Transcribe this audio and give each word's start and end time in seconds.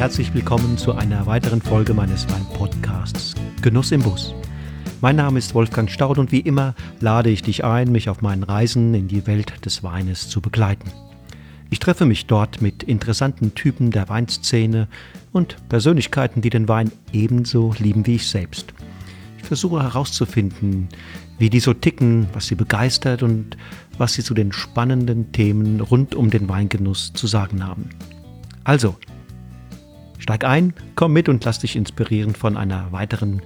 Herzlich 0.00 0.32
willkommen 0.32 0.78
zu 0.78 0.94
einer 0.94 1.26
weiteren 1.26 1.60
Folge 1.60 1.92
meines 1.92 2.26
Wein-Podcasts 2.30 3.34
Genuss 3.60 3.92
im 3.92 4.00
Bus. 4.00 4.34
Mein 5.02 5.16
Name 5.16 5.38
ist 5.38 5.54
Wolfgang 5.54 5.90
Staud 5.90 6.16
und 6.16 6.32
wie 6.32 6.40
immer 6.40 6.74
lade 7.00 7.28
ich 7.28 7.42
dich 7.42 7.64
ein, 7.64 7.92
mich 7.92 8.08
auf 8.08 8.22
meinen 8.22 8.42
Reisen 8.42 8.94
in 8.94 9.08
die 9.08 9.26
Welt 9.26 9.62
des 9.66 9.82
Weines 9.82 10.30
zu 10.30 10.40
begleiten. 10.40 10.90
Ich 11.68 11.80
treffe 11.80 12.06
mich 12.06 12.24
dort 12.24 12.62
mit 12.62 12.82
interessanten 12.82 13.54
Typen 13.54 13.90
der 13.90 14.08
Weinszene 14.08 14.88
und 15.32 15.56
Persönlichkeiten, 15.68 16.40
die 16.40 16.48
den 16.48 16.66
Wein 16.66 16.92
ebenso 17.12 17.74
lieben 17.78 18.06
wie 18.06 18.14
ich 18.14 18.26
selbst. 18.26 18.72
Ich 19.36 19.44
versuche 19.44 19.82
herauszufinden, 19.82 20.88
wie 21.36 21.50
die 21.50 21.60
so 21.60 21.74
ticken, 21.74 22.26
was 22.32 22.46
sie 22.46 22.54
begeistert 22.54 23.22
und 23.22 23.58
was 23.98 24.14
sie 24.14 24.24
zu 24.24 24.32
den 24.32 24.52
spannenden 24.52 25.32
Themen 25.32 25.82
rund 25.82 26.14
um 26.14 26.30
den 26.30 26.48
Weingenuss 26.48 27.12
zu 27.12 27.26
sagen 27.26 27.66
haben. 27.66 27.90
Also, 28.64 28.96
steig 30.20 30.44
ein, 30.44 30.72
komm 30.94 31.12
mit 31.12 31.28
und 31.28 31.44
lass 31.44 31.58
dich 31.58 31.74
inspirieren 31.74 32.34
von 32.34 32.56
einer 32.56 32.92
weiteren 32.92 33.42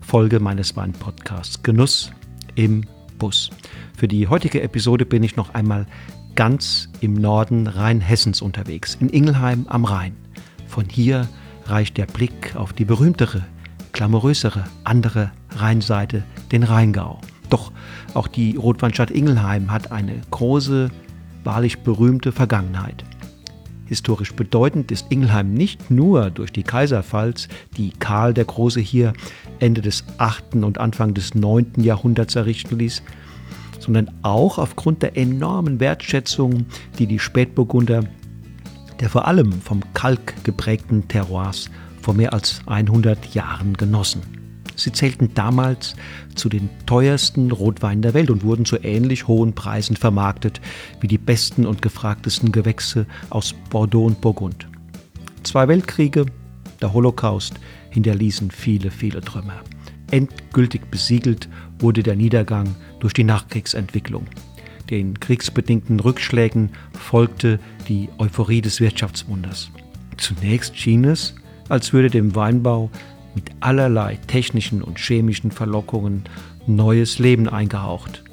Folge 0.00 0.40
meines 0.40 0.76
Wein-Podcasts 0.76 1.62
Genuss 1.62 2.12
im 2.54 2.84
Bus. 3.18 3.50
Für 3.96 4.08
die 4.08 4.28
heutige 4.28 4.62
Episode 4.62 5.04
bin 5.04 5.22
ich 5.22 5.36
noch 5.36 5.54
einmal 5.54 5.86
ganz 6.34 6.88
im 7.00 7.14
Norden 7.14 7.66
Rheinhessens 7.66 8.42
unterwegs, 8.42 8.96
in 9.00 9.08
Ingelheim 9.08 9.66
am 9.68 9.84
Rhein. 9.84 10.16
Von 10.68 10.84
hier 10.88 11.28
reicht 11.66 11.96
der 11.96 12.06
Blick 12.06 12.54
auf 12.54 12.72
die 12.72 12.84
berühmtere, 12.84 13.44
glamourösere 13.92 14.64
andere 14.84 15.32
Rheinseite, 15.56 16.22
den 16.52 16.62
Rheingau. 16.62 17.20
Doch 17.50 17.72
auch 18.14 18.28
die 18.28 18.56
Rotweinstadt 18.56 19.10
Ingelheim 19.10 19.72
hat 19.72 19.90
eine 19.90 20.20
große, 20.30 20.90
wahrlich 21.42 21.80
berühmte 21.80 22.30
Vergangenheit. 22.32 23.04
Historisch 23.88 24.34
bedeutend 24.34 24.92
ist 24.92 25.06
Ingelheim 25.08 25.54
nicht 25.54 25.90
nur 25.90 26.30
durch 26.30 26.52
die 26.52 26.62
Kaiserpfalz, 26.62 27.48
die 27.76 27.90
Karl 27.98 28.34
der 28.34 28.44
Große 28.44 28.80
hier 28.80 29.14
Ende 29.58 29.80
des 29.80 30.04
8. 30.18 30.56
und 30.56 30.78
Anfang 30.78 31.14
des 31.14 31.34
9. 31.34 31.72
Jahrhunderts 31.78 32.36
errichten 32.36 32.78
ließ, 32.78 33.02
sondern 33.78 34.10
auch 34.22 34.58
aufgrund 34.58 35.02
der 35.02 35.16
enormen 35.16 35.80
Wertschätzung, 35.80 36.66
die 36.98 37.06
die 37.06 37.18
Spätburgunder 37.18 38.04
der 39.00 39.08
vor 39.08 39.26
allem 39.26 39.52
vom 39.52 39.80
Kalk 39.94 40.34
geprägten 40.44 41.06
Terroirs 41.08 41.70
vor 42.02 42.14
mehr 42.14 42.32
als 42.32 42.60
100 42.66 43.34
Jahren 43.34 43.74
genossen. 43.76 44.37
Sie 44.78 44.92
zählten 44.92 45.34
damals 45.34 45.96
zu 46.36 46.48
den 46.48 46.70
teuersten 46.86 47.50
Rotweinen 47.50 48.00
der 48.00 48.14
Welt 48.14 48.30
und 48.30 48.44
wurden 48.44 48.64
zu 48.64 48.76
ähnlich 48.76 49.26
hohen 49.26 49.52
Preisen 49.52 49.96
vermarktet 49.96 50.60
wie 51.00 51.08
die 51.08 51.18
besten 51.18 51.66
und 51.66 51.82
gefragtesten 51.82 52.52
Gewächse 52.52 53.04
aus 53.28 53.54
Bordeaux 53.70 54.06
und 54.06 54.20
Burgund. 54.20 54.68
Zwei 55.42 55.66
Weltkriege, 55.66 56.26
der 56.80 56.92
Holocaust 56.92 57.54
hinterließen 57.90 58.52
viele, 58.52 58.92
viele 58.92 59.20
Trümmer. 59.20 59.60
Endgültig 60.12 60.88
besiegelt 60.90 61.48
wurde 61.80 62.04
der 62.04 62.14
Niedergang 62.14 62.76
durch 63.00 63.14
die 63.14 63.24
Nachkriegsentwicklung. 63.24 64.26
Den 64.90 65.18
kriegsbedingten 65.18 65.98
Rückschlägen 65.98 66.70
folgte 66.92 67.58
die 67.88 68.08
Euphorie 68.18 68.62
des 68.62 68.80
Wirtschaftswunders. 68.80 69.70
Zunächst 70.16 70.78
schien 70.78 71.04
es, 71.04 71.34
als 71.68 71.92
würde 71.92 72.10
dem 72.10 72.34
Weinbau 72.36 72.90
mit 73.34 73.50
allerlei 73.60 74.16
technischen 74.26 74.82
und 74.82 74.98
chemischen 74.98 75.50
Verlockungen 75.50 76.24
neues 76.66 77.18
Leben 77.18 77.48
eingehaucht. 77.48 78.24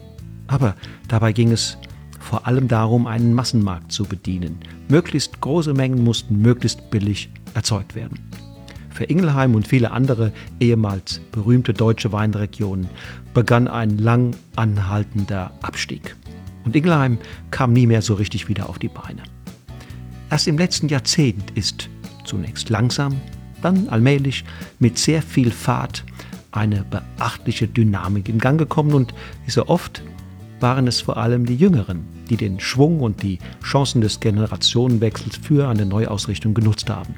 Aber 0.47 0.75
dabei 1.07 1.31
ging 1.31 1.51
es 1.51 1.77
vor 2.19 2.47
allem 2.47 2.67
darum, 2.67 3.05
einen 3.07 3.33
Massenmarkt 3.33 3.91
zu 3.91 4.03
bedienen. 4.03 4.57
Möglichst 4.87 5.41
große 5.41 5.73
Mengen 5.73 6.03
mussten 6.03 6.41
möglichst 6.41 6.89
billig 6.89 7.29
erzeugt 7.53 7.95
werden. 7.95 8.19
Für 8.89 9.03
Ingelheim 9.03 9.55
und 9.55 9.67
viele 9.67 9.91
andere 9.91 10.31
ehemals 10.59 11.19
berühmte 11.31 11.73
deutsche 11.73 12.11
Weinregionen 12.11 12.89
begann 13.33 13.67
ein 13.67 13.97
lang 13.97 14.35
anhaltender 14.55 15.51
Abstieg. 15.61 16.15
Und 16.63 16.75
Ingelheim 16.75 17.17
kam 17.51 17.73
nie 17.73 17.87
mehr 17.87 18.01
so 18.01 18.13
richtig 18.15 18.47
wieder 18.47 18.69
auf 18.69 18.79
die 18.79 18.87
Beine. 18.87 19.21
Erst 20.31 20.47
im 20.47 20.57
letzten 20.57 20.87
Jahrzehnt 20.87 21.51
ist 21.51 21.89
zunächst 22.23 22.69
langsam, 22.69 23.19
dann 23.61 23.89
allmählich 23.89 24.43
mit 24.79 24.97
sehr 24.97 25.21
viel 25.21 25.51
Fahrt 25.51 26.03
eine 26.51 26.85
beachtliche 26.85 27.67
Dynamik 27.67 28.29
in 28.29 28.39
Gang 28.39 28.57
gekommen 28.57 28.93
und 28.93 29.13
wie 29.45 29.51
so 29.51 29.67
oft 29.67 30.03
waren 30.59 30.87
es 30.87 31.01
vor 31.01 31.17
allem 31.17 31.45
die 31.45 31.55
Jüngeren, 31.55 32.05
die 32.29 32.37
den 32.37 32.59
Schwung 32.59 33.01
und 33.01 33.21
die 33.21 33.39
Chancen 33.63 34.01
des 34.01 34.19
Generationenwechsels 34.19 35.37
für 35.37 35.67
eine 35.67 35.85
Neuausrichtung 35.85 36.53
genutzt 36.53 36.89
haben. 36.89 37.15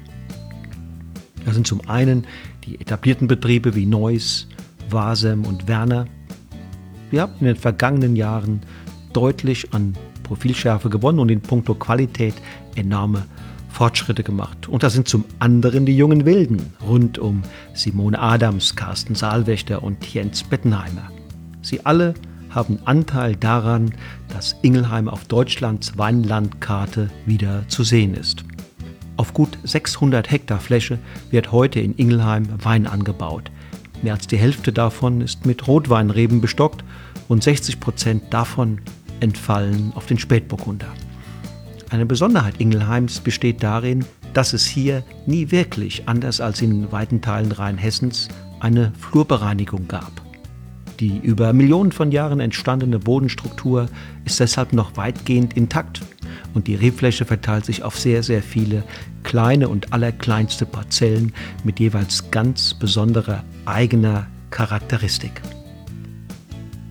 Das 1.44 1.54
sind 1.54 1.66
zum 1.66 1.88
einen 1.88 2.26
die 2.64 2.80
etablierten 2.80 3.28
Betriebe 3.28 3.74
wie 3.74 3.86
Neuss, 3.86 4.48
Wasem 4.90 5.44
und 5.44 5.68
Werner. 5.68 6.06
Wir 7.10 7.22
haben 7.22 7.34
in 7.40 7.46
den 7.46 7.56
vergangenen 7.56 8.16
Jahren 8.16 8.60
deutlich 9.12 9.72
an 9.72 9.96
Profilschärfe 10.24 10.90
gewonnen 10.90 11.20
und 11.20 11.30
in 11.30 11.40
puncto 11.40 11.74
Qualität 11.74 12.34
enorme 12.74 13.24
Fortschritte 13.68 14.22
gemacht. 14.22 14.68
Und 14.68 14.82
da 14.82 14.90
sind 14.90 15.08
zum 15.08 15.24
anderen 15.38 15.86
die 15.86 15.96
jungen 15.96 16.24
Wilden 16.24 16.74
rund 16.86 17.18
um 17.18 17.42
Simone 17.74 18.18
Adams, 18.18 18.74
Carsten 18.76 19.14
Saalwächter 19.14 19.82
und 19.82 20.12
Jens 20.12 20.42
Bettenheimer. 20.42 21.10
Sie 21.62 21.84
alle 21.84 22.14
haben 22.50 22.78
Anteil 22.84 23.36
daran, 23.36 23.94
dass 24.28 24.56
Ingelheim 24.62 25.08
auf 25.08 25.24
Deutschlands 25.26 25.98
Weinlandkarte 25.98 27.10
wieder 27.26 27.66
zu 27.68 27.84
sehen 27.84 28.14
ist. 28.14 28.44
Auf 29.16 29.34
gut 29.34 29.58
600 29.64 30.30
Hektar 30.30 30.60
Fläche 30.60 30.98
wird 31.30 31.52
heute 31.52 31.80
in 31.80 31.94
Ingelheim 31.96 32.48
Wein 32.62 32.86
angebaut. 32.86 33.50
Mehr 34.02 34.14
als 34.14 34.28
die 34.28 34.38
Hälfte 34.38 34.72
davon 34.72 35.20
ist 35.20 35.44
mit 35.44 35.66
Rotweinreben 35.66 36.40
bestockt 36.40 36.84
und 37.26 37.42
60 37.42 37.80
Prozent 37.80 38.22
davon 38.30 38.80
entfallen 39.20 39.92
auf 39.94 40.06
den 40.06 40.18
Spätburgunder. 40.18 40.86
Eine 41.90 42.04
Besonderheit 42.04 42.60
Ingelheims 42.60 43.20
besteht 43.20 43.62
darin, 43.62 44.04
dass 44.34 44.52
es 44.52 44.66
hier 44.66 45.02
nie 45.26 45.50
wirklich, 45.50 46.06
anders 46.06 46.40
als 46.40 46.60
in 46.60 46.92
weiten 46.92 47.22
Teilen 47.22 47.50
Rheinhessens, 47.50 48.28
eine 48.60 48.92
Flurbereinigung 48.98 49.88
gab. 49.88 50.12
Die 51.00 51.16
über 51.16 51.52
Millionen 51.54 51.92
von 51.92 52.12
Jahren 52.12 52.40
entstandene 52.40 52.98
Bodenstruktur 52.98 53.88
ist 54.26 54.38
deshalb 54.40 54.74
noch 54.74 54.96
weitgehend 54.98 55.56
intakt 55.56 56.02
und 56.52 56.66
die 56.66 56.74
Rebfläche 56.74 57.24
verteilt 57.24 57.64
sich 57.64 57.82
auf 57.82 57.98
sehr, 57.98 58.22
sehr 58.22 58.42
viele 58.42 58.82
kleine 59.22 59.68
und 59.68 59.92
allerkleinste 59.92 60.66
Parzellen 60.66 61.32
mit 61.64 61.80
jeweils 61.80 62.30
ganz 62.30 62.74
besonderer 62.74 63.44
eigener 63.64 64.26
Charakteristik. 64.50 65.40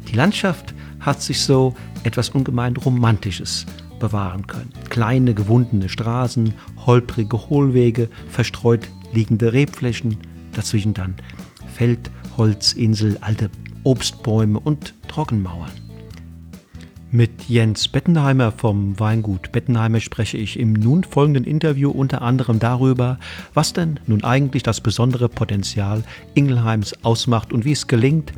Die 0.07 0.15
Landschaft 0.15 0.73
hat 1.01 1.21
sich 1.21 1.41
so 1.41 1.75
etwas 2.03 2.29
ungemein 2.29 2.77
Romantisches 2.77 3.65
bewahren 3.99 4.47
können. 4.47 4.71
Kleine 4.89 5.33
gewundene 5.33 5.89
Straßen, 5.89 6.53
holprige 6.85 7.49
Hohlwege, 7.49 8.09
verstreut 8.29 8.87
liegende 9.13 9.53
Rebflächen, 9.53 10.17
dazwischen 10.53 10.93
dann 10.93 11.15
Feld, 11.73 12.09
Holzinsel, 12.37 13.17
alte 13.21 13.49
Obstbäume 13.83 14.59
und 14.59 14.93
Trockenmauern. 15.07 15.71
Mit 17.09 17.45
Jens 17.47 17.87
Bettenheimer 17.87 18.51
vom 18.51 18.99
Weingut 18.99 19.53
Bettenheimer 19.53 20.01
spreche 20.01 20.37
ich 20.37 20.59
im 20.59 20.73
nun 20.73 21.05
folgenden 21.05 21.45
Interview 21.45 21.89
unter 21.89 22.21
anderem 22.21 22.59
darüber, 22.59 23.17
was 23.53 23.71
denn 23.71 24.01
nun 24.07 24.25
eigentlich 24.25 24.61
das 24.61 24.81
besondere 24.81 25.29
Potenzial 25.29 26.03
Ingelheims 26.33 26.93
ausmacht 27.05 27.53
und 27.53 27.63
wie 27.63 27.71
es 27.71 27.87
gelingt, 27.87 28.33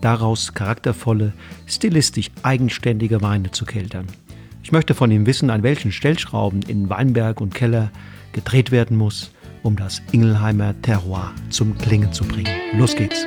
daraus 0.00 0.54
charaktervolle, 0.54 1.32
stilistisch 1.66 2.30
eigenständige 2.44 3.22
Weine 3.22 3.50
zu 3.50 3.64
keltern. 3.64 4.06
Ich 4.72 4.74
möchte 4.74 4.94
von 4.94 5.10
ihm 5.10 5.26
wissen, 5.26 5.50
an 5.50 5.62
welchen 5.62 5.92
Stellschrauben 5.92 6.62
in 6.62 6.88
Weinberg 6.88 7.42
und 7.42 7.54
Keller 7.54 7.90
gedreht 8.32 8.70
werden 8.70 8.96
muss, 8.96 9.30
um 9.62 9.76
das 9.76 10.00
Ingelheimer 10.12 10.74
Terroir 10.80 11.34
zum 11.50 11.76
Klingen 11.76 12.10
zu 12.14 12.24
bringen. 12.24 12.48
Los 12.72 12.96
geht's! 12.96 13.26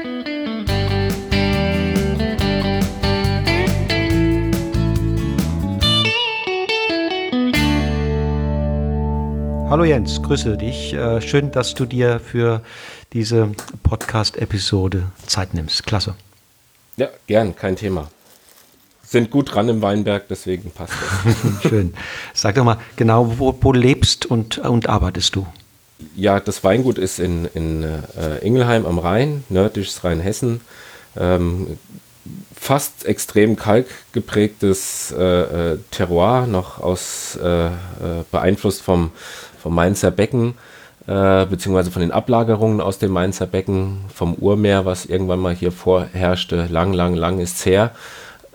Hallo 9.69 9.83
Jens, 9.83 10.24
grüße 10.24 10.57
dich. 10.57 10.95
Äh, 10.95 11.21
schön, 11.21 11.51
dass 11.51 11.75
du 11.75 11.86
dir 11.86 12.19
für 12.19 12.63
diese 13.13 13.51
Podcast-Episode 13.83 15.03
Zeit 15.27 15.53
nimmst. 15.53 15.86
Klasse. 15.86 16.15
Ja, 16.98 17.09
gern, 17.27 17.56
kein 17.56 17.75
Thema. 17.75 18.09
Sind 19.07 19.29
gut 19.29 19.53
dran 19.53 19.69
im 19.69 19.81
Weinberg, 19.81 20.27
deswegen 20.29 20.71
passt 20.71 20.93
das. 20.93 21.61
Schön. 21.69 21.93
Sag 22.33 22.55
doch 22.55 22.63
mal, 22.63 22.79
genau, 22.95 23.37
wo, 23.37 23.55
wo 23.61 23.71
lebst 23.71 24.25
und, 24.25 24.57
und 24.57 24.89
arbeitest 24.89 25.35
du? 25.35 25.45
Ja, 26.15 26.39
das 26.39 26.63
Weingut 26.63 26.97
ist 26.97 27.19
in, 27.19 27.45
in 27.53 27.83
äh, 27.83 28.39
Ingelheim 28.41 28.85
am 28.85 28.99
Rhein, 28.99 29.43
nördliches 29.49 30.03
Rheinhessen. 30.03 30.61
Ähm, 31.15 31.77
fast 32.53 33.05
extrem 33.05 33.55
kalkgeprägtes 33.55 35.13
äh, 35.17 35.73
äh, 35.73 35.77
Terroir, 35.91 36.47
noch 36.47 36.79
aus 36.79 37.37
äh, 37.41 37.67
äh 37.67 37.71
beeinflusst 38.31 38.81
vom, 38.81 39.11
vom 39.61 39.75
Mainzer 39.75 40.11
Becken. 40.11 40.55
äh, 41.07 41.45
beziehungsweise 41.45 41.91
von 41.91 42.01
den 42.01 42.11
Ablagerungen 42.11 42.81
aus 42.81 42.97
dem 42.97 43.11
Mainzer 43.11 43.45
Becken, 43.45 44.05
vom 44.13 44.33
Urmeer, 44.33 44.85
was 44.85 45.05
irgendwann 45.05 45.39
mal 45.39 45.53
hier 45.53 45.71
vorherrschte. 45.71 46.67
Lang, 46.69 46.93
lang, 46.93 47.13
lang 47.13 47.39
ist 47.39 47.57
es 47.57 47.65
her. 47.65 47.91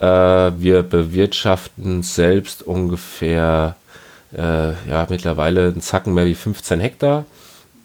Äh, 0.00 0.06
wir 0.06 0.82
bewirtschaften 0.82 2.02
selbst 2.02 2.62
ungefähr 2.62 3.76
äh, 4.32 4.70
ja, 4.88 5.06
mittlerweile 5.08 5.69
einen 5.69 5.81
Zacken 5.81 6.14
mehr 6.14 6.26
wie 6.26 6.35
15 6.35 6.81
Hektar. 6.81 7.25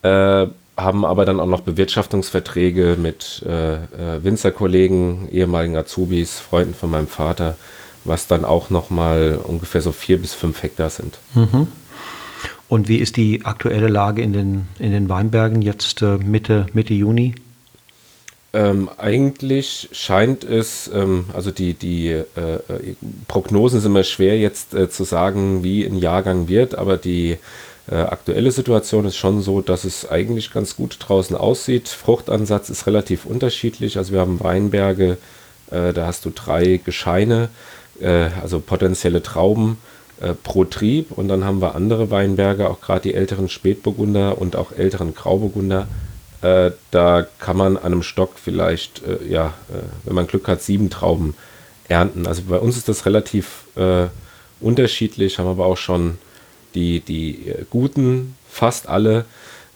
Äh, 0.01 0.47
haben 0.77 1.05
aber 1.05 1.25
dann 1.25 1.39
auch 1.39 1.47
noch 1.47 1.61
Bewirtschaftungsverträge 1.61 2.97
mit 2.99 3.43
äh, 3.45 3.75
äh, 3.75 4.23
Winzerkollegen, 4.23 5.29
ehemaligen 5.31 5.77
Azubis, 5.77 6.39
Freunden 6.39 6.73
von 6.73 6.89
meinem 6.89 7.07
Vater, 7.07 7.55
was 8.03 8.27
dann 8.27 8.43
auch 8.43 8.69
nochmal 8.69 9.39
ungefähr 9.41 9.81
so 9.81 9.91
vier 9.91 10.21
bis 10.21 10.33
fünf 10.33 10.63
Hektar 10.63 10.89
sind. 10.89 11.17
Mhm. 11.33 11.67
Und 12.67 12.87
wie 12.87 12.97
ist 12.97 13.15
die 13.15 13.45
aktuelle 13.45 13.87
Lage 13.87 14.21
in 14.21 14.33
den, 14.33 14.67
in 14.79 14.91
den 14.91 15.07
Weinbergen 15.07 15.61
jetzt 15.61 16.01
äh, 16.01 16.17
Mitte, 16.17 16.65
Mitte 16.73 16.93
Juni? 16.93 17.35
Ähm, 18.55 18.89
eigentlich 18.97 19.89
scheint 19.91 20.45
es, 20.45 20.89
ähm, 20.93 21.25
also 21.33 21.51
die, 21.51 21.73
die 21.73 22.07
äh, 22.07 22.21
äh, 22.37 22.95
Prognosen 23.27 23.81
sind 23.81 23.91
immer 23.91 24.05
schwer 24.05 24.39
jetzt 24.39 24.73
äh, 24.73 24.89
zu 24.89 25.03
sagen, 25.03 25.61
wie 25.65 25.85
ein 25.85 25.97
Jahrgang 25.97 26.47
wird, 26.47 26.75
aber 26.75 26.95
die 26.95 27.37
äh, 27.91 27.95
aktuelle 27.95 28.51
Situation 28.51 29.03
ist 29.03 29.17
schon 29.17 29.41
so, 29.41 29.59
dass 29.59 29.83
es 29.83 30.09
eigentlich 30.09 30.53
ganz 30.53 30.77
gut 30.77 30.95
draußen 31.01 31.35
aussieht. 31.35 31.89
Fruchtansatz 31.89 32.69
ist 32.69 32.87
relativ 32.87 33.25
unterschiedlich. 33.25 33.97
Also 33.97 34.13
wir 34.13 34.21
haben 34.21 34.39
Weinberge, 34.39 35.17
äh, 35.69 35.91
da 35.91 36.05
hast 36.05 36.23
du 36.23 36.29
drei 36.29 36.79
Gescheine, 36.81 37.49
äh, 37.99 38.29
also 38.41 38.61
potenzielle 38.61 39.21
Trauben 39.21 39.77
pro 40.43 40.63
Trieb. 40.63 41.11
Und 41.11 41.27
dann 41.27 41.43
haben 41.43 41.61
wir 41.61 41.75
andere 41.75 42.09
Weinberge, 42.09 42.69
auch 42.69 42.79
gerade 42.79 43.01
die 43.01 43.13
älteren 43.15 43.49
Spätburgunder 43.49 44.39
und 44.39 44.55
auch 44.55 44.71
älteren 44.71 45.13
Grauburgunder. 45.13 45.89
Äh, 46.45 46.71
da 46.91 47.25
kann 47.39 47.57
man 47.57 47.77
an 47.77 47.83
einem 47.83 48.03
Stock 48.03 48.33
vielleicht, 48.35 49.01
äh, 49.03 49.25
ja, 49.27 49.53
wenn 50.03 50.15
man 50.15 50.27
Glück 50.27 50.47
hat, 50.47 50.61
sieben 50.61 50.89
Trauben 50.89 51.35
ernten. 51.87 52.27
Also 52.27 52.43
bei 52.47 52.57
uns 52.57 52.77
ist 52.77 52.89
das 52.89 53.05
relativ 53.05 53.65
unterschiedlich, 54.61 55.37
haben 55.37 55.47
aber 55.47 55.65
auch 55.65 55.77
schon 55.77 56.17
die, 56.75 56.99
die 56.99 57.49
äh, 57.49 57.65
guten, 57.69 58.35
fast 58.49 58.87
alle, 58.87 59.25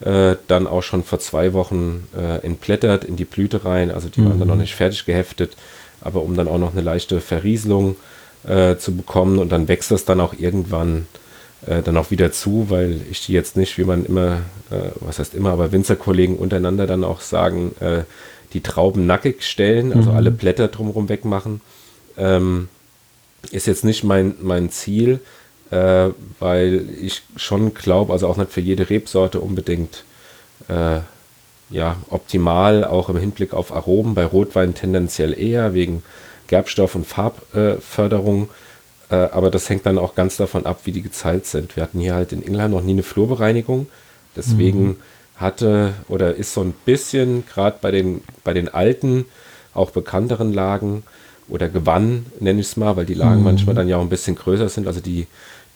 äh, 0.01 0.35
dann 0.47 0.67
auch 0.67 0.83
schon 0.83 1.03
vor 1.03 1.19
zwei 1.19 1.53
Wochen 1.53 2.07
äh, 2.15 2.45
entblättert 2.45 3.03
in 3.03 3.15
die 3.15 3.25
Blüte 3.25 3.65
rein. 3.65 3.91
Also 3.91 4.09
die 4.09 4.21
mhm. 4.21 4.29
waren 4.29 4.39
dann 4.39 4.47
noch 4.49 4.55
nicht 4.55 4.75
fertig 4.75 5.05
geheftet, 5.05 5.55
aber 6.01 6.21
um 6.21 6.35
dann 6.35 6.47
auch 6.47 6.57
noch 6.57 6.71
eine 6.71 6.81
leichte 6.81 7.19
Verrieselung 7.19 7.95
äh, 8.47 8.77
zu 8.77 8.95
bekommen 8.95 9.39
und 9.39 9.51
dann 9.51 9.67
wächst 9.67 9.91
das 9.91 10.05
dann 10.05 10.21
auch 10.21 10.33
irgendwann 10.37 11.07
äh, 11.65 11.81
dann 11.81 11.97
auch 11.97 12.11
wieder 12.11 12.31
zu, 12.31 12.69
weil 12.69 13.01
ich 13.11 13.25
die 13.25 13.33
jetzt 13.33 13.57
nicht, 13.57 13.77
wie 13.77 13.83
man 13.83 14.05
immer, 14.05 14.41
äh, 14.71 14.91
was 15.01 15.19
heißt 15.19 15.33
immer, 15.33 15.51
aber 15.51 15.71
Winzerkollegen 15.71 16.37
untereinander 16.37 16.87
dann 16.87 17.03
auch 17.03 17.21
sagen, 17.21 17.73
die 18.53 18.61
Trauben 18.61 19.05
nackig 19.05 19.43
stellen, 19.43 19.93
also 19.93 20.09
mhm. 20.09 20.15
alle 20.15 20.31
Blätter 20.31 20.69
drumherum 20.69 21.07
wegmachen. 21.07 21.61
Ähm, 22.17 22.67
ist 23.51 23.67
jetzt 23.67 23.85
nicht 23.85 24.03
mein, 24.03 24.35
mein 24.41 24.69
Ziel, 24.71 25.19
äh, 25.71 26.09
weil 26.39 26.87
ich 26.99 27.21
schon 27.35 27.73
glaube, 27.73 28.13
also 28.13 28.27
auch 28.27 28.37
nicht 28.37 28.51
für 28.51 28.61
jede 28.61 28.89
Rebsorte 28.89 29.39
unbedingt 29.39 30.03
äh, 30.67 30.99
ja, 31.69 31.97
optimal, 32.09 32.83
auch 32.83 33.09
im 33.09 33.17
Hinblick 33.17 33.53
auf 33.53 33.71
Aromen, 33.71 34.15
bei 34.15 34.25
Rotwein 34.25 34.73
tendenziell 34.73 35.39
eher 35.39 35.73
wegen 35.73 36.03
Gerbstoff- 36.47 36.95
und 36.95 37.05
Farbförderung. 37.05 38.43
Äh, 38.43 38.47
aber 39.15 39.49
das 39.49 39.69
hängt 39.69 39.85
dann 39.85 39.97
auch 39.97 40.15
ganz 40.15 40.37
davon 40.37 40.65
ab, 40.65 40.81
wie 40.85 40.91
die 40.91 41.01
gezahlt 41.01 41.45
sind. 41.45 41.75
Wir 41.75 41.83
hatten 41.83 41.99
hier 41.99 42.15
halt 42.15 42.31
in 42.31 42.45
England 42.45 42.73
noch 42.73 42.83
nie 42.83 42.91
eine 42.91 43.03
Flurbereinigung. 43.03 43.87
Deswegen 44.35 44.87
mhm. 44.87 44.95
hatte 45.35 45.93
oder 46.07 46.35
ist 46.35 46.53
so 46.53 46.61
ein 46.61 46.73
bisschen, 46.85 47.45
gerade 47.45 47.77
bei 47.81 47.91
den, 47.91 48.21
bei 48.43 48.53
den 48.53 48.69
alten, 48.69 49.25
auch 49.73 49.91
bekannteren 49.91 50.53
Lagen 50.53 51.03
oder 51.47 51.69
Gewann, 51.69 52.27
nenne 52.39 52.59
ich 52.59 52.67
es 52.67 52.77
mal, 52.77 52.95
weil 52.95 53.05
die 53.05 53.15
Lagen 53.15 53.39
mhm. 53.39 53.45
manchmal 53.45 53.75
dann 53.75 53.87
ja 53.87 53.97
auch 53.97 54.01
ein 54.01 54.09
bisschen 54.09 54.35
größer 54.35 54.69
sind. 54.69 54.87
Also 54.87 54.99
die 54.99 55.27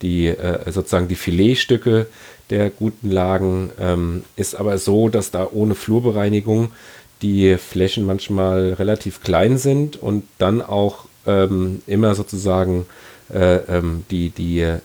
die 0.03 0.27
äh, 0.27 0.71
sozusagen 0.71 1.07
die 1.07 1.15
Filetstücke 1.15 2.05
der 2.49 2.69
guten 2.69 3.09
Lagen. 3.09 3.71
Ähm, 3.79 4.23
ist 4.35 4.53
aber 4.53 4.77
so, 4.77 5.09
dass 5.09 5.31
da 5.31 5.47
ohne 5.51 5.73
Flurbereinigung 5.73 6.71
die 7.23 7.57
Flächen 7.57 8.05
manchmal 8.05 8.73
relativ 8.73 9.23
klein 9.23 9.57
sind 9.57 9.95
und 9.95 10.25
dann 10.37 10.61
auch 10.61 11.05
ähm, 11.25 11.81
immer 11.87 12.13
sozusagen 12.13 12.85
äh, 13.33 13.55
ähm, 13.67 14.05
die, 14.11 14.29
die, 14.29 14.61
äh, 14.61 14.79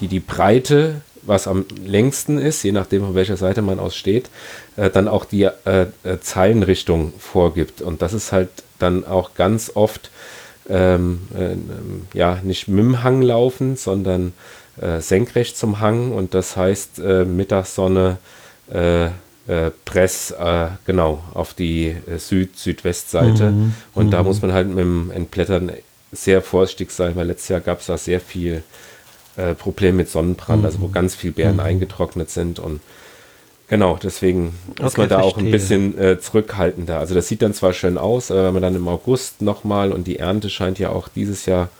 die, 0.00 0.08
die 0.08 0.20
Breite, 0.20 1.02
was 1.22 1.46
am 1.46 1.64
längsten 1.84 2.38
ist, 2.38 2.62
je 2.62 2.72
nachdem, 2.72 3.02
von 3.02 3.14
welcher 3.14 3.36
Seite 3.36 3.62
man 3.62 3.78
aus 3.78 3.96
steht, 3.96 4.28
äh, 4.76 4.90
dann 4.90 5.08
auch 5.08 5.24
die 5.24 5.42
äh, 5.42 5.86
äh, 6.04 6.20
Zeilenrichtung 6.20 7.12
vorgibt. 7.18 7.82
Und 7.82 8.02
das 8.02 8.12
ist 8.12 8.32
halt 8.32 8.50
dann 8.78 9.06
auch 9.06 9.34
ganz 9.34 9.72
oft 9.74 10.10
ähm, 10.68 11.20
äh, 11.36 12.16
ja, 12.16 12.40
nicht 12.42 12.68
mit 12.68 12.84
dem 12.84 13.02
Hang 13.02 13.22
laufen, 13.22 13.76
sondern 13.76 14.32
äh, 14.80 15.00
senkrecht 15.00 15.56
zum 15.56 15.80
Hang 15.80 16.12
und 16.12 16.34
das 16.34 16.56
heißt 16.56 16.98
äh, 16.98 17.24
Mittagssonne 17.24 18.18
äh, 18.72 19.06
äh, 19.06 19.70
Press 19.84 20.30
äh, 20.30 20.68
genau 20.86 21.22
auf 21.34 21.54
die 21.54 21.94
Süd-Südwestseite 22.16 23.50
mhm. 23.50 23.74
und 23.94 24.06
mhm. 24.06 24.10
da 24.10 24.22
muss 24.22 24.40
man 24.40 24.52
halt 24.52 24.68
mit 24.68 24.78
dem 24.78 25.10
Entblättern 25.10 25.70
sehr 26.14 26.42
vorsichtig 26.42 26.90
sein, 26.90 27.16
weil 27.16 27.26
letztes 27.26 27.48
Jahr 27.48 27.60
gab 27.60 27.80
es 27.80 27.86
da 27.86 27.98
sehr 27.98 28.20
viel 28.20 28.62
Probleme 29.58 29.96
mit 29.96 30.08
Sonnenbrand, 30.08 30.60
mhm. 30.60 30.66
also 30.66 30.80
wo 30.80 30.88
ganz 30.88 31.16
viel 31.16 31.32
Beeren 31.32 31.54
mhm. 31.54 31.60
eingetrocknet 31.60 32.30
sind 32.30 32.60
und 32.60 32.80
Genau, 33.68 33.98
deswegen 34.02 34.54
okay, 34.72 34.86
ist 34.86 34.98
man 34.98 35.08
da 35.08 35.20
verstehe. 35.20 35.34
auch 35.34 35.38
ein 35.38 35.50
bisschen 35.50 35.98
äh, 35.98 36.20
zurückhaltender. 36.20 36.98
Also 36.98 37.14
das 37.14 37.28
sieht 37.28 37.40
dann 37.40 37.54
zwar 37.54 37.72
schön 37.72 37.96
aus, 37.96 38.30
aber 38.30 38.44
wenn 38.44 38.54
man 38.54 38.62
dann 38.62 38.76
im 38.76 38.88
August 38.88 39.40
nochmal 39.40 39.90
und 39.92 40.06
die 40.06 40.18
Ernte 40.18 40.50
scheint 40.50 40.78
ja 40.78 40.90
auch 40.90 41.08
dieses 41.08 41.46
Jahr, 41.46 41.70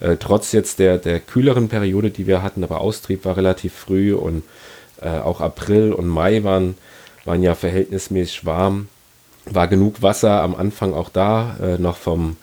äh, 0.00 0.16
trotz 0.16 0.50
jetzt 0.52 0.80
der, 0.80 0.98
der 0.98 1.20
kühleren 1.20 1.68
Periode, 1.68 2.10
die 2.10 2.26
wir 2.26 2.42
hatten, 2.42 2.64
aber 2.64 2.80
Austrieb 2.80 3.24
war 3.24 3.36
relativ 3.36 3.74
früh 3.74 4.12
und 4.12 4.42
äh, 5.00 5.08
auch 5.08 5.40
April 5.40 5.92
und 5.92 6.08
Mai 6.08 6.42
waren, 6.42 6.76
waren 7.24 7.42
ja 7.42 7.54
verhältnismäßig 7.54 8.44
warm. 8.44 8.88
War 9.46 9.68
genug 9.68 10.02
Wasser 10.02 10.42
am 10.42 10.56
Anfang 10.56 10.94
auch 10.94 11.10
da, 11.10 11.56
äh, 11.62 11.78
noch 11.78 11.96
vom, 11.96 12.36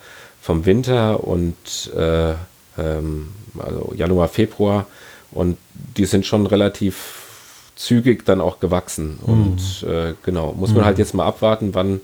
vom 0.48 0.66
Winter 0.66 1.26
und 1.26 1.92
äh, 1.94 2.32
ähm, 2.78 3.34
also 3.60 3.94
Januar, 3.94 4.30
Februar. 4.30 4.88
Und 5.32 5.58
die 5.98 6.06
sind 6.06 6.26
schon 6.26 6.48
relativ 6.48 7.66
zügig 7.76 8.26
dann 8.26 8.40
auch 8.40 8.62
gewachsen. 8.62 9.20
Mhm. 9.26 9.34
Und 9.34 9.84
äh, 9.84 10.14
genau, 10.24 10.54
muss 10.54 10.70
man 10.70 10.84
mhm. 10.84 10.86
halt 10.86 11.00
jetzt 11.00 11.14
mal 11.14 11.26
abwarten, 11.26 11.76
wann, 11.76 12.00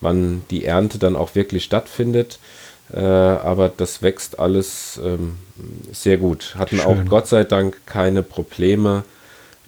wann 0.00 0.42
die 0.50 0.64
Ernte 0.64 0.98
dann 0.98 1.14
auch 1.14 1.36
wirklich 1.36 1.62
stattfindet. 1.62 2.40
Äh, 2.92 2.98
aber 2.98 3.68
das 3.68 4.02
wächst 4.02 4.40
alles 4.40 5.00
ähm, 5.02 5.36
sehr 5.92 6.16
gut. 6.16 6.56
Hatten 6.58 6.78
Schön. 6.78 6.86
auch 6.86 7.08
Gott 7.08 7.28
sei 7.28 7.44
Dank 7.44 7.86
keine 7.86 8.24
Probleme 8.24 9.04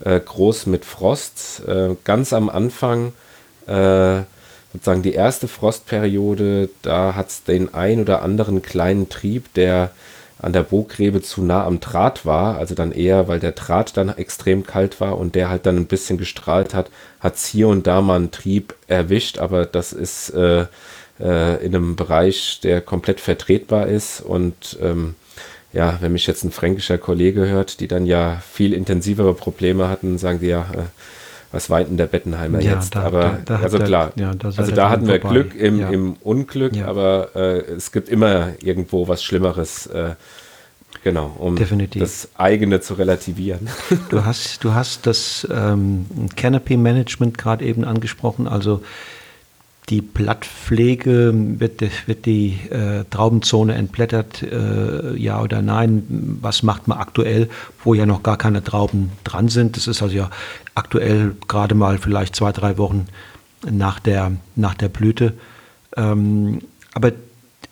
äh, 0.02 0.18
groß 0.18 0.66
mit 0.66 0.85
Frost. 0.85 1.62
Äh, 1.68 1.95
ganz 2.02 2.33
am 2.33 2.49
Anfang, 2.49 3.12
äh, 3.68 4.23
sozusagen 4.76 5.02
die 5.02 5.14
erste 5.14 5.49
Frostperiode, 5.49 6.68
da 6.83 7.14
hat 7.14 7.28
es 7.30 7.45
den 7.45 7.73
ein 7.75 8.00
oder 8.00 8.23
anderen 8.23 8.62
kleinen 8.62 9.09
Trieb, 9.09 9.52
der 9.54 9.90
an 10.38 10.52
der 10.52 10.62
Burgrebe 10.62 11.23
zu 11.23 11.42
nah 11.42 11.64
am 11.64 11.80
Draht 11.80 12.26
war, 12.26 12.59
also 12.59 12.75
dann 12.75 12.92
eher, 12.92 13.26
weil 13.26 13.40
der 13.40 13.52
Draht 13.52 13.97
dann 13.97 14.11
extrem 14.11 14.66
kalt 14.66 15.00
war 15.00 15.16
und 15.16 15.35
der 15.35 15.49
halt 15.49 15.64
dann 15.64 15.76
ein 15.76 15.87
bisschen 15.87 16.18
gestrahlt 16.18 16.75
hat, 16.75 16.90
hat 17.21 17.37
es 17.37 17.47
hier 17.47 17.68
und 17.68 17.87
da 17.87 18.02
mal 18.02 18.16
einen 18.16 18.30
Trieb 18.30 18.75
erwischt, 18.87 19.38
aber 19.38 19.64
das 19.64 19.95
ist 19.95 20.30
äh, 20.30 20.66
äh, 21.21 21.64
in 21.64 21.75
einem 21.75 21.97
Bereich, 21.97 22.61
der 22.62 22.83
komplett 22.83 23.21
vertretbar 23.21 23.87
ist 23.87 24.21
und 24.21 24.78
ähm, 24.83 25.14
ja, 25.73 25.97
wenn 26.00 26.12
mich 26.12 26.26
jetzt 26.26 26.45
ein 26.45 26.52
fränkischer 26.52 26.99
Kollege 26.99 27.49
hört, 27.49 27.80
die 27.80 27.88
dann 27.88 28.04
ja 28.04 28.42
viel 28.52 28.75
intensivere 28.75 29.33
Probleme 29.33 29.88
hatten, 29.88 30.18
sagen 30.18 30.40
die 30.40 30.49
ja, 30.49 30.66
äh, 30.75 30.85
was 31.53 31.71
weint 31.71 31.88
denn 31.88 31.97
der 31.97 32.07
Bettenheimer 32.07 32.61
ja, 32.61 32.75
jetzt? 32.75 32.95
Da, 32.95 33.03
aber 33.03 33.38
da, 33.45 33.57
da 33.57 33.62
also 33.62 33.79
klar, 33.79 34.12
der, 34.17 34.26
ja, 34.26 34.50
also 34.57 34.73
da 34.73 34.91
hatten 34.91 35.07
wir 35.07 35.21
vorbei. 35.21 35.35
Glück 35.35 35.55
im, 35.55 35.81
ja. 35.81 35.91
im 35.91 36.17
Unglück, 36.23 36.76
aber 36.85 37.31
äh, 37.35 37.59
es 37.73 37.93
gibt 37.93 38.09
immer 38.09 38.53
irgendwo 38.62 39.09
was 39.09 39.23
Schlimmeres. 39.23 39.87
Äh, 39.87 40.15
genau, 41.05 41.35
um 41.38 41.57
Definitiv. 41.57 42.03
das 42.03 42.29
eigene 42.37 42.81
zu 42.81 42.95
relativieren. 42.95 43.69
Du 44.09 44.25
hast, 44.25 44.65
du 44.65 44.75
hast 44.75 45.07
das 45.07 45.47
ähm, 45.50 46.07
Canopy 46.37 46.76
Management 46.76 47.38
gerade 47.38 47.65
eben 47.65 47.85
angesprochen, 47.85 48.49
also 48.49 48.83
die 49.88 50.00
Blattpflege, 50.00 51.33
wird, 51.61 51.81
wird 52.09 52.26
die 52.26 52.59
äh, 52.71 53.05
Traubenzone 53.09 53.75
entblättert, 53.75 54.43
äh, 54.43 55.16
ja 55.16 55.40
oder 55.40 55.62
nein? 55.62 56.38
Was 56.40 56.64
macht 56.64 56.88
man 56.88 56.99
aktuell, 56.99 57.49
wo 57.85 57.95
ja 57.95 58.05
noch 58.05 58.25
gar 58.25 58.37
keine 58.37 58.64
Trauben 58.64 59.12
dran 59.23 59.49
sind? 59.49 59.76
Das 59.76 59.87
ist 59.87 60.02
also 60.02 60.14
ja 60.14 60.31
aktuell 60.75 61.37
gerade 61.47 61.76
mal 61.76 61.99
vielleicht 61.99 62.35
zwei, 62.35 62.50
drei 62.50 62.78
Wochen 62.78 63.07
nach 63.71 64.00
der, 64.00 64.33
nach 64.57 64.75
der 64.75 64.88
Blüte. 64.88 65.35
Ähm, 65.97 66.62
aber 66.93 67.12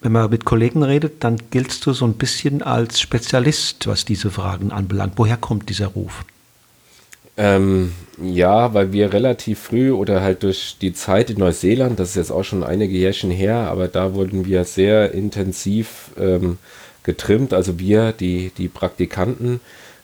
wenn 0.01 0.13
man 0.13 0.31
mit 0.31 0.45
Kollegen 0.45 0.83
redet, 0.85 1.25
dann 1.25 1.39
giltst 1.51 1.85
du 1.87 1.93
so 1.93 2.05
ein 2.05 2.15
bisschen 2.15 2.63
als 2.63 3.01
Spezialist, 3.01 3.87
was 3.89 4.05
diese 4.05 4.31
Fragen 4.31 4.71
anbelangt. 4.71 5.15
Woher 5.17 5.37
kommt 5.37 5.69
dieser 5.69 5.89
Ruf? 5.89 6.25
Ähm, 7.37 7.93
ja, 8.23 8.75
weil 8.75 8.93
wir 8.93 9.13
relativ 9.13 9.59
früh 9.59 9.91
oder 9.91 10.23
halt 10.23 10.45
durch 10.45 10.77
die 10.81 10.93
Zeit 10.93 11.31
in 11.31 11.39
Neuseeland, 11.39 11.99
das 11.99 12.11
ist 12.11 12.17
jetzt 12.17 12.31
auch 12.31 12.45
schon 12.45 12.63
einige 12.63 12.97
Jährchen 12.97 13.31
her, 13.31 13.57
aber 13.57 13.89
da 13.89 14.15
wurden 14.15 14.47
wir 14.47 14.65
sehr 14.65 15.13
intensiv 15.13 16.11
ähm, 16.19 16.59
getrimmt. 17.03 17.53
Also 17.53 17.79
wir, 17.81 18.13
die, 18.13 18.53
die 18.57 18.69
Praktikanten, 18.69 19.61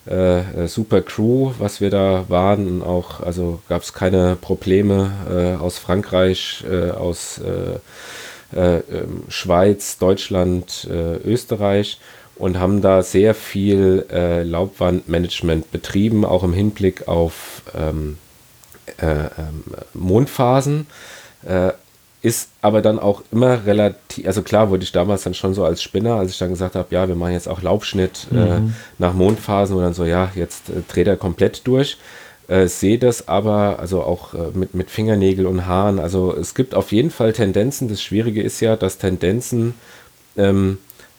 äh, 0.07 0.39
äh 0.39 0.67
super 0.67 1.01
Crew, 1.01 1.51
was 1.57 1.79
wir 1.79 1.89
da 1.89 2.25
waren. 2.27 2.83
Auch, 2.83 3.21
also 3.21 3.61
gab 3.69 3.83
es 3.83 3.93
keine 3.93 4.35
Probleme 4.35 5.11
äh, 5.29 5.61
aus 5.61 5.77
Frankreich, 5.77 6.65
äh, 6.69 6.91
aus 6.91 7.39
äh, 7.39 7.79
äh, 8.53 8.79
ähm, 8.79 9.23
Schweiz, 9.29 9.97
Deutschland, 9.97 10.85
Österreich 11.23 11.97
und 12.35 12.59
haben 12.59 12.81
da 12.81 13.03
sehr 13.03 13.35
viel 13.35 14.05
äh, 14.11 14.43
Laubwandmanagement 14.43 15.71
betrieben, 15.71 16.25
auch 16.25 16.43
im 16.43 16.53
Hinblick 16.53 17.07
auf 17.07 17.61
ähm, 17.75 18.17
äh, 18.97 19.05
ähm, 19.05 19.63
Mondphasen. 19.93 20.87
Äh, 21.43 21.71
ist 22.23 22.49
aber 22.61 22.83
dann 22.83 22.99
auch 22.99 23.23
immer 23.31 23.65
relativ, 23.65 24.27
also 24.27 24.43
klar 24.43 24.69
wurde 24.69 24.83
ich 24.83 24.91
damals 24.91 25.23
dann 25.23 25.33
schon 25.33 25.55
so 25.55 25.65
als 25.65 25.81
Spinner, 25.81 26.17
als 26.17 26.31
ich 26.31 26.37
dann 26.37 26.51
gesagt 26.51 26.75
habe, 26.75 26.93
ja, 26.93 27.07
wir 27.07 27.15
machen 27.15 27.33
jetzt 27.33 27.49
auch 27.49 27.63
Laubschnitt 27.63 28.27
äh, 28.31 28.59
mhm. 28.59 28.75
nach 28.99 29.13
Mondphasen 29.13 29.75
und 29.75 29.81
dann 29.81 29.95
so, 29.95 30.05
ja, 30.05 30.31
jetzt 30.35 30.69
äh, 30.69 30.83
dreht 30.87 31.07
er 31.07 31.17
komplett 31.17 31.65
durch. 31.65 31.97
Äh, 32.47 32.67
sehe 32.67 32.99
das 32.99 33.27
aber, 33.27 33.79
also 33.79 34.03
auch 34.03 34.33
mit, 34.53 34.75
mit 34.75 34.91
Fingernägel 34.91 35.47
und 35.47 35.65
Haaren, 35.65 35.97
also 35.97 36.35
es 36.35 36.53
gibt 36.53 36.75
auf 36.75 36.91
jeden 36.91 37.09
Fall 37.09 37.33
Tendenzen. 37.33 37.87
Das 37.87 38.03
Schwierige 38.03 38.43
ist 38.43 38.59
ja, 38.59 38.75
dass 38.75 38.99
Tendenzen 38.99 39.73
ähm, 40.37 40.77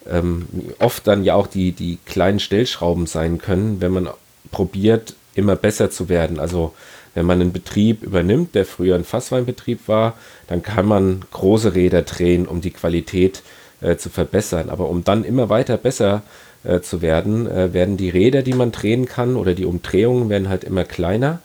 ähm, 0.09 0.47
oft 0.79 1.07
dann 1.07 1.23
ja 1.23 1.35
auch 1.35 1.47
die, 1.47 1.71
die 1.71 1.97
kleinen 2.05 2.39
Stellschrauben 2.39 3.05
sein 3.05 3.37
können, 3.37 3.81
wenn 3.81 3.91
man 3.91 4.09
probiert, 4.51 5.15
immer 5.35 5.55
besser 5.55 5.89
zu 5.89 6.09
werden. 6.09 6.39
Also 6.39 6.73
wenn 7.15 7.25
man 7.25 7.41
einen 7.41 7.53
Betrieb 7.53 8.03
übernimmt, 8.03 8.55
der 8.55 8.65
früher 8.65 8.95
ein 8.95 9.03
Fassweinbetrieb 9.03 9.87
war, 9.87 10.13
dann 10.47 10.63
kann 10.63 10.85
man 10.85 11.23
große 11.31 11.75
Räder 11.75 12.01
drehen, 12.03 12.47
um 12.47 12.61
die 12.61 12.71
Qualität 12.71 13.43
äh, 13.81 13.97
zu 13.97 14.09
verbessern. 14.09 14.69
Aber 14.69 14.89
um 14.89 15.03
dann 15.03 15.23
immer 15.23 15.49
weiter 15.49 15.77
besser 15.77 16.23
äh, 16.63 16.81
zu 16.81 17.01
werden, 17.01 17.47
äh, 17.47 17.73
werden 17.73 17.97
die 17.97 18.09
Räder, 18.09 18.41
die 18.41 18.53
man 18.53 18.71
drehen 18.71 19.05
kann 19.05 19.35
oder 19.35 19.53
die 19.53 19.65
Umdrehungen 19.65 20.29
werden 20.29 20.49
halt 20.49 20.63
immer 20.63 20.85
kleiner, 20.85 21.39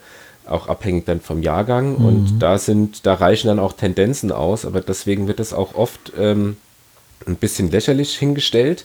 auch 0.46 0.68
abhängig 0.68 1.04
dann 1.04 1.20
vom 1.20 1.42
Jahrgang. 1.42 1.98
Mhm. 1.98 2.04
Und 2.04 2.38
da 2.38 2.58
sind, 2.58 3.04
da 3.04 3.14
reichen 3.14 3.48
dann 3.48 3.58
auch 3.58 3.74
Tendenzen 3.74 4.32
aus, 4.32 4.64
aber 4.64 4.80
deswegen 4.80 5.28
wird 5.28 5.40
es 5.40 5.52
auch 5.52 5.74
oft 5.74 6.12
ähm, 6.18 6.56
ein 7.28 7.36
bisschen 7.36 7.70
lächerlich 7.70 8.16
hingestellt, 8.16 8.84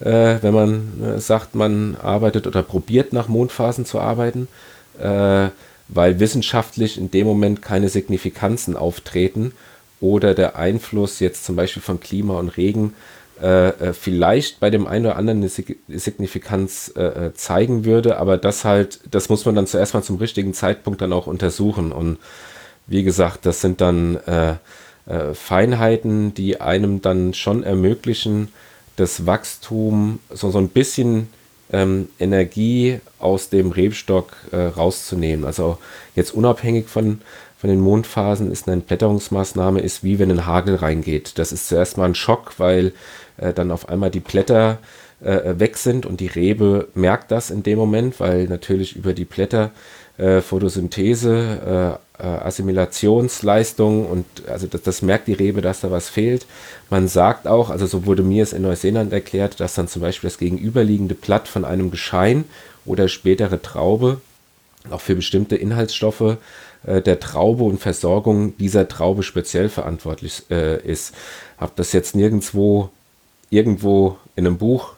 äh, 0.00 0.36
wenn 0.40 0.54
man 0.54 1.02
äh, 1.02 1.20
sagt, 1.20 1.54
man 1.54 1.96
arbeitet 1.96 2.46
oder 2.46 2.62
probiert 2.62 3.12
nach 3.12 3.28
Mondphasen 3.28 3.86
zu 3.86 4.00
arbeiten, 4.00 4.48
äh, 4.98 5.48
weil 5.88 6.20
wissenschaftlich 6.20 6.98
in 6.98 7.10
dem 7.10 7.26
Moment 7.26 7.62
keine 7.62 7.88
Signifikanzen 7.88 8.76
auftreten 8.76 9.52
oder 10.00 10.34
der 10.34 10.56
Einfluss 10.56 11.20
jetzt 11.20 11.44
zum 11.44 11.56
Beispiel 11.56 11.82
von 11.82 12.00
Klima 12.00 12.38
und 12.38 12.56
Regen 12.56 12.94
äh, 13.42 13.68
äh, 13.68 13.92
vielleicht 13.92 14.60
bei 14.60 14.70
dem 14.70 14.86
einen 14.86 15.06
oder 15.06 15.16
anderen 15.16 15.40
eine 15.40 15.98
Signifikanz 15.98 16.92
äh, 16.94 17.32
zeigen 17.34 17.84
würde, 17.84 18.18
aber 18.18 18.36
das 18.36 18.64
halt, 18.64 19.00
das 19.10 19.28
muss 19.28 19.44
man 19.44 19.56
dann 19.56 19.66
zuerst 19.66 19.92
mal 19.92 20.02
zum 20.02 20.18
richtigen 20.18 20.54
Zeitpunkt 20.54 21.00
dann 21.00 21.12
auch 21.12 21.26
untersuchen. 21.26 21.90
Und 21.90 22.18
wie 22.86 23.02
gesagt, 23.02 23.44
das 23.44 23.60
sind 23.60 23.80
dann 23.80 24.18
äh, 25.06 25.34
Feinheiten, 25.34 26.34
die 26.34 26.60
einem 26.60 27.02
dann 27.02 27.34
schon 27.34 27.62
ermöglichen, 27.62 28.48
das 28.96 29.26
Wachstum, 29.26 30.20
so, 30.30 30.50
so 30.50 30.58
ein 30.58 30.68
bisschen 30.68 31.28
ähm, 31.72 32.08
Energie 32.18 33.00
aus 33.18 33.48
dem 33.48 33.72
Rebstock 33.72 34.32
äh, 34.52 34.56
rauszunehmen. 34.56 35.44
Also 35.44 35.78
jetzt 36.14 36.32
unabhängig 36.32 36.88
von, 36.88 37.20
von 37.58 37.70
den 37.70 37.80
Mondphasen 37.80 38.50
ist 38.50 38.68
eine 38.68 38.80
Blätterungsmaßnahme, 38.80 39.80
ist 39.80 40.04
wie 40.04 40.18
wenn 40.18 40.30
ein 40.30 40.46
Hagel 40.46 40.76
reingeht. 40.76 41.38
Das 41.38 41.52
ist 41.52 41.68
zuerst 41.68 41.96
mal 41.96 42.06
ein 42.06 42.14
Schock, 42.14 42.54
weil 42.58 42.92
äh, 43.36 43.52
dann 43.52 43.70
auf 43.70 43.88
einmal 43.88 44.10
die 44.10 44.20
Blätter 44.20 44.78
äh, 45.20 45.58
weg 45.58 45.76
sind 45.76 46.06
und 46.06 46.20
die 46.20 46.26
Rebe 46.26 46.88
merkt 46.94 47.30
das 47.30 47.50
in 47.50 47.62
dem 47.62 47.78
Moment, 47.78 48.20
weil 48.20 48.44
natürlich 48.44 48.94
über 48.96 49.12
die 49.12 49.24
Blätter 49.24 49.70
äh, 50.18 50.40
Photosynthese, 50.40 51.98
äh, 52.18 52.22
äh, 52.22 52.26
Assimilationsleistung 52.26 54.06
und 54.06 54.24
also 54.48 54.66
das, 54.66 54.82
das, 54.82 55.02
merkt 55.02 55.26
die 55.26 55.32
Rebe, 55.32 55.60
dass 55.60 55.80
da 55.80 55.90
was 55.90 56.08
fehlt. 56.08 56.46
Man 56.90 57.08
sagt 57.08 57.48
auch, 57.48 57.70
also 57.70 57.86
so 57.86 58.06
wurde 58.06 58.22
mir 58.22 58.42
es 58.42 58.52
in 58.52 58.62
Neuseeland 58.62 59.12
erklärt, 59.12 59.58
dass 59.58 59.74
dann 59.74 59.88
zum 59.88 60.02
Beispiel 60.02 60.30
das 60.30 60.38
gegenüberliegende 60.38 61.14
Blatt 61.14 61.48
von 61.48 61.64
einem 61.64 61.90
Geschein 61.90 62.44
oder 62.84 63.08
spätere 63.08 63.60
Traube 63.60 64.20
auch 64.90 65.00
für 65.00 65.16
bestimmte 65.16 65.56
Inhaltsstoffe 65.56 66.36
äh, 66.86 67.00
der 67.00 67.20
Traube 67.20 67.64
und 67.64 67.80
Versorgung 67.80 68.56
dieser 68.58 68.88
Traube 68.88 69.22
speziell 69.22 69.68
verantwortlich 69.68 70.44
äh, 70.50 70.80
ist. 70.82 71.14
Habe 71.58 71.72
das 71.76 71.92
jetzt 71.92 72.14
nirgendwo 72.14 72.90
irgendwo 73.50 74.18
in 74.36 74.46
einem 74.46 74.58
Buch 74.58 74.93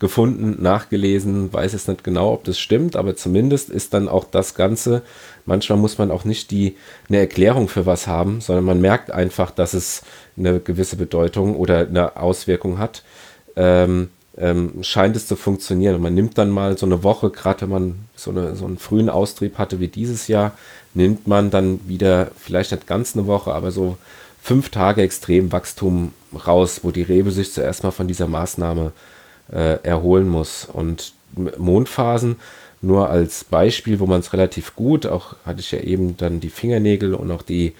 gefunden, 0.00 0.60
nachgelesen, 0.62 1.52
weiß 1.52 1.74
es 1.74 1.86
nicht 1.86 2.02
genau, 2.02 2.32
ob 2.32 2.44
das 2.44 2.58
stimmt, 2.58 2.96
aber 2.96 3.16
zumindest 3.16 3.68
ist 3.68 3.92
dann 3.92 4.08
auch 4.08 4.24
das 4.24 4.54
Ganze, 4.54 5.02
manchmal 5.44 5.78
muss 5.78 5.98
man 5.98 6.10
auch 6.10 6.24
nicht 6.24 6.50
die, 6.50 6.76
eine 7.08 7.18
Erklärung 7.18 7.68
für 7.68 7.84
was 7.84 8.06
haben, 8.06 8.40
sondern 8.40 8.64
man 8.64 8.80
merkt 8.80 9.12
einfach, 9.12 9.50
dass 9.50 9.74
es 9.74 10.02
eine 10.38 10.58
gewisse 10.58 10.96
Bedeutung 10.96 11.54
oder 11.54 11.80
eine 11.80 12.16
Auswirkung 12.16 12.78
hat. 12.78 13.04
Ähm, 13.56 14.08
ähm, 14.38 14.82
scheint 14.82 15.16
es 15.16 15.26
zu 15.26 15.36
funktionieren. 15.36 15.96
Und 15.96 16.02
man 16.02 16.14
nimmt 16.14 16.38
dann 16.38 16.48
mal 16.48 16.78
so 16.78 16.86
eine 16.86 17.02
Woche, 17.02 17.28
gerade 17.28 17.62
wenn 17.62 17.68
man 17.68 17.94
so, 18.14 18.30
eine, 18.30 18.56
so 18.56 18.64
einen 18.64 18.78
frühen 18.78 19.10
Austrieb 19.10 19.58
hatte 19.58 19.80
wie 19.80 19.88
dieses 19.88 20.28
Jahr, 20.28 20.52
nimmt 20.94 21.26
man 21.26 21.50
dann 21.50 21.80
wieder, 21.86 22.30
vielleicht 22.38 22.70
nicht 22.70 22.86
ganz 22.86 23.14
eine 23.14 23.26
Woche, 23.26 23.52
aber 23.52 23.70
so 23.70 23.98
fünf 24.40 24.70
Tage 24.70 25.02
extrem 25.02 25.52
Wachstum 25.52 26.14
raus, 26.46 26.80
wo 26.84 26.90
die 26.90 27.02
Rebe 27.02 27.32
sich 27.32 27.52
zuerst 27.52 27.82
mal 27.82 27.90
von 27.90 28.08
dieser 28.08 28.28
Maßnahme 28.28 28.86
äh, 28.86 29.19
erholen 29.50 30.28
muss. 30.28 30.68
Und 30.72 31.12
Mondphasen 31.34 32.36
nur 32.82 33.10
als 33.10 33.44
Beispiel, 33.44 34.00
wo 34.00 34.06
man 34.06 34.20
es 34.20 34.32
relativ 34.32 34.74
gut, 34.74 35.06
auch 35.06 35.36
hatte 35.44 35.60
ich 35.60 35.70
ja 35.70 35.80
eben 35.80 36.16
dann 36.16 36.40
die 36.40 36.48
Fingernägel 36.48 37.14
und 37.14 37.30
auch 37.30 37.42
die, 37.42 37.74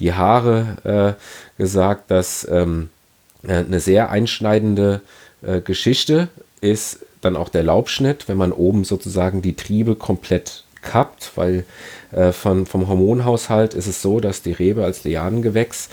die 0.00 0.14
Haare 0.14 1.16
äh, 1.58 1.60
gesagt, 1.60 2.10
dass 2.10 2.46
ähm, 2.50 2.88
äh, 3.42 3.56
eine 3.56 3.80
sehr 3.80 4.10
einschneidende 4.10 5.02
äh, 5.42 5.60
Geschichte 5.60 6.28
ist 6.62 7.00
dann 7.20 7.36
auch 7.36 7.50
der 7.50 7.64
Laubschnitt, 7.64 8.28
wenn 8.28 8.38
man 8.38 8.52
oben 8.52 8.84
sozusagen 8.84 9.42
die 9.42 9.56
Triebe 9.56 9.94
komplett 9.94 10.64
kappt, 10.80 11.32
weil 11.34 11.64
äh, 12.12 12.32
von, 12.32 12.64
vom 12.64 12.88
Hormonhaushalt 12.88 13.74
ist 13.74 13.88
es 13.88 14.00
so, 14.00 14.20
dass 14.20 14.40
die 14.40 14.52
Rebe 14.52 14.84
als 14.84 15.04
Lianengewächs, 15.04 15.90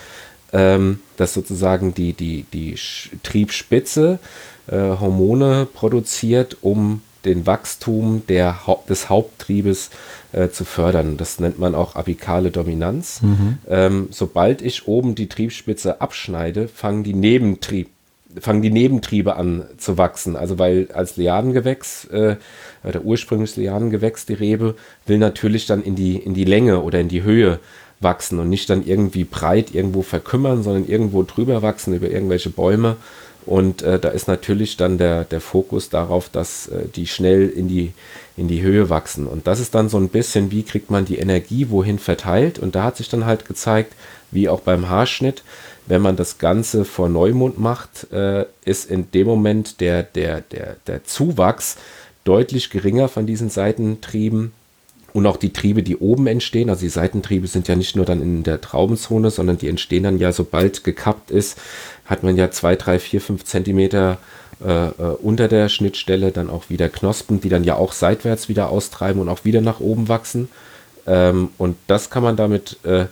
ähm, 0.54 1.02
dass 1.18 1.34
sozusagen 1.34 1.94
die, 1.94 2.14
die, 2.14 2.46
die 2.54 2.78
Triebspitze 3.24 4.20
äh, 4.20 4.53
Hormone 4.72 5.68
produziert, 5.74 6.58
um 6.62 7.02
den 7.26 7.46
Wachstum 7.46 8.24
der, 8.28 8.60
des 8.90 9.10
Haupttriebes 9.10 9.90
äh, 10.34 10.50
zu 10.50 10.66
fördern. 10.66 11.18
Das 11.18 11.40
nennt 11.40 11.60
man 11.60 11.76
auch 11.76 11.96
apikale 11.96 12.52
Dominanz. 12.52 13.22
Mhm. 13.22 13.58
Ähm, 13.70 14.08
sobald 14.12 14.62
ich 14.62 14.88
oben 14.88 15.16
die 15.16 15.28
Triebspitze 15.28 16.02
abschneide, 16.02 16.68
fangen 16.68 17.04
die 17.04 17.14
Nebentrieb 17.14 17.90
fangen 18.42 18.64
die 18.64 18.72
Nebentriebe 18.72 19.36
an 19.36 19.66
zu 19.78 20.00
wachsen. 20.00 20.36
Also 20.36 20.58
weil 20.58 20.88
als 20.92 21.18
Lianengewächs, 21.18 22.06
äh, 22.06 22.38
der 22.84 23.06
ursprüngliche 23.06 23.62
Lianengewächs, 23.62 24.26
die 24.26 24.34
Rebe, 24.34 24.74
will 25.06 25.20
natürlich 25.20 25.68
dann 25.68 25.84
in 25.84 25.96
die, 25.96 26.18
in 26.18 26.34
die 26.34 26.46
Länge 26.46 26.82
oder 26.82 27.00
in 27.00 27.10
die 27.10 27.22
Höhe 27.22 27.60
wachsen 28.00 28.40
und 28.40 28.50
nicht 28.50 28.70
dann 28.70 28.86
irgendwie 28.86 29.24
breit 29.24 29.74
irgendwo 29.74 30.02
verkümmern, 30.02 30.64
sondern 30.64 30.88
irgendwo 30.88 31.24
drüber 31.24 31.62
wachsen 31.62 31.94
über 31.94 32.10
irgendwelche 32.10 32.50
Bäume 32.50 32.98
und 33.46 33.82
äh, 33.82 34.00
da 34.00 34.10
ist 34.10 34.28
natürlich 34.28 34.78
dann 34.78 34.98
der, 34.98 35.26
der 35.26 35.42
Fokus 35.42 35.90
darauf, 35.90 36.30
dass 36.30 36.68
äh, 36.68 36.86
die 36.96 37.08
schnell 37.08 37.50
in 37.50 37.68
die, 37.68 37.94
in 38.38 38.48
die 38.48 38.62
Höhe 38.62 38.90
wachsen. 38.90 39.28
Und 39.28 39.48
das 39.48 39.60
ist 39.60 39.76
dann 39.76 39.90
so 39.90 39.98
ein 39.98 40.10
bisschen, 40.10 40.52
wie 40.52 40.64
kriegt 40.64 40.90
man 40.90 41.06
die 41.06 41.18
Energie 41.18 41.70
wohin 41.70 42.00
verteilt. 42.00 42.60
Und 42.60 42.76
da 42.76 42.84
hat 42.84 42.98
sich 42.98 43.10
dann 43.10 43.26
halt 43.26 43.46
gezeigt, 43.46 43.94
wie 44.32 44.50
auch 44.50 44.62
beim 44.62 44.90
Haarschnitt, 44.90 45.44
wenn 45.86 46.02
man 46.02 46.16
das 46.16 46.38
Ganze 46.38 46.86
vor 46.86 47.10
Neumond 47.10 47.60
macht, 47.60 48.12
äh, 48.12 48.46
ist 48.66 48.90
in 48.90 49.12
dem 49.12 49.28
Moment 49.28 49.82
der, 49.82 50.04
der, 50.04 50.42
der, 50.42 50.78
der 50.88 51.04
Zuwachs 51.04 51.78
deutlich 52.24 52.70
geringer 52.70 53.10
von 53.10 53.26
diesen 53.26 53.50
Seitentrieben 53.50 54.54
und 55.14 55.28
auch 55.28 55.38
die 55.38 55.54
Triebe, 55.54 55.84
die 55.84 55.98
oben 55.98 56.26
entstehen, 56.26 56.70
also 56.70 56.82
die 56.82 56.90
Seitentriebe 56.90 57.48
sind 57.48 57.68
ja 57.68 57.76
nicht 57.76 57.96
nur 57.96 58.06
dann 58.06 58.22
in 58.22 58.44
der 58.44 58.62
Traubenzone, 58.62 59.30
sondern 59.30 59.60
die 59.60 59.70
entstehen 59.70 60.04
dann 60.04 60.18
ja, 60.18 60.32
sobald 60.32 60.84
gekappt 60.84 61.30
ist, 61.30 61.60
hat 62.06 62.24
man 62.24 62.36
ja 62.36 62.52
zwei, 62.52 62.76
drei, 62.76 63.00
vier, 63.00 63.22
fünf 63.22 63.46
Zentimeter 63.46 64.18
äh, 64.64 64.88
äh, 64.88 64.92
unter 65.22 65.48
der 65.48 65.70
Schnittstelle 65.70 66.32
dann 66.32 66.50
auch 66.50 66.70
wieder 66.70 66.90
Knospen, 66.90 67.42
die 67.42 67.50
dann 67.50 67.64
ja 67.64 67.76
auch 67.76 67.94
seitwärts 67.94 68.50
wieder 68.50 68.70
austreiben 68.70 69.22
und 69.22 69.30
auch 69.30 69.46
wieder 69.46 69.62
nach 69.62 69.80
oben 69.80 70.08
wachsen. 70.08 70.50
Ähm, 71.06 71.50
und 71.58 71.76
das 71.88 72.10
kann 72.10 72.24
man 72.24 72.36
damit 72.36 72.78
äh, 72.84 73.06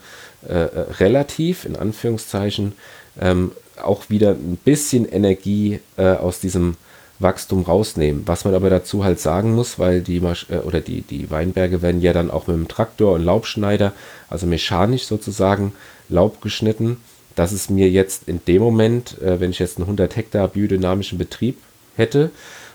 äh, 0.47 0.53
relativ, 0.99 1.65
in 1.65 1.75
Anführungszeichen, 1.75 2.73
ähm, 3.19 3.51
auch 3.81 4.09
wieder 4.09 4.31
ein 4.31 4.57
bisschen 4.63 5.05
Energie 5.05 5.79
äh, 5.97 6.13
aus 6.13 6.39
diesem 6.39 6.75
Wachstum 7.19 7.63
rausnehmen. 7.63 8.23
Was 8.25 8.45
man 8.45 8.53
aber 8.53 8.69
dazu 8.69 9.03
halt 9.03 9.19
sagen 9.19 9.53
muss, 9.53 9.79
weil 9.79 10.01
die 10.01 10.19
Masch 10.19 10.47
äh, 10.49 10.57
oder 10.57 10.79
die, 10.79 11.01
die 11.01 11.29
Weinberge 11.29 11.81
werden 11.81 12.01
ja 12.01 12.13
dann 12.13 12.31
auch 12.31 12.47
mit 12.47 12.55
dem 12.55 12.67
Traktor 12.67 13.13
und 13.13 13.23
Laubschneider, 13.23 13.93
also 14.29 14.47
mechanisch 14.47 15.05
sozusagen 15.05 15.73
Laub 16.09 16.41
geschnitten. 16.41 16.97
Das 17.35 17.53
ist 17.53 17.69
mir 17.69 17.89
jetzt 17.89 18.27
in 18.27 18.41
dem 18.47 18.61
Moment, 18.61 19.21
äh, 19.21 19.39
wenn 19.39 19.51
ich 19.51 19.59
jetzt 19.59 19.77
einen 19.77 19.85
100 19.85 20.15
Hektar 20.15 20.47
biodynamischen 20.47 21.17
Betrieb 21.17 21.57
hätte 21.95 22.31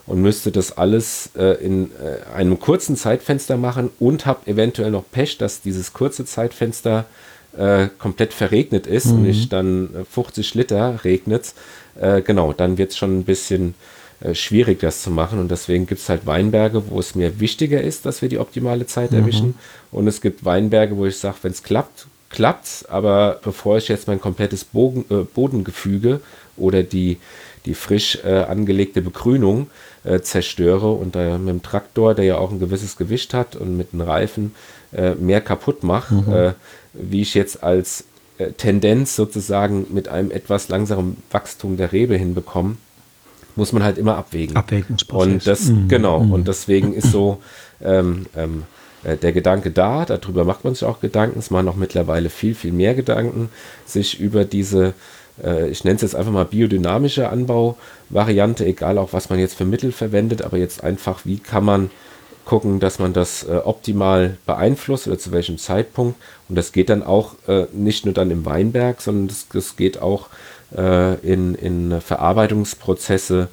und 0.07 0.23
müsste 0.23 0.53
das 0.53 0.77
alles 0.77 1.31
äh, 1.37 1.63
in 1.65 1.91
äh, 1.93 2.35
einem 2.35 2.59
kurzen 2.61 2.97
Zeitfenster 2.97 3.57
machen 3.57 3.91
und 3.99 4.27
habe 4.27 4.51
eventuell 4.51 4.91
noch 4.91 5.05
Pech, 5.11 5.39
dass 5.39 5.61
dieses 5.61 5.93
kurze 5.93 6.25
Zeitfenster 6.25 7.07
äh, 7.57 7.89
komplett 7.99 8.33
verregnet 8.33 8.87
ist 8.87 9.07
mhm. 9.07 9.13
und 9.13 9.25
ich 9.27 9.49
dann 9.49 10.07
50 10.11 10.55
Liter 10.55 11.05
regnet, 11.05 11.55
äh, 12.01 12.23
genau, 12.23 12.53
dann 12.53 12.79
wird 12.79 12.93
es 12.93 12.99
schon 12.99 13.19
ein 13.19 13.25
bisschen 13.25 13.75
äh, 14.21 14.35
schwierig, 14.35 14.81
das 14.81 15.03
zu 15.03 15.11
machen. 15.11 15.39
Und 15.39 15.51
deswegen 15.51 15.87
gibt 15.87 16.01
es 16.01 16.09
halt 16.09 16.27
Weinberge, 16.27 16.91
wo 16.91 17.01
es 17.01 17.15
mir 17.15 17.41
wichtiger 17.41 17.81
ist, 17.81 18.07
dass 18.07 18.23
wir 18.23 18.29
die 18.29 18.39
optimale 18.39 18.87
Zeit 18.87 19.13
mhm. 19.13 19.19
erwischen. 19.19 19.55
Und 19.91 20.07
es 20.07 20.21
gibt 20.21 20.45
Weinberge, 20.45 20.97
wo 20.97 21.07
ich 21.07 21.19
sage, 21.19 21.37
wenn 21.43 21.53
es 21.53 21.63
klappt, 21.63 22.07
klappt 22.31 22.87
Aber 22.89 23.41
bevor 23.43 23.79
ich 23.79 23.89
jetzt 23.89 24.09
mein 24.09 24.21
komplettes 24.21 24.65
Bogen, 24.65 25.05
äh, 25.11 25.25
Bodengefüge 25.25 26.21
oder 26.57 26.83
die, 26.83 27.19
die 27.65 27.75
frisch 27.75 28.19
äh, 28.25 28.45
angelegte 28.45 29.03
Begrünung 29.03 29.69
äh, 30.05 30.21
zerstöre 30.21 30.91
und 30.93 31.15
da 31.15 31.39
mit 31.39 31.49
dem 31.49 31.63
Traktor, 31.63 32.15
der 32.15 32.25
ja 32.25 32.39
auch 32.39 32.51
ein 32.51 32.61
gewisses 32.61 32.97
Gewicht 32.97 33.35
hat 33.35 33.57
und 33.57 33.77
mit 33.77 33.93
den 33.93 34.01
Reifen 34.01 34.55
äh, 34.93 35.15
mehr 35.15 35.41
kaputt 35.41 35.83
mache, 35.83 36.15
mhm. 36.15 36.33
Äh, 36.33 36.53
wie 36.93 37.23
ich 37.23 37.35
jetzt 37.35 37.63
als 37.63 38.05
Tendenz 38.59 39.17
sozusagen 39.17 39.87
mit 39.91 40.09
einem 40.09 40.31
etwas 40.31 40.69
langsamen 40.69 41.17
Wachstum 41.31 41.77
der 41.79 41.93
Rebe 41.93 42.17
hinbekomme, 42.17 42.77
muss 43.57 43.73
man 43.73 43.83
halt 43.83 43.99
immer 43.99 44.17
abwägen. 44.17 44.57
Abwägungsprozess. 44.57 45.33
Und 45.33 45.47
das, 45.47 45.65
mhm. 45.65 45.89
genau, 45.89 46.21
mhm. 46.21 46.33
und 46.33 46.49
deswegen 46.49 46.93
ist 46.93 47.11
so 47.11 47.41
ähm, 47.83 48.27
ähm, 48.37 48.63
äh, 48.63 48.76
der 49.15 49.33
Gedanke 49.33 49.71
da, 49.71 50.05
darüber 50.05 50.45
macht 50.45 50.65
man 50.65 50.75
sich 50.75 50.85
auch 50.85 51.01
Gedanken, 51.01 51.39
es 51.39 51.51
machen 51.51 51.69
auch 51.69 51.77
mittlerweile 51.77 52.31
viel, 52.31 52.55
viel 52.55 52.73
mehr 52.73 52.95
Gedanken, 52.95 53.51
sich 53.85 54.19
über 54.19 54.45
diese, 54.45 54.95
äh, 55.43 55.69
ich 55.69 55.85
nenne 55.85 55.97
es 55.97 56.03
jetzt 56.03 56.17
einfach 56.17 56.33
mal 56.33 56.45
biodynamische 56.45 57.29
Anbauvariante, 57.29 58.65
egal 58.65 58.99
auch 58.99 59.13
was 59.13 59.31
man 59.31 59.39
jetzt 59.39 59.55
für 59.55 59.65
Mittel 59.65 59.93
verwendet, 59.93 60.43
aber 60.43 60.57
jetzt 60.57 60.83
einfach, 60.83 61.21
wie 61.25 61.39
kann 61.39 61.65
man 61.65 61.91
gucken, 62.47 62.81
dass 62.81 62.99
man 62.99 63.13
das 63.13 63.43
äh, 63.43 63.57
optimal 63.57 64.39
beeinflusst 64.47 65.07
oder 65.07 65.19
zu 65.19 65.33
welchem 65.33 65.59
Zeitpunkt. 65.59 66.17
Und 66.49 66.55
das 66.57 66.73
geht 66.73 66.89
dann 66.89 67.03
auch 67.03 67.35
äh, 67.49 67.67
nicht 67.73 68.07
nur 68.07 68.15
dann 68.15 68.31
im 68.31 68.47
Weinberg, 68.47 69.03
sondern 69.03 69.29
das, 69.29 69.49
das 69.53 69.77
geht 69.77 70.01
auch 70.01 70.29
äh, 70.75 71.15
in, 71.17 71.55
in 71.57 72.01
Verarbeitungsprozesse 72.01 73.49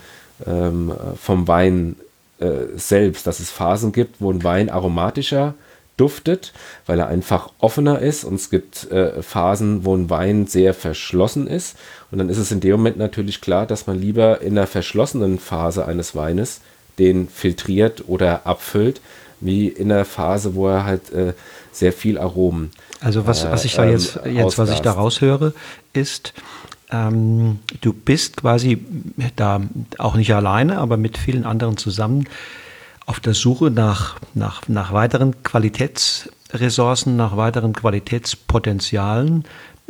ähm, 0.45 0.93
vom 1.19 1.47
Wein 1.47 1.95
äh, 2.43 2.77
selbst, 2.77 3.25
dass 3.27 3.39
es 3.39 3.49
Phasen 3.49 3.91
gibt, 3.91 4.19
wo 4.19 4.31
ein 4.31 4.43
Wein 4.43 4.69
aromatischer 4.69 5.53
duftet, 5.97 6.53
weil 6.85 6.99
er 6.99 7.07
einfach 7.07 7.51
offener 7.59 7.99
ist 7.99 8.23
und 8.23 8.35
es 8.35 8.49
gibt 8.49 8.91
äh, 8.91 9.21
Phasen, 9.21 9.85
wo 9.85 9.95
ein 9.95 10.09
Wein 10.09 10.47
sehr 10.47 10.73
verschlossen 10.73 11.47
ist 11.47 11.77
und 12.11 12.17
dann 12.17 12.29
ist 12.29 12.39
es 12.39 12.51
in 12.51 12.59
dem 12.59 12.71
Moment 12.71 12.97
natürlich 12.97 13.41
klar, 13.41 13.65
dass 13.65 13.87
man 13.87 13.99
lieber 13.99 14.41
in 14.41 14.55
der 14.55 14.67
verschlossenen 14.67 15.39
Phase 15.39 15.85
eines 15.85 16.15
Weines 16.15 16.61
den 16.99 17.27
filtriert 17.27 18.03
oder 18.07 18.45
abfüllt, 18.45 19.01
wie 19.39 19.67
in 19.67 19.89
der 19.89 20.05
Phase, 20.05 20.55
wo 20.55 20.67
er 20.67 20.85
halt 20.85 21.11
äh, 21.13 21.33
sehr 21.71 21.93
viel 21.93 22.17
Aromen. 22.17 22.71
Also 23.01 23.27
was, 23.27 23.49
was 23.49 23.65
ich 23.65 23.75
da 23.75 23.85
jetzt, 23.85 24.19
ähm, 24.23 24.35
jetzt 24.35 24.57
was 24.57 24.69
ich 24.69 24.79
da 24.79 24.91
raushöre, 24.91 25.53
ist, 25.91 26.33
ähm, 26.93 27.59
du 27.81 27.91
bist 27.91 28.37
quasi 28.37 28.85
da 29.35 29.61
auch 29.97 30.15
nicht 30.15 30.33
alleine, 30.33 30.77
aber 30.77 30.95
mit 30.95 31.17
vielen 31.17 31.43
anderen 31.43 31.75
zusammen 31.75 32.25
auf 33.05 33.19
der 33.19 33.33
Suche 33.33 33.71
nach, 33.71 34.17
nach, 34.33 34.67
nach 34.67 34.93
weiteren 34.93 35.43
Qualitätsressourcen, 35.43 37.17
nach 37.17 37.35
weiteren 37.35 37.73
Qualitätspotenzialen, 37.73 39.43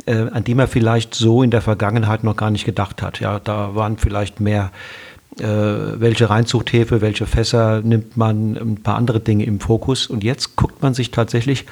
äh, 0.06 0.28
an 0.30 0.42
die 0.44 0.54
man 0.54 0.66
vielleicht 0.66 1.14
so 1.14 1.42
in 1.42 1.50
der 1.50 1.62
Vergangenheit 1.62 2.24
noch 2.24 2.36
gar 2.36 2.50
nicht 2.50 2.64
gedacht 2.64 3.02
hat. 3.02 3.20
Ja, 3.20 3.38
da 3.38 3.74
waren 3.74 3.98
vielleicht 3.98 4.40
mehr 4.40 4.72
äh, 5.38 5.44
welche 5.44 6.30
Reinzuchthäfe, 6.30 7.00
welche 7.00 7.26
Fässer 7.26 7.82
nimmt 7.82 8.16
man, 8.16 8.56
ein 8.56 8.82
paar 8.82 8.96
andere 8.96 9.20
Dinge 9.20 9.44
im 9.44 9.60
Fokus. 9.60 10.06
Und 10.06 10.24
jetzt 10.24 10.56
guckt 10.56 10.82
man 10.82 10.94
sich 10.94 11.10
tatsächlich 11.10 11.66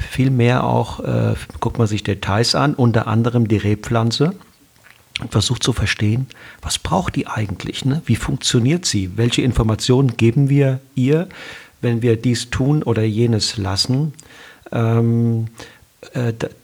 viel 0.00 0.30
mehr 0.30 0.64
auch, 0.64 1.00
äh, 1.00 1.34
guckt 1.60 1.78
man 1.78 1.86
sich 1.86 2.02
Details 2.02 2.54
an, 2.54 2.74
unter 2.74 3.06
anderem 3.06 3.48
die 3.48 3.56
Rebpflanze 3.56 4.34
und 5.20 5.32
versucht 5.32 5.62
zu 5.62 5.72
verstehen, 5.72 6.26
was 6.62 6.78
braucht 6.78 7.16
die 7.16 7.26
eigentlich? 7.26 7.84
Ne? 7.84 8.02
Wie 8.06 8.16
funktioniert 8.16 8.84
sie? 8.84 9.16
Welche 9.16 9.42
Informationen 9.42 10.16
geben 10.16 10.48
wir 10.48 10.80
ihr, 10.94 11.28
wenn 11.80 12.02
wir 12.02 12.16
dies 12.16 12.50
tun 12.50 12.82
oder 12.82 13.02
jenes 13.02 13.56
lassen? 13.56 14.14
Ähm, 14.72 15.46
äh, 15.46 15.77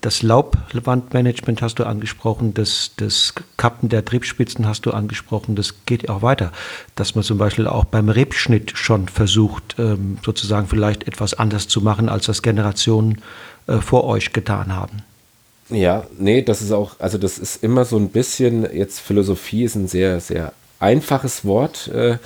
das 0.00 0.22
Laubwandmanagement 0.22 1.60
hast 1.60 1.80
du 1.80 1.84
angesprochen, 1.84 2.54
das, 2.54 2.92
das 2.96 3.34
Kappen 3.56 3.88
der 3.88 4.04
Triebspitzen 4.04 4.66
hast 4.66 4.86
du 4.86 4.92
angesprochen, 4.92 5.56
das 5.56 5.74
geht 5.86 6.08
auch 6.08 6.22
weiter. 6.22 6.52
Dass 6.94 7.16
man 7.16 7.24
zum 7.24 7.38
Beispiel 7.38 7.66
auch 7.66 7.84
beim 7.84 8.08
Rebschnitt 8.08 8.78
schon 8.78 9.08
versucht, 9.08 9.74
ähm, 9.78 10.18
sozusagen 10.24 10.68
vielleicht 10.68 11.08
etwas 11.08 11.34
anders 11.34 11.66
zu 11.66 11.80
machen, 11.80 12.08
als 12.08 12.26
das 12.26 12.42
Generationen 12.42 13.22
äh, 13.66 13.78
vor 13.78 14.04
euch 14.04 14.32
getan 14.32 14.74
haben. 14.74 15.02
Ja, 15.68 16.04
nee, 16.16 16.42
das 16.42 16.62
ist 16.62 16.70
auch, 16.70 17.00
also 17.00 17.18
das 17.18 17.38
ist 17.38 17.62
immer 17.64 17.84
so 17.84 17.96
ein 17.96 18.10
bisschen, 18.10 18.72
jetzt 18.72 19.00
Philosophie 19.00 19.64
ist 19.64 19.74
ein 19.74 19.88
sehr, 19.88 20.20
sehr 20.20 20.52
einfaches 20.78 21.44
Wort 21.44 21.88
äh, 21.88 22.18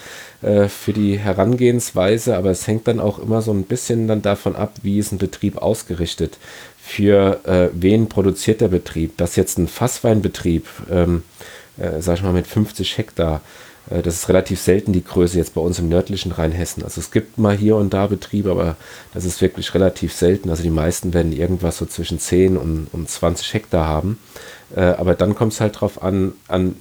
äh, 0.43 0.69
für 0.69 0.93
die 0.93 1.19
Herangehensweise, 1.19 2.37
aber 2.37 2.51
es 2.51 2.67
hängt 2.67 2.89
dann 2.89 3.01
auch 3.01 3.19
immer 3.19 3.41
so 3.41 3.53
ein 3.53 3.63
bisschen 3.63 4.09
dann 4.09 4.21
davon 4.21 4.57
ab, 4.57 4.75
wie 4.83 4.99
ist 4.99 5.13
ein 5.13 5.19
Betrieb 5.19 5.57
ausgerichtet 5.57 6.39
für 6.89 7.45
äh, 7.45 7.69
wen 7.75 8.09
produziert 8.09 8.63
der 8.63 8.69
Betrieb. 8.69 9.19
Dass 9.19 9.37
jetzt 9.37 9.59
ein 9.59 9.69
Fassweinbetrieb, 9.69 10.67
ähm, 10.91 11.23
äh, 11.77 12.01
sag 12.01 12.17
ich 12.17 12.23
mal, 12.23 12.33
mit 12.33 12.47
50 12.47 12.97
Hektar, 12.97 13.43
äh, 13.91 14.01
das 14.01 14.15
ist 14.15 14.29
relativ 14.31 14.59
selten 14.59 14.95
die 14.95 15.05
Größe 15.05 15.37
jetzt 15.37 15.53
bei 15.53 15.61
uns 15.61 15.79
im 15.79 15.91
nördlichen 15.91 16.33
Rheinhessen. 16.33 16.83
Also 16.83 17.03
es 17.03 17.11
gibt 17.11 17.37
mal 17.37 17.55
hier 17.55 17.77
und 17.77 17.93
da 17.93 18.07
Betriebe, 18.07 18.51
aber 18.51 18.77
das 19.13 19.27
ist 19.27 19.43
wirklich 19.43 19.75
relativ 19.75 20.15
selten. 20.15 20.49
Also 20.49 20.63
die 20.63 20.71
meisten 20.71 21.13
werden 21.13 21.33
irgendwas 21.33 21.77
so 21.77 21.85
zwischen 21.85 22.19
10 22.19 22.57
und, 22.57 22.89
und 22.91 23.11
20 23.11 23.53
Hektar 23.53 23.87
haben. 23.87 24.19
Äh, 24.75 24.81
aber 24.81 25.15
dann 25.15 25.35
kommt 25.35 25.53
es 25.53 25.61
halt 25.61 25.77
darauf 25.77 26.03
an, 26.03 26.33
an 26.49 26.75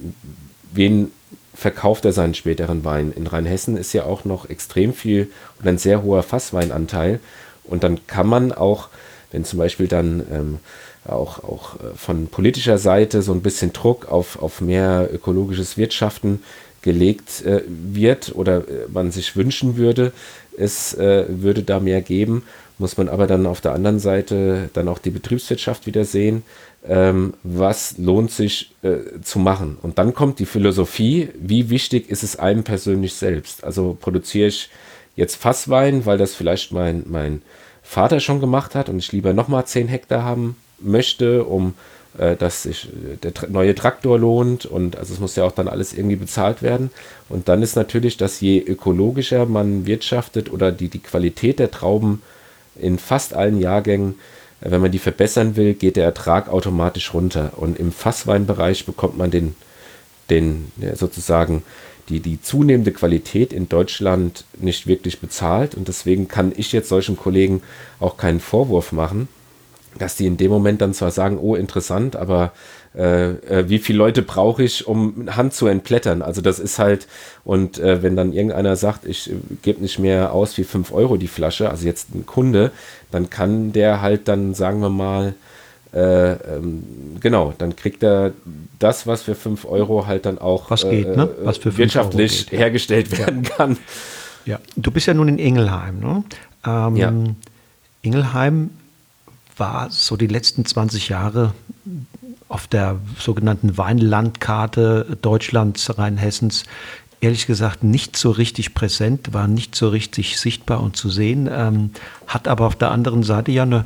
wen 0.72 1.12
verkauft 1.52 2.06
er 2.06 2.12
seinen 2.12 2.32
späteren 2.32 2.82
Wein. 2.82 3.12
In 3.14 3.26
Rheinhessen 3.26 3.76
ist 3.76 3.92
ja 3.92 4.04
auch 4.04 4.24
noch 4.24 4.48
extrem 4.48 4.94
viel 4.94 5.30
und 5.58 5.68
ein 5.68 5.76
sehr 5.76 6.02
hoher 6.02 6.22
Fassweinanteil. 6.22 7.20
Und 7.64 7.84
dann 7.84 8.06
kann 8.06 8.26
man 8.26 8.52
auch 8.52 8.88
wenn 9.30 9.44
zum 9.44 9.58
Beispiel 9.58 9.88
dann 9.88 10.22
ähm, 10.32 10.58
auch, 11.06 11.42
auch 11.44 11.74
äh, 11.76 11.96
von 11.96 12.28
politischer 12.28 12.78
Seite 12.78 13.22
so 13.22 13.32
ein 13.32 13.42
bisschen 13.42 13.72
Druck 13.72 14.10
auf, 14.10 14.40
auf 14.42 14.60
mehr 14.60 15.08
ökologisches 15.12 15.76
Wirtschaften 15.76 16.42
gelegt 16.82 17.44
äh, 17.44 17.62
wird 17.66 18.34
oder 18.34 18.58
äh, 18.58 18.86
man 18.92 19.10
sich 19.10 19.36
wünschen 19.36 19.76
würde, 19.76 20.12
es 20.56 20.94
äh, 20.94 21.26
würde 21.28 21.62
da 21.62 21.80
mehr 21.80 22.02
geben, 22.02 22.44
muss 22.78 22.96
man 22.96 23.08
aber 23.08 23.26
dann 23.26 23.46
auf 23.46 23.60
der 23.60 23.72
anderen 23.72 23.98
Seite 23.98 24.70
dann 24.72 24.88
auch 24.88 24.98
die 24.98 25.10
Betriebswirtschaft 25.10 25.86
wieder 25.86 26.04
sehen, 26.04 26.44
ähm, 26.86 27.34
was 27.42 27.98
lohnt 27.98 28.30
sich 28.30 28.70
äh, 28.82 29.20
zu 29.22 29.40
machen. 29.40 29.78
Und 29.82 29.98
dann 29.98 30.14
kommt 30.14 30.38
die 30.38 30.46
Philosophie, 30.46 31.28
wie 31.38 31.70
wichtig 31.70 32.08
ist 32.08 32.22
es 32.22 32.36
einem 32.36 32.62
persönlich 32.62 33.14
selbst. 33.14 33.64
Also 33.64 33.96
produziere 34.00 34.48
ich 34.48 34.70
jetzt 35.16 35.36
Fasswein, 35.36 36.06
weil 36.06 36.18
das 36.18 36.34
vielleicht 36.34 36.72
mein, 36.72 37.02
mein 37.06 37.42
Vater 37.88 38.20
schon 38.20 38.38
gemacht 38.38 38.74
hat 38.74 38.90
und 38.90 38.98
ich 38.98 39.12
lieber 39.12 39.32
nochmal 39.32 39.64
10 39.64 39.88
Hektar 39.88 40.22
haben 40.22 40.56
möchte, 40.78 41.44
um 41.44 41.72
äh, 42.18 42.36
dass 42.36 42.64
sich 42.64 42.88
äh, 42.88 43.16
der 43.16 43.32
neue 43.48 43.74
Traktor 43.74 44.18
lohnt 44.18 44.66
und 44.66 44.98
also 44.98 45.14
es 45.14 45.20
muss 45.20 45.36
ja 45.36 45.44
auch 45.44 45.52
dann 45.52 45.68
alles 45.68 45.94
irgendwie 45.94 46.16
bezahlt 46.16 46.60
werden. 46.60 46.90
Und 47.30 47.48
dann 47.48 47.62
ist 47.62 47.76
natürlich, 47.76 48.18
dass 48.18 48.42
je 48.42 48.60
ökologischer 48.60 49.46
man 49.46 49.86
wirtschaftet 49.86 50.52
oder 50.52 50.70
die, 50.70 50.88
die 50.88 50.98
Qualität 50.98 51.58
der 51.58 51.70
Trauben 51.70 52.20
in 52.76 52.98
fast 52.98 53.32
allen 53.32 53.58
Jahrgängen, 53.58 54.16
äh, 54.60 54.70
wenn 54.70 54.82
man 54.82 54.92
die 54.92 54.98
verbessern 54.98 55.56
will, 55.56 55.72
geht 55.72 55.96
der 55.96 56.04
Ertrag 56.04 56.50
automatisch 56.50 57.14
runter. 57.14 57.52
Und 57.56 57.78
im 57.78 57.90
Fassweinbereich 57.90 58.84
bekommt 58.84 59.16
man 59.16 59.30
den, 59.30 59.54
den 60.28 60.72
ja, 60.76 60.94
sozusagen 60.94 61.62
die, 62.08 62.20
die 62.20 62.40
zunehmende 62.40 62.92
Qualität 62.92 63.52
in 63.52 63.68
Deutschland 63.68 64.44
nicht 64.58 64.86
wirklich 64.86 65.20
bezahlt. 65.20 65.74
Und 65.74 65.88
deswegen 65.88 66.28
kann 66.28 66.52
ich 66.56 66.72
jetzt 66.72 66.88
solchen 66.88 67.16
Kollegen 67.16 67.62
auch 68.00 68.16
keinen 68.16 68.40
Vorwurf 68.40 68.92
machen, 68.92 69.28
dass 69.98 70.16
die 70.16 70.26
in 70.26 70.36
dem 70.36 70.50
Moment 70.50 70.80
dann 70.80 70.94
zwar 70.94 71.10
sagen, 71.10 71.38
oh, 71.38 71.54
interessant, 71.54 72.16
aber 72.16 72.52
äh, 72.94 73.30
äh, 73.30 73.68
wie 73.68 73.78
viele 73.78 73.98
Leute 73.98 74.22
brauche 74.22 74.62
ich, 74.62 74.86
um 74.86 75.28
Hand 75.36 75.54
zu 75.54 75.66
entblättern? 75.66 76.22
Also 76.22 76.40
das 76.40 76.58
ist 76.58 76.78
halt, 76.78 77.06
und 77.44 77.78
äh, 77.78 78.02
wenn 78.02 78.16
dann 78.16 78.32
irgendeiner 78.32 78.76
sagt, 78.76 79.04
ich 79.04 79.30
äh, 79.30 79.34
gebe 79.62 79.82
nicht 79.82 79.98
mehr 79.98 80.32
aus 80.32 80.56
wie 80.56 80.64
5 80.64 80.92
Euro 80.92 81.16
die 81.16 81.28
Flasche, 81.28 81.70
also 81.70 81.86
jetzt 81.86 82.14
ein 82.14 82.26
Kunde, 82.26 82.70
dann 83.10 83.30
kann 83.30 83.72
der 83.72 84.00
halt 84.00 84.28
dann, 84.28 84.54
sagen 84.54 84.80
wir 84.80 84.90
mal, 84.90 85.34
äh, 85.92 86.32
ähm, 86.32 86.82
genau, 87.20 87.54
dann 87.56 87.76
kriegt 87.76 88.02
er 88.02 88.32
das, 88.78 89.06
was 89.06 89.22
für 89.22 89.34
5 89.34 89.64
Euro 89.64 90.06
halt 90.06 90.26
dann 90.26 90.38
auch 90.38 90.70
was 90.70 90.82
geht, 90.82 91.16
ne? 91.16 91.28
was 91.42 91.58
für 91.58 91.76
wirtschaftlich 91.76 92.48
geht, 92.48 92.58
hergestellt 92.58 93.08
ja. 93.12 93.18
werden 93.18 93.42
kann. 93.42 93.76
Ja, 94.44 94.60
du 94.76 94.90
bist 94.90 95.06
ja 95.06 95.14
nun 95.14 95.28
in 95.28 95.38
Ingelheim. 95.38 96.00
Ne? 96.00 96.24
Ähm, 96.66 96.96
ja. 96.96 97.12
Ingelheim 98.02 98.70
war 99.56 99.90
so 99.90 100.16
die 100.16 100.26
letzten 100.26 100.64
20 100.64 101.08
Jahre 101.08 101.52
auf 102.48 102.66
der 102.66 102.96
sogenannten 103.18 103.76
Weinlandkarte 103.76 105.18
Deutschlands, 105.20 105.98
Rheinhessens 105.98 106.64
ehrlich 107.20 107.46
gesagt 107.46 107.82
nicht 107.82 108.16
so 108.16 108.30
richtig 108.30 108.74
präsent, 108.74 109.32
war 109.32 109.48
nicht 109.48 109.74
so 109.74 109.88
richtig 109.88 110.38
sichtbar 110.38 110.80
und 110.82 110.96
zu 110.96 111.10
sehen, 111.10 111.48
ähm, 111.50 111.90
hat 112.26 112.48
aber 112.48 112.66
auf 112.66 112.76
der 112.76 112.90
anderen 112.90 113.22
Seite 113.22 113.50
ja 113.50 113.64
eine, 113.64 113.84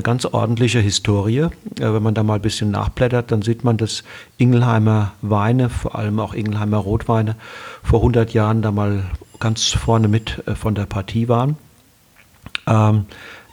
eine 0.00 0.02
ganz 0.02 0.24
ordentliche 0.24 0.80
Historie. 0.80 1.40
Äh, 1.40 1.50
wenn 1.78 2.02
man 2.02 2.14
da 2.14 2.22
mal 2.22 2.36
ein 2.36 2.42
bisschen 2.42 2.70
nachblättert, 2.70 3.30
dann 3.30 3.42
sieht 3.42 3.64
man, 3.64 3.76
dass 3.76 4.02
Ingelheimer 4.38 5.12
Weine, 5.20 5.68
vor 5.68 5.94
allem 5.94 6.18
auch 6.18 6.32
Ingelheimer 6.32 6.78
Rotweine, 6.78 7.36
vor 7.82 8.00
100 8.00 8.32
Jahren 8.32 8.62
da 8.62 8.72
mal 8.72 9.04
ganz 9.38 9.68
vorne 9.68 10.08
mit 10.08 10.42
äh, 10.46 10.54
von 10.54 10.74
der 10.74 10.86
Partie 10.86 11.28
waren. 11.28 11.56
Ähm, 12.66 13.06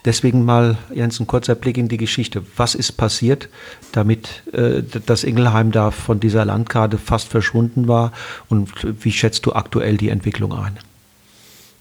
Deswegen 0.06 0.46
mal, 0.46 0.78
Jens, 0.94 1.20
ein 1.20 1.28
kurzer 1.28 1.54
Blick 1.54 1.78
in 1.78 1.90
die 1.90 1.98
Geschichte. 1.98 2.42
Was 2.56 2.76
ist 2.76 2.94
passiert, 2.94 3.50
damit 3.92 4.44
äh, 4.54 4.82
das 5.06 5.26
Ingelheim 5.26 5.74
da 5.74 5.92
von 5.92 6.22
dieser 6.22 6.46
Landkarte 6.46 6.98
fast 6.98 7.28
verschwunden 7.28 7.90
war? 7.90 8.14
Und 8.48 8.70
wie 9.04 9.12
schätzt 9.12 9.46
du 9.46 9.52
aktuell 9.52 9.98
die 9.98 10.08
Entwicklung 10.08 10.54
ein? 10.54 10.78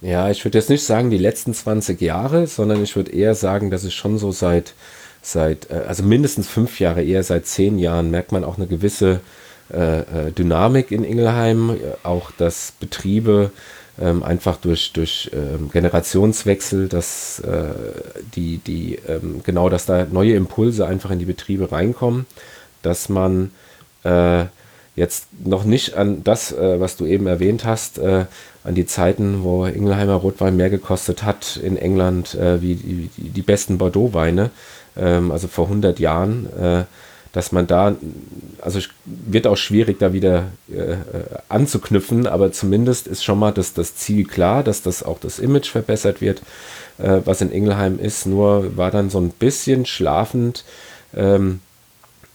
Ja, 0.03 0.31
ich 0.31 0.45
würde 0.45 0.59
jetzt 0.59 0.71
nicht 0.71 0.85
sagen 0.85 1.11
die 1.11 1.19
letzten 1.19 1.55
20 1.55 2.01
Jahre, 2.01 2.47
sondern 2.47 2.83
ich 2.83 2.97
würde 2.97 3.13
eher 3.13 3.35
sagen, 3.35 3.71
dass 3.71 3.85
es 3.85 3.95
schon 3.95 4.19
so 4.19 4.31
seit, 4.31 4.75
seit 5.23 5.71
äh, 5.71 5.85
also 5.89 6.03
mindestens 6.03 6.49
fünf 6.49 6.81
Jahre, 6.81 7.03
eher 7.03 7.23
seit 7.23 7.47
zehn 7.47 7.79
Jahren, 7.79 8.11
merkt 8.11 8.33
man 8.33 8.45
auch 8.45 8.59
eine 8.59 8.67
gewisse 8.67 9.21
äh, 9.73 10.01
äh 10.01 10.33
Dynamik 10.33 10.91
in 10.91 11.03
Ingelheim. 11.03 11.77
Auch 12.03 12.31
dass 12.31 12.75
Betriebe 12.79 13.51
ähm, 14.01 14.23
einfach 14.23 14.59
durch, 14.59 14.93
durch 14.93 15.31
ähm, 15.33 15.71
Generationswechsel, 15.73 16.89
dass 16.89 17.41
äh, 17.41 17.65
die, 18.35 18.59
die, 18.59 18.99
ähm, 19.09 19.41
genau, 19.45 19.69
dass 19.69 19.87
da 19.87 20.05
neue 20.05 20.35
Impulse 20.35 20.87
einfach 20.87 21.11
in 21.11 21.19
die 21.19 21.25
Betriebe 21.25 21.73
reinkommen, 21.73 22.27
dass 22.83 23.09
man 23.09 23.53
äh, 24.05 24.45
jetzt 24.97 25.29
noch 25.45 25.65
nicht 25.65 25.95
an 25.95 26.25
das, 26.25 26.53
äh, 26.53 26.81
was 26.81 26.97
du 26.97 27.07
eben 27.07 27.27
erwähnt 27.27 27.65
hast, 27.65 27.99
äh, 27.99 28.27
an 28.67 28.75
die 28.75 28.87
Zeiten, 28.87 29.45
wo 29.45 29.65
Ingelheimer 29.65 30.15
Rotwein 30.15 30.57
mehr 30.57 30.71
gekostet 30.71 31.23
hat 31.23 31.57
in 31.57 31.77
England, 31.77 32.35
äh, 32.35 32.61
wie 32.61 32.75
die, 32.75 33.11
die, 33.17 33.43
besten 33.43 33.79
Bordeaux-Weine, 33.79 34.51
ähm, 34.97 35.31
also 35.31 35.47
vor 35.47 35.67
100 35.67 36.01
Jahren, 36.01 36.47
äh, 36.61 36.85
dass 37.33 37.53
man 37.53 37.67
da, 37.67 37.95
also 38.61 38.81
wird 39.05 39.47
auch 39.47 39.57
schwierig, 39.57 40.01
da 40.01 40.13
wieder 40.13 40.47
äh, 40.69 40.95
äh, 40.95 40.97
anzuknüpfen, 41.49 42.27
aber 42.27 42.51
zumindest 42.51 43.07
ist 43.07 43.23
schon 43.23 43.39
mal 43.39 43.53
das, 43.53 43.73
das 43.73 43.95
Ziel 43.95 44.27
klar, 44.27 44.65
dass 44.65 44.83
das 44.83 45.05
auch 45.05 45.21
das 45.21 45.39
Image 45.39 45.69
verbessert 45.69 46.21
wird, 46.21 46.41
äh, 46.99 47.21
was 47.25 47.43
in 47.43 47.53
Ingelheim 47.53 48.01
ist. 48.01 48.27
Nur 48.27 48.77
war 48.77 48.91
dann 48.91 49.11
so 49.11 49.21
ein 49.21 49.31
bisschen 49.31 49.87
schlafend, 49.87 50.65
ähm, 51.15 51.61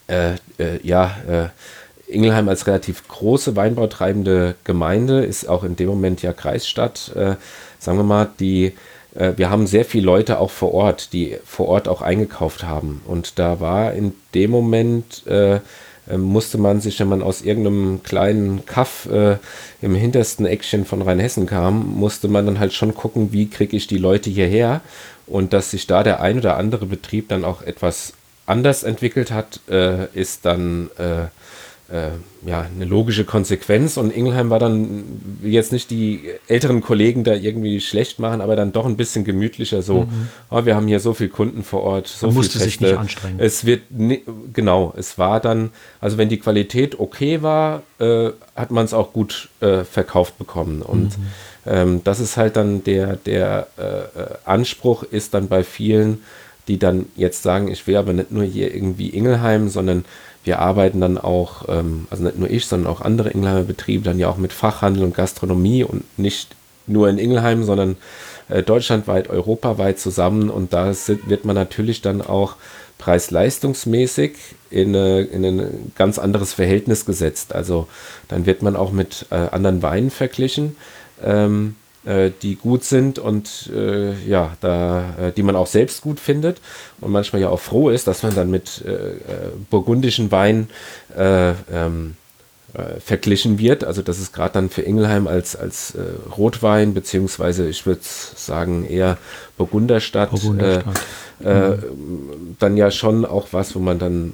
äh, 0.08 0.36
ja, 0.84 1.52
Ingelheim 2.12 2.50
als 2.50 2.68
relativ 2.68 3.08
große 3.08 3.56
weinbautreibende 3.56 4.56
Gemeinde 4.64 5.24
ist 5.24 5.48
auch 5.48 5.64
in 5.64 5.76
dem 5.76 5.88
Moment 5.88 6.22
ja 6.22 6.34
Kreisstadt. 6.34 7.12
sagen 7.80 7.98
wir 7.98 8.04
mal, 8.04 8.30
die 8.40 8.74
äh, 9.16 9.34
wir 9.36 9.50
haben 9.50 9.68
sehr 9.68 9.86
viele 9.86 10.06
Leute 10.06 10.40
auch 10.40 10.52
vor 10.52 10.74
Ort, 10.74 11.14
die 11.14 11.38
vor 11.46 11.68
Ort 11.68 11.88
auch 11.88 12.02
eingekauft 12.02 12.64
haben. 12.64 13.02
Und 13.06 13.40
da 13.40 13.60
war 13.60 13.94
in 13.94 14.14
dem 14.34 14.52
Moment, 14.52 15.26
äh, 15.28 15.60
äh, 16.10 16.18
musste 16.18 16.58
man 16.58 16.82
sich, 16.82 17.00
wenn 17.00 17.10
man 17.10 17.22
aus 17.22 17.42
irgendeinem 17.42 18.02
kleinen 18.04 18.66
Kaff 18.66 19.08
äh, 19.12 19.38
im 19.82 19.96
hintersten 19.96 20.46
Eckchen 20.46 20.86
von 20.86 21.02
Rheinhessen 21.02 21.46
kam, 21.46 21.96
musste 21.96 22.28
man 22.28 22.46
dann 22.46 22.60
halt 22.60 22.74
schon 22.74 22.96
gucken, 22.96 23.32
wie 23.32 23.50
kriege 23.50 23.78
ich 23.78 23.88
die 23.88 23.98
Leute 23.98 24.30
hierher. 24.30 24.82
Und 25.28 25.54
dass 25.54 25.72
sich 25.72 25.88
da 25.88 26.04
der 26.04 26.22
ein 26.22 26.38
oder 26.38 26.58
andere 26.58 26.86
Betrieb 26.86 27.30
dann 27.30 27.46
auch 27.46 27.62
etwas 27.62 28.14
anders 28.46 28.84
entwickelt 28.84 29.32
hat, 29.32 29.62
äh, 29.70 30.08
ist 30.14 30.46
dann 30.46 30.90
äh, 31.92 32.12
ja, 32.48 32.62
eine 32.62 32.86
logische 32.86 33.26
Konsequenz. 33.26 33.98
Und 33.98 34.12
Ingelheim 34.12 34.50
war 34.50 34.60
dann 34.60 35.04
jetzt 35.44 35.72
nicht 35.72 35.92
die 35.92 36.30
älteren 36.48 36.82
Kollegen 36.82 37.24
da 37.24 37.34
irgendwie 37.34 37.82
schlecht 37.82 38.18
machen, 38.18 38.42
aber 38.42 38.56
dann 38.56 38.72
doch 38.72 38.86
ein 38.86 38.98
bisschen 38.98 39.24
gemütlicher. 39.26 39.82
So, 39.82 40.02
mhm. 40.04 40.30
oh, 40.50 40.66
wir 40.66 40.76
haben 40.76 40.88
hier 40.88 41.00
so 41.00 41.14
viele 41.14 41.30
Kunden 41.30 41.64
vor 41.64 41.84
Ort, 41.84 42.08
so 42.08 42.28
Man 42.28 42.36
musste 42.36 42.60
sich 42.60 42.80
nicht 42.80 42.94
anstrengen. 42.94 43.40
Es 43.40 43.66
wird 43.66 43.82
genau, 44.54 44.94
es 44.98 45.18
war 45.18 45.40
dann, 45.40 45.72
also 46.00 46.18
wenn 46.18 46.30
die 46.30 46.40
Qualität 46.40 47.00
okay 47.00 47.42
war, 47.42 47.84
äh, 48.00 48.30
hat 48.56 48.72
man 48.72 48.86
es 48.86 48.94
auch 48.94 49.14
gut 49.14 49.50
äh, 49.60 49.84
verkauft 49.84 50.38
bekommen. 50.38 50.82
Und 50.82 51.18
mhm. 51.18 51.28
ähm, 51.66 52.02
das 52.04 52.20
ist 52.20 52.38
halt 52.38 52.56
dann 52.56 52.84
der, 52.84 53.18
der 53.18 53.68
äh, 53.78 53.84
äh, 53.84 54.28
Anspruch 54.46 55.04
ist 55.04 55.34
dann 55.34 55.48
bei 55.48 55.64
vielen, 55.64 56.24
die 56.68 56.80
dann 56.80 57.08
jetzt 57.16 57.44
sagen, 57.44 57.68
ich 57.68 57.86
will 57.86 57.98
aber 57.98 58.14
nicht 58.14 58.32
nur 58.32 58.44
hier 58.44 58.74
irgendwie 58.74 59.10
Ingelheim, 59.10 59.68
sondern 59.70 60.06
wir 60.44 60.60
arbeiten 60.60 61.02
dann 61.02 61.18
auch, 61.18 61.68
ähm, 61.70 62.08
also 62.10 62.24
nicht 62.24 62.40
nur 62.40 62.50
ich, 62.50 62.66
sondern 62.66 62.92
auch 62.92 63.02
andere 63.02 63.30
Ingelheimer 63.30 63.64
Betriebe, 63.64 64.04
dann 64.04 64.20
ja 64.20 64.30
auch 64.30 64.38
mit 64.38 64.54
Fachhandel 64.54 65.04
und 65.04 65.16
Gastronomie 65.16 65.84
und 65.84 66.04
nicht 66.18 66.56
nur 66.88 67.10
in 67.10 67.18
Ingelheim, 67.18 67.64
sondern 67.64 67.98
äh, 68.50 68.64
deutschlandweit, 68.64 69.30
europaweit 69.30 70.00
zusammen. 70.00 70.50
Und 70.50 70.74
da 70.74 70.94
wird 71.26 71.46
man 71.46 71.56
natürlich 71.56 72.02
dann 72.02 72.22
auch 72.22 72.56
preis-leistungsmäßig 72.98 74.34
in, 74.70 74.94
in, 74.94 75.46
ein 75.46 75.92
ganz 75.96 76.20
anderes 76.20 76.54
Verhältnis 76.54 77.06
gesetzt. 77.06 77.54
Also 77.54 77.88
dann 78.28 78.46
wird 78.46 78.62
man 78.62 78.76
auch 78.76 78.92
mit 78.92 79.28
äh, 79.32 79.36
anderen 79.36 79.82
Weinen 79.82 80.12
verglichen. 80.12 80.76
Ähm, 81.24 81.76
äh, 81.76 81.81
die 82.42 82.56
gut 82.56 82.84
sind 82.84 83.20
und 83.20 83.70
äh, 83.76 84.14
ja, 84.28 84.58
da, 84.60 85.16
äh, 85.20 85.32
die 85.32 85.44
man 85.44 85.56
auch 85.56 85.68
selbst 85.68 86.02
gut 86.02 86.20
findet 86.20 86.60
und 87.00 87.12
manchmal 87.12 87.42
ja 87.42 87.50
auch 87.50 87.60
froh 87.60 87.90
ist, 87.90 88.08
dass 88.08 88.24
man 88.24 88.34
dann 88.34 88.50
mit 88.50 88.84
äh, 88.86 88.92
äh 88.92 89.18
burgundischen 89.70 90.32
Wein 90.32 90.70
ähm, 91.16 92.16
verglichen 93.06 93.60
wird. 93.60 93.84
Also 93.84 94.02
das 94.02 94.18
ist 94.18 94.32
gerade 94.32 94.54
dann 94.54 94.70
für 94.70 94.82
Ingelheim 94.82 95.28
als, 95.28 95.58
als 95.58 95.94
Rotwein, 96.38 96.94
beziehungsweise 96.94 97.68
ich 97.68 97.86
würde 97.86 98.00
sagen 98.02 98.86
eher 98.86 99.18
Burgunderstadt, 99.58 100.32
Burgunderstadt. 100.32 101.02
Mhm. 101.40 102.56
dann 102.60 102.78
ja 102.78 102.90
schon 102.92 103.26
auch 103.26 103.48
was, 103.52 103.76
wo 103.76 103.80
man 103.80 104.00
dann 104.00 104.32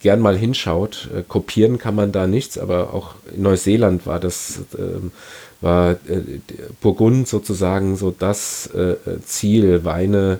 gern 0.00 0.18
mal 0.18 0.36
hinschaut. 0.36 1.08
kopieren 1.28 1.78
kann 1.78 1.94
man 1.94 2.10
da 2.10 2.26
nichts, 2.26 2.58
aber 2.58 2.92
auch 2.92 3.14
in 3.32 3.42
Neuseeland 3.42 4.04
war 4.04 4.18
das 4.18 4.62
ähm, 4.76 5.12
war 5.60 5.92
äh, 5.92 6.40
Burgund 6.80 7.28
sozusagen 7.28 7.96
so 7.96 8.14
das 8.16 8.68
äh, 8.68 8.96
Ziel, 9.24 9.84
Weine, 9.84 10.38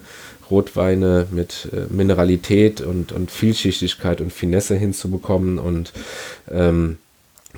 Rotweine 0.51 1.27
mit 1.31 1.69
äh, 1.73 1.93
Mineralität 1.93 2.81
und, 2.81 3.13
und 3.13 3.31
Vielschichtigkeit 3.31 4.21
und 4.21 4.33
Finesse 4.33 4.77
hinzubekommen 4.77 5.59
und 5.59 5.93
ähm, 6.51 6.99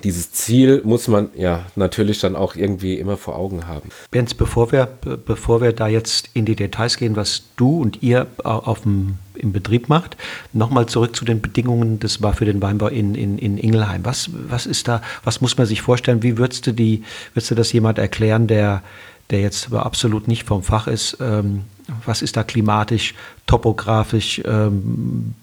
dieses 0.04 0.32
Ziel 0.32 0.82
muss 0.84 1.08
man 1.08 1.30
ja 1.34 1.66
natürlich 1.76 2.20
dann 2.20 2.36
auch 2.36 2.54
irgendwie 2.54 2.94
immer 2.94 3.16
vor 3.16 3.36
Augen 3.36 3.66
haben. 3.66 3.90
Benz, 4.10 4.34
bevor 4.34 4.70
wir, 4.72 4.86
bevor 4.86 5.60
wir 5.60 5.72
da 5.72 5.88
jetzt 5.88 6.30
in 6.34 6.44
die 6.44 6.56
Details 6.56 6.96
gehen, 6.96 7.16
was 7.16 7.42
du 7.56 7.80
und 7.80 8.02
ihr 8.02 8.26
auf 8.44 8.82
dem, 8.82 9.18
im 9.38 9.52
Betrieb 9.52 9.88
macht, 9.88 10.16
nochmal 10.52 10.86
zurück 10.86 11.14
zu 11.14 11.24
den 11.24 11.40
Bedingungen, 11.40 12.00
das 12.00 12.22
war 12.22 12.34
für 12.34 12.44
den 12.44 12.60
Weinbau 12.62 12.88
in, 12.88 13.14
in, 13.14 13.38
in 13.38 13.58
Ingelheim. 13.58 14.04
Was, 14.04 14.30
was 14.32 14.66
ist 14.66 14.88
da, 14.88 15.02
was 15.24 15.40
muss 15.40 15.56
man 15.56 15.66
sich 15.66 15.82
vorstellen? 15.82 16.22
Wie 16.22 16.38
würdest 16.38 16.66
du, 16.66 16.72
die, 16.72 17.04
würdest 17.34 17.50
du 17.50 17.54
das 17.54 17.72
jemand 17.72 17.98
erklären, 17.98 18.46
der, 18.46 18.82
der 19.30 19.40
jetzt 19.40 19.66
aber 19.66 19.86
absolut 19.86 20.28
nicht 20.28 20.44
vom 20.44 20.62
Fach 20.62 20.86
ist? 20.86 21.18
Ähm, 21.20 21.62
was 22.04 22.22
ist 22.22 22.36
da 22.36 22.42
klimatisch, 22.42 23.14
topografisch? 23.46 24.42
Ähm, 24.44 25.34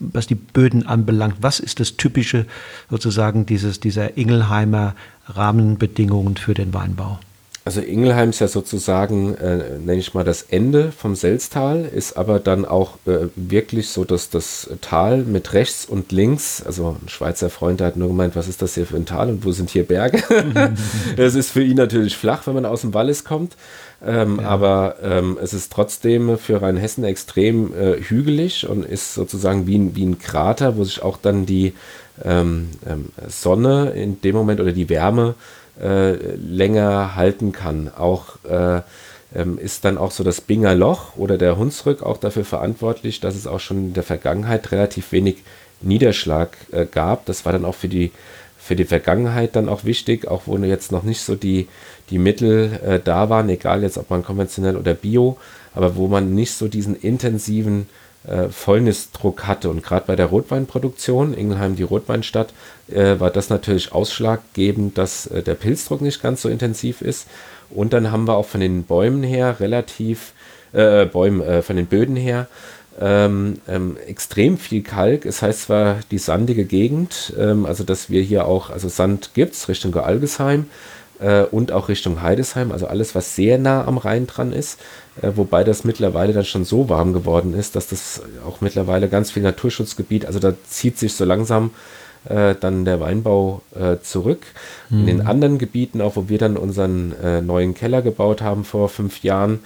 was 0.00 0.26
die 0.26 0.34
Böden 0.34 0.86
anbelangt, 0.86 1.36
was 1.40 1.60
ist 1.60 1.78
das 1.78 1.96
Typische 1.96 2.46
sozusagen 2.88 3.44
dieses, 3.46 3.80
dieser 3.80 4.16
Ingelheimer 4.16 4.94
Rahmenbedingungen 5.26 6.36
für 6.36 6.54
den 6.54 6.72
Weinbau? 6.72 7.18
Also 7.70 7.82
Ingelheim 7.82 8.30
ist 8.30 8.40
ja 8.40 8.48
sozusagen, 8.48 9.36
äh, 9.36 9.78
nenne 9.78 10.00
ich 10.00 10.12
mal, 10.12 10.24
das 10.24 10.42
Ende 10.42 10.90
vom 10.90 11.14
Selztal, 11.14 11.84
ist 11.84 12.16
aber 12.16 12.40
dann 12.40 12.64
auch 12.64 12.96
äh, 13.06 13.28
wirklich 13.36 13.90
so, 13.90 14.04
dass 14.04 14.28
das 14.28 14.68
Tal 14.80 15.18
mit 15.18 15.52
rechts 15.52 15.84
und 15.84 16.10
links, 16.10 16.64
also 16.66 16.96
ein 17.00 17.08
Schweizer 17.08 17.48
Freund 17.48 17.80
hat 17.80 17.94
nur 17.94 18.08
gemeint, 18.08 18.34
was 18.34 18.48
ist 18.48 18.60
das 18.60 18.74
hier 18.74 18.86
für 18.86 18.96
ein 18.96 19.06
Tal 19.06 19.28
und 19.28 19.44
wo 19.44 19.52
sind 19.52 19.70
hier 19.70 19.84
Berge? 19.84 20.20
das 21.16 21.36
ist 21.36 21.52
für 21.52 21.62
ihn 21.62 21.76
natürlich 21.76 22.16
flach, 22.16 22.44
wenn 22.48 22.54
man 22.54 22.66
aus 22.66 22.80
dem 22.80 22.92
Wallis 22.92 23.22
kommt. 23.22 23.54
Ähm, 24.04 24.40
ja. 24.40 24.48
Aber 24.48 24.96
ähm, 25.00 25.38
es 25.40 25.54
ist 25.54 25.70
trotzdem 25.70 26.38
für 26.38 26.62
Rheinhessen 26.62 27.04
extrem 27.04 27.72
äh, 27.72 28.00
hügelig 28.00 28.68
und 28.68 28.84
ist 28.84 29.14
sozusagen 29.14 29.68
wie 29.68 29.78
ein, 29.78 29.94
wie 29.94 30.06
ein 30.06 30.18
Krater, 30.18 30.76
wo 30.76 30.82
sich 30.82 31.04
auch 31.04 31.18
dann 31.18 31.46
die 31.46 31.74
ähm, 32.24 32.70
ähm 32.84 33.10
Sonne 33.28 33.90
in 33.90 34.20
dem 34.22 34.34
Moment 34.34 34.58
oder 34.58 34.72
die 34.72 34.88
Wärme 34.88 35.36
äh, 35.36 35.59
länger 35.82 37.16
halten 37.16 37.52
kann. 37.52 37.90
Auch 37.96 38.44
äh, 38.44 38.82
ähm, 39.34 39.58
ist 39.58 39.84
dann 39.84 39.98
auch 39.98 40.10
so 40.10 40.24
das 40.24 40.40
Binger 40.40 40.74
Loch 40.74 41.16
oder 41.16 41.38
der 41.38 41.56
Hunsrück 41.56 42.02
auch 42.02 42.16
dafür 42.16 42.44
verantwortlich, 42.44 43.20
dass 43.20 43.36
es 43.36 43.46
auch 43.46 43.60
schon 43.60 43.78
in 43.78 43.94
der 43.94 44.02
Vergangenheit 44.02 44.72
relativ 44.72 45.12
wenig 45.12 45.36
Niederschlag 45.80 46.56
äh, 46.72 46.86
gab. 46.86 47.26
Das 47.26 47.44
war 47.44 47.52
dann 47.52 47.64
auch 47.64 47.74
für 47.74 47.88
die, 47.88 48.12
für 48.58 48.76
die 48.76 48.84
Vergangenheit 48.84 49.56
dann 49.56 49.68
auch 49.68 49.84
wichtig, 49.84 50.26
auch 50.28 50.42
wo 50.46 50.56
jetzt 50.58 50.92
noch 50.92 51.02
nicht 51.02 51.20
so 51.20 51.36
die, 51.36 51.68
die 52.10 52.18
Mittel 52.18 52.80
äh, 52.84 53.00
da 53.02 53.30
waren, 53.30 53.48
egal 53.48 53.82
jetzt 53.82 53.98
ob 53.98 54.10
man 54.10 54.24
konventionell 54.24 54.76
oder 54.76 54.94
bio, 54.94 55.38
aber 55.74 55.96
wo 55.96 56.08
man 56.08 56.34
nicht 56.34 56.52
so 56.52 56.68
diesen 56.68 56.96
intensiven 56.96 57.88
äh, 58.26 58.48
Fäulnisdruck 58.48 59.46
hatte. 59.46 59.70
Und 59.70 59.82
gerade 59.82 60.06
bei 60.06 60.16
der 60.16 60.26
Rotweinproduktion, 60.26 61.34
Ingelheim 61.34 61.76
die 61.76 61.82
Rotweinstadt, 61.82 62.52
äh, 62.88 63.18
war 63.18 63.30
das 63.30 63.48
natürlich 63.50 63.92
ausschlaggebend, 63.92 64.98
dass 64.98 65.26
äh, 65.26 65.42
der 65.42 65.54
Pilzdruck 65.54 66.00
nicht 66.00 66.22
ganz 66.22 66.42
so 66.42 66.48
intensiv 66.48 67.02
ist. 67.02 67.26
Und 67.70 67.92
dann 67.92 68.10
haben 68.10 68.26
wir 68.26 68.34
auch 68.34 68.46
von 68.46 68.60
den 68.60 68.84
Bäumen 68.84 69.22
her 69.22 69.60
relativ, 69.60 70.32
äh, 70.72 71.06
Bäumen, 71.06 71.40
äh, 71.40 71.62
von 71.62 71.76
den 71.76 71.86
Böden 71.86 72.16
her, 72.16 72.48
ähm, 73.00 73.60
ähm, 73.68 73.96
extrem 74.06 74.58
viel 74.58 74.82
Kalk. 74.82 75.24
Es 75.24 75.40
heißt 75.40 75.62
zwar 75.62 76.00
die 76.10 76.18
sandige 76.18 76.64
Gegend, 76.64 77.32
ähm, 77.38 77.64
also 77.64 77.84
dass 77.84 78.10
wir 78.10 78.22
hier 78.22 78.46
auch, 78.46 78.70
also 78.70 78.88
Sand 78.88 79.30
gibt 79.34 79.54
es 79.54 79.68
Richtung 79.68 79.92
Gealgesheim 79.92 80.66
äh, 81.20 81.42
und 81.42 81.72
auch 81.72 81.88
Richtung 81.88 82.22
Heidesheim, 82.22 82.72
also 82.72 82.86
alles, 82.86 83.14
was 83.14 83.36
sehr 83.36 83.58
nah 83.58 83.86
am 83.86 83.98
Rhein 83.98 84.26
dran 84.26 84.52
ist, 84.52 84.80
äh, 85.22 85.30
wobei 85.34 85.64
das 85.64 85.84
mittlerweile 85.84 86.32
dann 86.32 86.44
schon 86.44 86.64
so 86.64 86.88
warm 86.88 87.12
geworden 87.12 87.54
ist, 87.54 87.76
dass 87.76 87.88
das 87.88 88.22
auch 88.46 88.60
mittlerweile 88.60 89.08
ganz 89.08 89.30
viel 89.30 89.42
Naturschutzgebiet, 89.42 90.26
also 90.26 90.38
da 90.38 90.54
zieht 90.68 90.98
sich 90.98 91.14
so 91.14 91.24
langsam 91.24 91.70
äh, 92.24 92.54
dann 92.58 92.84
der 92.84 93.00
Weinbau 93.00 93.62
äh, 93.74 93.96
zurück. 94.02 94.42
Mhm. 94.90 95.00
In 95.00 95.06
den 95.06 95.16
mhm. 95.18 95.26
anderen 95.26 95.58
Gebieten, 95.58 96.00
auch 96.00 96.16
wo 96.16 96.28
wir 96.28 96.38
dann 96.38 96.56
unseren 96.56 97.14
äh, 97.22 97.40
neuen 97.40 97.74
Keller 97.74 98.02
gebaut 98.02 98.42
haben 98.42 98.64
vor 98.64 98.88
fünf 98.88 99.22
Jahren, 99.22 99.60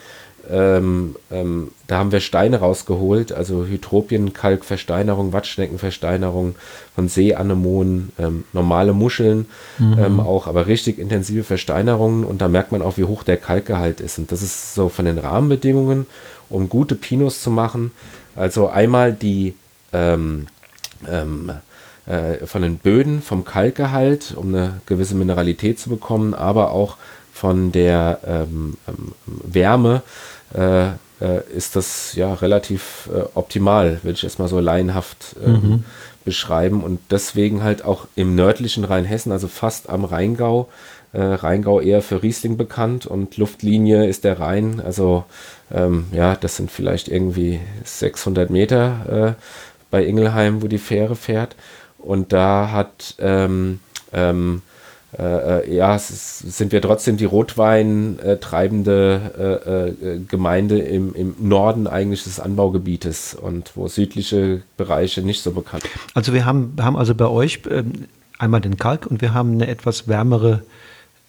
ähm, 0.50 1.16
ähm, 1.30 1.70
da 1.86 1.98
haben 1.98 2.12
wir 2.12 2.20
Steine 2.20 2.58
rausgeholt, 2.60 3.32
also 3.32 3.64
Hydropienkalkversteinerung, 3.66 5.32
Watschneckenversteinerung 5.32 6.54
von 6.94 7.08
Seeanemonen, 7.08 8.12
ähm, 8.18 8.44
normale 8.52 8.92
Muscheln, 8.92 9.46
mhm. 9.78 9.98
Ähm, 9.98 10.20
auch 10.20 10.46
aber 10.46 10.66
richtig 10.66 10.98
intensive 10.98 11.44
Versteinerungen 11.44 12.24
und 12.24 12.40
da 12.40 12.48
merkt 12.48 12.72
man 12.72 12.82
auch, 12.82 12.96
wie 12.96 13.04
hoch 13.04 13.22
der 13.22 13.36
Kalkgehalt 13.36 14.00
ist. 14.00 14.18
Und 14.18 14.32
das 14.32 14.42
ist 14.42 14.74
so 14.74 14.88
von 14.88 15.04
den 15.04 15.18
Rahmenbedingungen, 15.18 16.06
um 16.50 16.68
gute 16.68 16.94
Pinos 16.94 17.42
zu 17.42 17.50
machen. 17.50 17.92
Also 18.36 18.68
einmal 18.68 19.12
die 19.12 19.54
ähm, 19.92 20.46
ähm, 21.08 21.52
äh, 22.06 22.46
von 22.46 22.62
den 22.62 22.78
Böden, 22.78 23.22
vom 23.22 23.44
Kalkgehalt, 23.44 24.34
um 24.36 24.48
eine 24.48 24.80
gewisse 24.86 25.14
Mineralität 25.14 25.78
zu 25.78 25.88
bekommen, 25.88 26.34
aber 26.34 26.72
auch 26.72 26.96
von 27.44 27.72
der 27.72 28.20
ähm, 28.26 28.78
ähm, 28.88 29.12
Wärme 29.26 30.00
äh, 30.54 30.86
äh, 30.86 31.42
ist 31.54 31.76
das 31.76 32.14
ja 32.14 32.32
relativ 32.32 33.10
äh, 33.14 33.20
optimal, 33.34 34.00
will 34.02 34.14
ich 34.14 34.24
erstmal 34.24 34.48
so 34.48 34.60
laienhaft 34.60 35.36
ähm, 35.44 35.52
mhm. 35.52 35.84
beschreiben. 36.24 36.82
Und 36.82 37.00
deswegen 37.10 37.62
halt 37.62 37.84
auch 37.84 38.06
im 38.14 38.34
nördlichen 38.34 38.84
Rheinhessen, 38.84 39.30
also 39.30 39.46
fast 39.46 39.90
am 39.90 40.06
Rheingau, 40.06 40.70
äh, 41.12 41.20
Rheingau 41.20 41.82
eher 41.82 42.00
für 42.00 42.22
Riesling 42.22 42.56
bekannt 42.56 43.04
und 43.04 43.36
Luftlinie 43.36 44.06
ist 44.06 44.24
der 44.24 44.40
Rhein. 44.40 44.80
Also 44.80 45.24
ähm, 45.70 46.06
ja, 46.12 46.36
das 46.36 46.56
sind 46.56 46.70
vielleicht 46.70 47.08
irgendwie 47.08 47.60
600 47.84 48.48
Meter 48.48 49.36
äh, 49.36 49.42
bei 49.90 50.02
Ingelheim, 50.06 50.62
wo 50.62 50.66
die 50.66 50.78
Fähre 50.78 51.14
fährt. 51.14 51.56
Und 51.98 52.32
da 52.32 52.70
hat 52.70 53.16
ähm, 53.18 53.80
ähm, 54.14 54.62
äh, 55.18 55.60
äh, 55.60 55.74
ja, 55.74 55.96
sind 55.98 56.72
wir 56.72 56.82
trotzdem 56.82 57.16
die 57.16 57.24
Rotwein 57.24 58.18
äh, 58.18 58.36
treibende 58.38 59.94
äh, 60.02 60.06
äh, 60.06 60.18
Gemeinde 60.26 60.78
im, 60.78 61.14
im 61.14 61.36
Norden 61.38 61.86
eigentlich 61.86 62.24
des 62.24 62.40
Anbaugebietes 62.40 63.34
und 63.34 63.72
wo 63.76 63.86
südliche 63.86 64.62
Bereiche 64.76 65.22
nicht 65.22 65.42
so 65.42 65.52
bekannt. 65.52 65.84
Also 66.14 66.32
wir 66.32 66.44
haben, 66.44 66.74
haben 66.80 66.96
also 66.96 67.14
bei 67.14 67.28
euch 67.28 67.60
ähm, 67.70 68.06
einmal 68.38 68.60
den 68.60 68.76
Kalk 68.76 69.06
und 69.06 69.20
wir 69.20 69.34
haben 69.34 69.52
eine 69.52 69.68
etwas 69.68 70.08
wärmere 70.08 70.62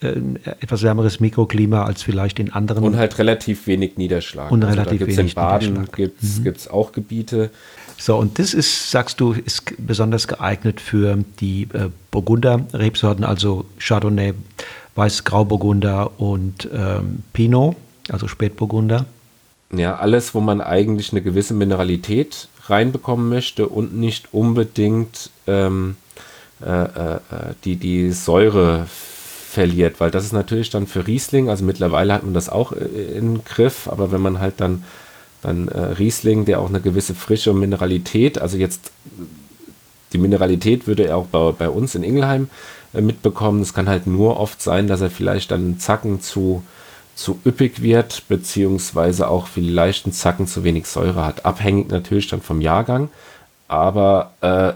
äh, 0.01 0.19
etwas 0.59 0.83
wärmeres 0.83 1.19
Mikroklima 1.19 1.85
als 1.85 2.01
vielleicht 2.01 2.39
in 2.39 2.51
anderen. 2.51 2.83
Und 2.83 2.97
halt 2.97 3.17
relativ 3.17 3.67
wenig 3.67 3.97
Niederschlag. 3.97 4.51
Und 4.51 4.63
also 4.63 4.77
relativ 4.77 5.07
wenig 5.07 5.19
in 5.19 5.35
Baden 5.35 5.87
gibt 5.93 6.21
es 6.23 6.39
mhm. 6.41 6.71
auch 6.71 6.91
Gebiete. 6.91 7.51
So, 7.97 8.17
und 8.17 8.39
das 8.39 8.53
ist, 8.53 8.91
sagst 8.91 9.19
du, 9.19 9.33
ist 9.33 9.73
besonders 9.77 10.27
geeignet 10.27 10.81
für 10.81 11.17
die 11.39 11.63
äh, 11.73 11.89
Burgunder-Rebsorten, 12.11 13.23
also 13.23 13.65
Chardonnay, 13.79 14.33
Weiß-Grauburgunder 14.95 16.19
und 16.19 16.69
ähm, 16.73 17.23
Pinot, 17.33 17.75
also 18.09 18.27
Spätburgunder. 18.27 19.05
Ja, 19.71 19.95
alles, 19.95 20.33
wo 20.35 20.41
man 20.41 20.61
eigentlich 20.61 21.11
eine 21.11 21.21
gewisse 21.21 21.53
Mineralität 21.53 22.47
reinbekommen 22.67 23.29
möchte 23.29 23.67
und 23.67 23.95
nicht 23.95 24.33
unbedingt 24.33 25.31
ähm, 25.47 25.97
äh, 26.63 26.83
äh, 26.83 27.19
die, 27.63 27.75
die 27.75 28.11
Säure 28.11 28.87
verliert, 28.87 29.99
weil 29.99 30.11
das 30.11 30.25
ist 30.25 30.33
natürlich 30.33 30.69
dann 30.69 30.87
für 30.87 31.07
Riesling, 31.07 31.49
also 31.49 31.63
mittlerweile 31.63 32.13
hat 32.13 32.23
man 32.23 32.33
das 32.33 32.49
auch 32.49 32.71
äh, 32.71 32.85
im 33.17 33.43
Griff, 33.43 33.87
aber 33.87 34.11
wenn 34.11 34.21
man 34.21 34.39
halt 34.39 34.55
dann 34.57 34.83
dann 35.45 35.67
äh, 35.67 35.79
Riesling, 35.79 36.45
der 36.45 36.59
auch 36.59 36.69
eine 36.69 36.81
gewisse 36.81 37.13
Frische 37.13 37.51
und 37.51 37.59
Mineralität, 37.59 38.39
also 38.39 38.57
jetzt 38.57 38.91
die 40.13 40.17
Mineralität 40.17 40.87
würde 40.87 41.07
er 41.07 41.17
auch 41.17 41.25
bei, 41.25 41.51
bei 41.51 41.69
uns 41.69 41.93
in 41.93 42.03
Ingelheim 42.03 42.49
äh, 42.93 43.01
mitbekommen. 43.01 43.61
Es 43.61 43.73
kann 43.73 43.89
halt 43.89 44.07
nur 44.07 44.39
oft 44.39 44.61
sein, 44.61 44.87
dass 44.87 45.01
er 45.01 45.09
vielleicht 45.09 45.51
dann 45.51 45.61
einen 45.61 45.79
Zacken 45.79 46.21
zu, 46.21 46.63
zu 47.15 47.37
üppig 47.45 47.81
wird, 47.81 48.23
beziehungsweise 48.29 49.27
auch 49.27 49.47
vielleicht 49.47 50.05
einen 50.05 50.13
Zacken 50.13 50.47
zu 50.47 50.63
wenig 50.63 50.87
Säure 50.87 51.25
hat. 51.25 51.45
Abhängig 51.45 51.89
natürlich 51.89 52.27
dann 52.27 52.41
vom 52.41 52.61
Jahrgang. 52.61 53.09
Aber 53.67 54.31
äh, 54.41 54.73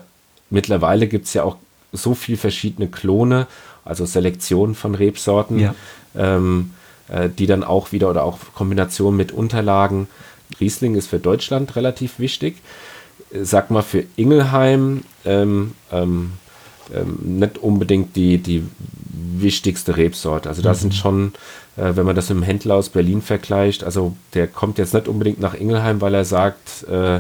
mittlerweile 0.50 1.08
gibt 1.08 1.26
es 1.26 1.34
ja 1.34 1.44
auch 1.44 1.58
so 1.94 2.14
viele 2.16 2.38
verschiedene 2.38 2.88
Klone, 2.88 3.48
also 3.86 4.06
Selektionen 4.06 4.76
von 4.76 4.94
Rebsorten, 4.94 5.60
ja. 5.60 5.76
ähm, 6.18 6.72
äh, 7.08 7.30
die 7.30 7.48
dann 7.48 7.64
auch 7.64 7.92
wieder 7.92 8.10
oder 8.10 8.24
auch 8.24 8.40
Kombinationen 8.56 9.16
mit 9.16 9.32
Unterlagen 9.32 10.08
Riesling 10.60 10.96
ist 10.96 11.08
für 11.08 11.20
Deutschland 11.20 11.76
relativ 11.76 12.20
wichtig. 12.20 12.58
Sag 13.32 13.70
mal, 13.70 13.84
für 13.84 14.06
Ingelheim 14.16 15.04
ähm, 15.26 15.74
ähm, 15.92 16.32
ähm, 16.94 17.20
nicht 17.22 17.58
unbedingt 17.60 18.16
die, 18.16 18.40
die 18.40 18.64
wichtigste 19.12 19.98
Rebsorte. 19.98 20.50
Also 20.50 20.62
da 20.62 20.72
mhm. 20.72 20.76
sind 20.76 20.96
schon, 20.96 21.34
äh, 21.78 21.96
wenn 21.96 22.06
man 22.06 22.16
das 22.16 22.30
mit 22.30 22.40
dem 22.40 22.44
Händler 22.44 22.76
aus 22.76 22.90
Berlin 22.90 23.22
vergleicht, 23.22 23.84
also 23.84 24.16
der 24.34 24.48
kommt 24.48 24.78
jetzt 24.78 24.94
nicht 24.94 25.08
unbedingt 25.08 25.40
nach 25.40 25.54
Ingelheim, 25.54 26.02
weil 26.02 26.16
er 26.16 26.26
sagt, 26.26 26.88
äh, 26.90 27.20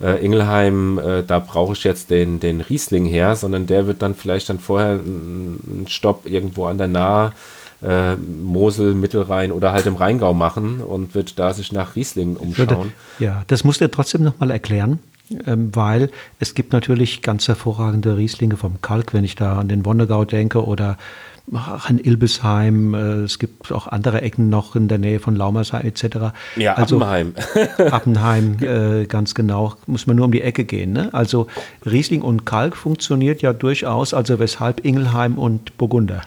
äh, 0.00 0.22
Ingelheim, 0.24 0.98
äh, 0.98 1.22
da 1.22 1.38
brauche 1.38 1.72
ich 1.72 1.84
jetzt 1.84 2.10
den, 2.10 2.38
den 2.40 2.60
Riesling 2.60 3.06
her, 3.06 3.34
sondern 3.36 3.66
der 3.66 3.86
wird 3.86 4.02
dann 4.02 4.14
vielleicht 4.14 4.50
dann 4.50 4.58
vorher 4.58 5.00
einen 5.00 5.86
Stopp 5.88 6.26
irgendwo 6.26 6.66
an 6.66 6.78
der 6.78 6.88
Nahe 6.88 7.32
äh, 7.82 8.16
Mosel, 8.16 8.94
Mittelrhein 8.94 9.52
oder 9.52 9.72
halt 9.72 9.86
im 9.86 9.96
Rheingau 9.96 10.34
machen 10.34 10.80
und 10.80 11.14
wird 11.14 11.38
da 11.38 11.52
sich 11.52 11.72
nach 11.72 11.96
Riesling 11.96 12.36
umschauen. 12.36 12.68
Würde, 12.68 12.92
ja, 13.18 13.42
das 13.46 13.64
musst 13.64 13.80
du 13.80 13.90
trotzdem 13.90 14.22
nochmal 14.22 14.50
erklären, 14.50 14.98
ähm, 15.46 15.70
weil 15.74 16.10
es 16.38 16.54
gibt 16.54 16.72
natürlich 16.72 17.22
ganz 17.22 17.48
hervorragende 17.48 18.16
Rieslinge 18.16 18.56
vom 18.56 18.80
Kalk, 18.80 19.12
wenn 19.12 19.24
ich 19.24 19.34
da 19.34 19.58
an 19.58 19.68
den 19.68 19.84
Wonnegau 19.84 20.24
denke 20.24 20.64
oder 20.64 20.96
an 21.52 22.00
Ilbesheim, 22.02 22.94
äh, 22.94 22.98
es 23.22 23.38
gibt 23.38 23.70
auch 23.70 23.86
andere 23.86 24.22
Ecken 24.22 24.48
noch 24.48 24.74
in 24.74 24.88
der 24.88 24.98
Nähe 24.98 25.20
von 25.20 25.36
Laumersheim 25.36 25.86
etc. 25.86 26.32
Ja, 26.56 26.74
also, 26.74 26.96
Appenheim. 26.96 27.34
Appenheim, 27.78 28.56
äh, 28.60 29.06
ganz 29.06 29.34
genau, 29.34 29.74
muss 29.86 30.06
man 30.06 30.16
nur 30.16 30.24
um 30.24 30.32
die 30.32 30.42
Ecke 30.42 30.64
gehen. 30.64 30.92
Ne? 30.92 31.10
Also 31.12 31.46
Riesling 31.84 32.22
und 32.22 32.46
Kalk 32.46 32.76
funktioniert 32.76 33.42
ja 33.42 33.52
durchaus, 33.52 34.12
also 34.12 34.38
weshalb 34.38 34.84
Ingelheim 34.84 35.38
und 35.38 35.76
Burgunder. 35.78 36.22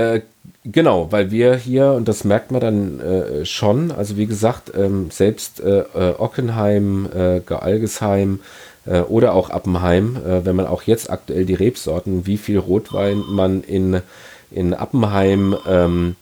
Äh, 0.00 0.22
genau, 0.64 1.12
weil 1.12 1.30
wir 1.30 1.56
hier, 1.56 1.92
und 1.92 2.08
das 2.08 2.24
merkt 2.24 2.50
man 2.50 2.60
dann 2.60 3.00
äh, 3.00 3.44
schon, 3.44 3.90
also 3.90 4.16
wie 4.16 4.26
gesagt, 4.26 4.72
ähm, 4.74 5.10
selbst 5.10 5.60
äh, 5.60 5.80
äh 5.80 6.14
Ockenheim, 6.18 7.08
äh, 7.14 7.40
Gealgesheim 7.40 8.40
äh, 8.86 9.00
oder 9.00 9.34
auch 9.34 9.50
Appenheim, 9.50 10.16
wenn 10.24 10.56
man 10.56 10.66
auch 10.66 10.82
jetzt 10.84 11.10
aktuell 11.10 11.44
die 11.44 11.54
Rebsorten, 11.54 12.26
wie 12.26 12.38
viel 12.38 12.58
Rotwein 12.58 13.22
man 13.28 13.62
in, 13.62 14.00
in 14.50 14.74
Appenheim 14.74 15.56
ähm, 15.68 16.16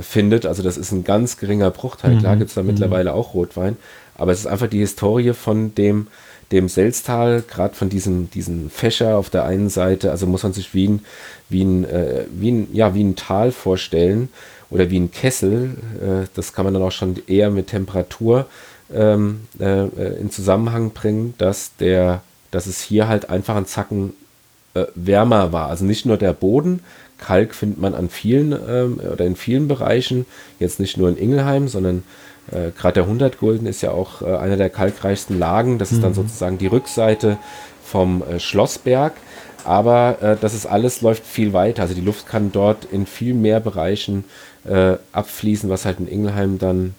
findet, 0.00 0.44
also 0.44 0.62
das 0.64 0.76
ist 0.76 0.90
ein 0.90 1.04
ganz 1.04 1.36
geringer 1.36 1.70
Bruchteil. 1.70 2.16
Mhm. 2.16 2.18
Klar 2.18 2.36
gibt 2.36 2.48
es 2.48 2.56
da 2.56 2.62
mhm. 2.62 2.68
mittlerweile 2.68 3.14
auch 3.14 3.32
Rotwein, 3.32 3.76
aber 4.16 4.32
es 4.32 4.40
ist 4.40 4.46
einfach 4.46 4.66
die 4.66 4.80
Historie 4.80 5.34
von 5.34 5.74
dem 5.76 6.08
dem 6.52 6.68
Selztal, 6.68 7.42
gerade 7.42 7.74
von 7.74 7.88
diesem, 7.88 8.30
diesen 8.30 8.70
Fächer 8.70 9.16
auf 9.16 9.30
der 9.30 9.44
einen 9.44 9.68
Seite, 9.68 10.10
also 10.10 10.26
muss 10.26 10.42
man 10.42 10.52
sich 10.52 10.74
wie 10.74 10.88
ein, 10.88 11.04
wie 11.48 11.64
ein, 11.64 11.84
äh, 11.84 12.24
wie 12.30 12.52
ein, 12.52 12.68
ja, 12.72 12.94
wie 12.94 13.02
ein 13.02 13.16
Tal 13.16 13.50
vorstellen 13.52 14.28
oder 14.70 14.90
wie 14.90 14.98
ein 14.98 15.10
Kessel. 15.10 15.76
Äh, 16.00 16.26
das 16.34 16.52
kann 16.52 16.64
man 16.64 16.74
dann 16.74 16.82
auch 16.82 16.92
schon 16.92 17.16
eher 17.26 17.50
mit 17.50 17.68
Temperatur 17.68 18.46
ähm, 18.94 19.40
äh, 19.58 19.86
in 20.20 20.30
Zusammenhang 20.30 20.90
bringen, 20.92 21.34
dass, 21.38 21.72
der, 21.76 22.22
dass 22.52 22.66
es 22.66 22.80
hier 22.80 23.08
halt 23.08 23.28
einfach 23.28 23.56
ein 23.56 23.66
Zacken 23.66 24.12
äh, 24.74 24.84
wärmer 24.94 25.52
war. 25.52 25.68
Also 25.68 25.84
nicht 25.84 26.06
nur 26.06 26.16
der 26.16 26.32
Boden 26.32 26.80
Kalk 27.18 27.54
findet 27.54 27.80
man 27.80 27.94
an 27.94 28.08
vielen 28.08 28.52
ähm, 28.52 29.00
oder 29.12 29.24
in 29.24 29.36
vielen 29.36 29.68
Bereichen, 29.68 30.26
jetzt 30.58 30.80
nicht 30.80 30.96
nur 30.96 31.08
in 31.08 31.16
Ingelheim, 31.16 31.68
sondern 31.68 31.98
äh, 31.98 32.02
gerade 32.76 32.94
der 32.94 33.02
100 33.04 33.38
Gulden 33.38 33.66
ist 33.66 33.82
ja 33.82 33.90
auch 33.90 34.22
äh, 34.22 34.36
einer 34.36 34.56
der 34.56 34.70
kalkreichsten 34.70 35.38
Lagen. 35.38 35.78
Das 35.78 35.92
ist 35.92 36.02
dann 36.02 36.10
mhm. 36.10 36.16
sozusagen 36.16 36.58
die 36.58 36.68
Rückseite 36.68 37.38
vom 37.84 38.22
äh, 38.22 38.38
Schlossberg. 38.38 39.14
Aber 39.64 40.18
äh, 40.22 40.36
das 40.40 40.54
ist 40.54 40.66
alles 40.66 41.02
läuft 41.02 41.26
viel 41.26 41.52
weiter. 41.52 41.82
Also 41.82 41.94
die 41.94 42.00
Luft 42.00 42.28
kann 42.28 42.52
dort 42.52 42.84
in 42.84 43.06
viel 43.06 43.34
mehr 43.34 43.58
Bereichen 43.60 44.24
äh, 44.64 44.94
abfließen, 45.12 45.68
was 45.68 45.84
halt 45.84 45.98
in 45.98 46.08
Ingelheim 46.08 46.58
dann 46.58 46.94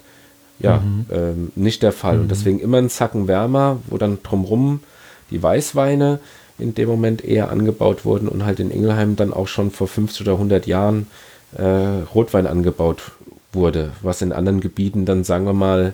ja 0.59 0.77
mhm. 0.77 1.05
ähm, 1.11 1.51
nicht 1.55 1.81
der 1.81 1.93
Fall. 1.93 2.15
Mhm. 2.15 2.21
Und 2.23 2.31
deswegen 2.31 2.59
immer 2.59 2.77
ein 2.77 2.89
Zacken 2.89 3.27
wärmer, 3.27 3.79
wo 3.87 3.97
dann 3.97 4.19
drumrum 4.21 4.81
die 5.31 5.41
Weißweine 5.41 6.19
in 6.59 6.73
dem 6.73 6.89
Moment 6.89 7.23
eher 7.23 7.51
angebaut 7.51 8.03
wurden 8.03 8.27
und 8.27 8.45
halt 8.45 8.59
in 8.59 8.71
Ingelheim 8.71 9.15
dann 9.15 9.31
auch 9.31 9.47
schon 9.47 9.71
vor 9.71 9.87
50 9.87 10.21
oder 10.21 10.33
100 10.33 10.65
Jahren 10.65 11.07
äh, 11.55 11.63
Rotwein 11.63 12.47
angebaut 12.47 13.11
wurde, 13.57 13.91
was 14.01 14.21
in 14.21 14.31
anderen 14.31 14.61
Gebieten 14.61 15.05
dann, 15.05 15.23
sagen 15.23 15.45
wir 15.45 15.53
mal, 15.53 15.93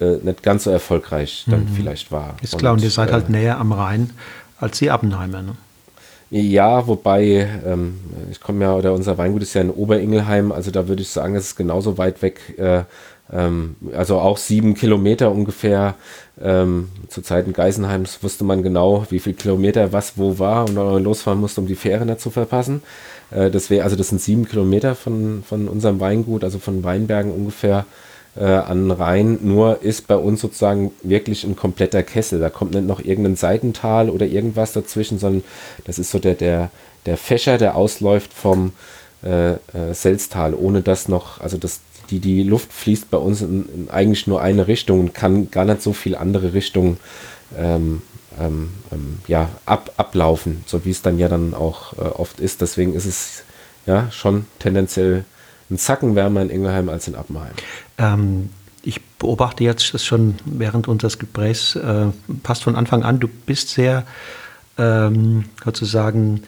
äh, 0.00 0.18
nicht 0.22 0.42
ganz 0.42 0.64
so 0.64 0.70
erfolgreich 0.70 1.44
dann 1.48 1.64
mhm. 1.64 1.74
vielleicht 1.74 2.12
war. 2.12 2.36
Ist 2.42 2.58
klar, 2.58 2.74
und, 2.74 2.82
ihr 2.82 2.90
seid 2.90 3.12
halt 3.12 3.28
äh, 3.28 3.32
näher 3.32 3.58
am 3.58 3.72
Rhein 3.72 4.10
als 4.58 4.78
die 4.78 4.90
Appenheimer, 4.90 5.42
ne? 5.42 5.56
Ja, 6.30 6.86
wobei, 6.86 7.46
ähm, 7.66 8.00
ich 8.30 8.40
komme 8.40 8.64
ja, 8.64 8.74
oder 8.74 8.94
unser 8.94 9.18
Weingut 9.18 9.42
ist 9.42 9.52
ja 9.52 9.60
in 9.60 9.70
Oberingelheim, 9.70 10.50
also 10.50 10.70
da 10.70 10.88
würde 10.88 11.02
ich 11.02 11.10
sagen, 11.10 11.34
es 11.34 11.48
ist 11.48 11.56
genauso 11.56 11.98
weit 11.98 12.22
weg, 12.22 12.40
äh, 12.58 12.84
ähm, 13.30 13.76
also 13.94 14.18
auch 14.18 14.38
sieben 14.38 14.74
Kilometer 14.74 15.30
ungefähr. 15.30 15.94
Ähm, 16.42 16.88
zu 17.08 17.20
Zeiten 17.20 17.52
Geisenheims 17.52 18.22
wusste 18.22 18.44
man 18.44 18.62
genau, 18.62 19.06
wie 19.10 19.18
viel 19.18 19.34
Kilometer 19.34 19.92
was 19.92 20.14
wo 20.16 20.38
war 20.38 20.66
und 20.66 20.74
dann 20.74 21.04
losfahren 21.04 21.38
musste, 21.38 21.60
um 21.60 21.66
die 21.66 21.74
Fähre 21.74 22.06
nicht 22.06 22.20
zu 22.20 22.30
verpassen. 22.30 22.82
Äh, 23.34 23.50
das 23.50 23.70
wäre, 23.70 23.84
also 23.84 23.96
das 23.96 24.08
sind 24.08 24.20
sieben 24.20 24.46
Kilometer 24.48 24.94
von, 24.94 25.42
von 25.46 25.68
unserem 25.68 26.00
Weingut, 26.00 26.44
also 26.44 26.58
von 26.58 26.84
Weinbergen 26.84 27.32
ungefähr 27.32 27.86
äh, 28.36 28.44
an 28.44 28.90
Rhein. 28.90 29.38
Nur 29.42 29.82
ist 29.82 30.06
bei 30.06 30.16
uns 30.16 30.40
sozusagen 30.40 30.92
wirklich 31.02 31.44
ein 31.44 31.56
kompletter 31.56 32.02
Kessel. 32.02 32.40
Da 32.40 32.50
kommt 32.50 32.74
nicht 32.74 32.86
noch 32.86 33.00
irgendein 33.04 33.36
Seitental 33.36 34.10
oder 34.10 34.26
irgendwas 34.26 34.72
dazwischen, 34.72 35.18
sondern 35.18 35.44
das 35.84 35.98
ist 35.98 36.10
so 36.10 36.18
der, 36.18 36.34
der, 36.34 36.70
der 37.06 37.16
Fächer, 37.16 37.58
der 37.58 37.76
ausläuft 37.76 38.32
vom 38.32 38.72
äh, 39.24 39.52
äh, 39.52 39.58
Selztal, 39.92 40.54
ohne 40.54 40.82
dass 40.82 41.08
noch, 41.08 41.40
also 41.40 41.56
das, 41.56 41.80
die, 42.10 42.18
die 42.18 42.42
Luft 42.42 42.72
fließt 42.72 43.10
bei 43.10 43.18
uns 43.18 43.42
in, 43.42 43.68
in 43.74 43.90
eigentlich 43.90 44.26
nur 44.26 44.40
eine 44.40 44.66
Richtung 44.66 45.00
und 45.00 45.14
kann 45.14 45.50
gar 45.50 45.64
nicht 45.64 45.82
so 45.82 45.92
viel 45.92 46.16
andere 46.16 46.54
Richtungen 46.54 46.98
ähm, 47.56 48.02
ähm, 48.40 48.70
ähm, 48.90 49.18
ja, 49.26 49.48
ab, 49.66 49.92
ablaufen, 49.96 50.64
so 50.66 50.84
wie 50.84 50.90
es 50.90 51.02
dann 51.02 51.18
ja 51.18 51.28
dann 51.28 51.54
auch 51.54 51.92
äh, 51.94 52.00
oft 52.00 52.40
ist. 52.40 52.60
Deswegen 52.60 52.94
ist 52.94 53.06
es 53.06 53.44
ja 53.86 54.10
schon 54.10 54.46
tendenziell 54.58 55.24
ein 55.70 55.78
Zacken 55.78 56.14
wärmer 56.14 56.42
in 56.42 56.50
Ingelheim 56.50 56.88
als 56.88 57.08
in 57.08 57.14
Appenheim. 57.14 57.52
Ähm, 57.98 58.50
ich 58.82 59.00
beobachte 59.18 59.64
jetzt 59.64 59.94
das 59.94 60.04
schon 60.04 60.34
während 60.44 60.88
unseres 60.88 61.18
Gesprächs, 61.18 61.76
äh, 61.76 62.06
passt 62.42 62.64
von 62.64 62.76
Anfang 62.76 63.04
an, 63.04 63.20
du 63.20 63.28
bist 63.28 63.70
sehr 63.70 64.04
ähm, 64.78 65.44
sozusagen 65.64 66.42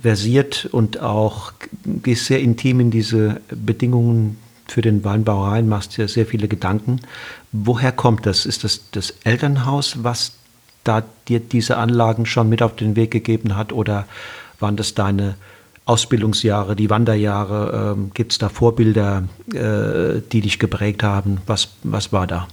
versiert 0.00 0.68
und 0.70 1.00
auch 1.00 1.52
gehst 1.84 2.26
sehr 2.26 2.40
intim 2.40 2.80
in 2.80 2.90
diese 2.90 3.40
Bedingungen 3.48 4.38
für 4.66 4.80
den 4.80 5.04
Weinbau 5.04 5.44
rein, 5.44 5.68
machst 5.68 5.96
dir 5.96 6.08
sehr 6.08 6.26
viele 6.26 6.48
Gedanken. 6.48 7.00
Woher 7.52 7.92
kommt 7.92 8.24
das? 8.26 8.46
Ist 8.46 8.64
das 8.64 8.80
das 8.92 9.14
Elternhaus, 9.24 10.02
was 10.02 10.32
da 10.84 11.02
dir 11.28 11.40
diese 11.40 11.76
Anlagen 11.76 12.26
schon 12.26 12.48
mit 12.48 12.62
auf 12.62 12.76
den 12.76 12.96
Weg 12.96 13.10
gegeben 13.10 13.56
hat 13.56 13.72
oder 13.72 14.06
waren 14.58 14.76
das 14.76 14.94
deine 14.94 15.36
Ausbildungsjahre, 15.84 16.76
die 16.76 16.90
Wanderjahre? 16.90 17.94
Ähm, 17.96 18.10
Gibt 18.14 18.32
es 18.32 18.38
da 18.38 18.48
Vorbilder, 18.48 19.24
äh, 19.52 20.20
die 20.32 20.40
dich 20.40 20.58
geprägt 20.58 21.02
haben? 21.02 21.38
Was, 21.46 21.70
was 21.82 22.12
war 22.12 22.26
da? 22.26 22.48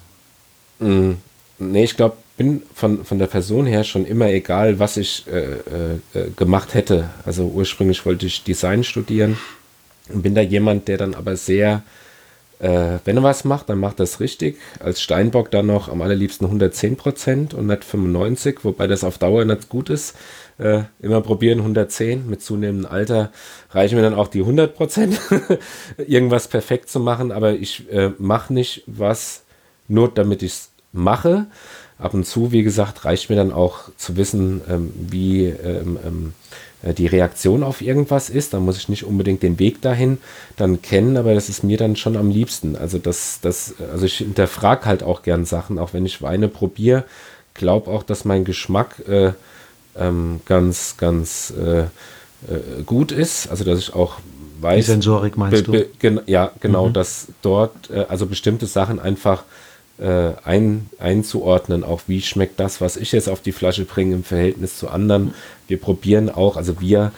Mm, 0.80 1.14
nee, 1.60 1.84
ich 1.84 1.96
glaube, 1.96 2.18
bin 2.38 2.64
von, 2.74 3.04
von 3.04 3.20
der 3.20 3.28
Person 3.28 3.66
her 3.66 3.84
schon 3.84 4.06
immer 4.06 4.30
egal, 4.30 4.80
was 4.80 4.98
ich 4.98 5.26
äh, 5.28 5.40
äh, 5.40 6.20
äh, 6.20 6.30
gemacht 6.36 6.74
hätte. 6.74 7.10
Also 7.26 7.46
ursprünglich 7.48 8.06
wollte 8.06 8.26
ich 8.26 8.44
Design 8.44 8.84
studieren 8.84 9.38
und 10.08 10.24
bin 10.24 10.34
da 10.36 10.42
jemand, 10.42 10.88
der 10.88 10.98
dann 10.98 11.14
aber 11.16 11.36
sehr 11.36 11.84
äh, 12.60 13.00
wenn 13.06 13.18
er 13.18 13.24
was 13.24 13.46
macht, 13.46 13.70
dann 13.70 13.80
macht 13.80 14.00
es 14.00 14.20
richtig. 14.20 14.58
Als 14.80 15.02
Steinbock 15.02 15.50
dann 15.50 15.66
noch 15.66 15.88
am 15.88 16.02
allerliebsten 16.02 16.46
110 16.46 16.98
Prozent 16.98 17.54
und 17.54 17.68
nicht 17.68 17.86
95, 17.86 18.64
wobei 18.64 18.86
das 18.88 19.04
auf 19.04 19.18
Dauer 19.18 19.46
nicht 19.46 19.70
gut 19.70 19.90
ist. 19.90 20.16
Äh, 20.58 20.84
immer 21.02 21.22
probieren 21.22 21.60
110. 21.60 22.30
Mit 22.30 22.42
zunehmendem 22.42 22.92
Alter 22.92 23.32
reichen 23.72 23.96
mir 23.96 24.02
dann 24.02 24.14
auch 24.14 24.28
die 24.28 24.42
100 24.42 24.76
Prozent, 24.76 25.20
irgendwas 25.98 26.50
perfekt 26.50 26.90
zu 26.90 27.00
machen. 27.00 27.32
Aber 27.32 27.54
ich 27.54 27.90
äh, 27.92 28.12
mache 28.18 28.54
nicht 28.54 28.84
was 28.88 29.44
nur, 29.88 30.10
damit 30.10 30.44
ich 30.44 30.52
es 30.52 30.70
mache. 30.92 31.48
Ab 31.98 32.14
und 32.14 32.26
zu, 32.26 32.52
wie 32.52 32.64
gesagt, 32.64 33.06
reicht 33.06 33.30
mir 33.30 33.36
dann 33.36 33.52
auch 33.52 33.90
zu 33.98 34.16
wissen, 34.18 34.62
ähm, 34.70 34.94
wie 34.96 35.46
ähm, 35.48 36.00
ähm, 36.06 36.34
äh, 36.34 36.69
die 36.82 37.08
Reaktion 37.08 37.64
auf 37.64 37.82
irgendwas 37.82 38.30
ist. 38.30 38.54
Da 38.54 38.60
muss 38.60 38.78
ich 38.78 38.90
nicht 38.90 39.04
unbedingt 39.04 39.44
den 39.44 39.60
Weg 39.60 39.82
dahin 39.82 40.18
dann 40.56 40.82
kennen, 40.82 41.18
aber 41.18 41.34
das 41.34 41.50
ist 41.50 41.64
mir 41.64 41.78
dann 41.78 41.96
schon 41.96 42.16
am 42.16 42.30
liebsten. 42.30 42.76
Also 42.76 42.98
das, 42.98 43.40
das, 43.42 43.76
also 43.92 44.06
ich 44.06 44.18
hinterfrage 44.18 44.86
halt 44.86 45.04
auch 45.04 45.22
gern 45.22 45.46
Sachen, 45.46 45.78
auch 45.78 45.94
wenn 45.94 46.06
ich 46.06 46.22
Weine 46.22 46.48
probiere. 46.48 47.04
Glaube 47.54 47.92
auch, 47.92 48.04
dass 48.04 48.24
mein 48.24 48.46
Geschmack 48.46 49.08
äh, 49.08 49.34
ähm, 49.98 50.40
ganz, 50.46 50.96
ganz 50.98 51.54
äh, 51.60 51.80
äh, 51.80 51.88
gut 52.86 53.12
ist. 53.12 53.50
Also 53.50 53.66
dass 53.66 53.80
ich 53.80 53.94
auch 53.94 54.20
weiß. 54.62 54.86
Die 54.86 54.92
Sensorik 54.92 55.38
meinst 55.38 55.68
du? 55.68 55.86
Ja, 56.26 56.52
genau, 56.60 56.88
mhm. 56.88 56.94
dass 56.94 57.28
dort 57.42 57.90
äh, 57.90 58.06
also 58.08 58.26
bestimmte 58.26 58.68
Sachen 58.68 59.00
einfach 59.00 59.44
äh, 60.00 60.32
ein, 60.44 60.90
einzuordnen, 60.98 61.84
auch 61.84 62.02
wie 62.08 62.22
schmeckt 62.22 62.60
das, 62.60 62.82
was 62.82 62.98
ich 62.98 63.12
jetzt 63.12 63.30
auf 63.30 63.42
die 63.42 63.52
Flasche 63.52 63.86
bringe 63.86 64.16
im 64.16 64.24
Verhältnis 64.24 64.78
zu 64.78 64.90
anderen. 64.90 65.34
Wir 65.68 65.80
probieren 65.80 66.30
auch, 66.30 66.58
also 66.58 66.80
wir 66.80 67.12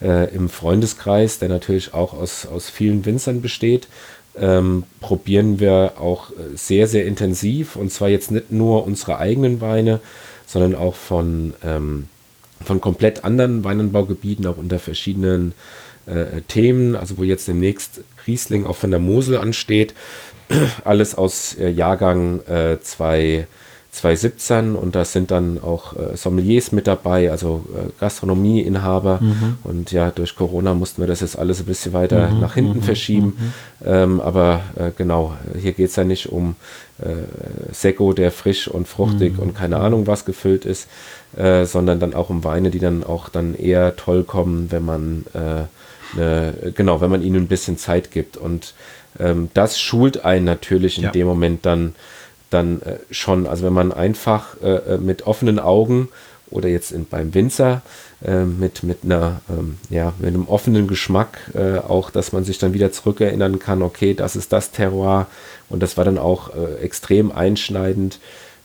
äh, 0.00 0.32
im 0.34 0.48
Freundeskreis, 0.48 1.38
der 1.38 1.48
natürlich 1.48 1.94
auch 1.94 2.14
aus, 2.14 2.46
aus 2.46 2.70
vielen 2.70 3.04
Winzern 3.04 3.42
besteht, 3.42 3.88
ähm, 4.36 4.84
probieren 5.00 5.58
wir 5.58 5.94
auch 5.98 6.30
äh, 6.30 6.56
sehr, 6.56 6.86
sehr 6.86 7.06
intensiv 7.06 7.76
und 7.76 7.90
zwar 7.90 8.08
jetzt 8.08 8.30
nicht 8.30 8.52
nur 8.52 8.86
unsere 8.86 9.18
eigenen 9.18 9.60
Weine, 9.60 10.00
sondern 10.46 10.74
auch 10.74 10.94
von, 10.94 11.54
ähm, 11.64 12.06
von 12.64 12.80
komplett 12.80 13.24
anderen 13.24 13.64
Weinanbaugebieten, 13.64 14.46
auch 14.46 14.56
unter 14.56 14.78
verschiedenen 14.78 15.54
äh, 16.06 16.40
Themen, 16.48 16.96
also 16.96 17.18
wo 17.18 17.22
jetzt 17.22 17.48
demnächst 17.48 18.00
Riesling 18.26 18.66
auch 18.66 18.76
von 18.76 18.90
der 18.90 19.00
Mosel 19.00 19.38
ansteht, 19.38 19.94
alles 20.84 21.14
aus 21.16 21.54
äh, 21.54 21.68
Jahrgang 21.68 22.40
äh, 22.46 22.78
2, 22.80 23.46
2017 23.90 24.76
und 24.76 24.94
da 24.94 25.04
sind 25.04 25.30
dann 25.30 25.60
auch 25.62 25.96
äh, 25.96 26.16
Sommeliers 26.16 26.72
mit 26.72 26.86
dabei, 26.86 27.30
also 27.30 27.64
äh, 27.74 27.88
Gastronomieinhaber. 27.98 29.18
Mhm. 29.20 29.58
Und 29.64 29.92
ja, 29.92 30.10
durch 30.10 30.36
Corona 30.36 30.74
mussten 30.74 31.02
wir 31.02 31.08
das 31.08 31.20
jetzt 31.20 31.38
alles 31.38 31.60
ein 31.60 31.66
bisschen 31.66 31.92
weiter 31.92 32.28
mhm. 32.28 32.40
nach 32.40 32.54
hinten 32.54 32.78
mhm. 32.78 32.82
verschieben. 32.82 33.36
Mhm. 33.38 33.86
Ähm, 33.86 34.20
aber 34.20 34.60
äh, 34.76 34.90
genau, 34.96 35.34
hier 35.58 35.72
geht 35.72 35.88
es 35.88 35.96
ja 35.96 36.04
nicht 36.04 36.30
um 36.30 36.54
äh, 36.98 37.72
Sekko, 37.72 38.12
der 38.12 38.30
frisch 38.30 38.68
und 38.68 38.86
fruchtig 38.86 39.34
mhm. 39.34 39.40
und 39.40 39.54
keine 39.56 39.78
Ahnung 39.78 40.06
was 40.06 40.24
gefüllt 40.24 40.64
ist, 40.64 40.88
äh, 41.36 41.64
sondern 41.64 41.98
dann 41.98 42.14
auch 42.14 42.30
um 42.30 42.44
Weine, 42.44 42.70
die 42.70 42.80
dann 42.80 43.02
auch 43.04 43.28
dann 43.28 43.54
eher 43.54 43.96
toll 43.96 44.22
kommen, 44.22 44.70
wenn 44.70 44.84
man 44.84 45.24
äh, 45.32 46.18
ne, 46.18 46.54
genau, 46.74 47.00
wenn 47.00 47.10
man 47.10 47.22
ihnen 47.22 47.44
ein 47.44 47.48
bisschen 47.48 47.78
Zeit 47.78 48.10
gibt. 48.10 48.36
Und 48.36 48.74
ähm, 49.18 49.50
das 49.54 49.80
schult 49.80 50.24
einen 50.24 50.44
natürlich 50.44 50.98
in 50.98 51.04
ja. 51.04 51.10
dem 51.10 51.26
Moment 51.26 51.66
dann, 51.66 51.94
dann 52.50 52.80
äh, 52.82 52.96
schon. 53.10 53.46
Also 53.46 53.64
wenn 53.66 53.72
man 53.72 53.92
einfach 53.92 54.56
äh, 54.62 54.94
äh, 54.94 54.98
mit 54.98 55.26
offenen 55.26 55.58
Augen 55.58 56.08
oder 56.50 56.68
jetzt 56.68 56.92
in, 56.92 57.06
beim 57.06 57.34
Winzer 57.34 57.82
äh, 58.24 58.44
mit, 58.44 58.82
mit, 58.82 58.98
einer, 59.04 59.40
ähm, 59.50 59.78
ja, 59.90 60.12
mit 60.18 60.28
einem 60.28 60.48
offenen 60.48 60.86
Geschmack 60.86 61.38
äh, 61.54 61.78
auch, 61.78 62.10
dass 62.10 62.32
man 62.32 62.44
sich 62.44 62.58
dann 62.58 62.74
wieder 62.74 62.90
zurückerinnern 62.92 63.58
kann, 63.58 63.82
okay, 63.82 64.14
das 64.14 64.36
ist 64.36 64.52
das 64.52 64.70
Terroir 64.70 65.26
und 65.68 65.82
das 65.82 65.96
war 65.96 66.04
dann 66.04 66.18
auch 66.18 66.54
äh, 66.54 66.82
extrem 66.82 67.32
einschneidend, 67.32 68.18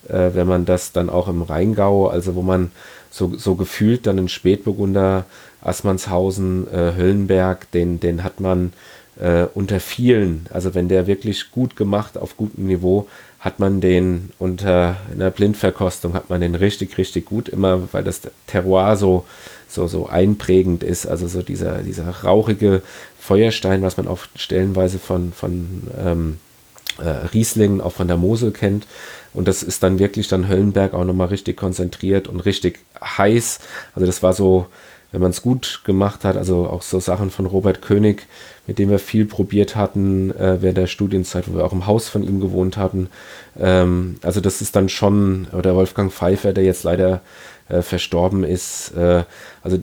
wenn 0.06 0.48
man 0.48 0.66
das 0.66 0.92
dann 0.92 1.10
auch 1.10 1.30
im 1.30 1.44
Rheingau, 1.44 2.10
also 2.10 2.36
wo 2.36 2.42
man 2.42 2.74
so, 3.10 3.38
so 3.38 3.56
gefühlt 3.56 4.06
dann 4.06 4.18
in 4.18 4.28
Spätburgunder, 4.28 5.24
Assmannshausen, 5.62 6.68
Höllenberg, 6.70 7.72
den, 7.72 8.02
den 8.02 8.22
hat 8.22 8.42
man 8.42 8.74
äh, 9.20 9.46
unter 9.54 9.80
vielen, 9.80 10.48
also 10.52 10.74
wenn 10.74 10.90
der 10.90 11.08
wirklich 11.08 11.52
gut 11.52 11.76
gemacht 11.76 12.18
auf 12.18 12.38
gutem 12.38 12.68
Niveau, 12.68 13.08
hat 13.40 13.60
man 13.60 13.82
den 13.82 14.32
unter 14.40 14.96
einer 15.12 15.30
Blindverkostung, 15.30 16.14
hat 16.14 16.30
man 16.30 16.40
den 16.42 16.56
richtig, 16.56 16.98
richtig 16.98 17.26
gut, 17.26 17.50
immer 17.50 17.90
weil 17.92 18.04
das 18.04 18.22
Terroir 18.48 18.96
so, 18.96 19.26
so, 19.68 19.88
so 19.88 20.08
einprägend 20.08 20.82
ist, 20.82 21.06
also 21.06 21.28
so 21.28 21.42
dieser, 21.42 21.80
dieser 21.80 22.10
rauchige 22.10 22.82
Feuerstein, 23.20 23.82
was 23.82 23.98
man 23.98 24.08
auch 24.08 24.20
stellenweise 24.36 24.98
von, 24.98 25.34
von 25.34 25.84
ähm, 26.00 26.38
äh, 27.00 27.10
Rieslingen, 27.34 27.82
auch 27.82 27.94
von 27.94 28.08
der 28.08 28.18
Mosel 28.18 28.52
kennt. 28.52 28.88
Und 29.34 29.48
das 29.48 29.64
ist 29.64 29.84
dann 29.84 30.00
wirklich 30.00 30.28
dann 30.28 30.48
Höllenberg 30.48 30.94
auch 30.94 31.06
nochmal 31.06 31.28
richtig 31.28 31.58
konzentriert 31.58 32.28
und 32.28 32.42
richtig 32.42 32.80
heiß. 33.02 33.60
Also 33.96 34.06
das 34.06 34.22
war 34.24 34.34
so, 34.34 34.68
wenn 35.14 35.22
man 35.22 35.32
es 35.32 35.44
gut 35.44 35.82
gemacht 35.86 36.26
hat, 36.26 36.36
also 36.36 36.66
auch 36.66 36.82
so 36.82 37.00
Sachen 37.00 37.30
von 37.30 37.46
Robert 37.46 37.84
König, 37.84 38.26
mit 38.66 38.80
dem 38.80 38.90
wir 38.90 38.98
viel 38.98 39.26
probiert 39.26 39.76
hatten 39.76 40.32
äh, 40.32 40.62
während 40.62 40.80
der 40.80 40.88
Studienzeit, 40.88 41.48
wo 41.48 41.56
wir 41.56 41.64
auch 41.64 41.72
im 41.72 41.86
Haus 41.86 42.10
von 42.10 42.24
ihm 42.24 42.42
gewohnt 42.42 42.78
hatten. 42.78 43.10
Ähm, 43.60 44.16
also 44.24 44.42
das 44.42 44.60
ist 44.62 44.76
dann 44.76 44.90
schon, 44.90 45.48
oder 45.54 45.76
Wolfgang 45.76 46.12
Pfeiffer, 46.12 46.52
der 46.52 46.64
jetzt 46.64 46.84
leider 46.84 47.22
äh, 47.70 47.84
verstorben 47.84 48.44
ist. 48.44 48.96
Äh, 48.98 49.24
also 49.62 49.78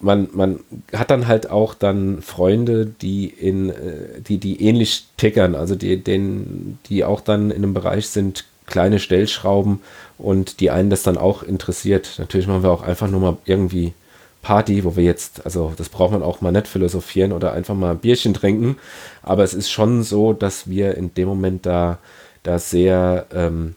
man, 0.00 0.28
man 0.34 0.60
hat 0.92 1.10
dann 1.10 1.28
halt 1.28 1.48
auch 1.50 1.72
dann 1.72 2.20
Freunde, 2.20 2.84
die 2.84 3.28
in, 3.28 3.70
äh, 3.70 4.20
die, 4.20 4.36
die 4.36 4.62
ähnlich 4.62 5.06
tickern, 5.16 5.54
also 5.54 5.76
die, 5.76 5.96
den, 5.96 6.78
die 6.90 7.04
auch 7.04 7.22
dann 7.22 7.50
in 7.50 7.58
einem 7.58 7.72
Bereich 7.72 8.08
sind, 8.08 8.44
kleine 8.66 8.98
Stellschrauben 8.98 9.80
und 10.18 10.60
die 10.60 10.70
einen 10.70 10.90
das 10.90 11.02
dann 11.02 11.16
auch 11.16 11.42
interessiert. 11.42 12.16
Natürlich 12.18 12.46
machen 12.46 12.62
wir 12.62 12.70
auch 12.70 12.82
einfach 12.82 13.08
nur 13.08 13.20
mal 13.20 13.36
irgendwie 13.46 13.94
Party, 14.42 14.84
wo 14.84 14.96
wir 14.96 15.04
jetzt, 15.04 15.44
also 15.46 15.72
das 15.76 15.88
braucht 15.88 16.12
man 16.12 16.22
auch 16.22 16.40
mal 16.40 16.52
nicht 16.52 16.68
philosophieren 16.68 17.32
oder 17.32 17.52
einfach 17.52 17.74
mal 17.74 17.92
ein 17.92 17.98
Bierchen 17.98 18.34
trinken. 18.34 18.76
Aber 19.22 19.44
es 19.44 19.54
ist 19.54 19.70
schon 19.70 20.02
so, 20.02 20.32
dass 20.32 20.68
wir 20.68 20.96
in 20.96 21.14
dem 21.14 21.28
Moment 21.28 21.64
da, 21.64 21.98
da 22.42 22.58
sehr, 22.58 23.26
ähm, 23.32 23.76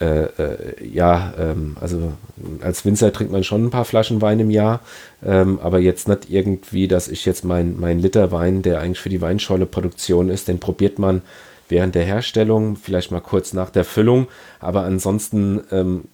äh, 0.00 0.24
äh, 0.24 0.84
ja, 0.84 1.32
ähm, 1.38 1.76
also 1.80 2.12
als 2.60 2.84
Winzer 2.84 3.12
trinkt 3.12 3.32
man 3.32 3.44
schon 3.44 3.66
ein 3.66 3.70
paar 3.70 3.84
Flaschen 3.84 4.20
Wein 4.20 4.40
im 4.40 4.50
Jahr, 4.50 4.80
ähm, 5.24 5.60
aber 5.62 5.78
jetzt 5.78 6.08
nicht 6.08 6.28
irgendwie, 6.28 6.88
dass 6.88 7.06
ich 7.06 7.24
jetzt 7.24 7.44
mein, 7.44 7.78
mein 7.78 8.00
Liter 8.00 8.32
Wein, 8.32 8.62
der 8.62 8.80
eigentlich 8.80 8.98
für 8.98 9.08
die 9.08 9.20
Weinschorle-Produktion 9.20 10.28
ist, 10.28 10.48
den 10.48 10.58
probiert 10.58 10.98
man 10.98 11.22
während 11.68 11.94
der 11.94 12.04
Herstellung, 12.04 12.74
vielleicht 12.74 13.12
mal 13.12 13.20
kurz 13.20 13.52
nach 13.52 13.70
der 13.70 13.84
Füllung, 13.84 14.26
aber 14.58 14.82
ansonsten 14.82 15.60
ähm, 15.70 16.04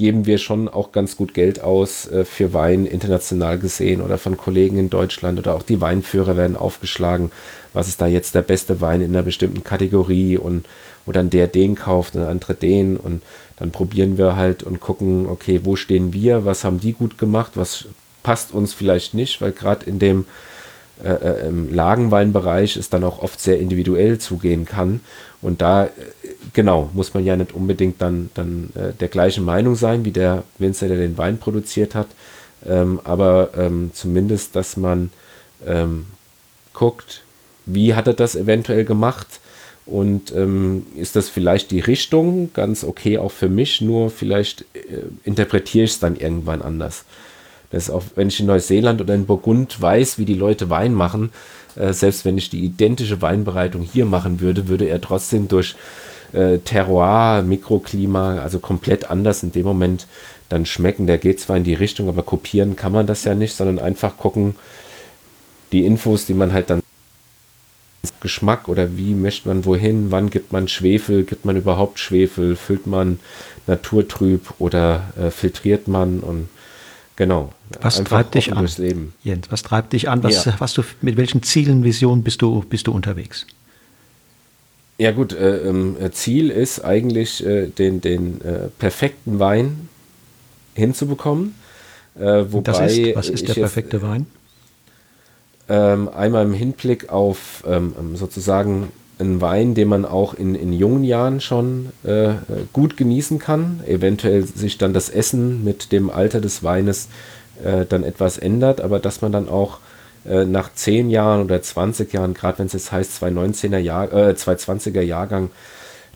geben 0.00 0.24
wir 0.24 0.38
schon 0.38 0.66
auch 0.66 0.92
ganz 0.92 1.14
gut 1.14 1.34
Geld 1.34 1.60
aus 1.60 2.10
äh, 2.10 2.24
für 2.24 2.54
Wein 2.54 2.86
international 2.86 3.58
gesehen 3.58 4.00
oder 4.00 4.16
von 4.16 4.38
Kollegen 4.38 4.78
in 4.78 4.88
Deutschland 4.88 5.38
oder 5.38 5.54
auch 5.54 5.62
die 5.62 5.82
Weinführer 5.82 6.38
werden 6.38 6.56
aufgeschlagen. 6.56 7.30
Was 7.74 7.86
ist 7.86 8.00
da 8.00 8.06
jetzt 8.06 8.34
der 8.34 8.40
beste 8.40 8.80
Wein 8.80 9.02
in 9.02 9.14
einer 9.14 9.22
bestimmten 9.22 9.62
Kategorie 9.62 10.38
und 10.38 10.64
wo 11.04 11.12
dann 11.12 11.28
der 11.28 11.48
den 11.48 11.74
kauft 11.74 12.14
und 12.14 12.22
der 12.22 12.30
andere 12.30 12.54
den 12.54 12.96
und 12.96 13.20
dann 13.58 13.72
probieren 13.72 14.16
wir 14.16 14.36
halt 14.36 14.62
und 14.62 14.80
gucken, 14.80 15.26
okay, 15.26 15.60
wo 15.64 15.76
stehen 15.76 16.14
wir, 16.14 16.46
was 16.46 16.64
haben 16.64 16.80
die 16.80 16.94
gut 16.94 17.18
gemacht, 17.18 17.52
was 17.56 17.84
passt 18.22 18.54
uns 18.54 18.72
vielleicht 18.72 19.12
nicht, 19.12 19.42
weil 19.42 19.52
gerade 19.52 19.84
in 19.84 19.98
dem 19.98 20.24
äh, 21.02 21.12
äh, 21.12 21.48
im 21.48 21.72
Lagenweinbereich 21.72 22.76
es 22.76 22.90
dann 22.90 23.04
auch 23.04 23.22
oft 23.22 23.40
sehr 23.40 23.58
individuell 23.58 24.18
zugehen 24.18 24.66
kann. 24.66 25.00
Und 25.40 25.62
da, 25.62 25.84
äh, 25.84 25.90
genau, 26.52 26.90
muss 26.92 27.14
man 27.14 27.24
ja 27.24 27.36
nicht 27.36 27.52
unbedingt 27.52 28.00
dann, 28.00 28.30
dann 28.34 28.70
äh, 28.74 28.92
der 28.92 29.08
gleichen 29.08 29.44
Meinung 29.44 29.74
sein 29.74 30.04
wie 30.04 30.12
der 30.12 30.44
Winzer, 30.58 30.88
der 30.88 30.98
den 30.98 31.18
Wein 31.18 31.38
produziert 31.38 31.94
hat. 31.94 32.08
Ähm, 32.66 33.00
aber 33.04 33.50
ähm, 33.56 33.90
zumindest, 33.94 34.54
dass 34.56 34.76
man 34.76 35.10
ähm, 35.66 36.06
guckt, 36.72 37.22
wie 37.66 37.94
hat 37.94 38.06
er 38.06 38.14
das 38.14 38.36
eventuell 38.36 38.84
gemacht 38.84 39.40
und 39.86 40.34
ähm, 40.36 40.86
ist 40.94 41.16
das 41.16 41.28
vielleicht 41.28 41.70
die 41.70 41.80
Richtung 41.80 42.52
ganz 42.52 42.84
okay 42.84 43.18
auch 43.18 43.32
für 43.32 43.48
mich, 43.48 43.80
nur 43.80 44.10
vielleicht 44.10 44.62
äh, 44.74 45.02
interpretiere 45.24 45.84
ich 45.84 45.92
es 45.92 45.98
dann 46.00 46.16
irgendwann 46.16 46.62
anders. 46.62 47.04
Das 47.70 47.88
auch, 47.88 48.02
wenn 48.14 48.28
ich 48.28 48.40
in 48.40 48.46
Neuseeland 48.46 49.00
oder 49.00 49.14
in 49.14 49.26
Burgund 49.26 49.80
weiß, 49.80 50.18
wie 50.18 50.24
die 50.24 50.34
Leute 50.34 50.70
Wein 50.70 50.92
machen, 50.92 51.30
äh, 51.76 51.92
selbst 51.92 52.24
wenn 52.24 52.36
ich 52.36 52.50
die 52.50 52.64
identische 52.64 53.22
Weinbereitung 53.22 53.82
hier 53.82 54.06
machen 54.06 54.40
würde, 54.40 54.68
würde 54.68 54.86
er 54.86 55.00
trotzdem 55.00 55.48
durch 55.48 55.76
äh, 56.32 56.58
Terroir, 56.58 57.42
Mikroklima, 57.42 58.38
also 58.38 58.58
komplett 58.58 59.10
anders 59.10 59.42
in 59.42 59.52
dem 59.52 59.64
Moment 59.64 60.06
dann 60.48 60.66
schmecken. 60.66 61.06
Der 61.06 61.18
geht 61.18 61.40
zwar 61.40 61.56
in 61.56 61.64
die 61.64 61.74
Richtung, 61.74 62.08
aber 62.08 62.22
kopieren 62.22 62.76
kann 62.76 62.92
man 62.92 63.06
das 63.06 63.24
ja 63.24 63.34
nicht, 63.34 63.54
sondern 63.54 63.78
einfach 63.78 64.16
gucken, 64.16 64.54
die 65.72 65.84
Infos, 65.84 66.26
die 66.26 66.34
man 66.34 66.52
halt 66.52 66.70
dann 66.70 66.80
Geschmack 68.20 68.68
oder 68.68 68.96
wie 68.96 69.14
möchte 69.14 69.48
man 69.48 69.64
wohin, 69.64 70.10
wann 70.10 70.30
gibt 70.30 70.52
man 70.52 70.68
Schwefel, 70.68 71.24
gibt 71.24 71.44
man 71.44 71.56
überhaupt 71.56 71.98
Schwefel, 71.98 72.56
füllt 72.56 72.86
man 72.86 73.20
naturtrüb 73.66 74.54
oder 74.58 75.12
äh, 75.18 75.30
filtriert 75.30 75.86
man 75.86 76.20
und 76.20 76.48
Genau. 77.20 77.52
Was 77.82 78.02
treibt 78.02 78.34
dich 78.34 78.54
an? 78.54 78.66
Leben. 78.78 79.12
Jens, 79.22 79.50
was 79.50 79.62
treibt 79.62 79.92
dich 79.92 80.08
an? 80.08 80.22
Was, 80.22 80.46
ja. 80.46 80.54
was 80.58 80.72
du, 80.72 80.82
mit 81.02 81.18
welchen 81.18 81.42
Zielen, 81.42 81.84
Visionen 81.84 82.24
bist 82.24 82.40
du, 82.40 82.64
bist 82.66 82.86
du 82.86 82.92
unterwegs? 82.92 83.46
Ja 85.00 85.12
gut, 85.12 85.32
äh, 85.32 85.66
ähm, 85.66 85.96
äh, 85.98 86.10
Ziel 86.10 86.50
ist 86.50 86.84
eigentlich, 86.84 87.44
äh, 87.46 87.68
den, 87.68 88.02
den 88.02 88.42
äh, 88.42 88.68
perfekten 88.78 89.38
Wein 89.38 89.88
hinzubekommen. 90.74 91.54
Äh, 92.18 92.44
wobei 92.50 92.84
ist, 92.84 93.16
was 93.16 93.30
ist 93.30 93.48
der 93.48 93.54
perfekte 93.54 93.96
jetzt, 93.96 94.06
Wein? 94.06 94.26
Ähm, 95.70 96.10
einmal 96.10 96.44
im 96.44 96.52
Hinblick 96.52 97.08
auf 97.08 97.64
ähm, 97.66 97.94
ähm 97.98 98.14
sozusagen 98.14 98.88
ein 99.18 99.40
Wein, 99.40 99.74
den 99.74 99.88
man 99.88 100.04
auch 100.04 100.34
in, 100.34 100.54
in 100.54 100.70
jungen 100.74 101.04
Jahren 101.04 101.40
schon 101.40 101.92
äh, 102.04 102.32
gut 102.74 102.98
genießen 102.98 103.38
kann. 103.38 103.80
Eventuell 103.86 104.42
sich 104.42 104.76
dann 104.76 104.92
das 104.92 105.08
Essen 105.08 105.64
mit 105.64 105.92
dem 105.92 106.10
Alter 106.10 106.42
des 106.42 106.62
Weines 106.62 107.08
dann 107.90 108.04
etwas 108.04 108.38
ändert, 108.38 108.80
aber 108.80 109.00
dass 109.00 109.20
man 109.20 109.32
dann 109.32 109.46
auch 109.46 109.80
äh, 110.30 110.44
nach 110.44 110.72
10 110.72 111.10
Jahren 111.10 111.42
oder 111.42 111.60
20 111.60 112.12
Jahren, 112.12 112.34
gerade 112.34 112.58
wenn 112.60 112.66
es 112.66 112.72
jetzt 112.72 112.92
heißt 112.92 113.22
219er 113.22 113.78
Jahr, 113.78 114.12
äh, 114.12 114.32
220er 114.32 115.02
Jahrgang, 115.02 115.50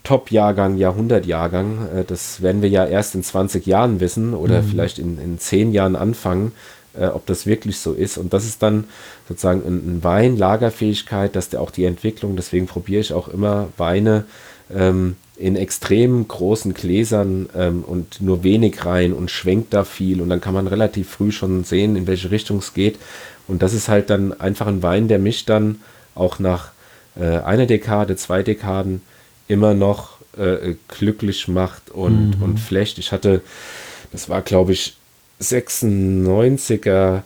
Top-Jahrgang, 0.05 0.77
Jahrhundert-Jahrgang, 0.77 1.89
äh, 1.95 2.05
das 2.05 2.43
werden 2.43 2.63
wir 2.63 2.69
ja 2.69 2.87
erst 2.87 3.15
in 3.15 3.23
20 3.23 3.67
Jahren 3.67 4.01
wissen 4.01 4.35
oder 4.35 4.63
mhm. 4.63 4.69
vielleicht 4.69 4.99
in, 4.99 5.19
in 5.19 5.39
10 5.39 5.73
Jahren 5.73 5.97
anfangen 5.97 6.53
äh, 6.97 7.07
ob 7.07 7.27
das 7.27 7.47
wirklich 7.47 7.79
so 7.79 7.93
ist. 7.93 8.19
Und 8.19 8.33
das 8.33 8.45
ist 8.45 8.63
dann 8.63 8.85
sozusagen 9.29 9.63
ein, 9.67 9.97
ein 9.97 10.05
Wein, 10.05 10.37
Lagerfähigkeit, 10.37 11.35
dass 11.35 11.49
der 11.49 11.61
auch 11.61 11.71
die 11.71 11.85
Entwicklung, 11.85 12.37
deswegen 12.37 12.67
probiere 12.67 13.01
ich 13.01 13.13
auch 13.13 13.29
immer 13.29 13.69
Weine 13.77 14.25
ähm, 14.73 15.17
in 15.37 15.57
extrem 15.57 16.27
großen 16.29 16.75
Gläsern 16.75 17.49
ähm, 17.57 17.83
und 17.85 18.21
nur 18.21 18.45
wenig 18.45 18.85
rein 18.85 19.13
und 19.13 19.31
schwenkt 19.31 19.75
da 19.75 19.85
viel 19.85 20.21
und 20.21 20.29
dann 20.29 20.41
kann 20.41 20.55
man 20.55 20.69
relativ 20.69 21.11
früh 21.11 21.33
schon 21.33 21.65
sehen, 21.65 21.97
in 21.97 22.07
welche 22.07 22.31
Richtung 22.31 22.59
es 22.59 22.73
geht. 22.73 22.99
Und 23.47 23.63
das 23.63 23.75
ist 23.75 23.89
halt 23.89 24.11
dann 24.11 24.39
einfach 24.39 24.67
ein 24.67 24.83
Wein, 24.83 25.09
der 25.09 25.19
mich 25.19 25.45
dann 25.45 25.81
auch 26.15 26.39
nach 26.39 26.71
äh, 27.17 27.39
einer 27.39 27.67
Dekade, 27.67 28.17
zwei 28.17 28.43
Dekaden 28.43 29.03
immer 29.49 29.75
noch 29.75 30.19
äh, 30.37 30.75
glücklich 30.89 31.49
macht 31.49 31.91
und, 31.91 32.39
mhm. 32.39 32.43
und 32.43 32.61
flecht. 32.61 32.99
Ich 32.99 33.13
hatte, 33.13 33.43
das 34.13 34.29
war 34.29 34.43
glaube 34.43 34.73
ich 34.73 34.97
96er 35.41 37.23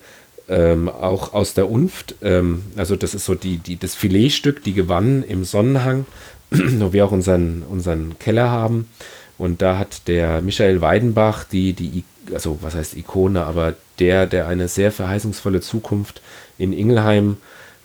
ähm, 0.49 0.89
auch 0.89 1.35
aus 1.35 1.55
der 1.55 1.71
Unft. 1.71 2.17
Ähm, 2.23 2.63
also 2.77 2.97
das 2.97 3.15
ist 3.15 3.25
so 3.25 3.35
die, 3.35 3.59
die, 3.59 3.79
das 3.79 3.95
Filetstück, 3.95 4.63
die 4.65 4.73
gewannen 4.73 5.23
im 5.23 5.45
Sonnenhang, 5.45 6.07
wo 6.51 6.93
wir 6.93 7.05
auch 7.05 7.13
unseren, 7.13 7.63
unseren 7.63 8.19
Keller 8.19 8.51
haben. 8.51 8.89
Und 9.37 9.63
da 9.63 9.79
hat 9.79 10.09
der 10.09 10.41
Michael 10.43 10.81
Weidenbach, 10.81 11.45
die, 11.45 11.73
die, 11.73 12.03
also 12.33 12.59
was 12.61 12.75
heißt 12.75 12.97
Ikone, 12.97 13.45
aber 13.45 13.75
der, 13.99 14.27
der 14.27 14.49
eine 14.49 14.69
sehr 14.69 14.93
verheißungsvolle 14.93 15.61
Zukunft 15.61 16.23
in 16.59 16.73
Ingelheim 16.73 17.37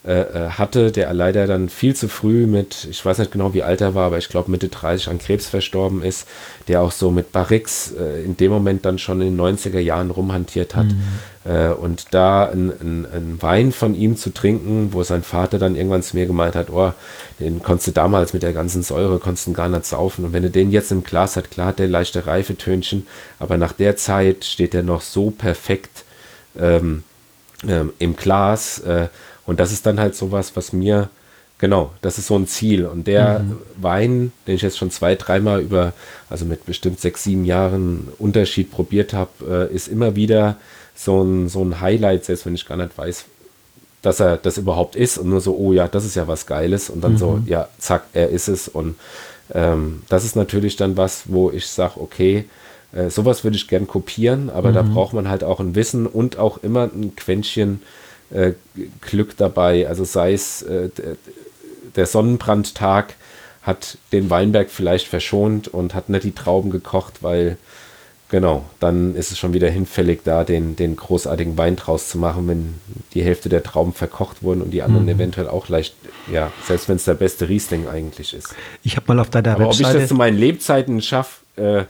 äh, 0.06 0.20
äh, 0.20 0.50
hatte, 0.50 0.92
der 0.92 1.14
leider 1.14 1.48
dann 1.48 1.70
viel 1.70 1.96
zu 1.96 2.10
früh 2.10 2.46
mit, 2.46 2.90
ich 2.92 3.06
weiß 3.06 3.20
nicht 3.20 3.32
genau 3.32 3.54
wie 3.54 3.64
alt 3.64 3.80
er 3.80 3.96
war, 3.96 4.08
aber 4.08 4.18
ich 4.18 4.28
glaube 4.28 4.52
Mitte 4.52 4.68
30 4.68 5.08
an 5.08 5.18
Krebs 5.18 5.48
verstorben 5.48 6.04
ist, 6.04 6.28
der 6.68 6.82
auch 6.82 6.92
so 6.92 7.10
mit 7.10 7.32
Barrix 7.32 7.94
äh, 7.94 8.22
in 8.22 8.36
dem 8.36 8.52
Moment 8.52 8.84
dann 8.84 9.00
schon 9.00 9.22
in 9.22 9.38
den 9.38 9.40
90er 9.40 9.80
Jahren 9.80 10.12
rumhantiert 10.12 10.76
hat. 10.76 10.88
Mhm. 10.88 11.50
Äh, 11.50 11.70
und 11.70 12.08
da 12.12 12.50
ein, 12.50 13.38
Wein 13.40 13.72
von 13.72 13.96
ihm 13.96 14.18
zu 14.18 14.34
trinken, 14.34 14.90
wo 14.92 15.04
sein 15.04 15.24
Vater 15.24 15.58
dann 15.58 15.78
irgendwann 15.78 16.04
zu 16.04 16.18
mir 16.18 16.26
gemeint 16.26 16.56
hat, 16.56 16.70
oh, 16.70 16.92
den 17.40 17.64
konntest 17.64 17.88
du 17.88 17.92
damals 17.94 18.34
mit 18.34 18.44
der 18.44 18.52
ganzen 18.52 18.84
Säure, 18.84 19.20
konntest 19.20 19.48
du 19.48 19.54
gar 19.54 19.70
nicht 19.70 19.86
saufen. 19.86 20.26
Und 20.26 20.34
wenn 20.34 20.44
du 20.44 20.50
den 20.50 20.70
jetzt 20.70 20.92
im 20.92 21.06
Glas 21.06 21.38
hat, 21.38 21.50
klar 21.50 21.68
hat 21.68 21.80
der 21.80 21.88
leichte 21.88 22.28
Reifetönchen, 22.28 23.08
aber 23.40 23.58
nach 23.58 23.72
der 23.72 23.96
Zeit 23.96 24.44
steht 24.44 24.76
er 24.76 24.84
noch 24.84 25.00
so 25.00 25.32
perfekt 25.32 26.03
ähm, 26.60 27.04
ähm, 27.68 27.94
im 28.00 28.16
Glas, 28.16 28.80
äh, 28.80 29.08
und 29.46 29.60
das 29.60 29.72
ist 29.72 29.86
dann 29.86 30.00
halt 30.00 30.16
sowas, 30.16 30.56
was 30.56 30.74
mir, 30.74 31.10
genau, 31.58 31.92
das 32.02 32.18
ist 32.18 32.28
so 32.28 32.36
ein 32.36 32.48
Ziel. 32.48 32.86
Und 32.86 33.08
der 33.08 33.40
mhm. 33.40 33.58
Wein, 33.78 34.32
den 34.48 34.56
ich 34.56 34.62
jetzt 34.62 34.78
schon 34.78 34.92
zwei, 34.92 35.16
dreimal 35.16 35.62
über, 35.62 35.94
also 36.30 36.46
mit 36.46 36.66
bestimmt 36.66 37.00
sechs, 37.00 37.24
sieben 37.24 37.46
Jahren 37.46 38.08
Unterschied 38.20 38.72
probiert 38.72 39.14
habe, 39.14 39.70
äh, 39.72 39.76
ist 39.76 39.88
immer 39.88 40.16
wieder 40.16 40.58
so 40.96 41.24
ein, 41.24 41.50
so 41.50 41.64
ein 41.64 41.82
Highlight, 41.82 42.26
selbst 42.26 42.46
wenn 42.46 42.56
ich 42.56 42.66
gar 42.66 42.78
nicht 42.78 42.98
weiß, 42.98 43.26
dass 44.02 44.20
er 44.20 44.38
das 44.38 44.58
überhaupt 44.58 44.96
ist 44.96 45.18
und 45.18 45.30
nur 45.30 45.42
so, 45.42 45.56
oh 45.58 45.74
ja, 45.74 45.88
das 45.88 46.06
ist 46.06 46.16
ja 46.16 46.28
was 46.28 46.46
Geiles 46.46 46.90
und 46.90 47.02
dann 47.02 47.14
mhm. 47.14 47.18
so, 47.18 47.40
ja, 47.46 47.68
zack, 47.80 48.06
er 48.14 48.30
ist 48.30 48.48
es 48.48 48.68
und 48.68 48.96
ähm, 49.54 50.04
das 50.10 50.26
ist 50.26 50.36
natürlich 50.36 50.76
dann 50.76 50.98
was, 50.98 51.24
wo 51.26 51.52
ich 51.52 51.68
sage, 51.68 52.00
okay, 52.00 52.46
äh, 52.96 53.10
sowas 53.10 53.44
würde 53.44 53.58
ich 53.58 53.68
gern 53.68 53.88
kopieren, 53.88 54.50
aber 54.50 54.70
mhm. 54.70 54.74
da 54.74 54.82
braucht 54.84 55.14
man 55.14 55.30
halt 55.30 55.44
auch 55.44 55.60
ein 55.60 55.76
Wissen 55.76 56.08
und 56.08 56.38
auch 56.38 56.58
immer 56.64 56.84
ein 56.84 57.16
Quäntchen 57.16 57.82
äh, 58.32 58.54
Glück 59.02 59.38
dabei. 59.38 59.88
Also 59.88 60.04
sei 60.04 60.34
es 60.34 60.62
äh, 60.64 60.90
der 61.96 62.06
Sonnenbrandtag 62.06 63.16
hat 63.62 63.98
den 64.12 64.30
Weinberg 64.30 64.70
vielleicht 64.70 65.08
verschont 65.08 65.68
und 65.68 65.96
hat 65.96 66.10
nicht 66.10 66.26
die 66.26 66.34
Trauben 66.34 66.70
gekocht, 66.70 67.22
weil 67.22 67.58
genau, 68.34 68.66
dann 68.80 69.16
ist 69.16 69.32
es 69.32 69.38
schon 69.38 69.54
wieder 69.54 69.70
hinfällig, 69.70 70.22
da 70.24 70.44
den, 70.44 70.76
den 70.76 70.96
großartigen 70.96 71.58
Wein 71.58 71.76
draus 71.76 72.10
zu 72.10 72.18
machen, 72.18 72.48
wenn 72.48 72.74
die 73.14 73.24
Hälfte 73.24 73.48
der 73.48 73.62
Trauben 73.62 73.94
verkocht 73.94 74.42
wurden 74.42 74.62
und 74.62 74.72
die 74.72 74.82
anderen 74.82 75.04
mhm. 75.04 75.12
eventuell 75.12 75.48
auch 75.48 75.70
leicht, 75.70 75.96
ja, 76.32 76.52
selbst 76.66 76.90
wenn 76.90 76.96
es 76.96 77.06
der 77.06 77.14
beste 77.14 77.48
Riesling 77.48 77.88
eigentlich 77.88 78.34
ist. 78.34 78.56
Ich 78.82 78.96
habe 78.96 79.06
mal 79.08 79.20
auf 79.20 79.30
deiner 79.30 79.52
Aber 79.52 79.66
Webseite... 79.66 79.90
ob 79.90 79.94
ich 79.94 80.00
das 80.02 80.10
zu 80.10 80.16
meinen 80.16 80.38
Lebzeiten 80.38 81.02
schaffe, 81.02 81.42
äh, 81.56 81.84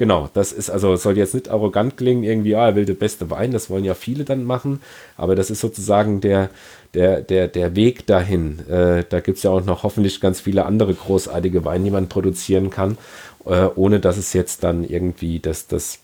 Genau, 0.00 0.30
das 0.32 0.52
ist 0.52 0.70
also, 0.70 0.96
soll 0.96 1.18
jetzt 1.18 1.34
nicht 1.34 1.50
arrogant 1.50 1.98
klingen, 1.98 2.22
irgendwie, 2.22 2.52
ja, 2.52 2.68
er 2.68 2.74
will 2.74 2.86
der 2.86 2.94
beste 2.94 3.28
Wein, 3.28 3.50
das 3.50 3.68
wollen 3.68 3.84
ja 3.84 3.92
viele 3.92 4.24
dann 4.24 4.44
machen, 4.44 4.80
aber 5.18 5.34
das 5.36 5.50
ist 5.50 5.60
sozusagen 5.60 6.22
der, 6.22 6.48
der, 6.94 7.20
der, 7.20 7.48
der 7.48 7.76
Weg 7.76 8.06
dahin. 8.06 8.66
Äh, 8.66 9.04
da 9.06 9.20
gibt 9.20 9.36
es 9.36 9.42
ja 9.42 9.50
auch 9.50 9.62
noch 9.62 9.82
hoffentlich 9.82 10.22
ganz 10.22 10.40
viele 10.40 10.64
andere 10.64 10.94
großartige 10.94 11.66
Weine, 11.66 11.84
die 11.84 11.90
man 11.90 12.08
produzieren 12.08 12.70
kann, 12.70 12.96
äh, 13.44 13.66
ohne 13.74 14.00
dass 14.00 14.16
es 14.16 14.32
jetzt 14.32 14.64
dann 14.64 14.84
irgendwie 14.84 15.38
das, 15.38 15.66
das 15.66 15.98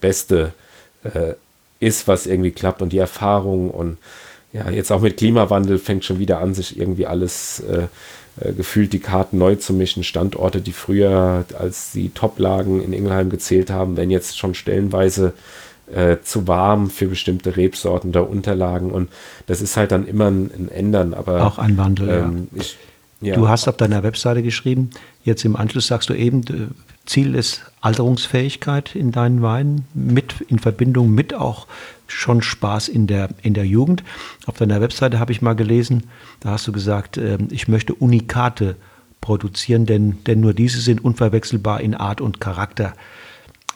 Beste 0.00 0.52
äh, 1.02 1.32
ist, 1.80 2.06
was 2.06 2.28
irgendwie 2.28 2.52
klappt 2.52 2.80
und 2.80 2.92
die 2.92 2.98
Erfahrung 2.98 3.72
und 3.72 3.98
ja, 4.52 4.70
jetzt 4.70 4.92
auch 4.92 5.00
mit 5.00 5.16
Klimawandel 5.16 5.78
fängt 5.78 6.04
schon 6.04 6.20
wieder 6.20 6.38
an, 6.38 6.54
sich 6.54 6.78
irgendwie 6.78 7.06
alles 7.06 7.58
äh, 7.58 7.88
gefühlt 8.56 8.92
die 8.92 8.98
Karten 8.98 9.38
neu 9.38 9.54
zu 9.56 9.72
mischen. 9.72 10.04
Standorte, 10.04 10.60
die 10.60 10.72
früher 10.72 11.44
als 11.58 11.92
die 11.92 12.10
Top-Lagen 12.10 12.82
in 12.82 12.92
Ingelheim 12.92 13.30
gezählt 13.30 13.70
haben, 13.70 13.96
werden 13.96 14.10
jetzt 14.10 14.38
schon 14.38 14.54
stellenweise 14.54 15.32
äh, 15.92 16.16
zu 16.22 16.46
warm 16.48 16.90
für 16.90 17.06
bestimmte 17.06 17.56
Rebsorten 17.56 18.10
oder 18.10 18.28
Unterlagen. 18.28 18.90
Und 18.90 19.08
das 19.46 19.62
ist 19.62 19.76
halt 19.76 19.92
dann 19.92 20.06
immer 20.06 20.26
ein, 20.26 20.50
ein 20.56 20.68
Ändern. 20.68 21.14
Aber, 21.14 21.46
Auch 21.46 21.58
ein 21.58 21.76
Wandel, 21.76 22.08
ähm, 22.08 22.48
ja. 22.52 22.60
Ich, 22.60 22.76
ja. 23.20 23.34
Du 23.34 23.48
hast 23.48 23.66
auf 23.66 23.76
deiner 23.76 24.02
Webseite 24.02 24.42
geschrieben, 24.42 24.90
jetzt 25.24 25.44
im 25.44 25.56
Anschluss 25.56 25.86
sagst 25.86 26.10
du 26.10 26.14
eben, 26.14 26.42
Ziel 27.06 27.34
ist 27.34 27.62
Alterungsfähigkeit 27.80 28.94
in 28.94 29.12
deinen 29.12 29.42
Weinen 29.42 29.86
mit 29.94 30.40
in 30.48 30.58
Verbindung 30.58 31.10
mit 31.12 31.34
auch 31.34 31.66
schon 32.08 32.42
Spaß 32.42 32.88
in 32.88 33.06
der, 33.06 33.30
in 33.42 33.54
der 33.54 33.66
Jugend. 33.66 34.04
Auf 34.46 34.56
deiner 34.56 34.80
Webseite 34.80 35.18
habe 35.18 35.32
ich 35.32 35.42
mal 35.42 35.54
gelesen, 35.54 36.04
da 36.40 36.50
hast 36.50 36.66
du 36.66 36.72
gesagt, 36.72 37.16
äh, 37.16 37.38
ich 37.50 37.68
möchte 37.68 37.94
Unikate 37.94 38.76
produzieren, 39.20 39.86
denn, 39.86 40.18
denn 40.24 40.40
nur 40.40 40.54
diese 40.54 40.80
sind 40.80 41.04
unverwechselbar 41.04 41.80
in 41.80 41.94
Art 41.94 42.20
und 42.20 42.40
Charakter. 42.40 42.92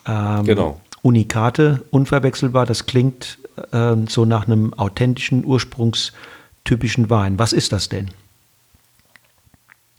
Ähm, 0.07 0.45
genau. 0.45 0.81
Unikate, 1.03 1.83
unverwechselbar, 1.91 2.67
das 2.67 2.87
klingt 2.87 3.39
äh, 3.73 3.97
so 4.09 4.25
nach 4.25 4.47
einem 4.47 4.75
authentischen, 4.75 5.45
ursprungstypischen 5.45 7.11
Wein. 7.11 7.39
Was 7.39 7.53
ist 7.53 7.73
das 7.73 7.89
denn? 7.89 8.11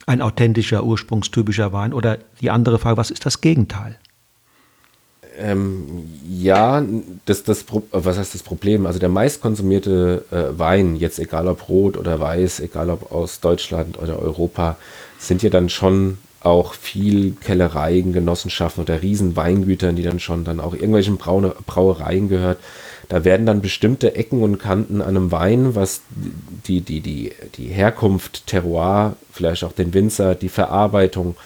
Ein 0.06 0.20
authentischer, 0.20 0.84
ursprungstypischer 0.84 1.72
Wein? 1.72 1.92
Oder 1.92 2.18
die 2.40 2.50
andere 2.50 2.78
Frage, 2.78 2.96
was 2.96 3.10
ist 3.10 3.24
das 3.26 3.40
Gegenteil? 3.40 3.98
Ähm, 5.38 6.10
ja, 6.28 6.84
das, 7.24 7.44
das, 7.44 7.64
was 7.90 8.18
heißt 8.18 8.34
das 8.34 8.42
Problem? 8.42 8.86
Also 8.86 8.98
der 8.98 9.08
meistkonsumierte 9.08 10.24
äh, 10.30 10.58
Wein, 10.58 10.96
jetzt 10.96 11.18
egal 11.18 11.48
ob 11.48 11.68
rot 11.68 11.96
oder 11.96 12.20
weiß, 12.20 12.60
egal 12.60 12.90
ob 12.90 13.12
aus 13.12 13.40
Deutschland 13.40 13.98
oder 13.98 14.18
Europa, 14.18 14.76
sind 15.18 15.42
ja 15.42 15.50
dann 15.50 15.68
schon 15.68 16.18
auch 16.40 16.74
viel 16.74 17.32
Kellereien, 17.32 18.12
Genossenschaften 18.12 18.82
oder 18.82 19.00
Riesenweingütern, 19.00 19.96
die 19.96 20.02
dann 20.02 20.20
schon 20.20 20.44
dann 20.44 20.60
auch 20.60 20.74
irgendwelchen 20.74 21.16
Braune, 21.16 21.54
Brauereien 21.66 22.28
gehört. 22.28 22.58
Da 23.12 23.24
werden 23.24 23.44
dann 23.44 23.60
bestimmte 23.60 24.14
Ecken 24.14 24.42
und 24.42 24.56
Kanten 24.56 25.02
an 25.02 25.08
einem 25.08 25.30
Wein, 25.30 25.74
was 25.74 26.00
die, 26.66 26.80
die, 26.80 27.00
die, 27.00 27.32
die 27.56 27.66
Herkunft, 27.66 28.46
Terroir, 28.46 29.16
vielleicht 29.30 29.64
auch 29.64 29.72
den 29.72 29.92
Winzer, 29.92 30.34
die 30.34 30.48
Verarbeitung 30.48 31.36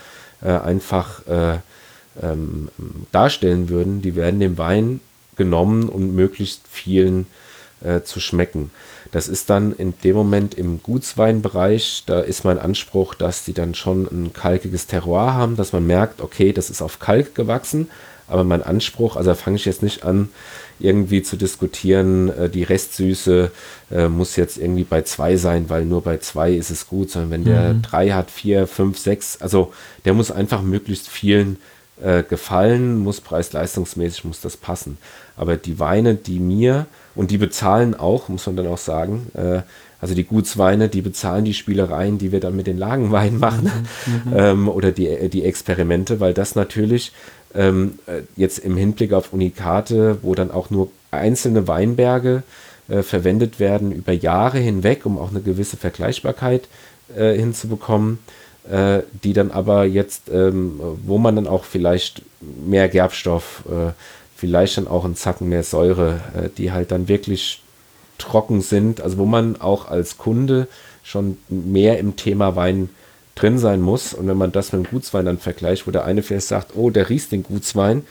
äh, 0.43 0.51
einfach 0.51 1.27
äh, 1.27 1.59
ähm, 2.23 2.69
darstellen 3.11 3.69
würden, 3.69 4.01
die 4.01 4.15
werden 4.15 4.39
dem 4.39 4.59
Wein 4.59 5.01
genommen, 5.35 5.89
um 5.89 6.15
möglichst 6.15 6.63
vielen 6.71 7.27
äh, 7.81 8.03
zu 8.03 8.21
schmecken. 8.21 8.71
Das 9.11 9.27
ist 9.27 9.51
dann 9.51 9.73
in 9.73 9.93
dem 10.05 10.15
Moment 10.15 10.55
im 10.55 10.81
Gutsweinbereich, 10.85 12.05
da 12.07 12.21
ist 12.21 12.45
mein 12.45 12.61
Anspruch, 12.61 13.17
dass 13.17 13.45
die 13.45 13.55
dann 13.55 13.75
schon 13.75 14.07
ein 14.07 14.33
kalkiges 14.33 14.87
Terroir 14.87 15.35
haben, 15.35 15.57
dass 15.57 15.73
man 15.73 15.85
merkt, 15.85 16.21
okay, 16.21 16.53
das 16.53 16.71
ist 16.71 16.81
auf 16.81 17.01
Kalk 17.01 17.35
gewachsen, 17.35 17.89
aber 18.29 18.45
mein 18.45 18.63
Anspruch, 18.63 19.17
also 19.17 19.35
fange 19.35 19.57
ich 19.57 19.65
jetzt 19.65 19.83
nicht 19.83 20.05
an, 20.05 20.29
irgendwie 20.79 21.23
zu 21.23 21.37
diskutieren, 21.37 22.29
äh, 22.29 22.49
die 22.49 22.63
Restsüße 22.63 23.51
äh, 23.91 24.09
muss 24.09 24.37
jetzt 24.37 24.59
irgendwie 24.59 24.85
bei 24.85 25.03
zwei 25.03 25.37
sein, 25.37 25.69
weil 25.69 25.85
nur 25.85 26.03
bei 26.03 26.19
zwei 26.19 26.53
ist 26.53 26.71
es 26.71 26.89
gut, 26.89 27.11
sondern 27.11 27.31
wenn 27.31 27.45
der 27.45 27.75
mhm. 27.75 27.83
drei 27.83 28.11
hat, 28.11 28.31
vier, 28.31 28.67
fünf, 28.67 28.99
sechs, 28.99 29.41
also 29.41 29.73
der 30.05 30.15
muss 30.15 30.31
einfach 30.31 30.63
möglichst 30.63 31.09
vielen 31.09 31.59
äh, 32.03 32.23
gefallen, 32.23 32.99
muss 32.99 33.21
preis-leistungsmäßig, 33.21 34.25
muss 34.25 34.41
das 34.41 34.57
passen. 34.57 34.99
Aber 35.37 35.57
die 35.57 35.79
Weine, 35.79 36.15
die 36.15 36.41
mir, 36.41 36.87
und 37.15 37.31
die 37.31 37.39
bezahlen 37.39 37.95
auch, 37.95 38.29
muss 38.29 38.47
man 38.47 38.57
dann 38.57 38.67
auch 38.67 38.79
sagen, 38.79 39.31
äh, 39.35 39.63
also 40.01 40.15
die 40.15 40.25
Gutsweine, 40.25 40.91
die 40.91 41.01
bezahlen 41.01 41.45
die 41.47 41.55
Spielereien, 41.55 42.19
die 42.19 42.31
wir 42.31 42.41
dann 42.41 42.55
mit 42.55 42.67
den 42.67 42.77
Lagenweinen 42.77 43.39
machen 43.41 43.71
mhm, 44.07 44.31
mhm. 44.31 44.37
ähm, 44.37 44.69
oder 44.69 44.93
die, 44.93 45.31
die 45.31 45.45
Experimente, 45.45 46.21
weil 46.21 46.35
das 46.35 46.55
natürlich 46.55 47.13
ähm, 47.55 47.99
äh, 48.07 48.23
jetzt 48.37 48.59
im 48.59 48.77
Hinblick 48.77 49.13
auf 49.13 49.33
Unikate, 49.33 50.19
wo 50.23 50.35
dann 50.35 50.51
auch 50.51 50.71
nur 50.71 50.91
einzelne 51.11 51.69
Weinberge 51.69 52.43
äh, 52.89 53.03
verwendet 53.03 53.59
werden 53.61 53.93
über 53.93 54.13
Jahre 54.13 54.59
hinweg, 54.59 55.07
um 55.07 55.19
auch 55.19 55.31
eine 55.31 55.41
gewisse 55.41 55.77
Vergleichbarkeit 55.77 56.69
äh, 57.17 57.35
hinzubekommen, 57.35 58.19
äh, 58.71 59.01
die 59.25 59.33
dann 59.33 59.51
aber 59.51 59.85
jetzt, 59.85 60.29
ähm, 60.33 60.81
wo 61.05 61.19
man 61.19 61.37
dann 61.37 61.47
auch 61.47 61.65
vielleicht 61.65 62.23
mehr 62.41 62.89
Gerbstoff, 62.89 63.65
äh, 63.69 63.93
vielleicht 64.37 64.77
dann 64.77 64.89
auch 64.89 65.05
einen 65.05 65.17
Zacken 65.17 65.49
mehr 65.49 65.63
Säure, 65.63 66.21
äh, 66.37 66.49
die 66.57 66.73
halt 66.73 66.91
dann 66.91 67.09
wirklich 67.09 67.63
trocken 68.19 68.61
sind, 68.61 69.01
also 69.01 69.19
wo 69.19 69.27
man 69.27 69.61
auch 69.61 69.89
als 69.89 70.19
Kunde 70.19 70.69
schon 71.03 71.37
mehr 71.49 71.99
im 71.99 72.17
Thema 72.17 72.57
Wein 72.57 72.89
drin 73.37 73.59
sein 73.59 73.81
muss. 73.81 74.13
Und 74.13 74.27
wenn 74.27 74.37
man 74.37 74.51
das 74.51 74.73
mit 74.73 74.85
dem 74.85 74.91
Gutswein 74.91 75.27
dann 75.27 75.39
vergleicht, 75.39 75.87
wo 75.87 75.93
der 75.93 76.05
eine 76.05 76.25
vielleicht 76.25 76.49
sagt, 76.49 76.73
oh, 76.75 76.91
der 76.91 77.09
riecht 77.09 77.31
den 77.31 77.45
Gutswein, 77.45 78.03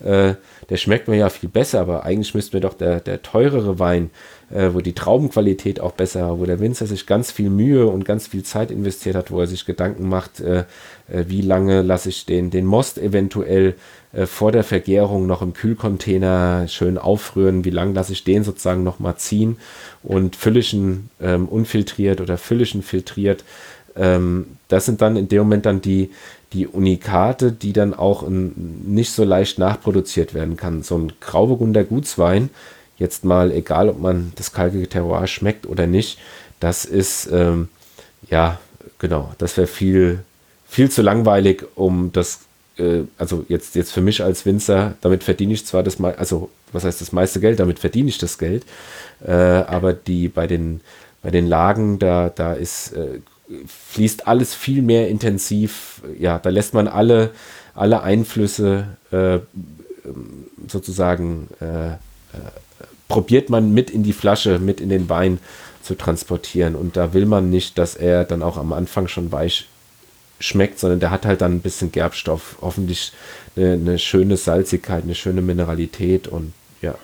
äh, 0.00 0.34
der 0.70 0.76
schmeckt 0.76 1.08
mir 1.08 1.16
ja 1.16 1.28
viel 1.28 1.48
besser, 1.48 1.80
aber 1.80 2.04
eigentlich 2.04 2.34
müsste 2.34 2.56
mir 2.56 2.60
doch 2.60 2.74
der, 2.74 3.00
der 3.00 3.22
teurere 3.22 3.78
Wein, 3.78 4.10
äh, 4.50 4.70
wo 4.72 4.80
die 4.80 4.92
Traubenqualität 4.92 5.80
auch 5.80 5.92
besser, 5.92 6.38
wo 6.38 6.44
der 6.44 6.60
Winzer 6.60 6.86
sich 6.86 7.06
ganz 7.06 7.32
viel 7.32 7.50
Mühe 7.50 7.86
und 7.86 8.04
ganz 8.04 8.28
viel 8.28 8.44
Zeit 8.44 8.70
investiert 8.70 9.16
hat, 9.16 9.30
wo 9.30 9.40
er 9.40 9.46
sich 9.46 9.66
Gedanken 9.66 10.08
macht, 10.08 10.40
äh, 10.40 10.64
äh 11.08 11.24
wie 11.26 11.40
lange 11.40 11.82
lasse 11.82 12.10
ich 12.10 12.26
den, 12.26 12.50
den 12.50 12.64
Most 12.64 12.98
eventuell 12.98 13.74
äh, 14.12 14.26
vor 14.26 14.52
der 14.52 14.64
Vergärung 14.64 15.26
noch 15.26 15.42
im 15.42 15.52
Kühlcontainer 15.52 16.66
schön 16.68 16.96
aufrühren, 16.96 17.64
wie 17.64 17.70
lange 17.70 17.92
lasse 17.92 18.12
ich 18.12 18.24
den 18.24 18.44
sozusagen 18.44 18.84
nochmal 18.84 19.16
ziehen 19.16 19.56
und 20.02 20.36
Füllischen 20.36 21.10
ähm, 21.20 21.48
unfiltriert 21.48 22.20
oder 22.20 22.38
Füllischen 22.38 22.82
filtriert. 22.82 23.44
Ähm, 23.98 24.46
das 24.68 24.86
sind 24.86 25.00
dann 25.02 25.16
in 25.16 25.28
dem 25.28 25.40
Moment 25.40 25.66
dann 25.66 25.80
die, 25.80 26.10
die 26.52 26.66
Unikate, 26.66 27.52
die 27.52 27.72
dann 27.72 27.94
auch 27.94 28.22
in, 28.22 28.52
nicht 28.86 29.12
so 29.12 29.24
leicht 29.24 29.58
nachproduziert 29.58 30.34
werden 30.34 30.56
kann. 30.56 30.82
So 30.82 30.96
ein 30.96 31.12
Grauburgunder 31.20 31.84
Gutswein, 31.84 32.50
jetzt 32.98 33.24
mal 33.24 33.52
egal, 33.52 33.88
ob 33.88 34.00
man 34.00 34.32
das 34.36 34.52
kalkige 34.52 34.88
Terroir 34.88 35.26
schmeckt 35.26 35.66
oder 35.66 35.86
nicht, 35.86 36.18
das 36.60 36.84
ist, 36.84 37.28
ähm, 37.32 37.68
ja, 38.30 38.58
genau, 38.98 39.32
das 39.38 39.56
wäre 39.56 39.66
viel, 39.66 40.20
viel 40.68 40.90
zu 40.90 41.02
langweilig, 41.02 41.64
um 41.76 42.10
das, 42.12 42.40
äh, 42.78 43.02
also 43.16 43.44
jetzt, 43.48 43.74
jetzt 43.76 43.92
für 43.92 44.00
mich 44.00 44.22
als 44.22 44.44
Winzer, 44.44 44.94
damit 45.00 45.22
verdiene 45.22 45.54
ich 45.54 45.66
zwar 45.66 45.82
das, 45.82 46.00
also 46.00 46.50
was 46.72 46.84
heißt 46.84 47.00
das 47.00 47.12
meiste 47.12 47.40
Geld, 47.40 47.60
damit 47.60 47.78
verdiene 47.78 48.08
ich 48.08 48.18
das 48.18 48.38
Geld, 48.38 48.64
äh, 49.24 49.32
aber 49.32 49.92
die 49.92 50.28
bei 50.28 50.46
den, 50.46 50.80
bei 51.22 51.30
den 51.30 51.46
Lagen, 51.46 51.98
da, 51.98 52.30
da 52.30 52.54
ist 52.54 52.92
äh, 52.92 53.20
fließt 53.66 54.26
alles 54.26 54.54
viel 54.54 54.82
mehr 54.82 55.08
intensiv. 55.08 56.02
Ja, 56.18 56.38
da 56.38 56.50
lässt 56.50 56.74
man 56.74 56.88
alle, 56.88 57.30
alle 57.74 58.02
Einflüsse 58.02 58.88
äh, 59.10 59.38
sozusagen, 60.66 61.48
äh, 61.60 61.92
äh, 61.92 61.96
probiert 63.08 63.50
man 63.50 63.72
mit 63.72 63.90
in 63.90 64.02
die 64.02 64.12
Flasche, 64.12 64.58
mit 64.58 64.80
in 64.80 64.88
den 64.88 65.08
Wein 65.08 65.38
zu 65.82 65.94
transportieren. 65.94 66.74
Und 66.74 66.96
da 66.96 67.14
will 67.14 67.26
man 67.26 67.50
nicht, 67.50 67.78
dass 67.78 67.94
er 67.94 68.24
dann 68.24 68.42
auch 68.42 68.56
am 68.56 68.72
Anfang 68.72 69.08
schon 69.08 69.32
weich 69.32 69.66
schmeckt, 70.40 70.78
sondern 70.78 71.00
der 71.00 71.10
hat 71.10 71.26
halt 71.26 71.40
dann 71.40 71.54
ein 71.54 71.60
bisschen 71.60 71.90
Gerbstoff, 71.90 72.58
hoffentlich 72.60 73.12
eine, 73.56 73.72
eine 73.72 73.98
schöne 73.98 74.36
Salzigkeit, 74.36 75.04
eine 75.04 75.14
schöne 75.14 75.42
Mineralität 75.42 76.28
und 76.28 76.52
ja. 76.80 76.94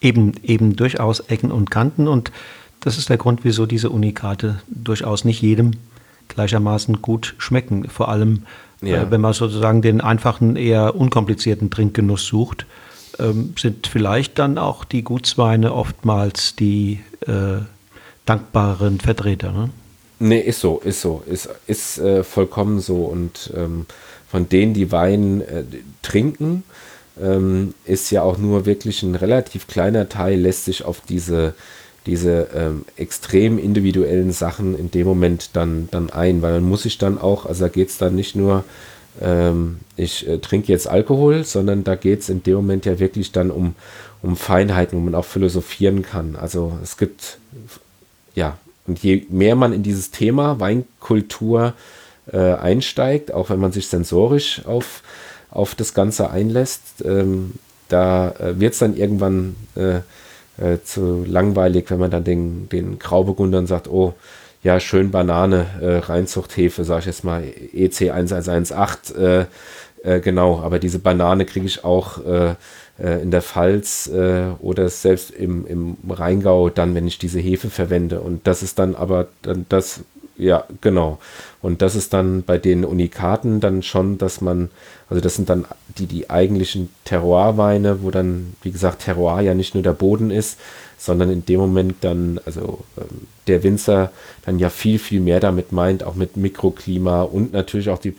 Eben, 0.00 0.32
eben 0.42 0.76
durchaus 0.76 1.20
Ecken 1.20 1.52
und 1.52 1.70
Kanten 1.70 2.08
und 2.08 2.32
das 2.80 2.98
ist 2.98 3.08
der 3.08 3.18
Grund, 3.18 3.40
wieso 3.42 3.66
diese 3.66 3.90
Unikate 3.90 4.60
durchaus 4.68 5.24
nicht 5.24 5.42
jedem 5.42 5.72
gleichermaßen 6.28 7.02
gut 7.02 7.34
schmecken. 7.38 7.88
Vor 7.88 8.08
allem, 8.08 8.44
äh, 8.82 8.90
ja. 8.90 9.02
äh, 9.02 9.10
wenn 9.10 9.20
man 9.20 9.32
sozusagen 9.32 9.82
den 9.82 10.00
einfachen, 10.00 10.56
eher 10.56 10.94
unkomplizierten 10.94 11.70
Trinkgenuss 11.70 12.26
sucht, 12.26 12.66
ähm, 13.18 13.54
sind 13.58 13.86
vielleicht 13.86 14.38
dann 14.38 14.58
auch 14.58 14.84
die 14.84 15.02
Gutsweine 15.02 15.74
oftmals 15.74 16.56
die 16.56 17.00
äh, 17.26 17.58
dankbaren 18.26 19.00
Vertreter. 19.00 19.52
Ne? 19.52 19.70
Nee, 20.20 20.40
ist 20.40 20.60
so, 20.60 20.80
ist 20.84 21.00
so, 21.00 21.22
ist, 21.26 21.48
ist 21.66 21.98
äh, 21.98 22.22
vollkommen 22.22 22.80
so. 22.80 23.04
Und 23.04 23.52
ähm, 23.56 23.86
von 24.30 24.48
denen, 24.48 24.74
die 24.74 24.92
Wein 24.92 25.40
äh, 25.40 25.64
trinken, 26.02 26.62
ähm, 27.20 27.74
ist 27.84 28.10
ja 28.10 28.22
auch 28.22 28.38
nur 28.38 28.66
wirklich 28.66 29.02
ein 29.02 29.14
relativ 29.14 29.66
kleiner 29.66 30.08
Teil, 30.08 30.38
lässt 30.38 30.66
sich 30.66 30.84
auf 30.84 31.00
diese, 31.00 31.54
diese 32.06 32.48
ähm, 32.54 32.84
extrem 32.96 33.58
individuellen 33.58 34.32
Sachen 34.32 34.78
in 34.78 34.90
dem 34.90 35.06
Moment 35.06 35.50
dann, 35.54 35.88
dann 35.90 36.10
ein, 36.10 36.42
weil 36.42 36.54
man 36.54 36.64
muss 36.64 36.82
sich 36.82 36.98
dann 36.98 37.18
auch, 37.18 37.46
also 37.46 37.64
da 37.64 37.68
geht 37.68 37.90
es 37.90 37.98
dann 37.98 38.14
nicht 38.14 38.34
nur, 38.34 38.64
ähm, 39.20 39.80
ich 39.96 40.26
äh, 40.26 40.38
trinke 40.38 40.72
jetzt 40.72 40.88
Alkohol, 40.88 41.44
sondern 41.44 41.84
da 41.84 41.94
geht 41.96 42.20
es 42.20 42.28
in 42.28 42.42
dem 42.42 42.54
Moment 42.54 42.86
ja 42.86 42.98
wirklich 42.98 43.32
dann 43.32 43.50
um, 43.50 43.74
um 44.22 44.36
Feinheiten, 44.36 44.98
wo 44.98 45.02
man 45.02 45.14
auch 45.14 45.24
philosophieren 45.24 46.02
kann. 46.02 46.36
Also 46.36 46.78
es 46.82 46.96
gibt, 46.96 47.38
ja, 48.34 48.56
und 48.86 48.98
je 49.00 49.26
mehr 49.28 49.56
man 49.56 49.72
in 49.72 49.82
dieses 49.82 50.10
Thema 50.10 50.58
Weinkultur 50.58 51.74
äh, 52.32 52.54
einsteigt, 52.54 53.32
auch 53.32 53.50
wenn 53.50 53.60
man 53.60 53.72
sich 53.72 53.88
sensorisch 53.88 54.62
auf, 54.64 55.02
auf 55.50 55.74
das 55.74 55.94
Ganze 55.94 56.30
einlässt, 56.30 57.04
ähm, 57.04 57.52
da 57.88 58.30
äh, 58.32 58.58
wird 58.58 58.72
es 58.72 58.78
dann 58.78 58.96
irgendwann 58.96 59.56
äh, 59.74 60.00
äh, 60.60 60.78
zu 60.84 61.24
langweilig, 61.26 61.90
wenn 61.90 61.98
man 61.98 62.10
dann 62.10 62.24
den, 62.24 62.68
den 62.68 62.98
Grauburgundern 62.98 63.66
sagt, 63.66 63.88
oh, 63.88 64.14
ja, 64.62 64.78
schön 64.78 65.10
Banane, 65.10 65.66
äh, 65.80 65.96
Reinzuchthefe, 65.98 66.84
sage 66.84 67.00
ich 67.00 67.06
jetzt 67.06 67.24
mal, 67.24 67.42
EC 67.72 68.10
1118, 68.10 69.16
äh, 69.16 69.46
äh, 70.02 70.20
genau, 70.20 70.60
aber 70.60 70.78
diese 70.78 70.98
Banane 70.98 71.44
kriege 71.44 71.66
ich 71.66 71.84
auch 71.84 72.24
äh, 72.24 72.54
äh, 73.02 73.22
in 73.22 73.30
der 73.30 73.42
Pfalz 73.42 74.08
äh, 74.08 74.50
oder 74.60 74.88
selbst 74.88 75.30
im, 75.30 75.66
im 75.66 75.96
Rheingau 76.08 76.70
dann, 76.70 76.94
wenn 76.94 77.06
ich 77.06 77.18
diese 77.18 77.40
Hefe 77.40 77.70
verwende. 77.70 78.20
Und 78.20 78.46
das 78.46 78.62
ist 78.62 78.78
dann 78.78 78.94
aber 78.94 79.28
dann 79.42 79.66
das, 79.68 80.00
ja, 80.36 80.64
genau. 80.80 81.18
Und 81.62 81.82
das 81.82 81.94
ist 81.94 82.14
dann 82.14 82.42
bei 82.42 82.56
den 82.56 82.84
Unikaten 82.84 83.60
dann 83.60 83.82
schon, 83.82 84.16
dass 84.16 84.40
man, 84.40 84.70
also 85.10 85.20
das 85.20 85.36
sind 85.36 85.50
dann 85.50 85.66
die, 85.98 86.06
die 86.06 86.30
eigentlichen 86.30 86.88
Terroirweine, 87.04 88.02
wo 88.02 88.10
dann, 88.10 88.54
wie 88.62 88.70
gesagt, 88.70 89.02
Terroir 89.04 89.42
ja 89.42 89.54
nicht 89.54 89.74
nur 89.74 89.82
der 89.82 89.92
Boden 89.92 90.30
ist, 90.30 90.58
sondern 90.96 91.30
in 91.30 91.44
dem 91.44 91.60
Moment 91.60 91.96
dann, 92.00 92.40
also 92.46 92.80
ähm, 92.96 93.26
der 93.46 93.62
Winzer 93.62 94.10
dann 94.46 94.58
ja 94.58 94.70
viel, 94.70 94.98
viel 94.98 95.20
mehr 95.20 95.40
damit 95.40 95.72
meint, 95.72 96.02
auch 96.02 96.14
mit 96.14 96.36
Mikroklima 96.36 97.22
und 97.22 97.52
natürlich 97.52 97.90
auch 97.90 97.98
die 97.98 98.14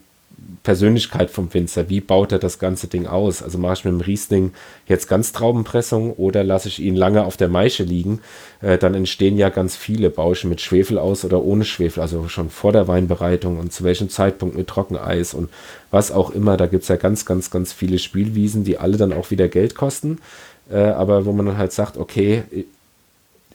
Persönlichkeit 0.63 1.31
vom 1.31 1.53
Winzer. 1.53 1.89
Wie 1.89 2.01
baut 2.01 2.31
er 2.31 2.39
das 2.39 2.59
ganze 2.59 2.87
Ding 2.87 3.07
aus? 3.07 3.41
Also 3.41 3.57
mache 3.57 3.73
ich 3.73 3.85
mit 3.85 3.93
dem 3.93 4.01
Riesling 4.01 4.53
jetzt 4.87 5.07
ganz 5.07 5.31
Traubenpressung 5.33 6.13
oder 6.13 6.43
lasse 6.43 6.67
ich 6.67 6.79
ihn 6.79 6.95
lange 6.95 7.25
auf 7.25 7.35
der 7.35 7.47
Maische 7.47 7.83
liegen? 7.83 8.19
Äh, 8.61 8.77
dann 8.77 8.93
entstehen 8.93 9.37
ja 9.37 9.49
ganz 9.49 9.75
viele 9.75 10.09
Bausche 10.09 10.47
mit 10.47 10.61
Schwefel 10.61 10.99
aus 10.99 11.25
oder 11.25 11.43
ohne 11.43 11.65
Schwefel, 11.65 12.01
also 12.01 12.27
schon 12.27 12.49
vor 12.49 12.71
der 12.71 12.87
Weinbereitung 12.87 13.59
und 13.59 13.73
zu 13.73 13.83
welchem 13.83 14.09
Zeitpunkt 14.09 14.55
mit 14.55 14.67
Trockeneis 14.67 15.33
und 15.33 15.49
was 15.89 16.11
auch 16.11 16.29
immer. 16.29 16.57
Da 16.57 16.67
gibt 16.67 16.83
es 16.83 16.89
ja 16.89 16.95
ganz, 16.95 17.25
ganz, 17.25 17.49
ganz 17.49 17.73
viele 17.73 17.97
Spielwiesen, 17.97 18.63
die 18.63 18.77
alle 18.77 18.97
dann 18.97 19.13
auch 19.13 19.31
wieder 19.31 19.47
Geld 19.47 19.73
kosten. 19.73 20.19
Äh, 20.71 20.77
aber 20.77 21.25
wo 21.25 21.31
man 21.31 21.47
dann 21.47 21.57
halt 21.57 21.73
sagt, 21.73 21.97
okay, 21.97 22.43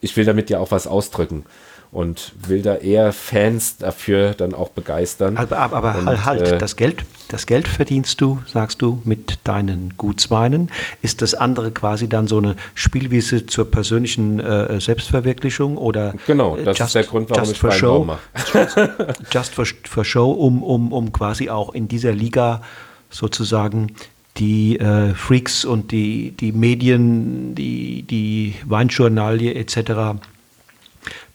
ich 0.01 0.17
will 0.17 0.25
damit 0.25 0.49
ja 0.49 0.59
auch 0.59 0.71
was 0.71 0.87
ausdrücken 0.87 1.45
und 1.91 2.33
will 2.47 2.61
da 2.61 2.75
eher 2.75 3.13
Fans 3.13 3.77
dafür 3.77 4.33
dann 4.33 4.53
auch 4.53 4.69
begeistern. 4.69 5.37
Aber, 5.37 5.57
aber, 5.57 5.77
aber 5.95 5.99
und, 5.99 6.25
halt, 6.25 6.41
äh, 6.41 6.57
das, 6.57 6.75
Geld, 6.75 7.05
das 7.29 7.45
Geld 7.45 7.67
verdienst 7.67 8.19
du, 8.19 8.39
sagst 8.45 8.81
du, 8.81 9.01
mit 9.05 9.39
deinen 9.45 9.93
Gutsweinen. 9.97 10.69
Ist 11.01 11.21
das 11.21 11.33
andere 11.33 11.71
quasi 11.71 12.09
dann 12.09 12.27
so 12.27 12.37
eine 12.39 12.55
Spielwiese 12.75 13.45
zur 13.45 13.71
persönlichen 13.71 14.39
äh, 14.39 14.79
Selbstverwirklichung 14.81 15.77
oder? 15.77 16.13
Genau, 16.25 16.57
das 16.57 16.77
just, 16.77 16.81
ist 16.89 16.95
der 16.95 17.03
Grund, 17.03 17.29
warum 17.29 17.51
ich 17.51 17.63
Weinbau 17.63 18.03
mache. 18.03 18.19
just 19.31 19.55
for, 19.55 19.65
for 19.85 20.03
show, 20.03 20.31
um, 20.31 20.63
um, 20.63 20.91
um 20.91 21.11
quasi 21.13 21.49
auch 21.49 21.73
in 21.73 21.87
dieser 21.87 22.11
Liga 22.11 22.61
sozusagen 23.09 23.93
die 24.35 24.77
äh, 24.77 25.15
Freaks 25.15 25.65
und 25.65 25.91
die, 25.91 26.31
die 26.31 26.51
Medien, 26.51 27.55
die, 27.55 28.03
die 28.03 28.55
Weinjournalie 28.65 29.55
etc 29.55 30.19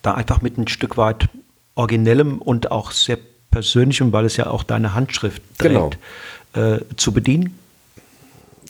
da 0.02 0.14
einfach 0.14 0.42
mit 0.42 0.58
ein 0.58 0.68
Stück 0.68 0.96
weit 0.96 1.28
originellem 1.74 2.38
und 2.38 2.70
auch 2.70 2.90
sehr 2.90 3.18
persönlichem, 3.50 4.12
weil 4.12 4.24
es 4.24 4.36
ja 4.36 4.48
auch 4.48 4.62
deine 4.62 4.94
Handschrift 4.94 5.42
trägt, 5.58 5.98
genau. 6.54 6.74
äh, 6.74 6.80
zu 6.96 7.12
bedienen? 7.12 7.58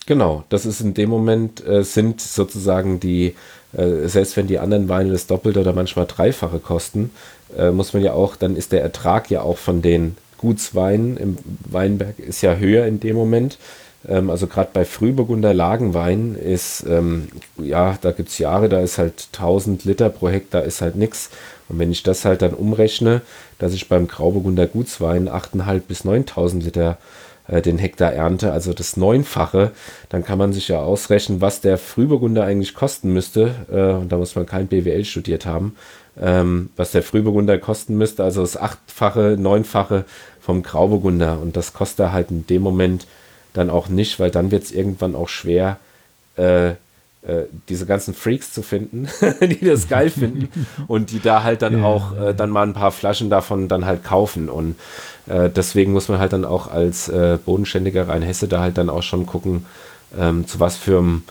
Genau, 0.06 0.44
das 0.48 0.66
ist 0.66 0.80
in 0.80 0.94
dem 0.94 1.10
Moment, 1.10 1.64
äh, 1.66 1.84
sind 1.84 2.20
sozusagen 2.20 3.00
die, 3.00 3.34
äh, 3.72 4.08
selbst 4.08 4.36
wenn 4.36 4.48
die 4.48 4.58
anderen 4.58 4.88
Weine 4.88 5.12
das 5.12 5.26
Doppelte 5.26 5.60
oder 5.60 5.72
manchmal 5.72 6.06
Dreifache 6.06 6.58
kosten, 6.58 7.10
äh, 7.56 7.70
muss 7.70 7.92
man 7.92 8.02
ja 8.02 8.12
auch, 8.12 8.36
dann 8.36 8.56
ist 8.56 8.72
der 8.72 8.82
Ertrag 8.82 9.30
ja 9.30 9.42
auch 9.42 9.58
von 9.58 9.80
den 9.80 10.16
Gutsweinen 10.38 11.16
im 11.16 11.38
Weinberg 11.70 12.18
ist 12.18 12.42
ja 12.42 12.56
höher 12.56 12.86
in 12.86 12.98
dem 12.98 13.14
Moment. 13.14 13.58
Ähm, 14.08 14.30
also 14.30 14.46
gerade 14.46 14.70
bei 14.72 14.84
Frühburgunder 14.84 15.54
Lagenwein 15.54 16.34
ist, 16.34 16.84
ähm, 16.88 17.28
ja, 17.58 17.98
da 18.00 18.12
gibt 18.12 18.30
es 18.30 18.38
Jahre, 18.38 18.68
da 18.68 18.80
ist 18.80 18.98
halt 18.98 19.28
1000 19.32 19.84
Liter 19.84 20.08
pro 20.08 20.28
Hektar 20.28 20.62
ist 20.64 20.82
halt 20.82 20.96
nichts. 20.96 21.30
Und 21.68 21.78
wenn 21.78 21.92
ich 21.92 22.02
das 22.02 22.24
halt 22.24 22.42
dann 22.42 22.54
umrechne, 22.54 23.22
dass 23.58 23.72
ich 23.72 23.88
beim 23.88 24.08
Grauburgunder 24.08 24.66
Gutswein 24.66 25.28
8.500 25.28 25.80
bis 25.80 26.04
9000 26.04 26.64
Liter 26.64 26.98
äh, 27.48 27.62
den 27.62 27.78
Hektar 27.78 28.12
ernte, 28.12 28.52
also 28.52 28.72
das 28.72 28.96
Neunfache, 28.96 29.70
dann 30.08 30.24
kann 30.24 30.38
man 30.38 30.52
sich 30.52 30.68
ja 30.68 30.80
ausrechnen, 30.80 31.40
was 31.40 31.60
der 31.60 31.78
Frühburgunder 31.78 32.44
eigentlich 32.44 32.74
kosten 32.74 33.12
müsste. 33.12 33.54
Äh, 33.70 34.00
und 34.00 34.10
da 34.10 34.16
muss 34.16 34.34
man 34.34 34.46
kein 34.46 34.66
BWL 34.66 35.04
studiert 35.04 35.46
haben. 35.46 35.76
Ähm, 36.20 36.70
was 36.76 36.90
der 36.90 37.02
Frühburgunder 37.02 37.56
kosten 37.58 37.96
müsste, 37.96 38.22
also 38.22 38.42
das 38.42 38.58
achtfache, 38.58 39.36
neunfache 39.38 40.04
vom 40.40 40.62
Grauburgunder. 40.62 41.40
Und 41.40 41.56
das 41.56 41.72
kostet 41.72 42.12
halt 42.12 42.30
in 42.30 42.46
dem 42.46 42.62
Moment 42.62 43.06
dann 43.52 43.70
auch 43.70 43.88
nicht, 43.88 44.20
weil 44.20 44.30
dann 44.30 44.50
wird 44.50 44.64
es 44.64 44.72
irgendwann 44.72 45.14
auch 45.14 45.28
schwer, 45.28 45.78
äh, 46.36 46.74
äh, 47.24 47.44
diese 47.68 47.86
ganzen 47.86 48.14
Freaks 48.14 48.52
zu 48.52 48.62
finden, 48.62 49.08
die 49.40 49.64
das 49.64 49.88
geil 49.88 50.10
finden 50.10 50.48
und 50.88 51.12
die 51.12 51.20
da 51.20 51.44
halt 51.44 51.62
dann 51.62 51.78
ja. 51.78 51.84
auch 51.84 52.16
äh, 52.18 52.34
dann 52.34 52.50
mal 52.50 52.66
ein 52.66 52.72
paar 52.72 52.90
Flaschen 52.90 53.30
davon 53.30 53.68
dann 53.68 53.84
halt 53.84 54.02
kaufen. 54.02 54.48
Und 54.48 54.74
äh, 55.28 55.48
deswegen 55.48 55.92
muss 55.92 56.08
man 56.08 56.18
halt 56.18 56.32
dann 56.32 56.44
auch 56.44 56.66
als 56.66 57.08
äh, 57.08 57.38
bodenständiger 57.44 58.08
Rheinhesse 58.08 58.48
da 58.48 58.60
halt 58.60 58.76
dann 58.76 58.90
auch 58.90 59.04
schon 59.04 59.26
gucken, 59.26 59.66
ähm, 60.18 60.48
zu 60.48 60.58
was 60.58 60.76
für 60.76 60.98
einem 60.98 61.22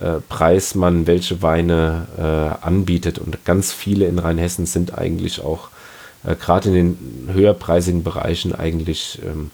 äh, 0.00 0.20
Preis 0.28 0.76
man 0.76 1.08
welche 1.08 1.42
Weine 1.42 2.06
anbietet. 2.60 3.18
Und 3.18 3.44
ganz 3.44 3.72
viele 3.72 4.06
in 4.06 4.20
Rheinhessen 4.20 4.66
sind 4.66 4.96
eigentlich 4.96 5.42
auch 5.42 5.70
gerade 6.38 6.68
in 6.68 6.74
den 6.74 7.28
höherpreisigen 7.32 8.04
Bereichen 8.04 8.54
eigentlich 8.54 9.20
ähm, 9.24 9.50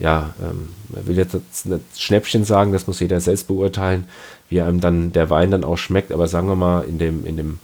ja, 0.00 0.34
ähm, 0.42 0.68
man 0.88 1.06
will 1.06 1.16
jetzt 1.16 1.34
nicht 1.34 1.80
Schnäppchen 1.96 2.44
sagen, 2.44 2.72
das 2.72 2.86
muss 2.86 3.00
jeder 3.00 3.20
selbst 3.20 3.46
beurteilen, 3.48 4.04
wie 4.48 4.60
einem 4.60 4.80
dann 4.80 5.12
der 5.12 5.30
Wein 5.30 5.50
dann 5.50 5.62
auch 5.62 5.76
schmeckt, 5.76 6.10
aber 6.10 6.26
sagen 6.26 6.48
wir 6.48 6.56
mal, 6.56 6.82
in 6.82 6.98
dem, 6.98 7.26
in 7.26 7.36
dem, 7.36 7.58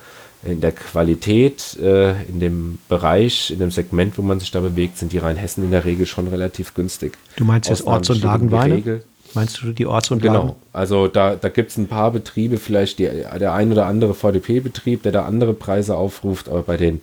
in 0.45 0.61
der 0.61 0.73
Qualität, 0.73 1.77
äh, 1.83 2.23
in 2.25 2.39
dem 2.39 2.79
Bereich, 2.89 3.51
in 3.51 3.59
dem 3.59 3.71
Segment, 3.71 4.19
wo 4.19 4.23
man 4.23 4.39
sich 4.39 4.51
da 4.51 4.61
bewegt, 4.61 4.99
sind 4.99 5.13
die 5.13 5.19
Rheinhessen 5.19 5.65
in 5.65 5.71
der 5.71 5.85
Regel 5.85 6.07
schon 6.07 6.29
relativ 6.29 6.75
günstig. 6.75 7.15
Du 7.37 7.45
meinst 7.45 7.71
jetzt 7.71 7.87
Orts- 7.87 8.11
und 8.11 8.23
Lagenweine? 8.23 9.03
Meinst 9.35 9.63
du 9.63 9.73
die 9.73 9.87
Orts- 9.87 10.11
und 10.11 10.23
Lagen? 10.23 10.41
Genau, 10.41 10.57
also 10.73 11.09
da, 11.09 11.35
da 11.37 11.49
gibt 11.49 11.71
es 11.71 11.77
ein 11.77 11.89
paar 11.89 12.11
Betriebe, 12.11 12.59
vielleicht 12.59 12.99
die, 12.99 13.05
der 13.05 13.53
ein 13.55 13.73
oder 13.73 13.87
andere 13.87 14.15
VDP-Betrieb, 14.15 15.03
der 15.03 15.13
da 15.13 15.25
andere 15.25 15.53
Preise 15.53 15.97
aufruft, 15.97 16.49
aber 16.49 16.63
bei 16.63 16.77
den, 16.77 17.01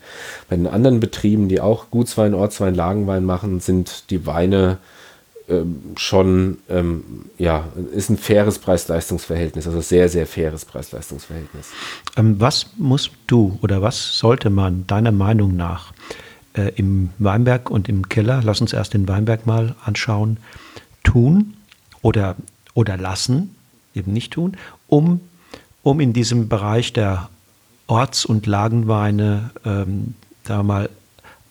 bei 0.49 0.55
den 0.55 0.67
anderen 0.67 0.99
Betrieben, 0.99 1.49
die 1.49 1.59
auch 1.59 1.91
Gutswein, 1.91 2.33
Ortswein, 2.33 2.75
Lagenwein 2.75 3.25
machen, 3.25 3.59
sind 3.59 4.09
die 4.09 4.25
Weine 4.25 4.77
schon, 5.97 6.57
ähm, 6.69 7.03
ja, 7.37 7.67
ist 7.93 8.09
ein 8.09 8.17
faires 8.17 8.59
Preis-Leistungs-Verhältnis, 8.59 9.67
also 9.67 9.81
sehr, 9.81 10.07
sehr 10.07 10.25
faires 10.25 10.65
Preis-Leistungs-Verhältnis. 10.65 11.67
Ähm, 12.15 12.39
was 12.39 12.67
musst 12.77 13.11
du 13.27 13.59
oder 13.61 13.81
was 13.81 14.17
sollte 14.17 14.49
man 14.49 14.87
deiner 14.87 15.11
Meinung 15.11 15.55
nach 15.55 15.93
äh, 16.53 16.71
im 16.75 17.09
Weinberg 17.19 17.69
und 17.69 17.89
im 17.89 18.07
Keller, 18.09 18.41
lass 18.43 18.61
uns 18.61 18.73
erst 18.73 18.93
den 18.93 19.07
Weinberg 19.07 19.45
mal 19.45 19.75
anschauen, 19.83 20.37
tun 21.03 21.55
oder, 22.01 22.35
oder 22.73 22.97
lassen, 22.97 23.55
eben 23.93 24.13
nicht 24.13 24.33
tun, 24.33 24.57
um, 24.87 25.19
um 25.81 25.99
in 25.99 26.13
diesem 26.13 26.47
Bereich 26.47 26.93
der 26.93 27.29
Orts- 27.87 28.25
und 28.25 28.45
Lagenweine, 28.45 29.51
ähm, 29.65 30.15
da 30.45 30.63
mal 30.63 30.89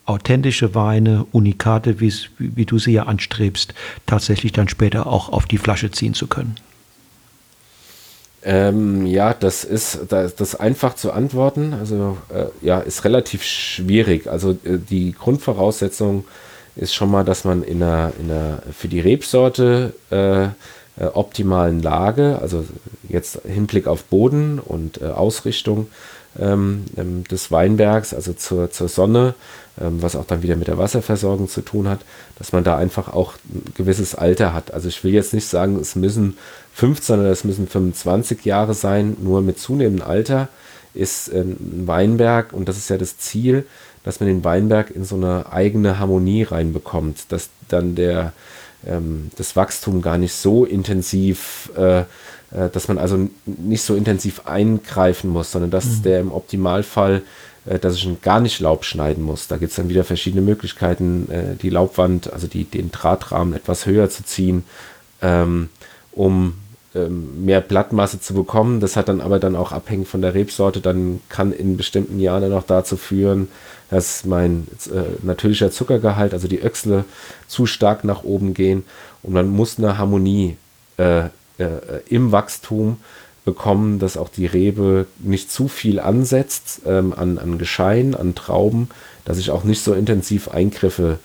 authentische 0.07 0.74
Weine, 0.74 1.26
Unikate, 1.32 2.00
wie, 2.00 2.12
wie 2.38 2.66
du 2.66 2.78
sie 2.78 2.92
ja 2.92 3.05
anstrebst, 3.05 3.74
tatsächlich 4.07 4.53
dann 4.53 4.68
später 4.68 5.07
auch 5.07 5.28
auf 5.28 5.46
die 5.46 5.59
Flasche 5.59 5.90
ziehen 5.90 6.14
zu 6.14 6.26
können? 6.26 6.57
Ähm, 8.44 9.07
ja, 9.07 9.34
das 9.34 9.62
ist 9.62 10.00
das, 10.09 10.34
das 10.34 10.57
einfach 10.57 10.94
zu 10.94 11.12
antworten. 11.12 11.74
Also 11.74 12.18
äh, 12.34 12.46
ja, 12.61 12.80
ist 12.80 13.05
relativ 13.05 13.44
schwierig. 13.44 14.26
Also 14.26 14.53
äh, 14.64 14.78
die 14.78 15.12
Grundvoraussetzung 15.12 16.24
ist 16.74 16.94
schon 16.94 17.11
mal, 17.11 17.24
dass 17.24 17.44
man 17.44 17.62
in 17.62 17.82
einer, 17.82 18.12
in 18.18 18.30
einer 18.30 18.62
für 18.76 18.88
die 18.88 19.00
Rebsorte 19.00 19.94
äh, 20.11 20.44
äh 20.44 20.48
optimalen 21.12 21.80
Lage, 21.80 22.38
also 22.40 22.64
jetzt 23.09 23.40
Hinblick 23.46 23.86
auf 23.86 24.05
Boden 24.05 24.59
und 24.59 25.00
äh, 25.00 25.07
Ausrichtung, 25.07 25.86
ähm, 26.38 26.84
ähm, 26.96 27.24
des 27.24 27.50
Weinbergs, 27.50 28.14
also 28.14 28.32
zur, 28.32 28.70
zur 28.70 28.88
Sonne, 28.88 29.34
was 29.76 30.16
auch 30.16 30.26
dann 30.26 30.42
wieder 30.42 30.56
mit 30.56 30.68
der 30.68 30.76
Wasserversorgung 30.76 31.48
zu 31.48 31.62
tun 31.62 31.88
hat, 31.88 32.00
dass 32.38 32.52
man 32.52 32.62
da 32.62 32.76
einfach 32.76 33.12
auch 33.12 33.34
ein 33.52 33.72
gewisses 33.74 34.14
Alter 34.14 34.52
hat. 34.52 34.74
Also 34.74 34.88
ich 34.88 35.02
will 35.02 35.12
jetzt 35.12 35.32
nicht 35.32 35.46
sagen, 35.46 35.78
es 35.80 35.96
müssen 35.96 36.36
15 36.74 37.20
oder 37.20 37.30
es 37.30 37.44
müssen 37.44 37.66
25 37.66 38.44
Jahre 38.44 38.74
sein, 38.74 39.16
nur 39.20 39.40
mit 39.40 39.58
zunehmendem 39.58 40.06
Alter 40.06 40.48
ist 40.94 41.32
ein 41.32 41.84
Weinberg, 41.86 42.52
und 42.52 42.68
das 42.68 42.76
ist 42.76 42.90
ja 42.90 42.98
das 42.98 43.18
Ziel, 43.18 43.66
dass 44.04 44.20
man 44.20 44.28
den 44.28 44.44
Weinberg 44.44 44.90
in 44.90 45.04
so 45.04 45.16
eine 45.16 45.52
eigene 45.52 45.98
Harmonie 45.98 46.42
reinbekommt, 46.42 47.30
dass 47.30 47.50
dann 47.68 47.94
der, 47.94 48.32
ähm, 48.86 49.30
das 49.36 49.56
Wachstum 49.56 50.02
gar 50.02 50.18
nicht 50.18 50.34
so 50.34 50.64
intensiv, 50.64 51.70
äh, 51.76 52.00
äh, 52.00 52.04
dass 52.72 52.88
man 52.88 52.98
also 52.98 53.28
nicht 53.46 53.82
so 53.82 53.94
intensiv 53.94 54.46
eingreifen 54.46 55.30
muss, 55.30 55.52
sondern 55.52 55.70
dass 55.70 55.86
mhm. 55.86 56.02
der 56.02 56.20
im 56.20 56.32
Optimalfall, 56.32 57.22
dass 57.64 57.94
ich 57.94 58.22
gar 58.22 58.40
nicht 58.40 58.60
Laub 58.60 58.84
schneiden 58.84 59.22
muss. 59.22 59.46
Da 59.46 59.56
gibt 59.56 59.70
es 59.70 59.76
dann 59.76 59.88
wieder 59.88 60.04
verschiedene 60.04 60.42
Möglichkeiten, 60.42 61.30
äh, 61.30 61.56
die 61.56 61.70
Laubwand, 61.70 62.32
also 62.32 62.46
die, 62.46 62.64
den 62.64 62.90
Drahtrahmen 62.90 63.54
etwas 63.54 63.86
höher 63.86 64.10
zu 64.10 64.24
ziehen, 64.24 64.64
ähm, 65.20 65.68
um 66.10 66.54
ähm, 66.94 67.44
mehr 67.44 67.60
Blattmasse 67.60 68.20
zu 68.20 68.34
bekommen. 68.34 68.80
Das 68.80 68.96
hat 68.96 69.08
dann 69.08 69.20
aber 69.20 69.38
dann 69.38 69.56
auch 69.56 69.72
abhängig 69.72 70.08
von 70.08 70.22
der 70.22 70.34
Rebsorte, 70.34 70.80
dann 70.80 71.20
kann 71.28 71.52
in 71.52 71.76
bestimmten 71.76 72.18
Jahren 72.18 72.42
dann 72.42 72.52
auch 72.52 72.66
dazu 72.66 72.96
führen, 72.96 73.48
dass 73.90 74.24
mein 74.24 74.66
äh, 74.86 75.24
natürlicher 75.24 75.70
Zuckergehalt, 75.70 76.32
also 76.34 76.48
die 76.48 76.60
Öchsle, 76.60 77.04
zu 77.46 77.66
stark 77.66 78.04
nach 78.04 78.24
oben 78.24 78.54
gehen. 78.54 78.84
Und 79.22 79.34
man 79.34 79.48
muss 79.48 79.78
eine 79.78 79.98
Harmonie 79.98 80.56
äh, 80.96 81.26
äh, 81.58 81.68
im 82.08 82.32
Wachstum 82.32 82.98
bekommen, 83.45 83.99
dass 83.99 84.16
auch 84.16 84.28
die 84.28 84.47
Rebe 84.47 85.07
nicht 85.18 85.51
zu 85.51 85.68
viel 85.68 85.99
ansetzt 85.99 86.82
ähm, 86.86 87.12
an, 87.16 87.38
an 87.38 87.59
Geschein, 87.59 88.14
an 88.14 88.34
Trauben, 88.34 88.88
dass 89.24 89.38
ich 89.38 89.51
auch 89.51 89.64
nicht 89.64 89.82
so 89.82 89.95
intensiv 89.95 90.49
Eingriffe 90.49 91.18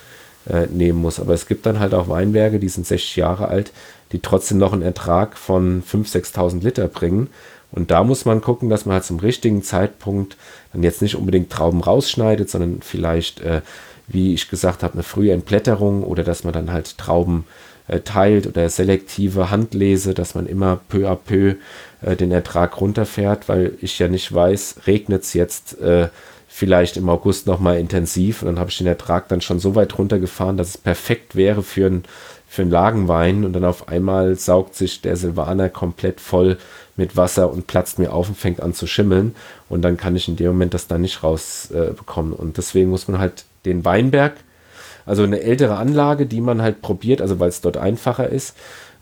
äh, 0.49 0.67
nehmen 0.67 0.99
muss. 0.99 1.19
Aber 1.19 1.33
es 1.33 1.47
gibt 1.47 1.65
dann 1.65 1.79
halt 1.79 1.93
auch 1.93 2.09
Weinberge, 2.09 2.59
die 2.59 2.69
sind 2.69 2.87
60 2.87 3.15
Jahre 3.17 3.47
alt, 3.49 3.71
die 4.11 4.19
trotzdem 4.19 4.57
noch 4.57 4.73
einen 4.73 4.81
Ertrag 4.81 5.37
von 5.37 5.83
5.000, 5.83 6.33
6.000 6.33 6.63
Liter 6.63 6.87
bringen. 6.87 7.29
Und 7.71 7.91
da 7.91 8.03
muss 8.03 8.25
man 8.25 8.41
gucken, 8.41 8.69
dass 8.69 8.85
man 8.85 8.95
halt 8.95 9.03
zum 9.03 9.19
richtigen 9.19 9.61
Zeitpunkt 9.61 10.37
dann 10.71 10.83
jetzt 10.83 11.01
nicht 11.01 11.15
unbedingt 11.15 11.51
Trauben 11.51 11.81
rausschneidet, 11.81 12.49
sondern 12.49 12.81
vielleicht, 12.81 13.41
äh, 13.41 13.61
wie 14.07 14.33
ich 14.33 14.49
gesagt 14.49 14.83
habe, 14.83 14.93
eine 14.93 15.03
frühe 15.03 15.33
Entblätterung 15.33 16.03
oder 16.03 16.23
dass 16.23 16.43
man 16.45 16.53
dann 16.53 16.71
halt 16.71 16.97
Trauben 16.97 17.43
äh, 17.87 17.99
teilt 17.99 18.47
oder 18.47 18.69
selektive 18.69 19.49
Handlese, 19.49 20.13
dass 20.13 20.35
man 20.35 20.47
immer 20.47 20.79
peu 20.87 21.09
à 21.09 21.15
peu 21.15 21.55
äh, 22.01 22.15
den 22.15 22.31
Ertrag 22.31 22.79
runterfährt, 22.79 23.49
weil 23.49 23.73
ich 23.81 23.99
ja 23.99 24.07
nicht 24.07 24.33
weiß, 24.33 24.81
regnet 24.87 25.23
es 25.23 25.33
jetzt 25.33 25.79
äh, 25.79 26.09
vielleicht 26.47 26.97
im 26.97 27.09
August 27.09 27.45
nochmal 27.47 27.79
intensiv 27.79 28.41
und 28.41 28.47
dann 28.47 28.59
habe 28.59 28.69
ich 28.69 28.77
den 28.77 28.87
Ertrag 28.87 29.27
dann 29.27 29.41
schon 29.41 29.59
so 29.59 29.75
weit 29.75 29.97
runtergefahren, 29.97 30.57
dass 30.57 30.69
es 30.69 30.77
perfekt 30.77 31.35
wäre 31.35 31.63
für 31.63 31.87
ein 31.87 32.03
für 32.49 32.61
einen 32.61 32.71
Lagenwein 32.71 33.43
und 33.43 33.53
dann 33.53 33.65
auf 33.65 33.89
einmal 33.89 34.35
saugt 34.35 34.73
sich 34.73 35.01
der 35.01 35.17
Silvaner 35.17 35.69
komplett 35.69 36.21
voll 36.21 36.57
mit 36.95 37.17
Wasser 37.17 37.51
und 37.51 37.67
platzt 37.67 37.99
mir 37.99 38.13
auf 38.13 38.29
und 38.29 38.37
fängt 38.37 38.61
an 38.61 38.73
zu 38.73 38.87
schimmeln 38.87 39.35
und 39.67 39.81
dann 39.81 39.97
kann 39.97 40.15
ich 40.15 40.29
in 40.29 40.37
dem 40.37 40.47
Moment 40.47 40.73
das 40.73 40.87
da 40.87 40.97
nicht 40.97 41.23
rausbekommen 41.23 42.31
äh, 42.31 42.35
und 42.35 42.57
deswegen 42.57 42.89
muss 42.89 43.07
man 43.09 43.19
halt 43.19 43.43
den 43.65 43.83
Weinberg, 43.83 44.35
also 45.05 45.23
eine 45.23 45.41
ältere 45.41 45.75
Anlage, 45.75 46.25
die 46.25 46.41
man 46.41 46.61
halt 46.61 46.81
probiert, 46.81 47.21
also 47.21 47.39
weil 47.39 47.49
es 47.49 47.61
dort 47.61 47.77
einfacher 47.77 48.29
ist, 48.29 48.55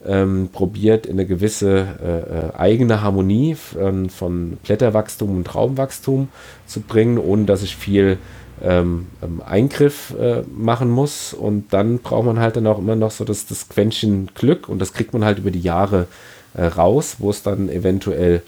ähm, 0.07 0.49
probiert 0.51 1.05
in 1.05 1.13
eine 1.13 1.25
gewisse 1.25 1.87
äh, 2.01 2.47
äh 2.49 2.57
eigene 2.57 3.01
Harmonie 3.01 3.57
ähm, 3.79 4.09
von 4.09 4.57
Blätterwachstum 4.63 5.37
und 5.37 5.47
Traumwachstum 5.47 6.29
zu 6.65 6.81
bringen, 6.81 7.17
ohne 7.17 7.45
dass 7.45 7.63
ich 7.63 7.75
viel 7.75 8.17
ähm, 8.63 9.07
ähm, 9.21 9.41
Eingriff 9.45 10.13
äh, 10.19 10.43
machen 10.55 10.89
muss. 10.89 11.33
Und 11.33 11.73
dann 11.73 11.99
braucht 11.99 12.25
man 12.25 12.39
halt 12.39 12.55
dann 12.55 12.67
auch 12.67 12.79
immer 12.79 12.95
noch 12.95 13.11
so 13.11 13.25
das, 13.25 13.45
das 13.45 13.69
Quäntchen 13.69 14.29
Glück 14.35 14.69
und 14.69 14.79
das 14.79 14.93
kriegt 14.93 15.13
man 15.13 15.25
halt 15.25 15.39
über 15.39 15.51
die 15.51 15.61
Jahre 15.61 16.07
äh, 16.53 16.65
raus, 16.65 17.17
wo 17.19 17.29
es 17.29 17.43
dann 17.43 17.69
eventuell 17.69 18.41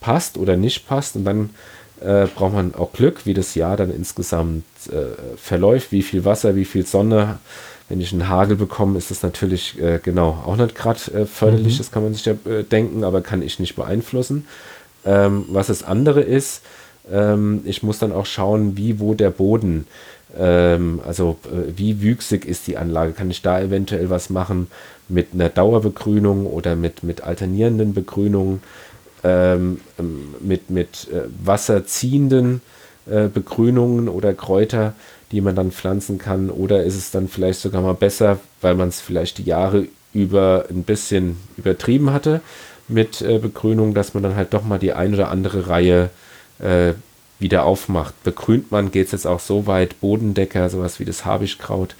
passt 0.00 0.36
oder 0.36 0.56
nicht 0.56 0.86
passt. 0.86 1.16
Und 1.16 1.24
dann 1.24 1.50
äh, 2.00 2.26
braucht 2.26 2.52
man 2.52 2.74
auch 2.74 2.92
Glück, 2.92 3.24
wie 3.24 3.34
das 3.34 3.54
Jahr 3.54 3.76
dann 3.76 3.90
insgesamt 3.90 4.64
äh, 4.90 5.36
verläuft, 5.36 5.92
wie 5.92 6.02
viel 6.02 6.24
Wasser, 6.24 6.56
wie 6.56 6.66
viel 6.66 6.84
Sonne. 6.84 7.38
Wenn 7.94 8.00
ich 8.00 8.12
einen 8.12 8.28
Hagel 8.28 8.56
bekomme, 8.56 8.98
ist 8.98 9.12
das 9.12 9.22
natürlich 9.22 9.80
äh, 9.80 10.00
genau 10.02 10.42
auch 10.44 10.56
nicht 10.56 10.74
gerade 10.74 10.98
äh, 11.12 11.26
förderlich, 11.26 11.74
mhm. 11.74 11.78
das 11.78 11.92
kann 11.92 12.02
man 12.02 12.12
sich 12.12 12.24
ja 12.24 12.34
denken, 12.72 13.04
aber 13.04 13.20
kann 13.20 13.40
ich 13.40 13.60
nicht 13.60 13.76
beeinflussen. 13.76 14.48
Ähm, 15.06 15.44
was 15.46 15.68
das 15.68 15.84
andere 15.84 16.20
ist, 16.20 16.62
ähm, 17.08 17.60
ich 17.64 17.84
muss 17.84 18.00
dann 18.00 18.10
auch 18.10 18.26
schauen, 18.26 18.76
wie, 18.76 18.98
wo 18.98 19.14
der 19.14 19.30
Boden, 19.30 19.86
ähm, 20.36 21.02
also 21.06 21.36
äh, 21.44 21.70
wie 21.76 22.02
wüchsig 22.02 22.46
ist 22.46 22.66
die 22.66 22.78
Anlage. 22.78 23.12
Kann 23.12 23.30
ich 23.30 23.42
da 23.42 23.60
eventuell 23.60 24.10
was 24.10 24.28
machen 24.28 24.66
mit 25.08 25.28
einer 25.32 25.48
Dauerbegrünung 25.48 26.46
oder 26.46 26.74
mit, 26.74 27.04
mit 27.04 27.22
alternierenden 27.22 27.94
Begrünungen, 27.94 28.60
ähm, 29.22 29.80
ähm 30.00 30.34
mit, 30.40 30.68
mit 30.68 31.06
äh, 31.12 31.28
wasserziehenden 31.44 32.60
äh, 33.06 33.28
Begrünungen 33.28 34.08
oder 34.08 34.34
Kräuter, 34.34 34.94
die 35.32 35.40
man 35.40 35.54
dann 35.54 35.72
pflanzen 35.72 36.18
kann? 36.18 36.50
Oder 36.50 36.84
ist 36.84 36.96
es 36.96 37.10
dann 37.10 37.28
vielleicht 37.28 37.60
sogar 37.60 37.82
mal 37.82 37.94
besser, 37.94 38.38
weil 38.60 38.74
man 38.74 38.88
es 38.88 39.00
vielleicht 39.00 39.38
die 39.38 39.44
Jahre 39.44 39.86
über 40.12 40.66
ein 40.70 40.84
bisschen 40.84 41.36
übertrieben 41.56 42.12
hatte 42.12 42.40
mit 42.88 43.22
äh, 43.22 43.38
Begrünung, 43.38 43.94
dass 43.94 44.14
man 44.14 44.22
dann 44.22 44.36
halt 44.36 44.54
doch 44.54 44.64
mal 44.64 44.78
die 44.78 44.92
ein 44.92 45.14
oder 45.14 45.30
andere 45.30 45.68
Reihe 45.68 46.10
äh, 46.60 46.92
wieder 47.38 47.64
aufmacht. 47.64 48.14
Begrünt 48.22 48.70
man, 48.70 48.90
geht 48.90 49.06
es 49.06 49.12
jetzt 49.12 49.26
auch 49.26 49.40
so 49.40 49.66
weit, 49.66 50.00
Bodendecker, 50.00 50.70
sowas 50.70 51.00
wie 51.00 51.04
das 51.04 51.24
Habichtkraut, 51.24 51.94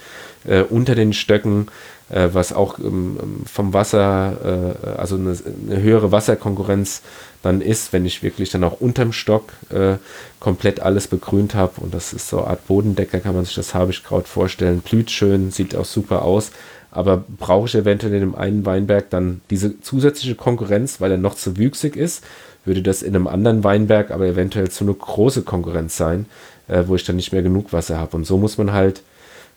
äh, 0.44 0.62
unter 0.62 0.94
den 0.94 1.12
Stöcken, 1.12 1.68
äh, 2.10 2.28
was 2.32 2.52
auch 2.52 2.78
ähm, 2.78 3.16
vom 3.46 3.72
Wasser, 3.72 4.74
äh, 4.84 4.88
also 4.98 5.16
eine, 5.16 5.36
eine, 5.68 5.82
höhere 5.82 6.12
Wasserkonkurrenz 6.12 7.02
dann 7.42 7.60
ist, 7.60 7.92
wenn 7.92 8.06
ich 8.06 8.22
wirklich 8.22 8.50
dann 8.50 8.64
auch 8.64 8.80
unterm 8.80 9.12
Stock 9.12 9.52
äh, 9.70 9.96
komplett 10.40 10.80
alles 10.80 11.08
begrünt 11.08 11.54
habe. 11.54 11.80
Und 11.80 11.92
das 11.92 12.12
ist 12.12 12.28
so 12.28 12.38
eine 12.38 12.48
Art 12.48 12.66
Bodendecker, 12.66 13.20
kann 13.20 13.34
man 13.34 13.44
sich 13.44 13.54
das 13.54 13.74
Habichtkraut 13.74 14.28
vorstellen. 14.28 14.80
Blüht 14.80 15.10
schön, 15.10 15.50
sieht 15.50 15.76
auch 15.76 15.84
super 15.84 16.22
aus. 16.22 16.52
Aber 16.90 17.24
brauche 17.38 17.66
ich 17.66 17.74
eventuell 17.74 18.14
in 18.14 18.20
dem 18.20 18.34
einen 18.34 18.64
Weinberg 18.64 19.10
dann 19.10 19.40
diese 19.50 19.80
zusätzliche 19.80 20.36
Konkurrenz, 20.36 21.00
weil 21.00 21.10
er 21.10 21.18
noch 21.18 21.34
zu 21.34 21.56
wüchsig 21.56 21.96
ist? 21.96 22.22
würde 22.64 22.82
das 22.82 23.02
in 23.02 23.14
einem 23.14 23.26
anderen 23.26 23.64
Weinberg 23.64 24.10
aber 24.10 24.26
eventuell 24.26 24.70
zu 24.70 24.84
eine 24.84 24.94
große 24.94 25.42
Konkurrenz 25.42 25.96
sein, 25.96 26.26
äh, 26.68 26.84
wo 26.86 26.94
ich 26.94 27.04
dann 27.04 27.16
nicht 27.16 27.32
mehr 27.32 27.42
genug 27.42 27.72
Wasser 27.72 27.98
habe. 27.98 28.16
Und 28.16 28.24
so 28.24 28.38
muss 28.38 28.58
man 28.58 28.72
halt 28.72 29.02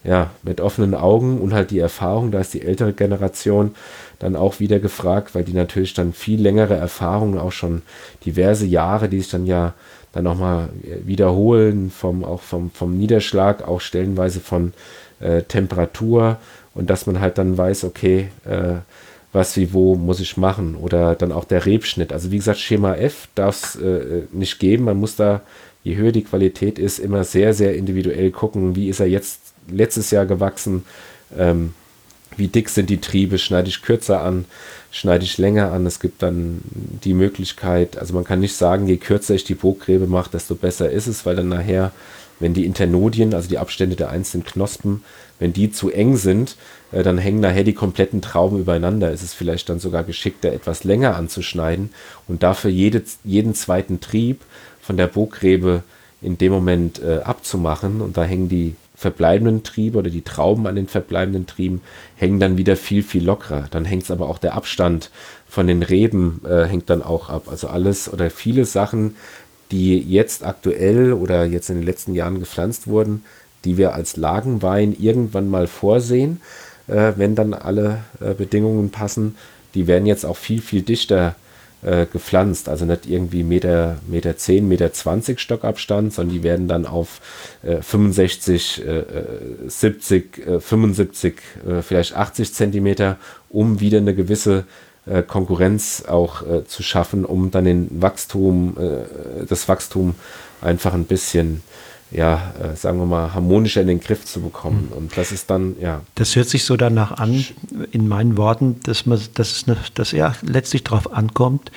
ja 0.07 0.31
mit 0.41 0.61
offenen 0.61 0.95
Augen 0.95 1.39
und 1.39 1.53
halt 1.53 1.69
die 1.69 1.79
Erfahrung, 1.79 2.31
da 2.31 2.39
ist 2.39 2.53
die 2.53 2.63
ältere 2.63 2.93
Generation 2.93 3.75
dann 4.19 4.35
auch 4.35 4.59
wieder 4.59 4.79
gefragt, 4.79 5.35
weil 5.35 5.43
die 5.43 5.53
natürlich 5.53 5.93
dann 5.93 6.13
viel 6.13 6.41
längere 6.41 6.75
Erfahrungen, 6.75 7.37
auch 7.37 7.51
schon 7.51 7.83
diverse 8.25 8.65
Jahre, 8.65 9.09
die 9.09 9.19
sich 9.19 9.29
dann 9.29 9.45
ja 9.45 9.73
dann 10.13 10.23
nochmal 10.23 10.69
wiederholen, 11.03 11.91
vom, 11.91 12.23
auch 12.23 12.41
vom, 12.41 12.71
vom 12.71 12.97
Niederschlag, 12.97 13.67
auch 13.67 13.81
stellenweise 13.81 14.39
von 14.39 14.73
äh, 15.19 15.43
Temperatur 15.43 16.37
und 16.73 16.89
dass 16.89 17.05
man 17.05 17.19
halt 17.19 17.37
dann 17.37 17.57
weiß, 17.57 17.83
okay, 17.83 18.29
äh, 18.45 18.75
was 19.33 19.57
wie 19.57 19.73
wo 19.73 19.95
muss 19.95 20.19
ich 20.19 20.37
machen 20.37 20.75
oder 20.75 21.13
dann 21.13 21.31
auch 21.31 21.43
der 21.43 21.65
Rebschnitt. 21.65 22.13
Also 22.13 22.31
wie 22.31 22.37
gesagt, 22.37 22.59
Schema 22.59 22.95
F 22.95 23.27
darf 23.35 23.55
es 23.55 23.75
äh, 23.75 24.23
nicht 24.31 24.57
geben. 24.59 24.85
Man 24.85 24.97
muss 24.97 25.15
da, 25.15 25.41
je 25.83 25.95
höher 25.95 26.11
die 26.11 26.23
Qualität 26.23 26.79
ist, 26.79 26.97
immer 26.97 27.23
sehr, 27.23 27.53
sehr 27.53 27.75
individuell 27.75 28.31
gucken, 28.31 28.75
wie 28.75 28.87
ist 28.89 29.01
er 29.01 29.07
jetzt 29.07 29.46
letztes 29.69 30.11
Jahr 30.11 30.25
gewachsen, 30.25 30.85
ähm, 31.37 31.73
wie 32.35 32.47
dick 32.47 32.69
sind 32.69 32.89
die 32.89 33.01
Triebe, 33.01 33.37
schneide 33.37 33.69
ich 33.69 33.81
kürzer 33.81 34.21
an, 34.21 34.45
schneide 34.91 35.23
ich 35.23 35.37
länger 35.37 35.71
an. 35.71 35.85
Es 35.85 35.99
gibt 35.99 36.21
dann 36.21 36.61
die 37.03 37.13
Möglichkeit, 37.13 37.97
also 37.97 38.13
man 38.13 38.23
kann 38.23 38.39
nicht 38.39 38.55
sagen, 38.55 38.87
je 38.87 38.97
kürzer 38.97 39.33
ich 39.35 39.43
die 39.43 39.55
Burgrebe 39.55 40.07
mache, 40.07 40.29
desto 40.31 40.55
besser 40.55 40.89
ist 40.89 41.07
es, 41.07 41.25
weil 41.25 41.35
dann 41.35 41.49
nachher, 41.49 41.91
wenn 42.39 42.53
die 42.53 42.65
Internodien, 42.65 43.33
also 43.33 43.49
die 43.49 43.57
Abstände 43.57 43.95
der 43.95 44.11
einzelnen 44.11 44.45
Knospen, 44.45 45.03
wenn 45.39 45.53
die 45.53 45.71
zu 45.71 45.89
eng 45.89 46.15
sind, 46.17 46.57
äh, 46.91 47.03
dann 47.03 47.17
hängen 47.17 47.39
nachher 47.39 47.63
die 47.63 47.73
kompletten 47.73 48.21
Trauben 48.21 48.59
übereinander. 48.59 49.11
Es 49.11 49.23
ist 49.23 49.33
vielleicht 49.33 49.69
dann 49.69 49.79
sogar 49.79 50.03
geschickter, 50.03 50.51
etwas 50.51 50.83
länger 50.83 51.15
anzuschneiden 51.15 51.89
und 52.27 52.43
dafür 52.43 52.69
jede, 52.69 53.03
jeden 53.23 53.55
zweiten 53.55 53.99
Trieb 53.99 54.41
von 54.81 54.97
der 54.97 55.07
Burgrebe 55.07 55.83
in 56.21 56.37
dem 56.37 56.51
Moment 56.51 57.01
äh, 57.01 57.19
abzumachen. 57.23 58.01
Und 58.01 58.17
da 58.17 58.23
hängen 58.23 58.49
die 58.49 58.75
verbleibenden 58.97 59.61
Triebe 59.61 59.99
oder 59.99 60.09
die 60.09 60.23
Trauben 60.23 60.65
an 60.65 60.75
den 60.75 60.87
verbleibenden 60.87 61.45
Trieben 61.45 61.81
hängen 62.15 62.39
dann 62.39 62.57
wieder 62.57 62.75
viel, 62.75 63.03
viel 63.03 63.23
lockerer. 63.23 63.67
Dann 63.69 63.85
hängt 63.85 64.03
es 64.03 64.11
aber 64.11 64.27
auch 64.27 64.39
der 64.39 64.55
Abstand 64.55 65.11
von 65.47 65.67
den 65.67 65.83
Reben 65.83 66.41
äh, 66.49 66.65
hängt 66.65 66.89
dann 66.89 67.03
auch 67.03 67.29
ab. 67.29 67.43
Also 67.47 67.67
alles 67.67 68.11
oder 68.11 68.31
viele 68.31 68.65
Sachen, 68.65 69.15
die 69.69 69.99
jetzt 69.99 70.43
aktuell 70.43 71.13
oder 71.13 71.45
jetzt 71.45 71.69
in 71.69 71.75
den 71.75 71.85
letzten 71.85 72.15
Jahren 72.15 72.39
gepflanzt 72.39 72.87
wurden, 72.87 73.23
die 73.65 73.77
wir 73.77 73.93
als 73.93 74.17
Lagenwein 74.17 74.95
irgendwann 74.99 75.47
mal 75.47 75.67
vorsehen, 75.67 76.41
äh, 76.87 77.13
wenn 77.17 77.35
dann 77.35 77.53
alle 77.53 77.99
äh, 78.19 78.33
Bedingungen 78.33 78.89
passen. 78.89 79.35
Die 79.75 79.85
werden 79.85 80.07
jetzt 80.07 80.25
auch 80.25 80.37
viel, 80.37 80.59
viel 80.59 80.81
dichter 80.81 81.29
äh, 81.29 81.46
gepflanzt. 81.81 82.69
Also 82.69 82.85
nicht 82.85 83.07
irgendwie 83.07 83.43
Meter, 83.43 83.97
Meter 84.07 84.35
10, 84.35 84.67
Meter 84.67 84.91
20 84.91 85.39
Stockabstand, 85.39 86.13
sondern 86.13 86.35
die 86.35 86.43
werden 86.43 86.67
dann 86.67 86.85
auf 86.85 87.21
äh, 87.63 87.81
65, 87.81 88.85
äh, 88.85 89.03
70, 89.67 90.47
äh, 90.47 90.59
75, 90.59 91.35
äh, 91.67 91.81
vielleicht 91.81 92.15
80 92.15 92.53
Zentimeter, 92.53 93.17
um 93.49 93.79
wieder 93.79 93.99
eine 93.99 94.15
gewisse 94.15 94.65
äh, 95.05 95.21
Konkurrenz 95.21 96.03
auch 96.07 96.43
zu 96.67 96.83
schaffen, 96.83 97.25
um 97.25 97.51
dann 97.51 97.65
den 97.65 98.01
Wachstum, 98.01 98.75
das 99.47 99.69
Wachstum 99.69 100.15
einfach 100.61 100.93
ein 100.93 101.05
bisschen 101.05 101.61
ja, 102.11 102.53
äh, 102.61 102.75
sagen 102.75 102.99
wir 102.99 103.05
mal, 103.05 103.33
harmonischer 103.33 103.81
in 103.81 103.87
den 103.87 103.99
Griff 103.99 104.25
zu 104.25 104.41
bekommen. 104.41 104.89
Mhm. 104.91 104.97
Und 104.97 105.17
das 105.17 105.31
ist 105.31 105.49
dann, 105.49 105.75
ja. 105.81 106.01
Das 106.15 106.35
hört 106.35 106.47
sich 106.47 106.63
so 106.63 106.77
danach 106.77 107.11
an, 107.11 107.45
in 107.91 108.07
meinen 108.07 108.37
Worten, 108.37 108.79
dass 108.83 109.05
man, 109.05 109.19
dass 109.33 109.51
es 109.51 109.67
eine, 109.67 109.77
dass 109.93 110.13
er 110.13 110.35
letztlich 110.41 110.83
darauf 110.83 111.13
ankommt, 111.13 111.71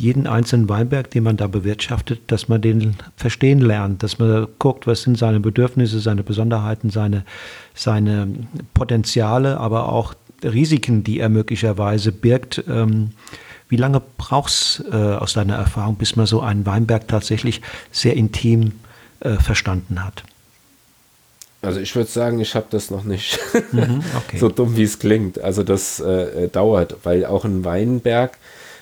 jeden 0.00 0.26
einzelnen 0.26 0.68
Weinberg, 0.68 1.10
den 1.10 1.22
man 1.22 1.36
da 1.36 1.46
bewirtschaftet, 1.46 2.22
dass 2.28 2.48
man 2.48 2.60
den 2.60 2.96
verstehen 3.16 3.60
lernt, 3.60 4.02
dass 4.02 4.18
man 4.18 4.48
guckt, 4.58 4.86
was 4.86 5.02
sind 5.02 5.18
seine 5.18 5.38
Bedürfnisse, 5.38 6.00
seine 6.00 6.22
Besonderheiten, 6.22 6.90
seine, 6.90 7.24
seine 7.74 8.28
Potenziale, 8.74 9.58
aber 9.58 9.92
auch 9.92 10.14
Risiken, 10.42 11.04
die 11.04 11.20
er 11.20 11.28
möglicherweise 11.28 12.10
birgt. 12.10 12.64
Ähm, 12.68 13.10
wie 13.68 13.76
lange 13.76 14.02
braucht 14.18 14.50
es 14.50 14.84
äh, 14.90 14.96
aus 14.96 15.34
deiner 15.34 15.54
Erfahrung, 15.54 15.96
bis 15.96 16.16
man 16.16 16.26
so 16.26 16.40
einen 16.40 16.66
Weinberg 16.66 17.06
tatsächlich 17.08 17.62
sehr 17.90 18.16
intim 18.16 18.72
äh, 19.22 19.36
verstanden 19.36 20.04
hat. 20.04 20.22
Also 21.62 21.78
ich 21.78 21.94
würde 21.94 22.10
sagen, 22.10 22.40
ich 22.40 22.56
habe 22.56 22.66
das 22.70 22.90
noch 22.90 23.04
nicht. 23.04 23.38
Mhm, 23.70 24.02
okay. 24.16 24.36
so 24.38 24.48
dumm 24.48 24.76
wie 24.76 24.82
es 24.82 24.98
klingt. 24.98 25.40
Also 25.40 25.62
das 25.62 26.00
äh, 26.00 26.48
dauert, 26.48 26.96
weil 27.04 27.24
auch 27.24 27.44
ein 27.44 27.64
Weinberg 27.64 28.36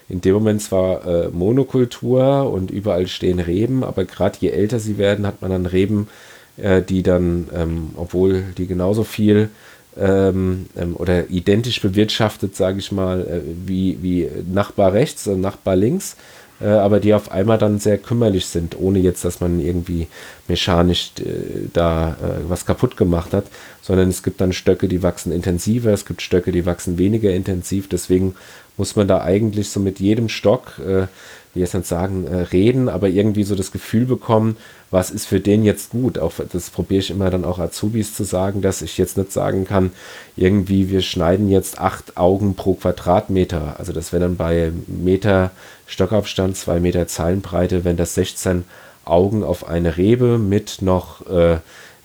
in 0.09 0.20
dem 0.20 0.34
Moment 0.34 0.62
zwar 0.62 1.07
äh, 1.07 1.28
Monokultur 1.28 2.51
und 2.51 2.70
überall 2.70 3.07
stehen 3.07 3.38
Reben, 3.38 3.84
aber 3.84 4.05
gerade 4.05 4.38
je 4.41 4.49
älter 4.49 4.80
sie 4.80 4.99
werden, 4.99 5.26
hat 5.26 5.41
man 5.41 5.53
dann 5.53 5.66
Reben, 5.66 6.09
äh, 6.57 6.82
die 6.82 7.03
dann, 7.03 7.49
ähm, 7.55 7.91
obwohl 7.97 8.43
die 8.59 8.66
genauso 8.66 9.05
viel 9.05 9.51
ähm, 9.97 10.66
ähm, 10.76 10.97
oder 10.97 11.30
identisch 11.30 11.80
bewirtschaftet, 11.80 12.57
sage 12.57 12.78
ich 12.78 12.91
mal, 12.91 13.20
äh, 13.20 13.41
wie, 13.66 13.99
wie 14.03 14.28
Nachbar 14.53 14.93
rechts 14.93 15.26
und 15.28 15.41
Nachbar 15.41 15.76
links, 15.76 16.16
äh, 16.61 16.66
aber 16.66 17.00
die 17.00 17.14
auf 17.14 17.30
einmal 17.30 17.58
dann 17.58 17.78
sehr 17.78 17.98
kümmerlich 17.98 18.46
sind, 18.46 18.78
ohne 18.78 18.98
jetzt, 18.98 19.24
dass 19.24 19.40
man 19.40 19.61
irgendwie 19.61 20.08
mechanisch 20.48 21.12
äh, 21.18 21.68
da 21.72 22.11
äh, 22.11 22.48
was 22.48 22.66
kaputt 22.66 22.96
gemacht 22.96 23.32
hat, 23.32 23.44
sondern 23.82 24.08
es 24.08 24.22
gibt 24.22 24.40
dann 24.40 24.52
Stöcke, 24.52 24.88
die 24.88 25.02
wachsen 25.02 25.32
intensiver, 25.32 25.92
es 25.92 26.04
gibt 26.06 26.22
Stöcke, 26.22 26.52
die 26.52 26.66
wachsen 26.66 26.98
weniger 26.98 27.30
intensiv, 27.32 27.88
deswegen 27.88 28.34
muss 28.76 28.96
man 28.96 29.06
da 29.06 29.20
eigentlich 29.20 29.68
so 29.68 29.78
mit 29.78 30.00
jedem 30.00 30.28
Stock, 30.28 30.78
äh, 30.78 31.06
wie 31.52 31.61
jetzt 31.61 31.74
nicht 31.74 31.86
sagen, 31.86 32.26
äh, 32.26 32.36
reden, 32.36 32.88
aber 32.88 33.08
irgendwie 33.08 33.42
so 33.42 33.54
das 33.54 33.72
Gefühl 33.72 34.06
bekommen, 34.06 34.56
was 34.90 35.11
ist 35.11 35.26
für 35.26 35.40
den 35.40 35.64
jetzt 35.64 35.90
gut. 35.90 36.18
Auch 36.18 36.32
das 36.52 36.70
probiere 36.70 37.00
ich 37.00 37.11
immer 37.11 37.30
dann 37.30 37.44
auch 37.44 37.58
Azubis 37.58 38.14
zu 38.14 38.24
sagen, 38.24 38.62
dass 38.62 38.82
ich 38.82 38.98
jetzt 38.98 39.16
nicht 39.16 39.32
sagen 39.32 39.64
kann, 39.64 39.92
irgendwie 40.36 40.90
wir 40.90 41.02
schneiden 41.02 41.48
jetzt 41.48 41.78
acht 41.78 42.16
Augen 42.16 42.54
pro 42.54 42.74
Quadratmeter. 42.74 43.76
Also 43.78 43.92
das 43.92 44.12
wäre 44.12 44.22
dann 44.22 44.36
bei 44.36 44.72
Meter 44.86 45.50
Stockabstand, 45.91 46.57
zwei 46.57 46.80
Meter 46.80 47.07
Zeilenbreite, 47.07 47.84
wenn 47.84 47.97
das 47.97 48.14
16 48.14 48.64
Augen 49.05 49.43
auf 49.43 49.68
eine 49.68 49.97
Rebe 49.97 50.38
mit 50.38 50.82
noch 50.82 51.26
äh, 51.28 51.59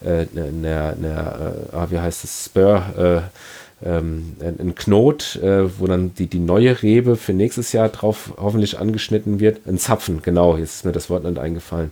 äh, 0.04 0.26
ne, 0.34 0.96
ne, 1.00 1.66
äh, 1.72 1.92
wie 1.92 2.00
heißt 2.00 2.24
es, 2.24 2.46
Spur, 2.46 2.84
äh, 2.98 3.88
ähm, 3.88 4.36
ein 4.40 4.74
Knot, 4.74 5.36
äh, 5.38 5.80
wo 5.80 5.86
dann 5.86 6.14
die, 6.16 6.28
die 6.28 6.40
neue 6.40 6.82
Rebe 6.82 7.16
für 7.16 7.34
nächstes 7.34 7.74
Jahr 7.74 7.90
drauf 7.90 8.34
hoffentlich 8.38 8.80
angeschnitten 8.80 9.40
wird. 9.40 9.68
Ein 9.68 9.78
Zapfen, 9.78 10.22
genau, 10.22 10.58
jetzt 10.58 10.76
ist 10.76 10.86
mir 10.86 10.92
das 10.92 11.10
Wort 11.10 11.24
nicht 11.24 11.38
eingefallen. 11.38 11.92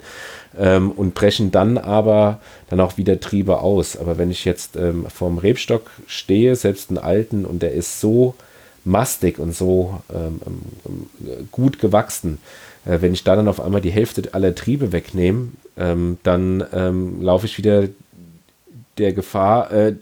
Ähm, 0.57 0.91
und 0.91 1.13
brechen 1.13 1.51
dann 1.51 1.77
aber 1.77 2.39
dann 2.69 2.79
auch 2.79 2.97
wieder 2.97 3.19
Triebe 3.19 3.59
aus. 3.59 3.97
Aber 3.97 4.17
wenn 4.17 4.31
ich 4.31 4.45
jetzt 4.45 4.75
ähm, 4.75 5.05
vorm 5.13 5.37
Rebstock 5.37 5.89
stehe, 6.07 6.55
selbst 6.55 6.89
einen 6.89 6.99
alten, 6.99 7.45
und 7.45 7.61
der 7.61 7.73
ist 7.73 7.99
so 7.99 8.35
mastig 8.85 9.39
und 9.39 9.55
so 9.55 10.01
ähm, 10.13 10.41
ähm 10.45 11.47
gut 11.51 11.79
gewachsen, 11.79 12.39
äh, 12.85 13.01
wenn 13.01 13.13
ich 13.13 13.23
da 13.23 13.35
dann 13.35 13.47
auf 13.47 13.61
einmal 13.61 13.81
die 13.81 13.91
Hälfte 13.91 14.33
aller 14.33 14.55
Triebe 14.55 14.91
wegnehme, 14.91 15.49
ähm, 15.77 16.17
dann 16.23 16.63
ähm, 16.73 17.21
laufe 17.21 17.45
ich 17.45 17.57
wieder 17.57 17.87
der 18.97 19.13
Gefahr, 19.13 19.71
äh, 19.71 19.95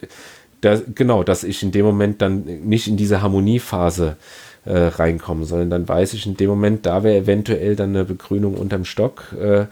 dass, 0.61 0.83
genau, 0.93 1.23
dass 1.23 1.43
ich 1.43 1.63
in 1.63 1.71
dem 1.71 1.85
Moment 1.85 2.21
dann 2.21 2.43
nicht 2.63 2.87
in 2.87 2.97
diese 2.97 3.21
Harmoniephase 3.21 4.17
äh, 4.65 4.77
reinkomme, 4.77 5.45
sondern 5.45 5.69
dann 5.69 5.87
weiß 5.87 6.13
ich 6.13 6.27
in 6.27 6.37
dem 6.37 6.49
Moment, 6.49 6.85
da 6.85 7.03
wäre 7.03 7.17
eventuell 7.17 7.75
dann 7.75 7.89
eine 7.89 8.05
Begrünung 8.05 8.55
unterm 8.55 8.85
Stock, 8.85 9.35
äh, 9.39 9.61
äh, 9.61 9.65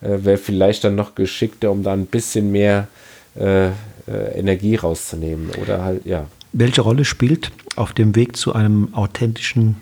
wäre 0.00 0.38
vielleicht 0.38 0.84
dann 0.84 0.94
noch 0.94 1.14
geschickter, 1.14 1.72
um 1.72 1.82
da 1.82 1.92
ein 1.92 2.06
bisschen 2.06 2.52
mehr 2.52 2.88
äh, 3.34 3.70
Energie 4.08 4.76
rauszunehmen 4.76 5.50
oder 5.60 5.82
halt, 5.82 6.06
ja. 6.06 6.26
Welche 6.58 6.80
Rolle 6.80 7.04
spielt 7.04 7.52
auf 7.76 7.92
dem 7.92 8.16
Weg 8.16 8.34
zu 8.34 8.54
einem 8.54 8.94
authentischen 8.94 9.76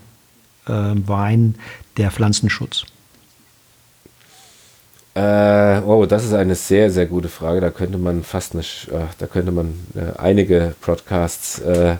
äh, 0.67 0.73
Wein 0.73 1.55
der 1.99 2.11
Pflanzenschutz? 2.11 2.85
Äh, 5.15 5.79
oh, 5.83 6.05
das 6.05 6.25
ist 6.25 6.35
eine 6.35 6.57
sehr, 6.57 6.91
sehr 6.91 7.07
gute 7.07 7.29
Frage. 7.29 7.61
Da 7.61 7.71
könnte 7.71 7.97
man 7.97 8.25
fast 8.25 8.57
nicht, 8.57 8.89
äh, 8.89 9.05
da 9.19 9.29
könnte 9.29 9.53
man 9.53 9.75
äh, 9.95 10.19
einige 10.19 10.75
Podcasts 10.81 11.61
äh, 11.61 11.99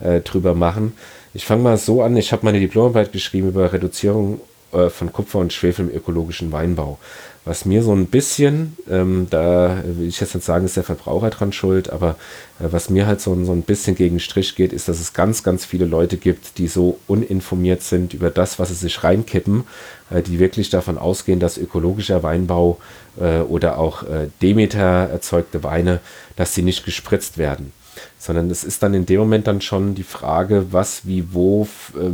äh, 0.00 0.20
drüber 0.20 0.54
machen. 0.54 0.92
Ich 1.32 1.46
fange 1.46 1.62
mal 1.62 1.78
so 1.78 2.02
an. 2.02 2.14
Ich 2.18 2.30
habe 2.32 2.44
meine 2.44 2.60
Diplomarbeit 2.60 3.12
geschrieben 3.12 3.48
über 3.48 3.72
Reduzierung 3.72 4.42
äh, 4.72 4.90
von 4.90 5.14
Kupfer 5.14 5.38
und 5.38 5.54
Schwefel 5.54 5.88
im 5.88 5.96
ökologischen 5.96 6.52
Weinbau. 6.52 6.98
Was 7.46 7.64
mir 7.64 7.82
so 7.82 7.92
ein 7.92 8.06
bisschen, 8.06 8.76
ähm, 8.90 9.26
da 9.30 9.82
will 9.84 10.06
ich 10.06 10.20
jetzt 10.20 10.34
nicht 10.34 10.44
sagen, 10.44 10.66
ist 10.66 10.76
der 10.76 10.84
Verbraucher 10.84 11.30
dran 11.30 11.52
schuld, 11.52 11.88
aber 11.88 12.16
äh, 12.58 12.64
was 12.70 12.90
mir 12.90 13.06
halt 13.06 13.22
so, 13.22 13.44
so 13.44 13.52
ein 13.52 13.62
bisschen 13.62 13.96
gegen 13.96 14.16
den 14.16 14.20
Strich 14.20 14.56
geht, 14.56 14.74
ist, 14.74 14.88
dass 14.88 15.00
es 15.00 15.14
ganz, 15.14 15.42
ganz 15.42 15.64
viele 15.64 15.86
Leute 15.86 16.18
gibt, 16.18 16.58
die 16.58 16.68
so 16.68 16.98
uninformiert 17.06 17.82
sind 17.82 18.12
über 18.12 18.30
das, 18.30 18.58
was 18.58 18.68
sie 18.68 18.74
sich 18.74 19.02
reinkippen, 19.02 19.64
äh, 20.10 20.20
die 20.20 20.38
wirklich 20.38 20.68
davon 20.68 20.98
ausgehen, 20.98 21.40
dass 21.40 21.56
ökologischer 21.56 22.22
Weinbau 22.22 22.78
äh, 23.18 23.38
oder 23.40 23.78
auch 23.78 24.02
äh, 24.02 24.28
Demeter 24.42 25.08
erzeugte 25.08 25.64
Weine, 25.64 26.00
dass 26.36 26.54
sie 26.54 26.62
nicht 26.62 26.84
gespritzt 26.84 27.38
werden 27.38 27.72
sondern 28.20 28.50
es 28.50 28.64
ist 28.64 28.82
dann 28.82 28.92
in 28.92 29.06
dem 29.06 29.18
Moment 29.18 29.46
dann 29.46 29.62
schon 29.62 29.94
die 29.94 30.02
Frage, 30.02 30.66
was, 30.72 31.06
wie, 31.06 31.32
wo 31.32 31.66
äh, 31.94 32.10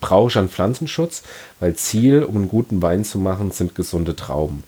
brauche 0.00 0.30
ich 0.30 0.36
an 0.36 0.48
Pflanzenschutz, 0.48 1.22
weil 1.60 1.76
Ziel, 1.76 2.24
um 2.24 2.36
einen 2.36 2.48
guten 2.48 2.82
Wein 2.82 3.04
zu 3.04 3.18
machen, 3.18 3.52
sind 3.52 3.76
gesunde 3.76 4.16
Trauben. 4.16 4.64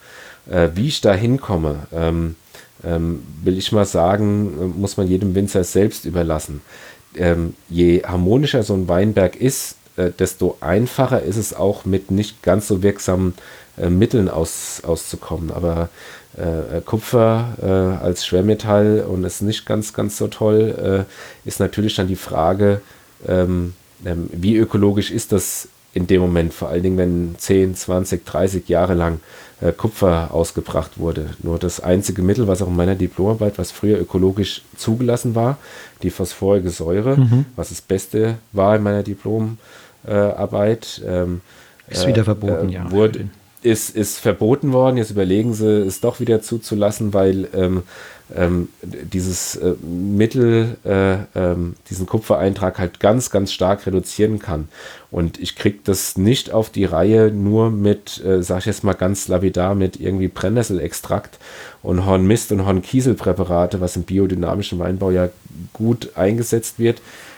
Äh, 0.49 0.69
wie 0.75 0.87
ich 0.87 1.01
da 1.01 1.13
hinkomme, 1.13 1.89
ähm, 1.93 2.37
ähm, 2.85 3.25
will 3.43 3.59
ich 3.59 3.73
mal 3.73 3.85
sagen, 3.85 4.79
muss 4.79 4.97
man 4.97 5.09
jedem 5.09 5.35
Winzer 5.35 5.65
selbst 5.65 6.05
überlassen. 6.05 6.61
Ähm, 7.17 7.55
je 7.69 8.05
harmonischer 8.05 8.63
so 8.63 8.75
ein 8.75 8.89
Weinberg 8.89 9.35
ist, 9.35 9.75
äh, 9.97 10.13
desto 10.17 10.57
einfacher 10.61 11.21
ist 11.21 11.37
es 11.37 11.53
auch 11.53 11.85
mit 11.85 12.13
nicht 12.13 12.45
ganz 12.45 12.69
so 12.69 12.85
wirksamen 12.85 13.35
äh, 13.77 13.91
Mitteln 13.91 14.29
aus, 14.29 14.83
auszukommen. 14.85 15.51
Aber 15.51 15.89
äh, 16.39 16.79
äh, 16.79 16.81
Kupfer 16.81 17.57
äh, 17.61 18.05
als 18.05 18.25
Schwermetall 18.25 19.05
und 19.09 19.25
ist 19.25 19.43
nicht 19.43 19.67
ganz, 19.67 19.93
ganz 19.93 20.17
so 20.17 20.29
toll, 20.29 21.07
äh, 21.45 21.49
ist 21.49 21.61
natürlich 21.61 21.97
dann 21.97 22.07
die 22.07 22.17
Frage, 22.17 22.81
ähm, 23.27 23.75
ähm, 24.05 24.31
wie 24.33 24.57
ökologisch 24.57 25.11
ist 25.11 25.33
das 25.33 25.69
in 25.93 26.07
dem 26.07 26.21
Moment, 26.21 26.55
vor 26.55 26.69
allen 26.69 26.85
Dingen, 26.85 26.99
wenn 26.99 27.35
10, 27.37 27.75
20, 27.75 28.25
30 28.25 28.69
Jahre 28.69 28.95
lang 28.95 29.19
äh, 29.61 29.73
Kupfer 29.73 30.33
ausgebracht 30.33 30.99
wurde. 30.99 31.31
Nur 31.43 31.59
das 31.59 31.81
einzige 31.81 32.23
Mittel, 32.23 32.47
was 32.47 32.63
auch 32.63 32.69
in 32.69 32.77
meiner 32.77 32.95
Diplomarbeit, 32.95 33.59
was 33.59 33.73
früher 33.73 33.99
ökologisch 33.99 34.63
zugelassen 34.77 35.35
war, 35.35 35.59
die 36.03 36.11
phosphorige 36.11 36.71
Säure, 36.71 37.17
mhm. 37.17 37.47
was 37.57 37.71
das 37.71 37.81
Beste 37.81 38.37
war 38.53 38.77
in 38.77 38.85
meiner 38.85 39.03
Diplomarbeit. 39.03 41.03
Ähm, 41.05 41.41
ist 41.89 42.07
wieder 42.07 42.23
verboten, 42.23 42.69
ja. 42.69 42.89
Wurde, 42.89 43.29
ist, 43.63 43.95
ist 43.95 44.19
verboten 44.19 44.73
worden. 44.73 44.97
Jetzt 44.97 45.11
überlegen 45.11 45.55
sie, 45.55 45.83
es 45.83 46.01
doch 46.01 46.21
wieder 46.21 46.43
zuzulassen, 46.43 47.13
weil 47.13 47.49
ähm, 47.55 47.83
ähm, 48.37 48.69
dieses 48.83 49.57
äh, 49.57 49.75
Mittel, 49.83 50.77
äh, 50.85 51.19
ähm, 51.35 51.75
diesen 51.89 52.07
Kupfereintrag 52.07 52.79
halt 52.79 53.01
ganz, 53.01 53.31
ganz 53.31 53.53
stark 53.53 53.87
reduzieren 53.87 54.39
kann. 54.39 54.69
Und 55.11 55.39
ich 55.41 55.57
kriege 55.57 55.79
das 55.83 56.17
nicht 56.17 56.53
auf 56.53 56.71
die 56.71 56.85
Reihe 56.85 57.33
nur 57.33 57.71
mit, 57.71 58.23
äh, 58.25 58.43
sag 58.43 58.61
ich 58.61 58.67
jetzt 58.67 58.85
mal 58.85 58.93
ganz 58.93 59.29
lapidar, 59.29 59.75
mit 59.75 60.01
irgendwie 60.01 60.29
Brennnesselextrakt 60.29 61.39
und 61.83 62.07
Hornmist 62.07 62.53
und 62.53 62.67
Hornkieselpräparate, 62.67 63.81
was 63.81 63.97
im 63.97 64.05
biodynamischen 64.05 64.79
Weinbau 64.79 65.11
ja 65.11 65.29
gut 65.73 66.11
eingesetzt 66.17 66.79
wird 66.79 66.99
äh, 66.99 67.30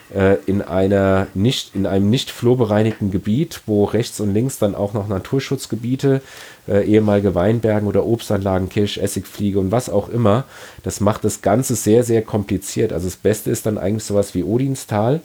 in 0.47 0.61
einer 0.61 1.29
nicht, 1.33 1.75
in 1.75 1.87
einem 1.87 2.11
nicht 2.11 2.31
flurbereinigten 2.31 3.11
Gebiet, 3.11 3.63
wo 3.67 3.85
rechts 3.85 4.21
und 4.21 4.35
links 4.35 4.59
dann 4.59 4.75
auch 4.75 4.93
noch 4.93 5.09
Naturschutzgebiete, 5.09 6.21
äh, 6.69 6.85
ehemalige 6.85 7.35
Weinbergen 7.35 7.89
oder 7.89 8.05
Obstanlagen, 8.05 8.69
Kirsch, 8.69 8.99
Essigfliege 8.99 9.59
und 9.59 9.73
was 9.73 9.89
auch 9.89 10.09
immer. 10.09 10.45
Das 10.83 11.01
macht 11.01 11.25
das 11.25 11.41
Ganze 11.41 11.75
sehr, 11.75 12.05
sehr 12.05 12.23
kompliziert. 12.23 12.93
Also 12.93 13.07
das 13.07 13.17
Beste 13.17 13.51
ist 13.51 13.65
dann 13.65 13.79
eigentlich 13.79 14.05
sowas 14.05 14.35
wie 14.35 14.45
Odinstal. 14.45 15.21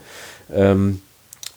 Ähm, 0.53 1.01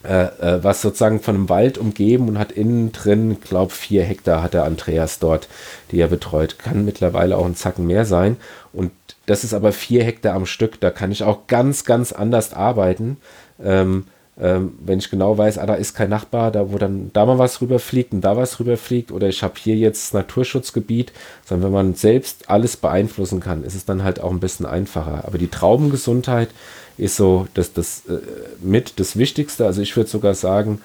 äh, 0.03 0.23
äh, 0.23 0.63
was 0.63 0.81
sozusagen 0.81 1.19
von 1.19 1.35
einem 1.35 1.49
Wald 1.49 1.77
umgeben 1.77 2.27
und 2.27 2.39
hat 2.39 2.51
innen 2.51 2.91
drin, 2.91 3.37
glaube 3.39 3.71
vier 3.71 4.03
Hektar 4.03 4.41
hat 4.41 4.55
der 4.55 4.63
Andreas 4.63 5.19
dort, 5.19 5.47
die 5.91 5.99
er 5.99 6.07
betreut. 6.07 6.57
Kann 6.57 6.85
mittlerweile 6.85 7.37
auch 7.37 7.45
ein 7.45 7.55
Zacken 7.55 7.85
mehr 7.85 8.05
sein. 8.05 8.37
Und 8.73 8.91
das 9.25 9.43
ist 9.43 9.53
aber 9.53 9.71
vier 9.71 10.03
Hektar 10.03 10.35
am 10.35 10.45
Stück. 10.45 10.79
Da 10.79 10.89
kann 10.89 11.11
ich 11.11 11.23
auch 11.23 11.47
ganz, 11.47 11.85
ganz 11.85 12.11
anders 12.11 12.53
arbeiten. 12.53 13.17
Ähm, 13.63 14.05
ähm, 14.39 14.73
wenn 14.83 14.99
ich 14.99 15.09
genau 15.09 15.37
weiß, 15.37 15.57
ah, 15.57 15.65
da 15.65 15.75
ist 15.75 15.93
kein 15.93 16.09
Nachbar, 16.09 16.51
da 16.51 16.71
wo 16.71 16.77
dann 16.77 17.11
da 17.13 17.25
mal 17.25 17.37
was 17.37 17.61
rüberfliegt 17.61 18.13
und 18.13 18.21
da 18.21 18.37
was 18.37 18.59
rüberfliegt 18.59 19.11
oder 19.11 19.27
ich 19.27 19.43
habe 19.43 19.53
hier 19.57 19.75
jetzt 19.75 20.13
Naturschutzgebiet, 20.13 21.11
sondern 21.45 21.67
wenn 21.67 21.73
man 21.73 21.93
selbst 21.95 22.49
alles 22.49 22.77
beeinflussen 22.77 23.39
kann, 23.39 23.63
ist 23.63 23.75
es 23.75 23.85
dann 23.85 24.03
halt 24.03 24.19
auch 24.19 24.31
ein 24.31 24.39
bisschen 24.39 24.65
einfacher. 24.65 25.25
Aber 25.25 25.37
die 25.37 25.49
Traubengesundheit 25.49 26.49
ist 26.97 27.17
so 27.17 27.47
das, 27.53 27.73
das 27.73 28.03
äh, 28.07 28.19
mit 28.61 28.99
das 28.99 29.17
Wichtigste. 29.17 29.65
Also 29.65 29.81
ich 29.81 29.95
würde 29.95 30.09
sogar 30.09 30.33
sagen, 30.33 30.81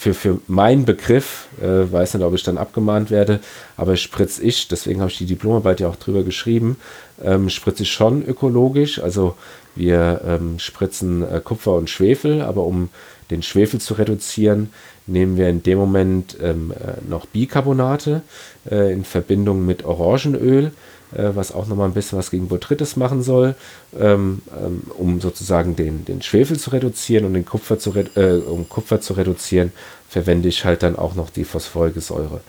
für, 0.00 0.14
für 0.14 0.40
meinen 0.46 0.86
Begriff, 0.86 1.48
äh, 1.60 1.92
weiß 1.92 2.14
nicht, 2.14 2.24
ob 2.24 2.32
ich 2.32 2.42
dann 2.42 2.56
abgemahnt 2.56 3.10
werde, 3.10 3.40
aber 3.76 3.96
spritze 3.96 4.42
ich, 4.42 4.66
deswegen 4.66 5.00
habe 5.00 5.10
ich 5.10 5.18
die 5.18 5.26
Diplomarbeit 5.26 5.80
ja 5.80 5.88
auch 5.88 5.96
drüber 5.96 6.22
geschrieben, 6.22 6.78
ähm, 7.22 7.50
spritze 7.50 7.82
ich 7.82 7.92
schon 7.92 8.24
ökologisch. 8.24 8.98
Also 8.98 9.36
wir 9.76 10.22
ähm, 10.26 10.58
spritzen 10.58 11.22
äh, 11.22 11.42
Kupfer 11.44 11.74
und 11.74 11.90
Schwefel, 11.90 12.40
aber 12.40 12.64
um 12.64 12.88
den 13.30 13.42
Schwefel 13.42 13.78
zu 13.78 13.92
reduzieren, 13.92 14.70
nehmen 15.06 15.36
wir 15.36 15.50
in 15.50 15.62
dem 15.62 15.76
Moment 15.76 16.34
ähm, 16.40 16.72
äh, 16.72 17.06
noch 17.06 17.26
Bicarbonate 17.26 18.22
äh, 18.70 18.94
in 18.94 19.04
Verbindung 19.04 19.66
mit 19.66 19.84
Orangenöl, 19.84 20.72
äh, 21.14 21.30
was 21.34 21.52
auch 21.52 21.66
nochmal 21.66 21.88
ein 21.88 21.94
bisschen 21.94 22.18
was 22.18 22.30
gegen 22.30 22.48
Botrytis 22.48 22.96
machen 22.96 23.22
soll, 23.22 23.54
ähm, 23.98 24.42
ähm, 24.58 24.82
um 24.96 25.20
sozusagen 25.20 25.76
den, 25.76 26.04
den 26.04 26.22
Schwefel 26.22 26.58
zu 26.58 26.70
reduzieren 26.70 27.24
und 27.24 27.34
den 27.34 27.44
Kupfer 27.44 27.78
zu, 27.78 27.94
äh, 27.94 28.38
um 28.38 28.68
Kupfer 28.68 29.00
zu 29.00 29.14
reduzieren, 29.14 29.72
verwende 30.08 30.48
ich 30.48 30.64
halt 30.64 30.82
dann 30.82 30.96
auch 30.96 31.14
noch 31.14 31.30
die 31.30 31.44
phosphorige 31.44 32.00
Säure 32.00 32.40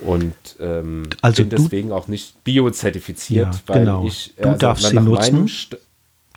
und 0.00 0.34
ähm, 0.60 1.04
also 1.22 1.42
bin 1.42 1.50
deswegen 1.50 1.92
auch 1.92 2.08
nicht 2.08 2.44
biozertifiziert, 2.44 3.54
ja, 3.54 3.60
weil 3.66 3.80
genau. 3.80 4.06
ich 4.06 4.34
du 4.36 4.48
also 4.48 4.58
darfst 4.58 4.88
sie 4.88 5.00
nutzen. 5.00 5.50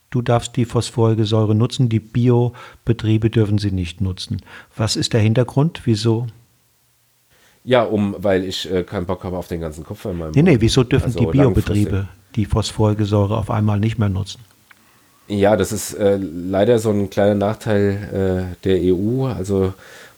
Du 0.10 0.22
darfst 0.22 0.58
die 0.58 0.66
phosphorige 0.66 1.24
Säure 1.26 1.56
nutzen, 1.56 1.88
die 1.88 2.02
Biobetriebe 2.02 3.30
dürfen 3.30 3.60
sie 3.60 3.72
nicht 3.72 4.02
nutzen. 4.02 4.42
Was 4.76 4.98
ist 4.98 5.14
der 5.14 5.22
Hintergrund? 5.22 5.84
Wieso? 5.86 6.28
Ja, 7.64 7.84
um, 7.84 8.16
weil 8.18 8.44
ich 8.44 8.72
äh, 8.72 8.84
keinen 8.84 9.06
Bock 9.06 9.24
habe 9.24 9.38
auf 9.38 9.48
den 9.48 9.62
ganzen 9.62 9.84
Kupfer 9.84 10.12
in 10.12 10.18
meinem 10.18 10.32
Nee, 10.32 10.42
nee, 10.42 10.58
wieso 10.60 10.84
dürfen 10.84 11.06
also 11.06 11.20
die 11.20 11.26
Biobetriebe 11.28 12.08
die 12.36 12.46
phosphorige 12.46 13.06
Säure 13.06 13.38
auf 13.38 13.52
einmal 13.52 13.80
nicht 13.80 14.00
mehr 14.00 14.10
nutzen? 14.10 14.40
Ja, 15.28 15.56
das 15.56 15.72
ist 15.72 15.94
äh, 15.94 16.18
leider 16.18 16.80
so 16.80 16.90
ein 16.90 17.10
kleiner 17.10 17.36
Nachteil 17.36 18.54
äh, 18.54 18.64
der 18.64 18.80
EU. 18.94 19.26
Also 19.26 19.74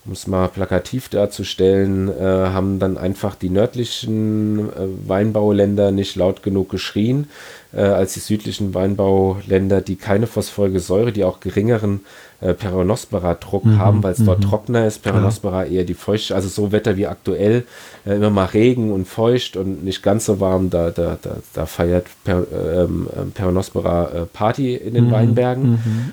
um 0.05 0.11
es 0.11 0.27
mal 0.27 0.49
plakativ 0.49 1.07
darzustellen, 1.07 2.09
äh, 2.09 2.21
haben 2.21 2.79
dann 2.79 2.97
einfach 2.97 3.35
die 3.35 3.49
nördlichen 3.49 4.69
äh, 4.69 4.87
Weinbauländer 5.07 5.91
nicht 5.91 6.15
laut 6.15 6.43
genug 6.43 6.69
geschrien, 6.69 7.29
äh, 7.71 7.81
als 7.81 8.13
die 8.13 8.19
südlichen 8.19 8.73
Weinbauländer, 8.73 9.79
die 9.79 9.95
keine 9.95 10.27
phosphorige 10.27 10.81
Säure, 10.81 11.13
die 11.13 11.23
auch 11.23 11.39
geringeren 11.39 12.01
äh, 12.43 12.53
Peronospora-Druck 12.53 13.65
mhm, 13.65 13.77
haben, 13.79 14.03
weil 14.03 14.13
es 14.13 14.23
dort 14.23 14.39
mhm. 14.39 14.49
trockener 14.49 14.85
ist. 14.85 15.01
Peronospora 15.01 15.65
eher 15.65 15.83
die 15.83 15.93
feuchte, 15.93 16.35
also 16.35 16.49
so 16.49 16.71
Wetter 16.71 16.97
wie 16.97 17.07
aktuell, 17.07 17.63
äh, 18.05 18.15
immer 18.15 18.29
mal 18.29 18.45
Regen 18.45 18.91
und 18.91 19.07
feucht 19.07 19.55
und 19.55 19.83
nicht 19.83 20.03
ganz 20.03 20.25
so 20.25 20.39
warm, 20.39 20.69
da, 20.69 20.91
da, 20.91 21.17
da, 21.21 21.37
da 21.53 21.65
feiert 21.65 22.07
per, 22.23 22.45
ähm, 22.51 23.07
ähm 23.17 23.31
Peronospora 23.31 24.09
äh, 24.09 24.25
Party 24.25 24.75
in 24.75 24.93
den 24.93 25.07
mhm, 25.07 25.11
Weinbergen. 25.11 25.71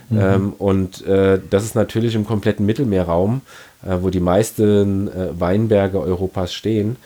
Mhm, 0.08 0.16
mhm. 0.16 0.20
Ähm, 0.20 0.52
und 0.58 1.06
äh, 1.06 1.40
das 1.50 1.64
ist 1.64 1.74
natürlich 1.74 2.14
im 2.14 2.24
kompletten 2.24 2.64
Mittelmeerraum 2.66 3.42
äh, 3.82 3.96
wo 4.00 4.10
die 4.10 4.20
meisten 4.20 5.08
äh, 5.08 5.40
Weinberge 5.40 6.00
Europas 6.00 6.52
stehen, 6.52 6.96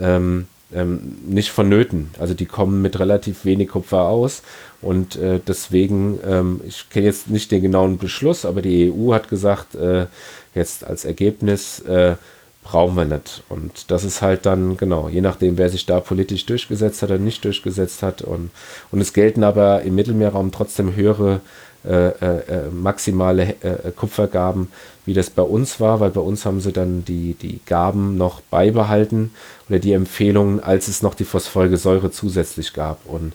ähm, 0.00 0.46
ähm, 0.74 1.16
nicht 1.26 1.50
vonnöten. 1.50 2.10
Also 2.18 2.34
die 2.34 2.46
kommen 2.46 2.82
mit 2.82 2.98
relativ 2.98 3.44
wenig 3.44 3.68
Kupfer 3.68 4.02
aus 4.02 4.42
und 4.84 5.16
äh, 5.16 5.40
deswegen, 5.46 6.18
ähm, 6.26 6.60
ich 6.66 6.90
kenne 6.90 7.06
jetzt 7.06 7.30
nicht 7.30 7.50
den 7.50 7.62
genauen 7.62 7.96
Beschluss, 7.96 8.44
aber 8.44 8.60
die 8.60 8.92
EU 8.92 9.14
hat 9.14 9.28
gesagt, 9.28 9.74
äh, 9.74 10.06
jetzt 10.54 10.84
als 10.84 11.06
Ergebnis 11.06 11.80
äh, 11.80 12.16
brauchen 12.62 12.94
wir 12.94 13.06
nicht. 13.06 13.42
Und 13.48 13.90
das 13.90 14.04
ist 14.04 14.20
halt 14.20 14.44
dann, 14.44 14.76
genau, 14.76 15.08
je 15.08 15.22
nachdem, 15.22 15.56
wer 15.56 15.70
sich 15.70 15.86
da 15.86 16.00
politisch 16.00 16.44
durchgesetzt 16.44 17.02
hat 17.02 17.10
oder 17.10 17.18
nicht 17.18 17.44
durchgesetzt 17.44 18.02
hat. 18.02 18.22
Und, 18.22 18.50
und 18.90 19.00
es 19.00 19.12
gelten 19.14 19.42
aber 19.42 19.82
im 19.82 19.94
Mittelmeerraum 19.94 20.52
trotzdem 20.52 20.94
höhere 20.94 21.40
äh, 21.86 22.08
äh, 22.08 22.38
äh, 22.48 22.70
maximale 22.70 23.54
Kupfergaben, 23.96 24.68
wie 25.06 25.14
das 25.14 25.30
bei 25.30 25.42
uns 25.42 25.80
war, 25.80 26.00
weil 26.00 26.10
bei 26.10 26.20
uns 26.20 26.46
haben 26.46 26.60
sie 26.60 26.72
dann 26.72 27.04
die, 27.04 27.34
die 27.34 27.60
Gaben 27.66 28.16
noch 28.16 28.40
beibehalten 28.40 29.32
oder 29.68 29.78
die 29.78 29.92
Empfehlungen, 29.92 30.60
als 30.60 30.88
es 30.88 31.02
noch 31.02 31.14
die 31.14 31.24
phosphorige 31.24 31.76
Säure 31.76 32.10
zusätzlich 32.10 32.72
gab. 32.72 33.06
Und 33.06 33.32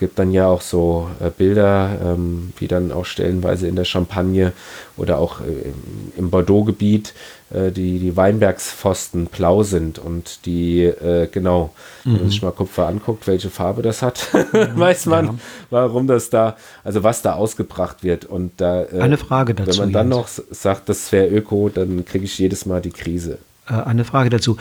gibt 0.00 0.18
dann 0.18 0.32
ja 0.32 0.46
auch 0.46 0.62
so 0.62 1.10
äh, 1.20 1.30
Bilder, 1.30 1.98
ähm, 2.02 2.52
wie 2.56 2.66
dann 2.66 2.90
auch 2.90 3.04
stellenweise 3.04 3.68
in 3.68 3.76
der 3.76 3.84
Champagne 3.84 4.52
oder 4.96 5.18
auch 5.18 5.40
äh, 5.40 5.72
im 6.16 6.30
Bordeaux-Gebiet 6.30 7.12
äh, 7.50 7.70
die, 7.70 7.98
die 7.98 8.16
Weinbergspfosten 8.16 9.26
blau 9.26 9.62
sind 9.62 9.98
und 9.98 10.46
die, 10.46 10.84
äh, 10.84 11.28
genau, 11.30 11.74
mhm. 12.04 12.12
wenn 12.12 12.20
man 12.20 12.30
sich 12.30 12.42
mal 12.42 12.52
Kupfer 12.52 12.86
anguckt, 12.86 13.26
welche 13.26 13.50
Farbe 13.50 13.82
das 13.82 14.02
hat, 14.02 14.28
weiß 14.52 15.06
man, 15.06 15.26
ja. 15.26 15.34
warum 15.68 16.06
das 16.06 16.30
da, 16.30 16.56
also 16.82 17.02
was 17.02 17.22
da 17.22 17.34
ausgebracht 17.34 18.02
wird. 18.02 18.24
Und 18.24 18.52
da, 18.58 18.84
äh, 18.84 19.00
eine 19.00 19.18
Frage 19.18 19.54
dazu. 19.54 19.80
Wenn 19.80 19.86
man 19.86 19.92
dann 19.92 20.08
noch 20.08 20.28
sagt, 20.28 20.88
das 20.88 21.09
wäre 21.12 21.28
Öko, 21.28 21.68
dann 21.68 22.04
kriege 22.04 22.24
ich 22.24 22.38
jedes 22.38 22.66
Mal 22.66 22.80
die 22.80 22.90
Krise. 22.90 23.38
Äh, 23.68 23.74
eine 23.74 24.04
Frage 24.04 24.30
dazu. 24.30 24.56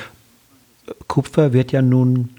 Kupfer 1.07 1.53
wird 1.53 1.71
ja 1.71 1.81
nun 1.81 2.29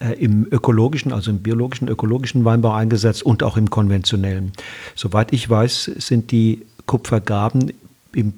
äh, 0.00 0.12
im 0.14 0.46
ökologischen, 0.50 1.12
also 1.12 1.30
im 1.30 1.38
biologischen, 1.38 1.88
ökologischen 1.88 2.44
Weinbau 2.44 2.72
eingesetzt 2.72 3.22
und 3.22 3.42
auch 3.42 3.56
im 3.56 3.70
konventionellen. 3.70 4.52
Soweit 4.94 5.32
ich 5.32 5.48
weiß, 5.48 5.84
sind 5.84 6.30
die 6.30 6.62
Kupfergaben 6.86 7.72
im 8.14 8.34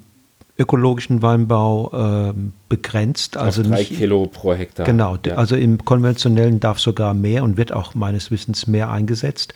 ökologischen 0.57 1.21
Weinbau 1.21 2.29
äh, 2.29 2.33
begrenzt. 2.69 3.35
Also 3.35 3.61
Auf 3.61 3.67
drei 3.67 3.79
nicht, 3.79 3.97
Kilo 3.97 4.27
pro 4.27 4.53
Hektar. 4.53 4.85
Genau, 4.85 5.17
ja. 5.25 5.35
also 5.35 5.55
im 5.55 5.83
konventionellen 5.83 6.59
darf 6.59 6.79
sogar 6.79 7.13
mehr 7.13 7.43
und 7.43 7.57
wird 7.57 7.73
auch 7.73 7.93
meines 7.93 8.31
Wissens 8.31 8.67
mehr 8.67 8.89
eingesetzt. 8.89 9.53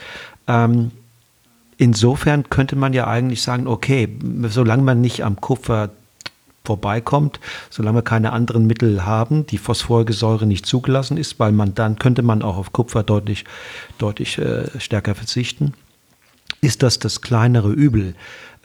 Ähm, 0.48 0.92
insofern 1.80 2.50
könnte 2.50 2.76
man 2.76 2.94
ja 2.94 3.08
eigentlich 3.08 3.42
sagen, 3.42 3.66
okay, 3.66 4.10
solange 4.48 4.84
man 4.84 5.02
nicht 5.02 5.24
am 5.24 5.42
Kupfer 5.42 5.90
vorbeikommt, 6.64 7.40
solange 7.72 8.00
wir 8.00 8.02
keine 8.04 8.34
anderen 8.34 8.68
Mittel 8.68 9.06
haben, 9.06 9.48
die 9.48 9.58
phosphorige 9.58 10.14
Säure 10.14 10.46
nicht 10.46 10.68
zugelassen 10.68 11.18
ist, 11.18 11.40
weil 11.40 11.52
man 11.52 11.74
dann 11.74 11.98
könnte 11.98 12.22
man 12.22 12.44
auch 12.44 12.58
auf 12.58 12.74
Kupfer 12.74 13.02
deutlich, 13.02 13.46
deutlich 13.98 14.38
äh, 14.38 14.68
stärker 14.80 15.16
verzichten, 15.16 15.74
ist 16.62 16.84
das 16.84 17.00
das 17.00 17.22
kleinere 17.22 17.72
Übel. 17.72 18.14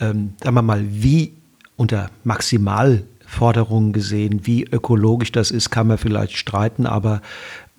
Ähm, 0.00 0.34
sagen 0.42 0.56
wir 0.56 0.62
mal, 0.62 0.84
wie 0.90 1.34
unter 1.76 2.10
Maximalforderungen 2.24 3.92
gesehen, 3.92 4.40
wie 4.44 4.64
ökologisch 4.64 5.32
das 5.32 5.52
ist, 5.52 5.70
kann 5.70 5.86
man 5.86 5.98
vielleicht 5.98 6.36
streiten, 6.36 6.86
aber 6.86 7.22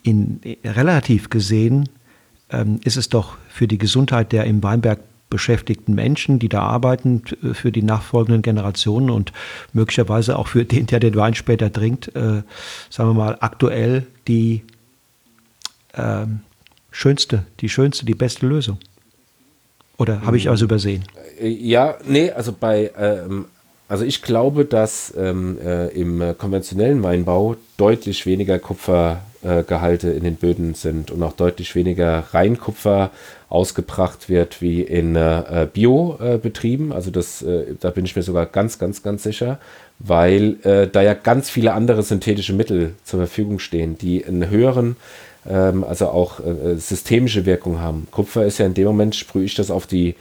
in, 0.01 0.39
relativ 0.63 1.29
gesehen 1.29 1.89
ähm, 2.49 2.79
ist 2.85 2.95
es 2.95 3.09
doch 3.09 3.37
für 3.49 3.67
die 3.67 3.77
Gesundheit 3.77 4.31
der 4.31 4.45
im 4.45 4.63
Weinberg 4.63 4.99
beschäftigten 5.35 5.93
Menschen, 5.93 6.39
die 6.39 6.47
da 6.47 6.61
arbeiten, 6.61 7.21
äh, 7.43 7.53
für 7.53 7.69
die 7.69 7.83
nachfolgenden 7.83 8.41
Generationen 8.41 9.09
und 9.09 9.33
möglicherweise 9.73 10.39
auch 10.39 10.47
für 10.47 10.63
den, 10.63 10.85
der 10.85 11.01
den 11.01 11.15
Wein 11.15 11.35
später 11.35 11.73
trinkt, 11.73 12.15
äh, 12.15 12.41
sagen 12.89 13.09
wir 13.09 13.13
mal, 13.13 13.37
aktuell 13.41 14.07
die 14.29 14.63
äh, 15.91 16.25
schönste, 16.89 17.43
die 17.59 17.67
schönste, 17.67 18.05
die 18.05 18.15
beste 18.15 18.47
Lösung. 18.47 18.77
Oder 19.97 20.21
habe 20.21 20.37
ich 20.37 20.49
also 20.49 20.63
übersehen? 20.63 21.03
Äh, 21.41 21.49
ja, 21.49 21.95
nee, 22.05 22.31
also 22.31 22.53
bei, 22.57 22.91
ähm, 22.97 23.43
also 23.89 24.05
ich 24.05 24.21
glaube, 24.21 24.63
dass 24.63 25.13
ähm, 25.17 25.57
äh, 25.61 25.87
im 25.89 26.37
konventionellen 26.37 27.03
Weinbau 27.03 27.57
deutlich 27.75 28.25
weniger 28.25 28.57
Kupfergehalte 28.57 30.11
in 30.11 30.23
den 30.23 30.37
Böden 30.37 30.75
sind 30.75 31.11
und 31.11 31.21
auch 31.23 31.33
deutlich 31.33 31.75
weniger 31.75 32.23
Reinkupfer 32.31 33.11
ausgebracht 33.55 34.27
wird 34.27 34.61
wie 34.61 34.81
in 34.81 35.15
äh, 35.15 35.65
Biobetrieben. 35.71 36.91
also 36.91 37.09
das, 37.09 37.41
äh, 37.41 37.75
da 37.79 37.89
bin 37.89 38.03
ich 38.03 38.13
mir 38.13 38.21
sogar 38.21 38.45
ganz, 38.45 38.79
ganz, 38.79 39.01
ganz 39.01 39.23
sicher, 39.23 39.59
weil 39.97 40.57
äh, 40.63 40.87
da 40.87 41.01
ja 41.01 41.13
ganz 41.13 41.49
viele 41.49 41.71
andere 41.71 42.03
synthetische 42.03 42.51
Mittel 42.51 42.95
zur 43.05 43.19
Verfügung 43.19 43.59
stehen, 43.59 43.97
die 43.97 44.25
einen 44.25 44.49
höheren, 44.49 44.97
ähm, 45.49 45.85
also 45.85 46.09
auch 46.09 46.41
äh, 46.41 46.75
systemische 46.75 47.45
Wirkung 47.45 47.79
haben. 47.79 48.07
Kupfer 48.11 48.45
ist 48.45 48.57
ja 48.57 48.65
in 48.65 48.73
dem 48.73 48.87
Moment, 48.87 49.15
sprühe 49.15 49.45
ich 49.45 49.55
das 49.55 49.71
auf 49.71 49.87
die, 49.87 50.15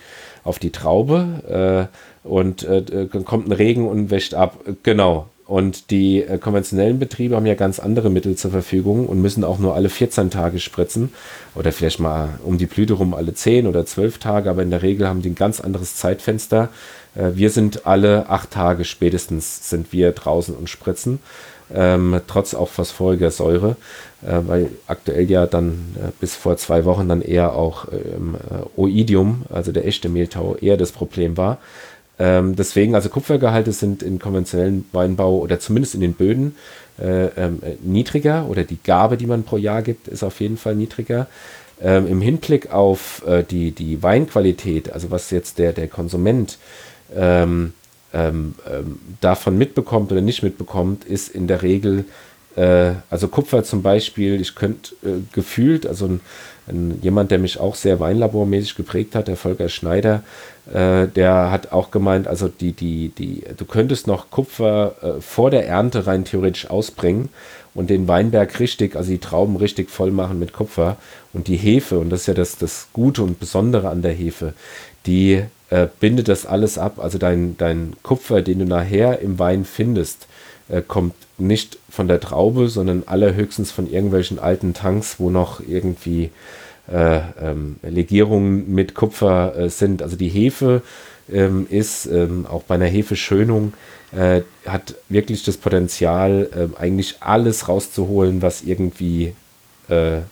auf 0.44 0.60
die 0.60 0.70
Traube 0.70 1.90
äh, 2.24 2.28
und 2.28 2.62
äh, 2.62 2.82
dann 2.82 3.24
kommt 3.24 3.48
ein 3.48 3.52
Regen 3.52 3.88
und 3.88 4.10
wäscht 4.12 4.34
ab. 4.34 4.60
Genau. 4.84 5.26
Und 5.46 5.90
die 5.90 6.22
äh, 6.22 6.38
konventionellen 6.38 6.98
Betriebe 6.98 7.36
haben 7.36 7.46
ja 7.46 7.54
ganz 7.54 7.78
andere 7.78 8.08
Mittel 8.10 8.34
zur 8.36 8.50
Verfügung 8.50 9.06
und 9.06 9.20
müssen 9.20 9.44
auch 9.44 9.58
nur 9.58 9.74
alle 9.74 9.90
14 9.90 10.30
Tage 10.30 10.58
spritzen 10.58 11.12
oder 11.54 11.70
vielleicht 11.70 12.00
mal 12.00 12.38
um 12.44 12.56
die 12.56 12.66
Blüte 12.66 12.94
rum 12.94 13.12
alle 13.12 13.34
10 13.34 13.66
oder 13.66 13.84
12 13.84 14.18
Tage, 14.18 14.48
aber 14.48 14.62
in 14.62 14.70
der 14.70 14.82
Regel 14.82 15.06
haben 15.06 15.20
die 15.20 15.30
ein 15.30 15.34
ganz 15.34 15.60
anderes 15.60 15.96
Zeitfenster. 15.96 16.70
Äh, 17.14 17.32
wir 17.34 17.50
sind 17.50 17.86
alle 17.86 18.28
acht 18.30 18.50
Tage 18.52 18.84
spätestens 18.84 19.68
sind 19.68 19.92
wir 19.92 20.12
draußen 20.12 20.54
und 20.54 20.70
spritzen, 20.70 21.18
ähm, 21.74 22.20
trotz 22.26 22.54
auch 22.54 22.68
phosphoriger 22.68 23.30
Säure, 23.30 23.76
äh, 24.22 24.40
weil 24.46 24.70
aktuell 24.86 25.30
ja 25.30 25.46
dann 25.46 25.94
äh, 25.96 26.10
bis 26.20 26.34
vor 26.34 26.56
zwei 26.56 26.86
Wochen 26.86 27.08
dann 27.08 27.20
eher 27.20 27.54
auch 27.54 27.86
ähm, 27.92 28.36
äh, 28.50 28.80
Oidium, 28.80 29.42
also 29.50 29.72
der 29.72 29.86
echte 29.86 30.08
Mehltau, 30.08 30.56
eher 30.56 30.78
das 30.78 30.92
Problem 30.92 31.36
war. 31.36 31.58
Ähm, 32.18 32.54
deswegen, 32.54 32.94
also 32.94 33.08
Kupfergehalte 33.08 33.72
sind 33.72 34.02
im 34.02 34.18
konventionellen 34.18 34.84
Weinbau 34.92 35.38
oder 35.38 35.58
zumindest 35.58 35.94
in 35.94 36.00
den 36.00 36.14
Böden 36.14 36.54
äh, 37.00 37.26
ähm, 37.36 37.60
niedriger 37.82 38.46
oder 38.48 38.62
die 38.62 38.78
Gabe, 38.82 39.16
die 39.16 39.26
man 39.26 39.42
pro 39.42 39.56
Jahr 39.56 39.82
gibt, 39.82 40.08
ist 40.08 40.22
auf 40.22 40.40
jeden 40.40 40.56
Fall 40.56 40.76
niedriger. 40.76 41.26
Ähm, 41.82 42.06
Im 42.06 42.20
Hinblick 42.20 42.72
auf 42.72 43.26
äh, 43.26 43.42
die, 43.42 43.72
die 43.72 44.02
Weinqualität, 44.02 44.92
also 44.92 45.10
was 45.10 45.30
jetzt 45.30 45.58
der, 45.58 45.72
der 45.72 45.88
Konsument 45.88 46.58
ähm, 47.14 47.72
ähm, 48.12 48.54
ähm, 48.70 49.00
davon 49.20 49.58
mitbekommt 49.58 50.12
oder 50.12 50.20
nicht 50.20 50.44
mitbekommt, 50.44 51.04
ist 51.04 51.28
in 51.28 51.48
der 51.48 51.62
Regel, 51.62 52.04
äh, 52.54 52.92
also 53.10 53.26
Kupfer 53.26 53.64
zum 53.64 53.82
Beispiel, 53.82 54.40
ich 54.40 54.54
könnte 54.54 54.94
äh, 55.02 55.20
gefühlt, 55.32 55.84
also 55.86 56.06
ein, 56.06 56.20
ein, 56.66 56.98
jemand, 57.02 57.30
der 57.30 57.38
mich 57.38 57.58
auch 57.60 57.74
sehr 57.74 58.00
weinlabormäßig 58.00 58.76
geprägt 58.76 59.14
hat, 59.14 59.28
der 59.28 59.36
Volker 59.36 59.68
Schneider, 59.68 60.22
äh, 60.72 61.06
der 61.08 61.50
hat 61.50 61.72
auch 61.72 61.90
gemeint, 61.90 62.26
also 62.26 62.48
die, 62.48 62.72
die, 62.72 63.10
die, 63.10 63.44
du 63.56 63.64
könntest 63.64 64.06
noch 64.06 64.30
Kupfer 64.30 64.94
äh, 65.02 65.20
vor 65.20 65.50
der 65.50 65.66
Ernte 65.66 66.06
rein 66.06 66.24
theoretisch 66.24 66.70
ausbringen 66.70 67.28
und 67.74 67.90
den 67.90 68.08
Weinberg 68.08 68.58
richtig, 68.60 68.96
also 68.96 69.10
die 69.10 69.18
Trauben 69.18 69.56
richtig 69.56 69.90
voll 69.90 70.10
machen 70.10 70.38
mit 70.38 70.52
Kupfer 70.52 70.96
und 71.32 71.48
die 71.48 71.56
Hefe, 71.56 71.98
und 71.98 72.10
das 72.10 72.22
ist 72.22 72.26
ja 72.28 72.34
das, 72.34 72.56
das 72.56 72.88
Gute 72.92 73.22
und 73.22 73.40
Besondere 73.40 73.88
an 73.88 74.02
der 74.02 74.12
Hefe, 74.12 74.54
die 75.06 75.42
äh, 75.70 75.88
bindet 76.00 76.28
das 76.28 76.46
alles 76.46 76.78
ab. 76.78 76.98
Also 76.98 77.18
dein, 77.18 77.56
dein 77.58 77.94
Kupfer, 78.02 78.42
den 78.42 78.60
du 78.60 78.64
nachher 78.64 79.20
im 79.20 79.38
Wein 79.38 79.64
findest, 79.64 80.28
äh, 80.68 80.82
kommt 80.86 81.14
nicht 81.38 81.78
von 81.90 82.08
der 82.08 82.20
Traube, 82.20 82.68
sondern 82.68 83.04
allerhöchstens 83.06 83.70
von 83.70 83.90
irgendwelchen 83.90 84.38
alten 84.38 84.74
Tanks, 84.74 85.16
wo 85.18 85.30
noch 85.30 85.60
irgendwie 85.66 86.30
äh, 86.92 87.20
ähm, 87.40 87.76
Legierungen 87.82 88.72
mit 88.72 88.94
Kupfer 88.94 89.56
äh, 89.56 89.68
sind. 89.70 90.02
Also 90.02 90.16
die 90.16 90.28
Hefe 90.28 90.82
ähm, 91.32 91.66
ist 91.68 92.06
ähm, 92.06 92.46
auch 92.46 92.62
bei 92.62 92.76
einer 92.76 92.86
Hefeschönung 92.86 93.72
äh, 94.12 94.42
hat 94.66 94.94
wirklich 95.08 95.42
das 95.44 95.56
Potenzial, 95.56 96.48
äh, 96.54 96.80
eigentlich 96.80 97.16
alles 97.20 97.68
rauszuholen, 97.68 98.42
was 98.42 98.62
irgendwie 98.62 99.34
äh, 99.88 100.18
äh, 100.18 100.22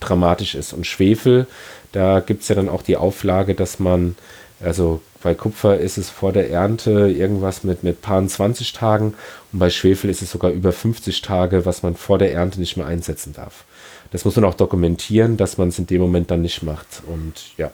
dramatisch 0.00 0.54
ist. 0.54 0.72
Und 0.72 0.86
Schwefel, 0.86 1.46
da 1.92 2.20
gibt 2.20 2.42
es 2.42 2.48
ja 2.48 2.54
dann 2.54 2.68
auch 2.68 2.82
die 2.82 2.96
Auflage, 2.96 3.54
dass 3.54 3.78
man, 3.78 4.16
also 4.60 5.00
bei 5.22 5.34
Kupfer 5.34 5.78
ist 5.78 5.98
es 5.98 6.10
vor 6.10 6.32
der 6.32 6.50
Ernte 6.50 7.08
irgendwas 7.08 7.64
mit, 7.64 7.82
mit 7.82 8.02
paar 8.02 8.26
20 8.26 8.72
Tagen 8.72 9.14
und 9.52 9.58
bei 9.58 9.70
Schwefel 9.70 10.10
ist 10.10 10.22
es 10.22 10.30
sogar 10.30 10.50
über 10.50 10.72
50 10.72 11.22
Tage, 11.22 11.64
was 11.66 11.82
man 11.82 11.94
vor 11.94 12.18
der 12.18 12.32
Ernte 12.32 12.60
nicht 12.60 12.76
mehr 12.76 12.86
einsetzen 12.86 13.32
darf 13.32 13.64
das 14.12 14.26
muss 14.26 14.36
man 14.36 14.44
auch 14.44 14.54
dokumentieren, 14.54 15.36
dass 15.36 15.58
man 15.58 15.68
es 15.68 15.78
in 15.78 15.86
dem 15.86 16.00
Moment 16.00 16.30
dann 16.30 16.42
nicht 16.42 16.62
macht. 16.62 17.02
Und 17.06 17.56
ja, 17.56 17.72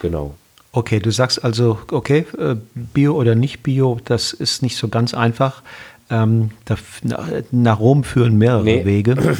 genau. 0.00 0.34
Okay, 0.72 0.98
du 0.98 1.12
sagst 1.12 1.42
also, 1.44 1.78
okay, 1.92 2.26
äh, 2.36 2.56
Bio 2.74 3.14
oder 3.14 3.36
nicht 3.36 3.62
Bio, 3.62 3.98
das 4.04 4.32
ist 4.32 4.62
nicht 4.62 4.76
so 4.76 4.88
ganz 4.88 5.14
einfach. 5.14 5.62
Ähm, 6.10 6.50
da, 6.64 6.76
nach 7.52 7.78
Rom 7.78 8.02
führen 8.02 8.36
mehrere 8.36 8.64
nee. 8.64 8.84
Wege. 8.84 9.16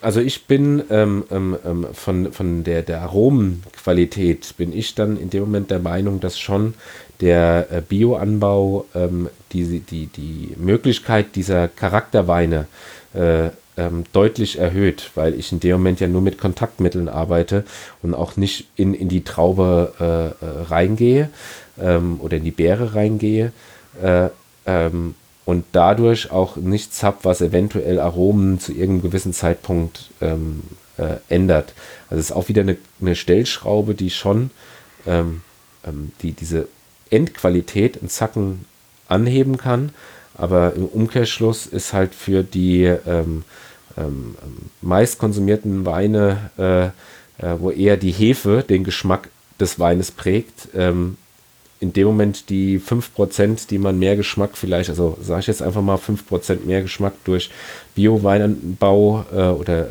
Also 0.00 0.20
ich 0.20 0.46
bin 0.46 0.82
ähm, 0.90 1.24
ähm, 1.30 1.56
ähm, 1.64 1.86
von, 1.92 2.32
von 2.32 2.64
der, 2.64 2.82
der 2.82 3.02
Aromenqualität, 3.02 4.54
bin 4.56 4.72
ich 4.72 4.94
dann 4.94 5.16
in 5.16 5.30
dem 5.30 5.40
Moment 5.40 5.70
der 5.70 5.80
Meinung, 5.80 6.20
dass 6.20 6.38
schon 6.38 6.74
der 7.20 7.66
äh, 7.70 7.80
Bioanbau 7.80 8.86
ähm, 8.94 9.28
die, 9.52 9.80
die, 9.80 10.06
die 10.06 10.54
Möglichkeit 10.56 11.34
dieser 11.34 11.68
Charakterweine 11.68 12.66
äh, 13.14 13.48
ähm, 13.76 14.04
deutlich 14.12 14.58
erhöht, 14.58 15.10
weil 15.14 15.34
ich 15.34 15.52
in 15.52 15.60
dem 15.60 15.72
Moment 15.72 16.00
ja 16.00 16.08
nur 16.08 16.20
mit 16.20 16.38
Kontaktmitteln 16.38 17.08
arbeite 17.08 17.64
und 18.02 18.14
auch 18.14 18.36
nicht 18.36 18.68
in, 18.76 18.94
in 18.94 19.08
die 19.08 19.24
Traube 19.24 19.94
äh, 20.00 20.44
äh, 20.44 20.62
reingehe 20.68 21.30
ähm, 21.80 22.20
oder 22.20 22.36
in 22.36 22.44
die 22.44 22.50
Beere 22.50 22.94
reingehe. 22.94 23.52
Äh, 24.02 24.28
und 25.48 25.64
dadurch 25.72 26.30
auch 26.30 26.56
nichts 26.56 27.02
habe, 27.02 27.20
was 27.22 27.40
eventuell 27.40 28.00
Aromen 28.00 28.60
zu 28.60 28.72
irgendeinem 28.72 29.00
gewissen 29.00 29.32
Zeitpunkt 29.32 30.10
ähm, 30.20 30.62
äh, 30.98 31.14
ändert. 31.30 31.72
Also 32.10 32.20
es 32.20 32.26
ist 32.26 32.36
auch 32.36 32.48
wieder 32.48 32.60
eine, 32.60 32.76
eine 33.00 33.16
Stellschraube, 33.16 33.94
die 33.94 34.10
schon 34.10 34.50
ähm, 35.06 35.40
ähm, 35.86 36.12
die, 36.20 36.32
diese 36.32 36.68
Endqualität 37.08 37.96
in 37.96 38.10
Zacken 38.10 38.66
anheben 39.08 39.56
kann. 39.56 39.94
Aber 40.34 40.74
im 40.74 40.84
Umkehrschluss 40.84 41.64
ist 41.64 41.94
halt 41.94 42.14
für 42.14 42.42
die 42.42 42.84
ähm, 42.84 43.42
ähm, 43.96 44.36
meist 44.82 45.18
konsumierten 45.18 45.86
Weine, 45.86 46.50
äh, 46.58 46.88
äh, 47.42 47.58
wo 47.58 47.70
eher 47.70 47.96
die 47.96 48.12
Hefe 48.12 48.62
den 48.68 48.84
Geschmack 48.84 49.30
des 49.58 49.78
Weines 49.78 50.10
prägt, 50.10 50.68
ähm, 50.74 51.16
in 51.80 51.92
dem 51.92 52.06
Moment 52.08 52.50
die 52.50 52.80
5%, 52.80 53.68
die 53.68 53.78
man 53.78 53.98
mehr 53.98 54.16
Geschmack 54.16 54.56
vielleicht, 54.56 54.90
also 54.90 55.16
sage 55.22 55.40
ich 55.40 55.46
jetzt 55.46 55.62
einfach 55.62 55.82
mal 55.82 55.96
5% 55.96 56.64
mehr 56.64 56.82
Geschmack 56.82 57.14
durch 57.24 57.50
Bio-Weinanbau 57.94 59.24
äh, 59.32 59.36
oder 59.48 59.80
äh, 59.82 59.86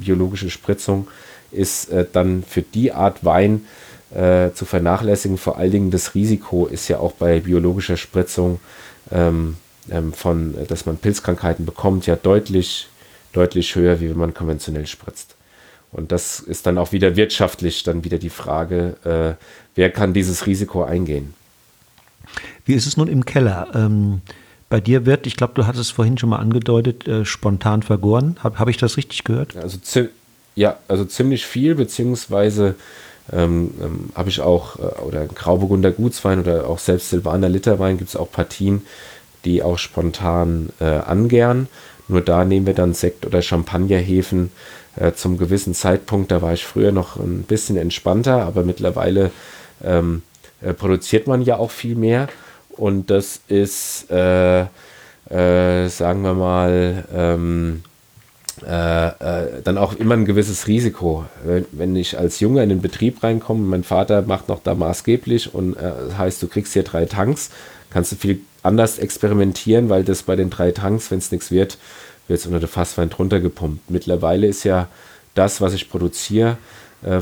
biologische 0.00 0.50
Spritzung, 0.50 1.08
ist 1.50 1.90
äh, 1.90 2.06
dann 2.10 2.44
für 2.44 2.62
die 2.62 2.92
Art 2.92 3.24
Wein 3.24 3.66
äh, 4.14 4.50
zu 4.52 4.64
vernachlässigen. 4.64 5.36
Vor 5.36 5.58
allen 5.58 5.72
Dingen 5.72 5.90
das 5.90 6.14
Risiko 6.14 6.66
ist 6.66 6.88
ja 6.88 6.98
auch 6.98 7.12
bei 7.12 7.40
biologischer 7.40 7.96
Spritzung 7.96 8.60
ähm, 9.10 9.56
ähm, 9.90 10.12
von, 10.12 10.54
dass 10.68 10.86
man 10.86 10.96
Pilzkrankheiten 10.96 11.66
bekommt, 11.66 12.06
ja 12.06 12.16
deutlich 12.16 12.88
deutlich 13.32 13.74
höher, 13.74 14.00
wie 14.00 14.10
wenn 14.10 14.18
man 14.18 14.34
konventionell 14.34 14.86
spritzt. 14.86 15.36
Und 15.92 16.10
das 16.10 16.40
ist 16.40 16.66
dann 16.66 16.78
auch 16.78 16.92
wieder 16.92 17.16
wirtschaftlich 17.16 17.82
dann 17.82 18.02
wieder 18.02 18.18
die 18.18 18.30
Frage, 18.30 18.96
äh, 19.04 19.44
wer 19.74 19.90
kann 19.90 20.14
dieses 20.14 20.46
Risiko 20.46 20.82
eingehen. 20.82 21.34
Wie 22.64 22.74
ist 22.74 22.86
es 22.86 22.96
nun 22.96 23.08
im 23.08 23.24
Keller? 23.24 23.68
Ähm, 23.74 24.22
bei 24.70 24.80
dir 24.80 25.04
wird, 25.04 25.26
ich 25.26 25.36
glaube, 25.36 25.52
du 25.54 25.66
hattest 25.66 25.82
es 25.82 25.90
vorhin 25.90 26.16
schon 26.16 26.30
mal 26.30 26.38
angedeutet, 26.38 27.06
äh, 27.06 27.26
spontan 27.26 27.82
vergoren. 27.82 28.36
Habe 28.42 28.58
hab 28.58 28.68
ich 28.68 28.78
das 28.78 28.96
richtig 28.96 29.24
gehört? 29.24 29.54
Also 29.56 29.78
ja, 30.54 30.78
also 30.88 31.04
ziemlich 31.04 31.44
viel, 31.46 31.74
beziehungsweise 31.74 32.74
ähm, 33.30 33.72
ähm, 33.82 34.10
habe 34.14 34.30
ich 34.30 34.40
auch, 34.40 34.78
äh, 34.78 35.02
oder 35.02 35.26
Grauburgunder 35.26 35.90
Gutswein 35.90 36.40
oder 36.40 36.68
auch 36.68 36.78
selbst 36.78 37.10
Silvaner 37.10 37.48
Literwein 37.48 37.98
gibt 37.98 38.10
es 38.10 38.16
auch 38.16 38.30
Partien, 38.30 38.82
die 39.44 39.62
auch 39.62 39.78
spontan 39.78 40.70
äh, 40.80 40.84
angären. 40.84 41.68
Nur 42.08 42.20
da 42.20 42.44
nehmen 42.44 42.66
wir 42.66 42.74
dann 42.74 42.94
Sekt- 42.94 43.26
oder 43.26 43.42
Champagnerhefen 43.42 44.50
äh, 44.96 45.12
zum 45.12 45.38
gewissen 45.38 45.74
Zeitpunkt. 45.74 46.30
Da 46.30 46.42
war 46.42 46.52
ich 46.52 46.64
früher 46.64 46.92
noch 46.92 47.16
ein 47.16 47.42
bisschen 47.42 47.76
entspannter, 47.76 48.42
aber 48.42 48.64
mittlerweile 48.64 49.30
ähm, 49.84 50.22
äh, 50.60 50.72
produziert 50.72 51.26
man 51.26 51.42
ja 51.42 51.56
auch 51.56 51.70
viel 51.70 51.94
mehr. 51.94 52.28
Und 52.70 53.10
das 53.10 53.40
ist, 53.48 54.10
äh, 54.10 54.62
äh 54.62 55.88
sagen 55.88 56.22
wir 56.22 56.34
mal, 56.34 57.04
ähm, 57.14 57.82
äh, 58.66 59.08
äh, 59.08 59.62
dann 59.64 59.78
auch 59.78 59.94
immer 59.94 60.14
ein 60.14 60.24
gewisses 60.24 60.66
Risiko. 60.68 61.24
Wenn, 61.72 61.96
ich 61.96 62.18
als 62.18 62.40
Junge 62.40 62.62
in 62.62 62.68
den 62.68 62.80
Betrieb 62.80 63.22
reinkomme, 63.22 63.66
mein 63.66 63.82
Vater 63.82 64.22
macht 64.22 64.48
noch 64.48 64.62
da 64.62 64.74
maßgeblich 64.74 65.54
und 65.54 65.76
das 65.76 66.16
heißt, 66.16 66.42
du 66.42 66.48
kriegst 66.48 66.72
hier 66.72 66.84
drei 66.84 67.06
Tanks, 67.06 67.50
kannst 67.90 68.12
du 68.12 68.16
viel 68.16 68.40
anders 68.62 68.98
experimentieren, 68.98 69.88
weil 69.88 70.04
das 70.04 70.22
bei 70.22 70.36
den 70.36 70.50
drei 70.50 70.70
Tanks, 70.70 71.10
wenn 71.10 71.18
es 71.18 71.32
nichts 71.32 71.50
wird, 71.50 71.78
es 72.34 72.46
unter 72.46 72.60
der 72.60 72.68
Fasswein 72.68 73.10
drunter 73.10 73.40
gepumpt. 73.40 73.90
Mittlerweile 73.90 74.46
ist 74.46 74.64
ja 74.64 74.88
das, 75.34 75.60
was 75.60 75.74
ich 75.74 75.90
produziere, 75.90 76.58
äh, 77.04 77.20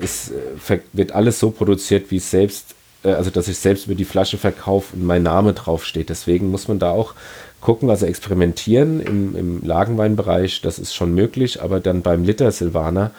ist, 0.00 0.32
äh, 0.68 0.80
wird 0.92 1.12
alles 1.12 1.38
so 1.38 1.50
produziert, 1.50 2.10
wie 2.10 2.16
es 2.16 2.30
selbst, 2.30 2.74
äh, 3.04 3.10
also 3.10 3.30
dass 3.30 3.48
ich 3.48 3.58
selbst 3.58 3.86
über 3.86 3.94
die 3.94 4.04
Flasche 4.04 4.38
verkaufe 4.38 4.96
und 4.96 5.04
mein 5.04 5.22
Name 5.22 5.52
draufsteht. 5.52 6.08
Deswegen 6.08 6.50
muss 6.50 6.68
man 6.68 6.78
da 6.78 6.90
auch 6.90 7.14
gucken, 7.60 7.90
also 7.90 8.06
experimentieren 8.06 9.00
im, 9.00 9.36
im 9.36 9.62
Lagenweinbereich, 9.64 10.60
das 10.62 10.78
ist 10.78 10.94
schon 10.94 11.14
möglich, 11.14 11.60
aber 11.60 11.80
dann 11.80 12.02
beim 12.02 12.24
Liter 12.24 12.50
Silvaner 12.52 13.10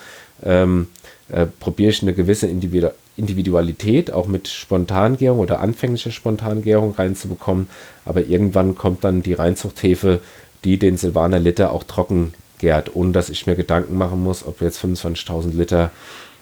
ähm, 0.44 0.88
äh, 1.30 1.46
probiere 1.46 1.92
ich 1.92 2.02
eine 2.02 2.14
gewisse 2.14 2.48
Individu 2.48 2.90
Individualität 3.18 4.14
auch 4.14 4.28
mit 4.28 4.48
Spontangärung 4.48 5.40
oder 5.40 5.60
anfänglicher 5.60 6.12
Spontangärung 6.12 6.94
reinzubekommen. 6.94 7.68
Aber 8.06 8.26
irgendwann 8.26 8.76
kommt 8.76 9.04
dann 9.04 9.22
die 9.22 9.34
Reinzuchthefe, 9.34 10.22
die 10.64 10.78
den 10.78 10.98
Silvaner 10.98 11.40
Liter 11.40 11.72
auch 11.72 11.84
trocken 11.84 12.34
gärt, 12.60 12.96
ohne 12.96 13.12
dass 13.12 13.30
ich 13.30 13.48
mir 13.48 13.56
Gedanken 13.56 13.98
machen 13.98 14.22
muss, 14.22 14.46
ob 14.46 14.62
jetzt 14.62 14.84
25.000 14.84 15.56
Liter 15.56 15.92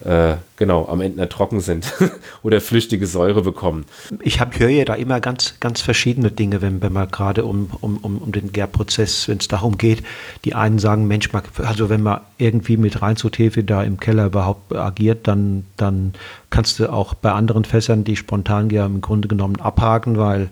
äh, 0.04 0.36
genau, 0.56 0.86
am 0.86 1.00
Ende 1.00 1.28
trocken 1.28 1.60
sind 1.60 1.92
oder 2.42 2.60
flüchtige 2.60 3.06
Säure 3.06 3.42
bekommen. 3.42 3.84
Ich 4.20 4.38
höre 4.40 4.68
ja 4.68 4.84
da 4.84 4.94
immer 4.94 5.20
ganz, 5.20 5.54
ganz 5.58 5.80
verschiedene 5.80 6.30
Dinge, 6.30 6.62
wenn, 6.62 6.80
wenn 6.82 6.92
man 6.92 7.10
gerade 7.10 7.44
um, 7.44 7.70
um, 7.80 7.98
um, 7.98 8.30
den 8.30 8.52
Gärprozess, 8.52 9.26
wenn 9.28 9.38
es 9.38 9.48
darum 9.48 9.76
geht. 9.76 10.04
Die 10.44 10.54
einen 10.54 10.78
sagen, 10.78 11.08
Mensch, 11.08 11.28
also 11.56 11.88
wenn 11.88 12.02
man 12.02 12.20
irgendwie 12.38 12.76
mit 12.76 13.02
Reinzuchthefe 13.02 13.64
da 13.64 13.82
im 13.82 13.98
Keller 13.98 14.26
überhaupt 14.26 14.72
agiert, 14.74 15.26
dann, 15.26 15.64
dann 15.76 16.12
kannst 16.50 16.78
du 16.78 16.92
auch 16.92 17.14
bei 17.14 17.32
anderen 17.32 17.64
Fässern 17.64 18.04
die 18.04 18.16
Spontangär 18.16 18.86
im 18.86 19.00
Grunde 19.00 19.26
genommen 19.26 19.60
abhaken, 19.60 20.16
weil, 20.16 20.50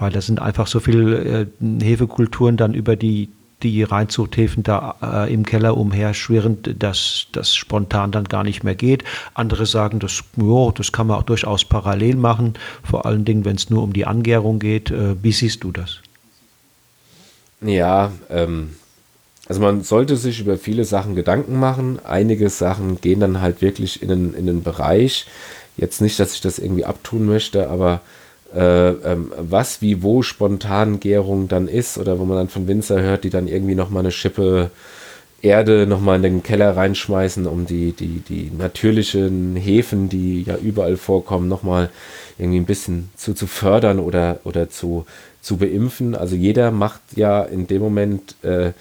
weil 0.00 0.10
da 0.10 0.20
sind 0.20 0.40
einfach 0.40 0.66
so 0.66 0.80
viele 0.80 1.42
äh, 1.42 1.46
Hefekulturen 1.82 2.56
dann 2.56 2.74
über 2.74 2.96
die 2.96 3.28
die 3.62 3.82
Reinzuchthäfen 3.82 4.62
da 4.62 4.96
äh, 5.02 5.32
im 5.32 5.44
Keller 5.44 5.76
umherschwirren, 5.76 6.58
dass 6.78 7.26
das 7.32 7.54
spontan 7.54 8.10
dann 8.10 8.24
gar 8.24 8.42
nicht 8.42 8.64
mehr 8.64 8.74
geht. 8.74 9.04
Andere 9.34 9.66
sagen, 9.66 9.98
das, 9.98 10.24
jo, 10.36 10.72
das 10.74 10.92
kann 10.92 11.08
man 11.08 11.18
auch 11.18 11.24
durchaus 11.24 11.66
parallel 11.66 12.16
machen, 12.16 12.54
vor 12.82 13.04
allen 13.04 13.26
Dingen, 13.26 13.44
wenn 13.44 13.56
es 13.56 13.68
nur 13.68 13.82
um 13.82 13.92
die 13.92 14.06
Angärung 14.06 14.60
geht. 14.60 14.90
Äh, 14.90 15.22
wie 15.22 15.32
siehst 15.32 15.62
du 15.62 15.72
das? 15.72 16.00
Ja, 17.60 18.12
ähm, 18.30 18.76
also 19.46 19.60
man 19.60 19.82
sollte 19.82 20.16
sich 20.16 20.40
über 20.40 20.56
viele 20.56 20.84
Sachen 20.84 21.14
Gedanken 21.14 21.58
machen. 21.58 21.98
Einige 22.04 22.48
Sachen 22.48 23.00
gehen 23.00 23.20
dann 23.20 23.42
halt 23.42 23.60
wirklich 23.60 24.02
in 24.02 24.08
den, 24.08 24.34
in 24.34 24.46
den 24.46 24.62
Bereich. 24.62 25.26
Jetzt 25.76 26.00
nicht, 26.00 26.18
dass 26.18 26.34
ich 26.34 26.40
das 26.40 26.58
irgendwie 26.58 26.84
abtun 26.84 27.26
möchte, 27.26 27.68
aber 27.68 28.00
äh, 28.54 28.90
ähm, 28.90 29.32
was, 29.36 29.80
wie, 29.80 30.02
wo 30.02 30.22
Spontangärung 30.22 31.48
dann 31.48 31.68
ist 31.68 31.98
oder 31.98 32.18
wo 32.18 32.24
man 32.24 32.36
dann 32.36 32.48
von 32.48 32.66
Winzer 32.68 33.00
hört, 33.00 33.24
die 33.24 33.30
dann 33.30 33.48
irgendwie 33.48 33.74
nochmal 33.74 34.00
eine 34.00 34.12
Schippe 34.12 34.70
Erde 35.42 35.86
nochmal 35.86 36.16
in 36.16 36.22
den 36.22 36.42
Keller 36.42 36.76
reinschmeißen, 36.76 37.46
um 37.46 37.64
die, 37.64 37.92
die, 37.92 38.20
die 38.20 38.50
natürlichen 38.56 39.56
Hefen, 39.56 40.10
die 40.10 40.42
ja 40.42 40.56
überall 40.56 40.96
vorkommen, 40.98 41.48
nochmal 41.48 41.88
irgendwie 42.38 42.58
ein 42.58 42.66
bisschen 42.66 43.08
zu, 43.16 43.32
zu 43.32 43.46
fördern 43.46 44.00
oder, 44.00 44.40
oder 44.44 44.68
zu, 44.68 45.06
zu 45.40 45.56
beimpfen. 45.56 46.14
Also 46.14 46.36
jeder 46.36 46.70
macht 46.70 47.00
ja 47.16 47.42
in 47.42 47.66
dem 47.66 47.80
Moment 47.80 48.34
äh, 48.42 48.72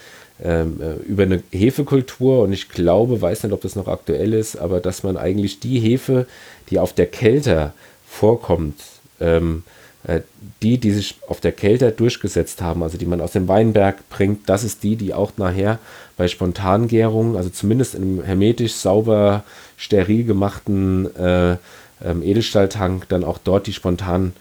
ähm, 0.43 0.81
äh, 0.81 0.95
über 1.07 1.23
eine 1.23 1.43
Hefekultur 1.51 2.43
und 2.43 2.51
ich 2.51 2.69
glaube, 2.69 3.21
weiß 3.21 3.43
nicht, 3.43 3.53
ob 3.53 3.61
das 3.61 3.75
noch 3.75 3.87
aktuell 3.87 4.33
ist, 4.33 4.57
aber 4.57 4.79
dass 4.81 5.03
man 5.03 5.17
eigentlich 5.17 5.59
die 5.59 5.79
Hefe, 5.79 6.27
die 6.69 6.79
auf 6.79 6.93
der 6.93 7.07
Kälte 7.07 7.73
vorkommt, 8.05 8.75
ähm, 9.19 9.63
äh, 10.03 10.21
die, 10.61 10.77
die 10.77 10.91
sich 10.91 11.15
auf 11.27 11.41
der 11.41 11.51
Kälte 11.51 11.91
durchgesetzt 11.91 12.61
haben, 12.61 12.83
also 12.83 12.97
die 12.97 13.05
man 13.05 13.19
aus 13.19 13.33
dem 13.33 13.47
Weinberg 13.47 14.07
bringt, 14.09 14.47
das 14.47 14.63
ist 14.63 14.83
die, 14.83 14.95
die 14.95 15.13
auch 15.13 15.33
nachher 15.37 15.79
bei 16.15 16.27
Spontangärungen, 16.27 17.35
also 17.35 17.49
zumindest 17.49 17.95
in 17.95 18.03
einem 18.03 18.23
hermetisch 18.23 18.75
sauber, 18.75 19.43
steril 19.75 20.23
gemachten 20.23 21.13
äh, 21.15 21.57
ähm, 22.03 22.23
Edelstahltank, 22.23 23.09
dann 23.09 23.25
auch 23.25 23.37
dort 23.37 23.67
die 23.67 23.73
Spontangärung 23.73 24.33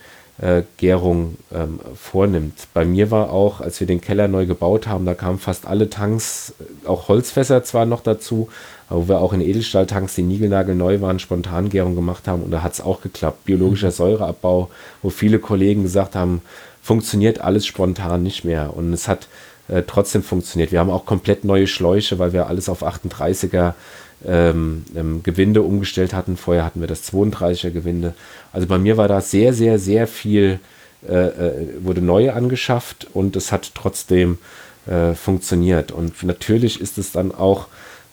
ähm, 1.53 1.81
vornimmt. 1.97 2.69
Bei 2.73 2.85
mir 2.85 3.11
war 3.11 3.33
auch, 3.33 3.61
als 3.61 3.81
wir 3.81 3.87
den 3.89 4.01
Keller 4.01 4.29
neu 4.29 4.47
gebaut 4.47 4.87
haben, 4.87 5.07
da 5.07 5.15
kamen 5.15 5.39
fast 5.39 5.67
alle 5.67 5.91
Tanks, 5.91 6.55
auch 6.85 7.09
Holzfässer 7.09 7.65
zwar 7.65 7.85
noch 7.85 8.03
dazu, 8.03 8.49
wo 8.89 9.09
wir 9.09 9.21
auch 9.21 9.33
in 9.33 9.41
Edelstahltanks, 9.41 10.15
die 10.15 10.23
niegelnagelneu 10.23 11.01
waren, 11.01 11.19
Spontangärung 11.19 11.95
gemacht 11.95 12.27
haben 12.27 12.43
und 12.43 12.51
da 12.51 12.63
hat 12.63 12.73
es 12.73 12.81
auch 12.81 13.01
geklappt. 13.01 13.45
Biologischer 13.45 13.89
mhm. 13.89 13.93
Säureabbau, 13.93 14.71
wo 15.03 15.11
viele 15.11 15.39
Kollegen 15.39 15.83
gesagt 15.83 16.15
haben, 16.15 16.43
funktioniert 16.83 17.41
alles 17.41 17.67
spontan 17.67 18.23
nicht 18.23 18.45
mehr 18.45 18.75
und 18.77 18.93
es 18.93 19.09
hat 19.09 19.29
äh, 19.69 19.83
trotzdem 19.87 20.23
funktioniert. 20.23 20.73
Wir 20.73 20.81
haben 20.81 20.91
auch 20.91 21.05
komplett 21.05 21.45
neue 21.45 21.67
Schläuche, 21.67 22.19
weil 22.19 22.33
wir 22.33 22.47
alles 22.47 22.69
auf 22.69 22.83
38er 22.83 23.75
ähm, 24.27 24.85
ähm, 24.97 25.23
Gewinde 25.23 25.63
umgestellt 25.63 26.15
hatten. 26.15 26.37
Vorher 26.37 26.65
hatten 26.65 26.81
wir 26.81 26.89
das 26.89 27.13
32er 27.13 27.71
Gewinde. 27.71 28.15
Also 28.53 28.67
bei 28.67 28.79
mir 28.79 28.97
war 28.97 29.09
da 29.09 29.21
sehr, 29.21 29.53
sehr, 29.53 29.79
sehr 29.79 30.07
viel, 30.07 30.61
äh, 31.07 31.15
äh, 31.15 31.53
wurde 31.81 32.01
neu 32.01 32.33
angeschafft 32.33 33.07
und 33.13 33.37
es 33.37 33.53
hat 33.53 33.73
trotzdem 33.75 34.39
äh, 34.87 35.15
funktioniert. 35.15 35.93
Und 35.93 36.23
natürlich 36.23 36.81
ist 36.81 36.99
es 36.99 37.13
dann 37.13 37.33
auch 37.33 37.69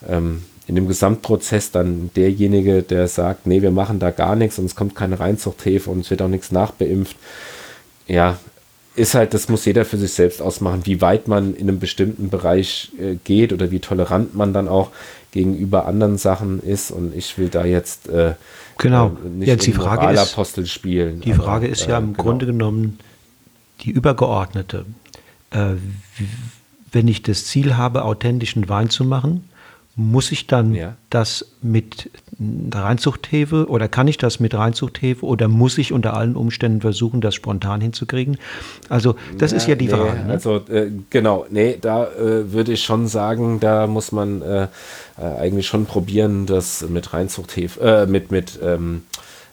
ähm, 0.08 0.44
in 0.68 0.76
dem 0.76 0.88
Gesamtprozess 0.88 1.72
dann 1.72 2.10
derjenige, 2.16 2.82
der 2.82 3.08
sagt, 3.08 3.46
nee, 3.46 3.62
wir 3.62 3.72
machen 3.72 4.00
da 4.00 4.12
gar 4.12 4.36
nichts 4.36 4.58
und 4.58 4.66
es 4.66 4.76
kommt 4.76 4.96
keine 4.96 5.20
Reinzuchthefe 5.20 5.90
und 5.90 6.00
es 6.00 6.10
wird 6.10 6.22
auch 6.22 6.28
nichts 6.28 6.52
nachbeimpft. 6.52 7.18
Ja, 8.08 8.38
ist 8.96 9.14
halt, 9.14 9.34
das 9.34 9.50
muss 9.50 9.66
jeder 9.66 9.86
für 9.86 9.98
sich 9.98 10.14
selbst 10.14 10.42
ausmachen, 10.42 10.82
wie 10.86 11.02
weit 11.02 11.28
man 11.28 11.54
in 11.54 11.68
einem 11.68 11.80
bestimmten 11.80 12.30
Bereich 12.30 12.92
äh, 13.00 13.16
geht 13.24 13.52
oder 13.52 13.70
wie 13.70 13.80
tolerant 13.80 14.36
man 14.36 14.54
dann 14.54 14.68
auch 14.68 14.92
gegenüber 15.32 15.86
anderen 15.86 16.18
Sachen 16.18 16.62
ist. 16.62 16.92
Und 16.92 17.16
ich 17.16 17.38
will 17.38 17.50
da 17.50 17.66
jetzt 17.66 18.08
äh, 18.08 18.36
genau. 18.78 19.08
Äh, 19.08 19.30
nicht 19.30 19.48
jetzt 19.48 19.68
die 19.68 19.74
Frage 19.74 20.14
ist, 20.14 20.72
spielen. 20.72 21.22
Die 21.22 21.34
Frage 21.34 21.68
ist 21.68 21.86
ja 21.88 21.98
im 21.98 22.14
genau. 22.14 22.24
Grunde 22.24 22.46
genommen 22.46 23.00
die 23.82 23.92
übergeordnete. 23.92 24.86
Äh, 25.52 25.74
wenn 26.92 27.08
ich 27.10 27.22
das 27.22 27.46
Ziel 27.46 27.76
habe, 27.76 28.06
authentischen 28.06 28.70
Wein 28.70 28.90
zu 28.90 29.04
machen, 29.04 29.44
muss 29.96 30.32
ich 30.34 30.48
dann 30.48 30.74
ja. 30.74 30.96
das 31.10 31.46
mit 31.62 32.10
Reinzuchthefe 32.74 33.68
oder 33.70 33.88
kann 33.88 34.10
ich 34.10 34.18
das 34.18 34.42
mit 34.42 34.54
Reinzuchthefe 34.54 35.26
oder 35.26 35.48
muss 35.48 35.78
ich 35.78 35.94
unter 35.94 36.14
allen 36.14 36.36
Umständen 36.36 36.82
versuchen, 36.82 37.22
das 37.22 37.34
spontan 37.34 37.80
hinzukriegen? 37.80 38.38
Also 38.90 39.16
das 39.38 39.52
ja, 39.52 39.58
ist 39.58 39.68
ja 39.68 39.76
die 39.76 39.86
nee, 39.86 39.92
Frage. 39.92 40.24
Ne? 40.26 40.34
Also 40.34 40.58
äh, 40.70 40.92
genau, 41.10 41.46
nee, 41.50 41.78
da 41.80 42.08
äh, 42.08 42.52
würde 42.52 42.74
ich 42.74 42.84
schon 42.84 43.08
sagen, 43.08 43.62
da 43.62 43.88
muss 43.88 44.12
man 44.12 44.42
äh, 44.42 44.64
äh 44.64 44.68
eigentlich 45.40 45.68
schon 45.68 45.86
probieren, 45.86 46.46
das 46.46 46.86
mit 46.90 47.14
Reinzuchthefe, 47.14 47.80
äh, 47.80 48.06
mit, 48.06 48.32
mit 48.32 48.60
ähm, 48.62 49.04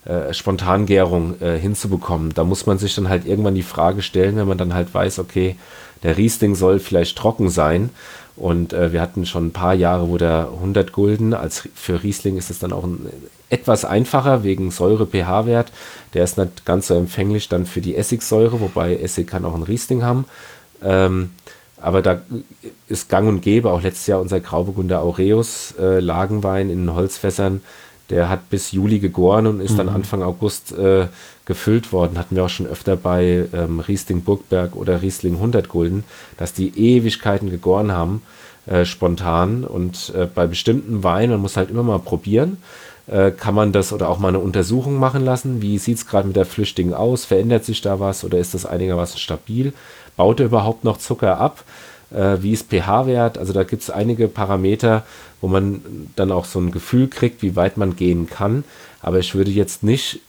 äh, 0.04 0.34
Spontangärung 0.34 1.36
hinzubekommen. 1.38 2.34
Da 2.34 2.42
muss 2.42 2.66
man 2.66 2.78
sich 2.78 2.96
dann 2.96 3.08
halt 3.08 3.26
irgendwann 3.26 3.54
die 3.54 3.62
Frage 3.62 4.02
stellen, 4.02 4.34
wenn 4.34 4.48
man 4.48 4.58
dann 4.58 4.74
halt 4.74 4.92
weiß, 4.92 5.20
okay, 5.20 5.54
der 6.02 6.16
Riesling 6.16 6.56
soll 6.56 6.80
vielleicht 6.80 7.16
trocken 7.16 7.48
sein 7.48 7.90
und 8.36 8.72
äh, 8.72 8.92
wir 8.92 9.00
hatten 9.00 9.26
schon 9.26 9.48
ein 9.48 9.52
paar 9.52 9.74
Jahre, 9.74 10.08
wo 10.08 10.16
der 10.16 10.48
100 10.54 10.92
Gulden, 10.92 11.34
als 11.34 11.68
für 11.74 12.02
Riesling 12.02 12.36
ist 12.36 12.50
es 12.50 12.58
dann 12.58 12.72
auch 12.72 12.84
ein, 12.84 13.06
etwas 13.50 13.84
einfacher 13.84 14.44
wegen 14.44 14.70
Säure-pH-Wert. 14.70 15.72
Der 16.14 16.24
ist 16.24 16.38
nicht 16.38 16.64
ganz 16.64 16.86
so 16.86 16.94
empfänglich 16.94 17.48
dann 17.48 17.66
für 17.66 17.82
die 17.82 17.96
Essigsäure, 17.96 18.60
wobei 18.60 18.96
Essig 18.96 19.26
kann 19.26 19.44
auch 19.44 19.54
ein 19.54 19.62
Riesling 19.62 20.02
haben. 20.02 20.24
Ähm, 20.82 21.30
aber 21.80 22.00
da 22.00 22.22
ist 22.88 23.08
gang 23.08 23.28
und 23.28 23.42
gäbe, 23.42 23.70
auch 23.70 23.82
letztes 23.82 24.06
Jahr 24.06 24.20
unser 24.20 24.40
Grauburgunder 24.40 25.00
Aureus 25.00 25.74
äh, 25.78 26.00
Lagenwein 26.00 26.70
in 26.70 26.94
Holzfässern, 26.94 27.60
der 28.12 28.28
hat 28.28 28.50
bis 28.50 28.72
Juli 28.72 28.98
gegoren 28.98 29.46
und 29.46 29.60
ist 29.60 29.72
mhm. 29.72 29.78
dann 29.78 29.88
Anfang 29.88 30.22
August 30.22 30.72
äh, 30.72 31.08
gefüllt 31.46 31.92
worden. 31.92 32.18
Hatten 32.18 32.36
wir 32.36 32.44
auch 32.44 32.50
schon 32.50 32.66
öfter 32.66 32.94
bei 32.94 33.46
ähm, 33.52 33.80
Riesling 33.80 34.22
Burgberg 34.22 34.76
oder 34.76 35.00
Riesling 35.02 35.34
100 35.34 35.68
Gulden, 35.68 36.04
dass 36.36 36.52
die 36.52 36.78
Ewigkeiten 36.78 37.50
gegoren 37.50 37.90
haben, 37.90 38.22
äh, 38.66 38.84
spontan. 38.84 39.64
Und 39.64 40.12
äh, 40.14 40.26
bei 40.32 40.46
bestimmten 40.46 41.02
Weinen, 41.02 41.32
man 41.32 41.40
muss 41.40 41.56
halt 41.56 41.70
immer 41.70 41.82
mal 41.82 41.98
probieren, 41.98 42.58
äh, 43.06 43.30
kann 43.30 43.54
man 43.54 43.72
das 43.72 43.94
oder 43.94 44.10
auch 44.10 44.18
mal 44.18 44.28
eine 44.28 44.40
Untersuchung 44.40 44.98
machen 44.98 45.24
lassen. 45.24 45.62
Wie 45.62 45.78
sieht 45.78 45.96
es 45.96 46.06
gerade 46.06 46.28
mit 46.28 46.36
der 46.36 46.46
Flüchtigen 46.46 46.92
aus? 46.92 47.24
Verändert 47.24 47.64
sich 47.64 47.80
da 47.80 47.98
was 47.98 48.24
oder 48.24 48.38
ist 48.38 48.52
das 48.52 48.66
einigermaßen 48.66 49.18
stabil? 49.18 49.72
Baut 50.18 50.38
er 50.38 50.46
überhaupt 50.46 50.84
noch 50.84 50.98
Zucker 50.98 51.38
ab? 51.38 51.64
Äh, 52.14 52.42
wie 52.42 52.52
ist 52.52 52.70
pH-Wert? 52.70 53.38
Also 53.38 53.52
da 53.52 53.64
gibt 53.64 53.82
es 53.82 53.90
einige 53.90 54.28
Parameter, 54.28 55.04
wo 55.40 55.48
man 55.48 56.08
dann 56.16 56.32
auch 56.32 56.44
so 56.44 56.60
ein 56.60 56.70
Gefühl 56.70 57.08
kriegt, 57.08 57.42
wie 57.42 57.56
weit 57.56 57.76
man 57.76 57.96
gehen 57.96 58.28
kann. 58.28 58.64
Aber 59.00 59.18
ich 59.18 59.34
würde 59.34 59.50
jetzt 59.50 59.82
nicht 59.82 60.20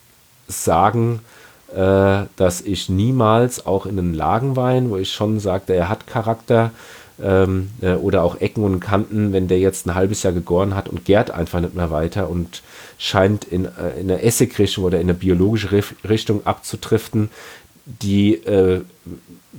sagen, 0.47 1.21
äh, 1.73 2.25
dass 2.35 2.61
ich 2.61 2.89
niemals 2.89 3.65
auch 3.65 3.85
in 3.85 3.97
einen 3.97 4.13
Lagenwein, 4.13 4.89
wo 4.89 4.97
ich 4.97 5.11
schon 5.11 5.39
sagte, 5.39 5.73
er 5.73 5.89
hat 5.89 6.07
Charakter 6.07 6.71
ähm, 7.21 7.69
äh, 7.81 7.93
oder 7.93 8.23
auch 8.23 8.41
Ecken 8.41 8.63
und 8.63 8.79
Kanten, 8.79 9.33
wenn 9.33 9.47
der 9.47 9.59
jetzt 9.59 9.85
ein 9.85 9.95
halbes 9.95 10.23
Jahr 10.23 10.33
gegoren 10.33 10.75
hat 10.75 10.89
und 10.89 11.05
gärt 11.05 11.31
einfach 11.31 11.61
nicht 11.61 11.75
mehr 11.75 11.91
weiter 11.91 12.29
und 12.29 12.61
scheint 12.97 13.43
in, 13.45 13.65
äh, 13.65 13.99
in 13.99 14.09
eine 14.11 14.21
Essiggrichtung 14.21 14.83
oder 14.83 14.99
in 14.99 15.07
eine 15.07 15.13
biologische 15.13 15.83
Richtung 16.07 16.45
abzutriften, 16.45 17.29
die 17.85 18.35
äh, 18.35 18.81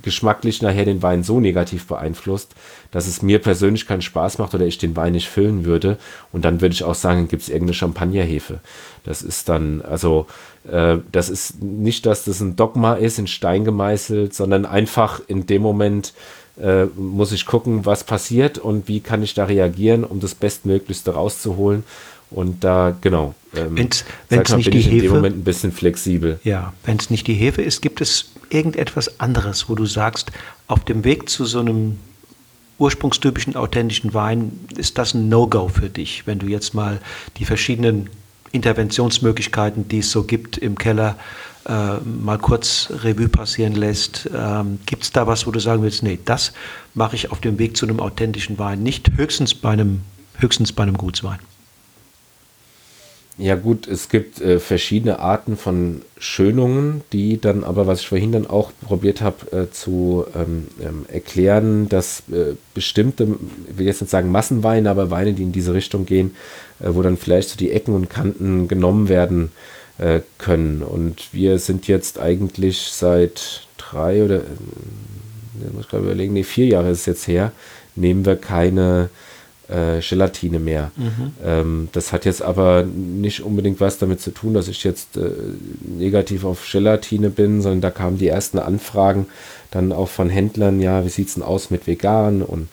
geschmacklich 0.01 0.61
nachher 0.61 0.85
den 0.85 1.01
Wein 1.01 1.23
so 1.23 1.39
negativ 1.39 1.87
beeinflusst, 1.87 2.53
dass 2.91 3.07
es 3.07 3.21
mir 3.21 3.39
persönlich 3.39 3.87
keinen 3.87 4.01
Spaß 4.01 4.37
macht 4.39 4.53
oder 4.53 4.65
ich 4.65 4.77
den 4.77 4.95
Wein 4.95 5.13
nicht 5.13 5.29
füllen 5.29 5.65
würde. 5.65 5.97
Und 6.31 6.43
dann 6.43 6.61
würde 6.61 6.73
ich 6.73 6.83
auch 6.83 6.95
sagen, 6.95 7.27
gibt 7.27 7.43
es 7.43 7.49
irgendeine 7.49 7.73
Champagnerhefe. 7.73 8.59
Das 9.03 9.21
ist 9.21 9.47
dann, 9.47 9.81
also, 9.81 10.25
äh, 10.69 10.97
das 11.11 11.29
ist 11.29 11.61
nicht, 11.61 12.05
dass 12.05 12.25
das 12.25 12.41
ein 12.41 12.55
Dogma 12.55 12.95
ist, 12.95 13.19
in 13.19 13.27
Stein 13.27 13.63
gemeißelt, 13.63 14.33
sondern 14.33 14.65
einfach 14.65 15.21
in 15.27 15.45
dem 15.45 15.61
Moment 15.61 16.13
äh, 16.61 16.85
muss 16.85 17.31
ich 17.31 17.45
gucken, 17.45 17.85
was 17.85 18.03
passiert 18.03 18.57
und 18.57 18.87
wie 18.87 19.01
kann 19.01 19.23
ich 19.23 19.33
da 19.33 19.45
reagieren, 19.45 20.03
um 20.03 20.19
das 20.19 20.35
Bestmöglichste 20.35 21.13
rauszuholen. 21.13 21.83
Und 22.31 22.63
da, 22.63 22.95
genau, 23.01 23.35
ähm, 23.55 23.77
wenn 23.77 24.41
es 24.41 24.55
nicht 24.55 24.73
die 24.73 24.79
ich 24.79 24.87
Hefe, 24.87 24.95
in 24.95 25.01
dem 25.03 25.13
Moment 25.13 25.37
ein 25.37 25.43
bisschen 25.43 25.71
flexibel. 25.71 26.39
Ja, 26.43 26.73
wenn 26.83 26.97
es 26.97 27.09
nicht 27.09 27.27
die 27.27 27.33
Hefe 27.33 27.61
ist, 27.61 27.81
gibt 27.81 28.01
es 28.01 28.31
irgendetwas 28.49 29.19
anderes, 29.19 29.69
wo 29.69 29.75
du 29.75 29.85
sagst, 29.85 30.31
auf 30.67 30.83
dem 30.83 31.03
Weg 31.03 31.29
zu 31.29 31.45
so 31.45 31.59
einem 31.59 31.97
ursprungstypischen 32.77 33.55
authentischen 33.55 34.13
Wein, 34.13 34.51
ist 34.75 34.97
das 34.97 35.13
ein 35.13 35.29
No-Go 35.29 35.69
für 35.69 35.89
dich, 35.89 36.27
wenn 36.27 36.39
du 36.39 36.47
jetzt 36.47 36.73
mal 36.73 36.99
die 37.37 37.45
verschiedenen 37.45 38.09
Interventionsmöglichkeiten, 38.51 39.87
die 39.87 39.99
es 39.99 40.11
so 40.11 40.23
gibt 40.23 40.57
im 40.57 40.77
Keller, 40.77 41.17
äh, 41.67 41.97
mal 41.99 42.37
kurz 42.37 42.89
Revue 43.03 43.29
passieren 43.29 43.73
lässt. 43.73 44.29
Ähm, 44.35 44.79
gibt 44.85 45.03
es 45.03 45.11
da 45.11 45.25
was, 45.25 45.47
wo 45.47 45.51
du 45.51 45.59
sagen 45.59 45.83
willst, 45.83 46.03
nee, 46.03 46.19
das 46.23 46.53
mache 46.93 47.15
ich 47.15 47.31
auf 47.31 47.39
dem 47.39 47.57
Weg 47.59 47.75
zu 47.77 47.85
einem 47.85 47.99
authentischen 47.99 48.59
Wein, 48.59 48.83
nicht 48.83 49.11
höchstens 49.15 49.53
bei 49.53 49.71
einem, 49.71 50.01
höchstens 50.37 50.73
bei 50.73 50.83
einem 50.83 50.97
Gutswein? 50.97 51.39
Ja 53.37 53.55
gut, 53.55 53.85
es 53.87 54.07
gibt 54.07 54.39
äh, 54.39 54.59
verschiedene 54.59 55.19
Arten 55.19 55.57
von 55.57 56.03
Schönungen, 56.17 57.01
die 57.11 57.39
dann 57.39 57.65
aber, 57.65 57.85
was 57.85 57.99
ich 57.99 58.07
vorhin 58.07 58.31
dann 58.31 58.47
auch 58.47 58.71
probiert 58.87 59.19
habe 59.19 59.51
äh, 59.51 59.71
zu 59.71 60.25
ähm, 60.33 60.67
ähm, 60.81 61.05
erklären, 61.11 61.89
dass 61.89 62.23
äh, 62.31 62.55
bestimmte, 62.73 63.27
ich 63.69 63.77
will 63.77 63.87
jetzt 63.87 63.99
nicht 63.99 64.09
sagen 64.09 64.31
Massenweine, 64.31 64.89
aber 64.89 65.11
Weine, 65.11 65.33
die 65.33 65.43
in 65.43 65.51
diese 65.51 65.73
Richtung 65.73 66.05
gehen, 66.05 66.33
äh, 66.79 66.87
wo 66.91 67.01
dann 67.01 67.17
vielleicht 67.17 67.49
so 67.49 67.57
die 67.57 67.71
Ecken 67.71 67.93
und 67.93 68.09
Kanten 68.09 68.69
genommen 68.69 69.09
werden 69.09 69.51
äh, 69.97 70.21
können. 70.37 70.81
Und 70.81 71.33
wir 71.33 71.59
sind 71.59 71.89
jetzt 71.89 72.17
eigentlich 72.17 72.83
seit 72.93 73.67
drei 73.77 74.23
oder, 74.23 74.43
ich 74.43 75.73
muss 75.73 75.89
gerade 75.89 76.05
überlegen, 76.05 76.33
nee, 76.33 76.43
vier 76.43 76.67
Jahre 76.67 76.89
ist 76.89 76.99
es 76.99 77.05
jetzt 77.05 77.27
her, 77.27 77.51
nehmen 77.97 78.25
wir 78.25 78.37
keine 78.37 79.09
äh, 79.69 79.99
Gelatine 79.99 80.59
mehr. 80.59 80.91
Mhm. 80.95 81.31
Ähm, 81.43 81.87
das 81.91 82.13
hat 82.13 82.25
jetzt 82.25 82.41
aber 82.41 82.83
nicht 82.83 83.41
unbedingt 83.41 83.79
was 83.79 83.97
damit 83.97 84.21
zu 84.21 84.31
tun, 84.31 84.53
dass 84.53 84.67
ich 84.67 84.83
jetzt 84.83 85.17
äh, 85.17 85.29
negativ 85.85 86.45
auf 86.45 86.67
Gelatine 86.71 87.29
bin, 87.29 87.61
sondern 87.61 87.81
da 87.81 87.91
kamen 87.91 88.17
die 88.17 88.27
ersten 88.27 88.59
Anfragen 88.59 89.27
dann 89.71 89.91
auch 89.91 90.09
von 90.09 90.29
Händlern, 90.29 90.79
ja, 90.79 91.03
wie 91.03 91.09
sieht 91.09 91.27
es 91.27 91.33
denn 91.35 91.43
aus 91.43 91.69
mit 91.69 91.85
vegan 91.85 92.41
und 92.41 92.69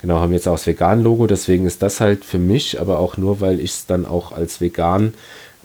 genau, 0.00 0.20
haben 0.20 0.32
jetzt 0.32 0.48
auch 0.48 0.54
das 0.54 0.66
Vegan-Logo, 0.66 1.26
deswegen 1.26 1.66
ist 1.66 1.82
das 1.82 2.00
halt 2.00 2.24
für 2.24 2.38
mich, 2.38 2.80
aber 2.80 2.98
auch 2.98 3.16
nur, 3.16 3.40
weil 3.40 3.60
ich 3.60 3.72
es 3.72 3.86
dann 3.86 4.06
auch 4.06 4.32
als 4.32 4.60
vegan 4.60 5.14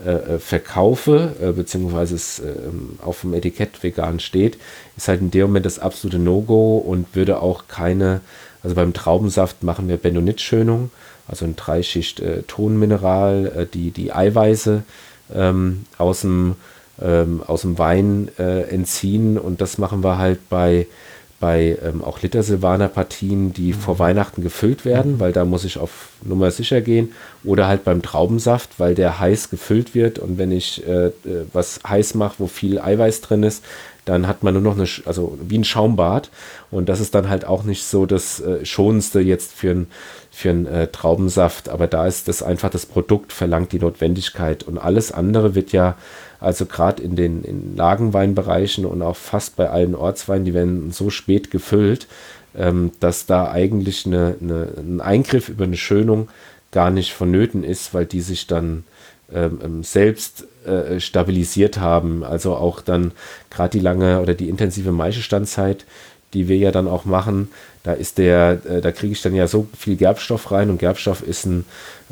äh, 0.05 0.09
äh 0.11 0.39
verkaufe, 0.39 1.35
äh, 1.41 1.51
beziehungsweise 1.51 2.15
es 2.15 2.39
äh, 2.39 2.53
auf 3.01 3.21
dem 3.21 3.33
Etikett 3.33 3.83
vegan 3.83 4.19
steht, 4.19 4.57
ist 4.97 5.07
halt 5.07 5.21
in 5.21 5.31
dem 5.31 5.47
Moment 5.47 5.65
das 5.65 5.79
absolute 5.79 6.19
No-Go 6.19 6.77
und 6.77 7.15
würde 7.15 7.41
auch 7.41 7.67
keine 7.67 8.21
also 8.63 8.75
beim 8.75 8.93
Traubensaft 8.93 9.63
machen 9.63 9.87
wir 9.87 9.97
Bentonitschönung, 9.97 10.91
also 11.27 11.45
ein 11.45 11.55
Dreischicht 11.55 12.19
äh, 12.19 12.43
Tonmineral, 12.43 13.51
äh, 13.55 13.65
die 13.65 13.91
die 13.91 14.13
Eiweiße 14.13 14.83
ähm, 15.33 15.85
aus, 15.97 16.21
dem, 16.21 16.55
ähm, 17.01 17.41
aus 17.45 17.61
dem 17.61 17.77
Wein 17.77 18.29
äh, 18.37 18.63
entziehen. 18.69 19.37
Und 19.37 19.61
das 19.61 19.77
machen 19.77 20.03
wir 20.03 20.17
halt 20.17 20.49
bei, 20.49 20.87
bei 21.39 21.77
ähm, 21.83 22.03
auch 22.03 22.21
Liter-Silvaner-Partien, 22.21 23.53
die 23.53 23.73
mhm. 23.73 23.79
vor 23.79 23.99
Weihnachten 23.99 24.43
gefüllt 24.43 24.85
werden, 24.85 25.19
weil 25.19 25.31
da 25.31 25.45
muss 25.45 25.65
ich 25.65 25.77
auf 25.77 26.09
Nummer 26.23 26.51
sicher 26.51 26.81
gehen. 26.81 27.13
Oder 27.43 27.67
halt 27.67 27.83
beim 27.83 28.01
Traubensaft, 28.01 28.79
weil 28.79 28.93
der 28.93 29.19
heiß 29.19 29.49
gefüllt 29.49 29.95
wird. 29.95 30.19
Und 30.19 30.37
wenn 30.37 30.51
ich 30.51 30.85
äh, 30.87 31.07
äh, 31.07 31.11
was 31.53 31.79
heiß 31.87 32.15
mache, 32.15 32.35
wo 32.39 32.47
viel 32.47 32.79
Eiweiß 32.79 33.21
drin 33.21 33.43
ist, 33.43 33.63
dann 34.05 34.27
hat 34.27 34.43
man 34.43 34.53
nur 34.53 34.63
noch 34.63 34.75
eine, 34.75 34.87
also 35.05 35.37
wie 35.47 35.57
ein 35.57 35.63
Schaumbad. 35.63 36.29
Und 36.71 36.89
das 36.89 36.99
ist 36.99 37.13
dann 37.13 37.29
halt 37.29 37.45
auch 37.45 37.63
nicht 37.63 37.85
so 37.85 38.05
das 38.05 38.39
äh, 38.39 38.65
Schonendste 38.65 39.19
jetzt 39.19 39.53
für 39.53 39.71
einen 39.71 39.87
für 40.31 40.49
äh, 40.49 40.87
Traubensaft. 40.87 41.69
Aber 41.69 41.87
da 41.87 42.07
ist 42.07 42.27
das 42.27 42.41
einfach 42.41 42.69
das 42.69 42.85
Produkt, 42.85 43.33
verlangt 43.33 43.71
die 43.73 43.79
Notwendigkeit. 43.79 44.63
Und 44.63 44.77
alles 44.77 45.11
andere 45.11 45.53
wird 45.55 45.71
ja, 45.71 45.97
also 46.39 46.65
gerade 46.65 47.03
in 47.03 47.15
den 47.15 47.43
in 47.43 47.75
Lagenweinbereichen 47.75 48.85
und 48.85 49.01
auch 49.01 49.17
fast 49.17 49.55
bei 49.55 49.69
allen 49.69 49.93
Ortsweinen, 49.93 50.45
die 50.45 50.53
werden 50.53 50.91
so 50.91 51.09
spät 51.09 51.51
gefüllt, 51.51 52.07
ähm, 52.55 52.91
dass 52.99 53.27
da 53.27 53.51
eigentlich 53.51 54.05
eine, 54.05 54.35
eine, 54.41 54.67
ein 54.77 55.01
Eingriff 55.01 55.49
über 55.49 55.65
eine 55.65 55.77
Schönung 55.77 56.29
gar 56.71 56.89
nicht 56.89 57.13
vonnöten 57.13 57.63
ist, 57.63 57.93
weil 57.93 58.05
die 58.05 58.21
sich 58.21 58.47
dann 58.47 58.83
ähm, 59.33 59.59
ähm, 59.63 59.83
selbst 59.83 60.45
äh, 60.65 60.99
stabilisiert 60.99 61.79
haben. 61.79 62.23
Also 62.23 62.55
auch 62.55 62.81
dann 62.81 63.11
gerade 63.49 63.77
die 63.77 63.83
lange 63.83 64.21
oder 64.21 64.33
die 64.33 64.49
intensive 64.49 64.91
Maischestandzeit, 64.91 65.85
die 66.33 66.47
wir 66.47 66.57
ja 66.57 66.71
dann 66.71 66.87
auch 66.87 67.05
machen, 67.05 67.49
da 67.83 67.93
ist 67.93 68.17
der, 68.17 68.59
äh, 68.69 68.81
da 68.81 68.91
kriege 68.91 69.13
ich 69.13 69.21
dann 69.21 69.33
ja 69.33 69.47
so 69.47 69.67
viel 69.77 69.95
Gerbstoff 69.95 70.51
rein 70.51 70.69
und 70.69 70.77
Gerbstoff 70.77 71.23
ist 71.23 71.45
ein 71.45 71.65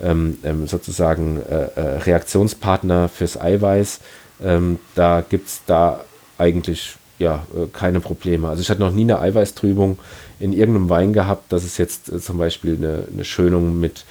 ähm, 0.04 0.38
ähm 0.44 0.68
sozusagen 0.68 1.42
äh, 1.48 1.80
äh, 1.80 1.98
Reaktionspartner 2.00 3.08
fürs 3.08 3.40
Eiweiß. 3.40 4.00
Ähm, 4.44 4.80
da 4.96 5.24
gibt 5.28 5.48
es 5.48 5.62
da 5.66 6.04
eigentlich 6.38 6.96
ja 7.20 7.46
äh, 7.56 7.68
keine 7.72 8.00
Probleme. 8.00 8.48
Also 8.48 8.62
ich 8.62 8.70
hatte 8.70 8.82
noch 8.82 8.92
nie 8.92 9.04
eine 9.04 9.20
Eiweißtrübung 9.20 10.00
in 10.40 10.54
irgendeinem 10.54 10.90
Wein 10.90 11.14
gehabt, 11.14 11.52
dass 11.52 11.64
es 11.64 11.78
jetzt 11.78 12.12
zum 12.22 12.38
Beispiel 12.38 12.78
eine, 12.78 13.04
eine 13.14 13.26
Schönung 13.26 13.80
mit 13.80 14.06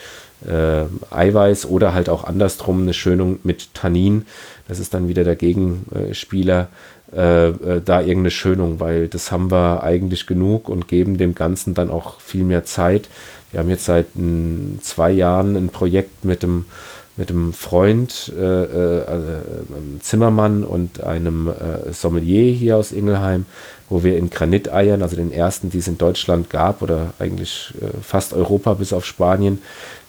äh, 0.47 0.85
Eiweiß 1.11 1.67
oder 1.67 1.95
halt 1.95 2.09
auch 2.09 2.25
andersrum 2.25 2.83
eine 2.83 2.95
Schönung 2.95 3.39
mit 3.43 3.75
Tannin. 3.75 4.27
Das 4.69 4.79
ist 4.79 4.95
dann 4.95 5.09
wieder 5.09 5.25
der 5.25 5.37
Gegenspieler. 5.37 6.69
Äh, 7.15 7.49
äh, 7.49 7.81
da 7.83 8.01
irgendeine 8.01 8.31
Schönung, 8.31 8.81
weil 8.81 9.09
das 9.09 9.33
haben 9.33 9.51
wir 9.51 9.83
eigentlich 9.83 10.27
genug 10.27 10.69
und 10.69 10.89
geben 10.89 11.17
dem 11.17 11.35
Ganzen 11.35 11.73
dann 11.73 11.89
auch 11.89 12.21
viel 12.21 12.45
mehr 12.45 12.65
Zeit. 12.65 13.09
Wir 13.51 13.61
haben 13.61 13.71
jetzt 13.71 13.87
seit 13.87 14.09
m, 14.15 14.79
zwei 14.83 15.11
Jahren 15.11 15.57
ein 15.57 15.71
Projekt 15.71 16.27
mit 16.27 16.43
dem 16.43 16.67
mit 17.19 17.31
einem 17.31 17.53
Freund, 17.53 18.33
äh, 18.39 18.41
äh, 18.41 19.07
einem 19.09 19.99
Zimmermann 20.01 20.63
und 20.63 21.03
einem 21.03 21.49
äh, 21.49 21.93
Sommelier 21.93 22.53
hier 22.53 22.77
aus 22.77 22.93
Ingelheim, 22.93 23.45
wo 23.91 24.05
wir 24.05 24.17
in 24.17 24.31
Graniteiern, 24.31 25.03
also 25.03 25.17
den 25.17 25.33
ersten, 25.33 25.69
die 25.69 25.79
es 25.79 25.89
in 25.89 25.99
Deutschland 25.99 26.49
gab 26.49 26.81
oder 26.81 27.13
eigentlich 27.19 27.75
äh, 27.81 27.89
fast 28.03 28.35
Europa 28.35 28.75
bis 28.75 28.93
auf 28.93 29.05
Spanien 29.05 29.61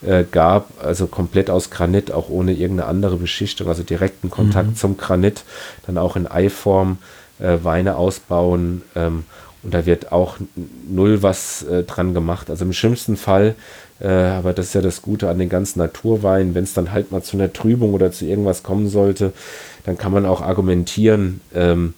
äh, 0.03 0.23
gab, 0.23 0.69
also 0.84 1.07
komplett 1.07 1.49
aus 1.49 1.72
Granit, 1.72 2.11
auch 2.11 2.30
ohne 2.30 2.53
irgendeine 2.53 2.88
andere 2.88 3.18
Beschichtung, 3.18 3.68
also 3.68 3.81
direkten 3.81 4.30
Kontakt 4.30 4.69
mhm. 4.69 4.76
zum 4.76 4.98
Granit, 4.98 5.44
dann 5.88 5.98
auch 5.98 6.15
in 6.15 6.27
Eiform 6.27 6.99
äh, 7.40 7.57
Weine 7.64 7.95
ausbauen. 7.95 8.84
Ähm, 8.95 9.26
und 9.64 9.73
da 9.73 9.86
wird 9.86 10.14
auch 10.14 10.38
null 10.90 11.22
was 11.22 11.65
dran 11.86 12.14
gemacht. 12.14 12.49
Also 12.49 12.64
im 12.64 12.72
schlimmsten 12.72 13.18
Fall 13.18 13.56
äh, 13.56 13.88
aber 14.01 14.53
das 14.53 14.67
ist 14.67 14.76
ja 14.76 14.81
das 14.81 15.01
Gute 15.01 15.30
an 15.30 15.39
den 15.39 15.49
ganzen 15.49 15.80
Naturweinen. 15.80 16.55
Wenn 16.55 16.63
es 16.63 16.73
dann 16.73 16.91
halt 16.91 17.11
mal 17.11 17.21
zu 17.21 17.35
einer 17.35 17.51
Trübung 17.51 17.93
oder 17.93 18.11
zu 18.11 18.26
irgendwas 18.26 18.63
kommen 18.63 18.88
sollte, 18.88 19.34
dann 19.85 19.97
kann 19.97 20.13
man 20.13 20.26
auch 20.26 20.41
argumentieren, 20.41 21.41
ähm, 21.53 21.93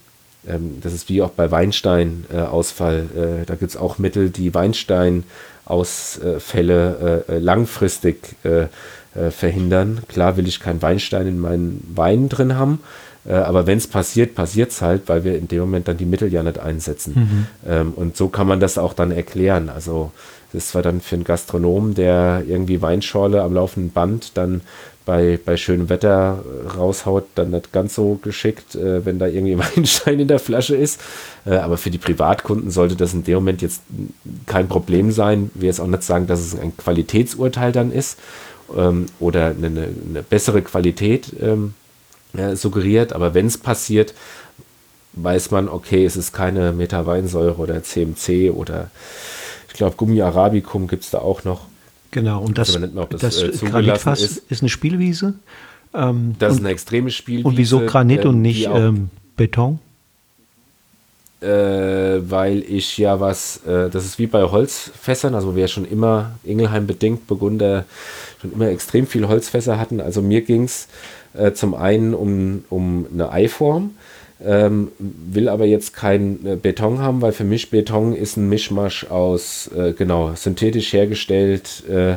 ähm, 0.48 0.78
das 0.82 0.94
ist 0.94 1.10
wie 1.10 1.22
auch 1.22 1.32
bei 1.32 1.52
Weinstein-Ausfall. 1.52 3.10
Äh, 3.16 3.42
äh, 3.42 3.46
da 3.46 3.56
gibt 3.56 3.72
es 3.72 3.78
auch 3.78 3.98
Mittel, 3.98 4.30
die 4.30 4.54
Weinstein-Ausfälle 4.54 7.26
äh, 7.28 7.38
langfristig 7.38 8.36
äh, 8.44 8.68
äh, 9.14 9.30
verhindern. 9.30 10.00
Klar 10.08 10.38
will 10.38 10.48
ich 10.48 10.62
keinen 10.62 10.82
Weinstein 10.82 11.28
in 11.28 11.38
meinen 11.40 11.86
Weinen 11.96 12.30
drin 12.30 12.56
haben. 12.56 12.80
aber 13.24 13.68
wenn 13.68 13.78
es 13.78 13.86
passiert, 13.86 14.34
passiert 14.34 14.72
es 14.72 14.82
halt, 14.82 15.04
weil 15.06 15.24
wir 15.24 15.38
in 15.38 15.48
dem 15.48 15.60
Moment 15.60 15.88
dann 15.88 15.98
die 15.98 16.08
Mittel 16.08 16.34
ja 16.34 16.42
nicht 16.42 16.58
einsetzen. 16.58 17.14
Mhm. 17.16 17.46
Ähm, 17.70 17.94
und 17.96 18.18
so 18.18 18.30
kann 18.30 18.48
man 18.48 18.60
das 18.60 18.80
auch 18.80 18.94
dann 18.94 19.12
erklären. 19.12 19.70
Also 19.70 20.12
das 20.54 20.64
ist 20.66 20.70
zwar 20.72 20.82
dann 20.82 21.02
für 21.02 21.16
einen 21.16 21.24
Gastronom, 21.24 21.94
der 21.94 22.44
irgendwie 22.48 22.82
Weinschorle 22.82 23.42
am 23.42 23.54
laufenden 23.54 23.92
Band 23.92 24.38
dann 24.38 24.62
bei, 25.06 25.40
bei 25.44 25.58
schönem 25.58 25.90
Wetter 25.90 26.44
raushaut, 26.78 27.26
dann 27.36 27.52
nicht 27.52 27.74
ganz 27.74 27.96
so 27.96 28.20
geschickt, 28.22 28.76
äh, 28.76 29.06
wenn 29.06 29.18
da 29.18 29.28
irgendwie 29.28 29.58
Weinstein 29.76 30.20
in 30.20 30.28
der 30.28 30.40
Flasche 30.40 30.76
ist. 30.76 31.02
Äh, 31.46 31.56
aber 31.56 31.78
für 31.78 31.90
die 31.90 31.98
Privatkunden 31.98 32.70
sollte 32.70 32.96
das 32.96 33.14
in 33.14 33.24
dem 33.24 33.36
Moment 33.36 33.62
jetzt 33.62 33.82
kein 34.46 34.68
Problem 34.68 35.12
sein. 35.12 35.50
Wir 35.54 35.68
jetzt 35.68 35.80
auch 35.80 35.88
nicht 35.88 36.04
sagen, 36.04 36.28
dass 36.28 36.40
es 36.40 36.58
ein 36.58 36.76
Qualitätsurteil 36.78 37.72
dann 37.72 37.92
ist 37.92 38.20
ähm, 38.76 39.08
oder 39.20 39.48
eine, 39.48 39.68
eine, 39.68 40.24
bessere 40.24 40.62
Qualität 40.62 41.34
ähm, 41.42 41.74
äh, 42.34 42.56
suggeriert. 42.56 43.14
Aber 43.14 43.34
wenn 43.34 43.48
es 43.48 43.58
passiert, 43.58 44.14
weiß 45.14 45.52
man, 45.52 45.68
okay, 45.68 46.06
es 46.06 46.16
ist 46.16 46.32
keine 46.32 46.72
Metaweinsäure 46.74 47.58
oder 47.58 47.82
CMC 47.84 48.52
oder 48.52 48.92
ich 49.72 49.78
glaube, 49.78 49.96
Gummi 49.96 50.22
Arabicum 50.22 50.88
gibt 50.88 51.04
es 51.04 51.12
da 51.12 51.20
auch 51.20 51.46
noch. 51.46 51.62
Genau, 52.12 52.42
und 52.42 52.58
das, 52.58 52.78
mehr, 52.78 52.90
das, 53.10 53.22
das 53.22 53.42
äh, 53.42 53.66
Granitfass 53.66 54.22
ist. 54.22 54.44
ist. 54.50 54.62
eine 54.62 54.68
Spielwiese. 54.70 55.36
Ähm, 55.94 56.36
das 56.40 56.56
ist 56.56 56.60
eine 56.60 56.70
extreme 56.70 57.10
Spielwiese. 57.10 57.48
Und 57.48 57.58
wieso 57.58 57.80
Granit 57.86 58.26
äh, 58.26 58.28
und 58.28 58.42
nicht 58.42 58.68
ähm, 58.68 59.10
Beton? 59.38 59.80
Äh, 61.40 61.48
weil 61.48 62.64
ich 62.68 62.98
ja 62.98 63.22
was, 63.22 63.66
äh, 63.66 63.90
das 63.90 64.06
ist 64.06 64.20
wie 64.20 64.28
bei 64.28 64.44
Holzfässern, 64.44 65.34
also 65.34 65.56
wir 65.56 65.70
schon 65.70 65.86
immer 65.86 66.32
Ingelheim 66.44 66.86
bedingt 66.86 67.28
Burgunder 67.28 67.86
schon 68.42 68.52
immer 68.52 68.68
extrem 68.68 69.08
viel 69.08 69.28
Holzfässer 69.28 69.80
hatten. 69.80 70.02
Also 70.02 70.22
mir 70.22 70.42
ging 70.42 70.66
es 70.66 70.90
äh, 71.34 71.54
zum 71.54 71.74
einen 71.76 72.14
um, 72.14 72.66
um 72.70 73.08
eine 73.12 73.32
Eiform 73.32 73.96
ähm, 74.46 74.92
will 74.98 75.50
aber 75.50 75.66
jetzt 75.66 75.96
kein 75.96 76.46
äh, 76.46 76.56
Beton 76.56 77.00
haben, 77.00 77.22
weil 77.22 77.32
für 77.32 77.44
mich 77.44 77.70
Beton 77.70 78.16
ist 78.16 78.38
ein 78.38 78.50
Mischmasch 78.50 79.06
aus, 79.06 79.70
äh, 79.76 79.94
genau, 79.94 80.34
synthetisch 80.36 80.94
hergestellt, 80.94 81.84
äh, 81.90 82.16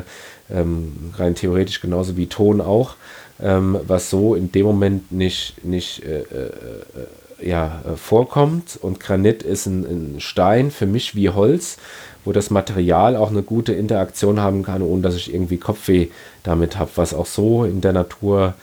ähm, 0.49 1.13
rein 1.17 1.35
theoretisch 1.35 1.81
genauso 1.81 2.17
wie 2.17 2.27
Ton 2.27 2.61
auch, 2.61 2.95
ähm, 3.41 3.79
was 3.87 4.09
so 4.09 4.35
in 4.35 4.51
dem 4.51 4.65
Moment 4.65 5.11
nicht, 5.11 5.63
nicht 5.63 6.03
äh, 6.03 6.21
äh, 6.21 7.47
ja, 7.47 7.81
vorkommt. 7.95 8.79
Und 8.81 8.99
Granit 8.99 9.43
ist 9.43 9.65
ein, 9.65 10.15
ein 10.15 10.19
Stein 10.19 10.71
für 10.71 10.85
mich 10.85 11.15
wie 11.15 11.29
Holz, 11.29 11.77
wo 12.23 12.31
das 12.31 12.49
Material 12.49 13.15
auch 13.15 13.29
eine 13.29 13.43
gute 13.43 13.73
Interaktion 13.73 14.39
haben 14.39 14.63
kann, 14.63 14.81
ohne 14.81 15.01
dass 15.01 15.15
ich 15.15 15.33
irgendwie 15.33 15.57
Kopfweh 15.57 16.07
damit 16.43 16.77
habe, 16.77 16.91
was 16.95 17.13
auch 17.13 17.25
so 17.25 17.65
in 17.65 17.81
der 17.81 17.93
Natur 17.93 18.55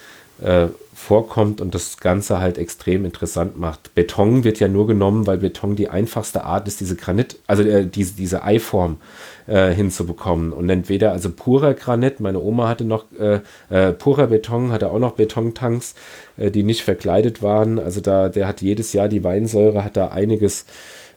äh, 0.43 0.66
vorkommt 1.03 1.61
und 1.61 1.74
das 1.74 1.99
Ganze 1.99 2.39
halt 2.39 2.57
extrem 2.59 3.05
interessant 3.05 3.59
macht. 3.59 3.95
Beton 3.95 4.45
wird 4.45 4.61
ja 4.61 4.69
nur 4.69 4.87
genommen, 4.87 5.27
weil 5.27 5.39
Beton 5.39 5.74
die 5.74 5.89
einfachste 5.89 6.45
Art 6.45 6.69
ist, 6.69 6.81
diese 6.81 6.95
Granit, 6.95 7.39
also 7.47 7.65
äh, 7.65 7.87
diese, 7.87 8.15
diese 8.15 8.45
Eiform 8.45 8.99
äh, 9.47 9.70
hinzubekommen. 9.73 10.53
Und 10.53 10.70
entweder 10.70 11.12
also 11.12 11.31
purer 11.31 11.74
Granit, 11.74 12.20
meine 12.20 12.41
Oma 12.41 12.69
hatte 12.69 12.85
noch 12.85 13.07
äh, 13.19 13.41
äh, 13.69 13.93
purer 13.93 14.29
Beton, 14.29 14.70
hatte 14.70 14.91
auch 14.91 15.01
noch 15.01 15.12
Betontanks, 15.12 15.95
äh, 16.37 16.51
die 16.51 16.62
nicht 16.62 16.83
verkleidet 16.83 17.43
waren. 17.43 17.79
Also 17.81 18.01
da, 18.01 18.29
der 18.29 18.47
hat 18.47 18.62
jedes 18.62 18.93
Jahr 18.93 19.09
die 19.09 19.24
Weinsäure, 19.24 19.85
hat 19.85 19.97
da 19.97 20.09
einiges 20.09 20.66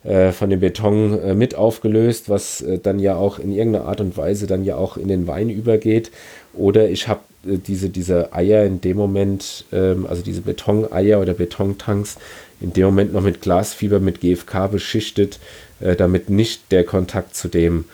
äh, 0.03 0.31
von 0.31 0.49
dem 0.49 0.59
Beton 0.59 1.37
mit 1.37 1.55
aufgelöst, 1.55 2.27
was 2.27 2.65
dann 2.83 2.99
ja 2.99 3.15
auch 3.15 3.37
in 3.37 3.51
irgendeiner 3.51 3.85
Art 3.85 4.01
und 4.01 4.17
Weise 4.17 4.47
dann 4.47 4.63
ja 4.63 4.77
auch 4.77 4.97
in 4.97 5.07
den 5.07 5.27
Wein 5.27 5.49
übergeht. 5.49 6.11
Oder 6.57 6.89
ich 6.89 7.07
habe 7.07 7.21
äh, 7.45 7.57
diese, 7.57 7.89
diese 7.89 8.33
Eier 8.33 8.65
in 8.65 8.81
dem 8.81 8.97
Moment, 8.97 9.65
ähm, 9.71 10.05
also 10.07 10.21
diese 10.21 10.41
Betoneier 10.41 11.19
oder 11.19 11.33
Betontanks, 11.33 12.17
in 12.61 12.73
dem 12.73 12.85
Moment 12.85 13.13
noch 13.13 13.21
mit 13.21 13.41
Glasfieber, 13.41 13.99
mit 13.99 14.21
GFK 14.21 14.67
beschichtet, 14.67 15.39
äh, 15.79 15.95
damit 15.95 16.29
nicht 16.29 16.71
der 16.71 16.83
Kontakt 16.83 17.35
zu 17.35 17.47
dem 17.47 17.85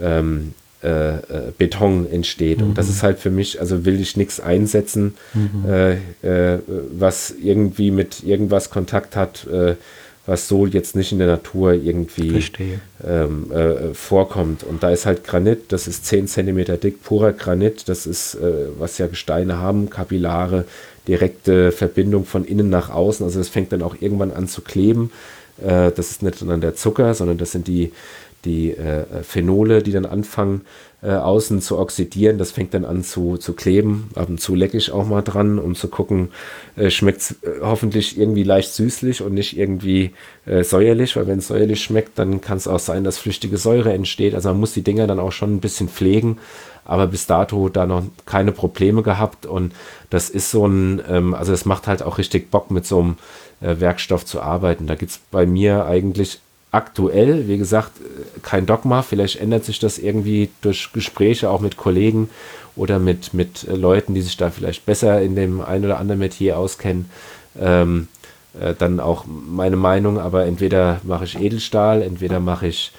ähm, 0.00 0.54
äh, 0.82 1.16
äh, 1.16 1.20
Beton 1.58 2.10
entsteht. 2.10 2.60
Mhm. 2.60 2.68
Und 2.68 2.78
das 2.78 2.86
mhm. 2.86 2.92
ist 2.92 3.02
halt 3.02 3.18
für 3.18 3.30
mich, 3.30 3.60
also 3.60 3.84
will 3.84 4.00
ich 4.00 4.16
nichts 4.16 4.40
einsetzen, 4.40 5.14
mhm. 5.34 5.68
äh, 5.68 6.58
was 6.92 7.34
irgendwie 7.38 7.90
mit 7.90 8.22
irgendwas 8.22 8.70
Kontakt 8.70 9.14
hat, 9.14 9.46
was 10.30 10.46
so 10.46 10.64
jetzt 10.64 10.94
nicht 10.94 11.10
in 11.10 11.18
der 11.18 11.26
Natur 11.26 11.72
irgendwie 11.72 12.40
ähm, 13.04 13.50
äh, 13.50 13.92
vorkommt. 13.94 14.62
Und 14.62 14.80
da 14.80 14.90
ist 14.90 15.04
halt 15.04 15.24
Granit, 15.24 15.72
das 15.72 15.88
ist 15.88 16.06
10 16.06 16.28
cm 16.28 16.80
dick, 16.80 17.02
purer 17.02 17.32
Granit, 17.32 17.88
das 17.88 18.06
ist, 18.06 18.36
äh, 18.36 18.68
was 18.78 18.98
ja 18.98 19.08
Gesteine 19.08 19.58
haben, 19.58 19.90
Kapillare, 19.90 20.66
direkte 21.08 21.72
Verbindung 21.72 22.26
von 22.26 22.44
innen 22.44 22.70
nach 22.70 22.90
außen. 22.90 23.26
Also 23.26 23.40
das 23.40 23.48
fängt 23.48 23.72
dann 23.72 23.82
auch 23.82 23.96
irgendwann 23.98 24.30
an 24.30 24.46
zu 24.46 24.60
kleben. 24.60 25.10
Äh, 25.60 25.90
das 25.90 26.12
ist 26.12 26.22
nicht 26.22 26.40
dann 26.48 26.60
der 26.60 26.76
Zucker, 26.76 27.12
sondern 27.14 27.36
das 27.36 27.50
sind 27.50 27.66
die, 27.66 27.90
die 28.44 28.70
äh, 28.70 29.24
Phenole, 29.24 29.82
die 29.82 29.90
dann 29.90 30.06
anfangen 30.06 30.60
äh, 31.02 31.12
außen 31.12 31.60
zu 31.60 31.78
oxidieren. 31.78 32.38
Das 32.38 32.50
fängt 32.50 32.74
dann 32.74 32.84
an 32.84 33.02
zu, 33.02 33.36
zu 33.36 33.54
kleben. 33.54 34.10
Ab 34.14 34.28
und 34.28 34.40
zu 34.40 34.54
lecke 34.54 34.76
ich 34.76 34.92
auch 34.92 35.06
mal 35.06 35.22
dran, 35.22 35.58
um 35.58 35.74
zu 35.74 35.88
gucken, 35.88 36.30
äh, 36.76 36.90
schmeckt 36.90 37.20
es 37.20 37.30
äh, 37.42 37.60
hoffentlich 37.62 38.18
irgendwie 38.18 38.42
leicht 38.42 38.72
süßlich 38.72 39.22
und 39.22 39.34
nicht 39.34 39.56
irgendwie 39.56 40.12
äh, 40.46 40.62
säuerlich, 40.62 41.16
weil 41.16 41.26
wenn 41.26 41.38
es 41.38 41.48
säuerlich 41.48 41.82
schmeckt, 41.82 42.18
dann 42.18 42.40
kann 42.40 42.58
es 42.58 42.68
auch 42.68 42.78
sein, 42.78 43.04
dass 43.04 43.18
flüchtige 43.18 43.56
Säure 43.56 43.92
entsteht. 43.92 44.34
Also 44.34 44.50
man 44.50 44.60
muss 44.60 44.74
die 44.74 44.82
Dinger 44.82 45.06
dann 45.06 45.20
auch 45.20 45.32
schon 45.32 45.54
ein 45.54 45.60
bisschen 45.60 45.88
pflegen. 45.88 46.38
Aber 46.84 47.06
bis 47.06 47.26
dato 47.26 47.68
da 47.68 47.86
noch 47.86 48.02
keine 48.26 48.52
Probleme 48.52 49.02
gehabt 49.02 49.46
und 49.46 49.72
das 50.08 50.28
ist 50.28 50.50
so 50.50 50.66
ein, 50.66 51.00
ähm, 51.08 51.34
also 51.34 51.52
es 51.52 51.64
macht 51.64 51.86
halt 51.86 52.02
auch 52.02 52.18
richtig 52.18 52.50
Bock 52.50 52.70
mit 52.70 52.84
so 52.84 52.98
einem 52.98 53.16
äh, 53.60 53.78
Werkstoff 53.80 54.24
zu 54.24 54.40
arbeiten. 54.40 54.86
Da 54.86 54.96
gibt 54.96 55.12
es 55.12 55.20
bei 55.30 55.46
mir 55.46 55.84
eigentlich 55.84 56.40
aktuell, 56.70 57.48
wie 57.48 57.58
gesagt, 57.58 57.92
kein 58.42 58.66
Dogma. 58.66 59.02
Vielleicht 59.02 59.40
ändert 59.40 59.64
sich 59.64 59.78
das 59.78 59.98
irgendwie 59.98 60.50
durch 60.60 60.92
Gespräche 60.92 61.50
auch 61.50 61.60
mit 61.60 61.76
Kollegen 61.76 62.30
oder 62.76 62.98
mit, 62.98 63.34
mit 63.34 63.66
Leuten, 63.68 64.14
die 64.14 64.22
sich 64.22 64.36
da 64.36 64.50
vielleicht 64.50 64.86
besser 64.86 65.20
in 65.20 65.34
dem 65.34 65.60
ein 65.60 65.84
oder 65.84 65.98
anderen 65.98 66.20
Metier 66.20 66.58
auskennen. 66.58 67.10
Ähm, 67.58 68.08
äh, 68.58 68.74
dann 68.74 69.00
auch 69.00 69.24
meine 69.26 69.76
Meinung, 69.76 70.18
aber 70.18 70.46
entweder 70.46 71.00
mache 71.02 71.24
ich 71.24 71.38
Edelstahl, 71.38 72.02
entweder 72.02 72.40
mache 72.40 72.68
ich 72.68 72.92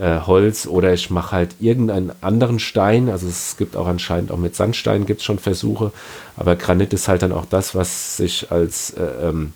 äh, 0.00 0.20
Holz 0.20 0.66
oder 0.66 0.92
ich 0.92 1.10
mache 1.10 1.32
halt 1.32 1.56
irgendeinen 1.60 2.12
anderen 2.20 2.58
Stein. 2.58 3.08
Also 3.08 3.26
es 3.28 3.56
gibt 3.56 3.76
auch 3.76 3.86
anscheinend 3.86 4.30
auch 4.30 4.38
mit 4.38 4.56
Sandstein 4.56 5.06
gibt 5.06 5.20
es 5.20 5.26
schon 5.26 5.38
Versuche, 5.38 5.92
aber 6.36 6.56
Granit 6.56 6.92
ist 6.92 7.08
halt 7.08 7.22
dann 7.22 7.32
auch 7.32 7.44
das, 7.44 7.74
was 7.74 8.16
sich 8.16 8.50
als 8.50 8.90
äh, 8.90 9.28
ähm, 9.28 9.52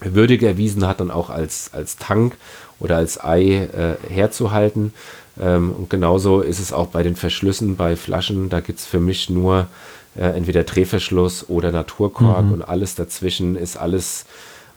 würdig 0.00 0.42
erwiesen 0.42 0.86
hat 0.86 1.00
und 1.00 1.10
auch 1.10 1.30
als, 1.30 1.70
als 1.72 1.96
Tank 1.96 2.36
oder 2.82 2.96
als 2.96 3.22
Ei 3.22 3.68
äh, 3.72 4.12
herzuhalten. 4.12 4.92
Ähm, 5.40 5.72
und 5.72 5.88
genauso 5.88 6.40
ist 6.40 6.58
es 6.58 6.72
auch 6.72 6.88
bei 6.88 7.02
den 7.02 7.16
Verschlüssen, 7.16 7.76
bei 7.76 7.96
Flaschen. 7.96 8.48
Da 8.48 8.60
gibt 8.60 8.80
es 8.80 8.86
für 8.86 9.00
mich 9.00 9.30
nur 9.30 9.68
äh, 10.16 10.24
entweder 10.24 10.64
Drehverschluss 10.64 11.48
oder 11.48 11.70
Naturkork 11.70 12.44
mhm. 12.44 12.52
und 12.52 12.62
alles 12.62 12.96
dazwischen 12.96 13.56
ist 13.56 13.76
alles, 13.76 14.26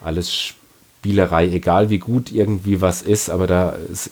alles 0.04 0.32
Spielerei, 0.32 1.48
egal 1.48 1.90
wie 1.90 2.00
gut 2.00 2.32
irgendwie 2.32 2.80
was 2.80 3.02
ist, 3.02 3.30
aber 3.30 3.48
da 3.48 3.70
ist 3.92 4.12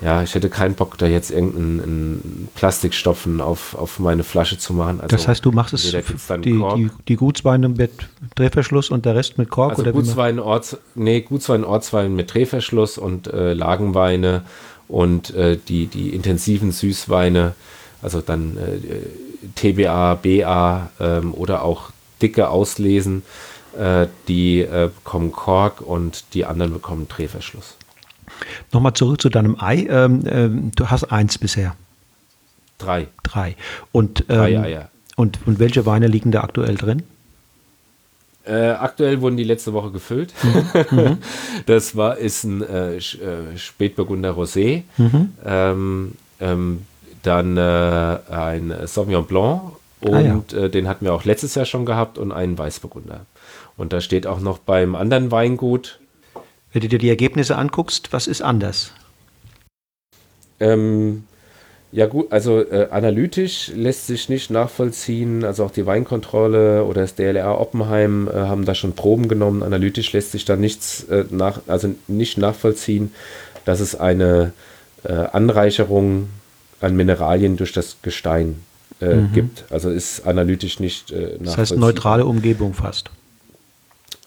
ja, 0.00 0.22
ich 0.22 0.34
hätte 0.34 0.48
keinen 0.48 0.74
Bock, 0.74 0.96
da 0.98 1.06
jetzt 1.06 1.30
irgendeinen 1.30 2.48
Plastikstopfen 2.54 3.40
auf, 3.40 3.74
auf 3.74 3.98
meine 3.98 4.22
Flasche 4.22 4.56
zu 4.56 4.72
machen. 4.72 5.00
Also 5.00 5.16
das 5.16 5.26
heißt, 5.26 5.44
du 5.44 5.50
machst 5.50 5.74
es 5.74 5.90
die, 5.90 6.52
die, 6.52 6.90
die, 7.08 7.16
Gutsweine 7.16 7.68
mit 7.68 7.90
Drehverschluss 8.36 8.90
und 8.90 9.04
der 9.04 9.16
Rest 9.16 9.38
mit 9.38 9.50
Kork? 9.50 9.70
Also 9.70 9.82
oder 9.82 9.92
Gutswein, 9.92 10.38
Orts, 10.38 10.78
nee, 10.94 11.20
Gutswein, 11.20 11.64
Ortswein 11.64 12.14
mit 12.14 12.32
Drehverschluss 12.32 12.96
und 12.96 13.26
äh, 13.26 13.54
Lagenweine 13.54 14.42
und 14.86 15.34
äh, 15.34 15.58
die, 15.68 15.86
die 15.86 16.10
intensiven 16.10 16.70
Süßweine, 16.70 17.54
also 18.00 18.20
dann 18.20 18.56
äh, 18.56 19.52
TBA, 19.56 20.14
BA 20.14 20.90
ähm, 21.00 21.34
oder 21.34 21.62
auch 21.62 21.90
dicke 22.22 22.50
Auslesen, 22.50 23.24
äh, 23.76 24.06
die 24.28 24.60
äh, 24.60 24.90
bekommen 24.94 25.32
Kork 25.32 25.80
und 25.80 26.24
die 26.34 26.44
anderen 26.44 26.72
bekommen 26.72 27.08
Drehverschluss. 27.08 27.76
Nochmal 28.72 28.94
zurück 28.94 29.20
zu 29.20 29.28
deinem 29.28 29.56
Ei. 29.60 29.86
Ähm, 29.88 30.24
ähm, 30.26 30.70
du 30.74 30.88
hast 30.88 31.04
eins 31.04 31.38
bisher. 31.38 31.74
Drei. 32.78 33.08
Drei. 33.22 33.56
Und, 33.92 34.24
ähm, 34.28 34.36
Drei 34.36 34.60
Eier. 34.60 34.90
Und, 35.16 35.38
und 35.46 35.58
welche 35.58 35.84
Weine 35.84 36.06
liegen 36.06 36.30
da 36.30 36.42
aktuell 36.42 36.76
drin? 36.76 37.02
Äh, 38.44 38.70
aktuell 38.70 39.20
wurden 39.20 39.36
die 39.36 39.44
letzte 39.44 39.72
Woche 39.72 39.90
gefüllt. 39.90 40.32
Mhm. 40.42 40.98
mhm. 40.98 41.18
das 41.66 41.96
war 41.96 42.16
ist 42.16 42.44
ein 42.44 42.62
äh, 42.62 42.96
äh, 42.96 43.00
Spätburgunder 43.56 44.32
Rosé. 44.32 44.84
Mhm. 44.96 45.32
Ähm, 45.44 46.12
ähm, 46.40 46.82
dann 47.22 47.56
äh, 47.56 48.18
ein 48.30 48.72
Sauvignon 48.86 49.26
Blanc 49.26 49.72
und 50.00 50.14
ah, 50.14 50.20
ja. 50.20 50.42
Äh, 50.56 50.70
den 50.70 50.88
hatten 50.88 51.04
wir 51.04 51.12
auch 51.12 51.24
letztes 51.24 51.54
Jahr 51.56 51.66
schon 51.66 51.84
gehabt 51.84 52.18
und 52.18 52.32
einen 52.32 52.56
Weißburgunder. 52.56 53.26
Und 53.76 53.92
da 53.92 54.00
steht 54.00 54.26
auch 54.26 54.40
noch 54.40 54.58
beim 54.58 54.94
anderen 54.94 55.30
Weingut 55.30 55.98
wenn 56.78 56.82
du 56.82 56.88
dir 56.88 57.00
die 57.00 57.08
Ergebnisse 57.08 57.56
anguckst, 57.56 58.12
was 58.12 58.28
ist 58.28 58.40
anders? 58.40 58.92
Ähm, 60.60 61.24
ja 61.90 62.06
gut, 62.06 62.30
also 62.30 62.60
äh, 62.60 62.86
analytisch 62.92 63.72
lässt 63.74 64.06
sich 64.06 64.28
nicht 64.28 64.52
nachvollziehen, 64.52 65.42
also 65.42 65.64
auch 65.64 65.72
die 65.72 65.86
Weinkontrolle 65.86 66.84
oder 66.84 67.00
das 67.00 67.16
DLR 67.16 67.60
Oppenheim 67.60 68.28
äh, 68.28 68.32
haben 68.32 68.64
da 68.64 68.76
schon 68.76 68.92
Proben 68.92 69.26
genommen. 69.26 69.64
Analytisch 69.64 70.12
lässt 70.12 70.30
sich 70.30 70.44
da 70.44 70.54
nichts 70.54 71.02
äh, 71.08 71.24
nach, 71.30 71.62
also 71.66 71.92
nicht 72.06 72.38
nachvollziehen, 72.38 73.12
dass 73.64 73.80
es 73.80 73.96
eine 73.96 74.52
äh, 75.02 75.12
Anreicherung 75.12 76.28
an 76.80 76.94
Mineralien 76.94 77.56
durch 77.56 77.72
das 77.72 77.96
Gestein 78.02 78.62
äh, 79.00 79.16
mhm. 79.16 79.32
gibt. 79.32 79.64
Also 79.70 79.90
ist 79.90 80.24
analytisch 80.28 80.78
nicht 80.78 81.10
nachvollziehbar. 81.10 81.40
Äh, 81.40 81.44
das 81.44 81.58
heißt 81.58 81.76
neutrale 81.76 82.24
Umgebung 82.24 82.72
fast. 82.72 83.10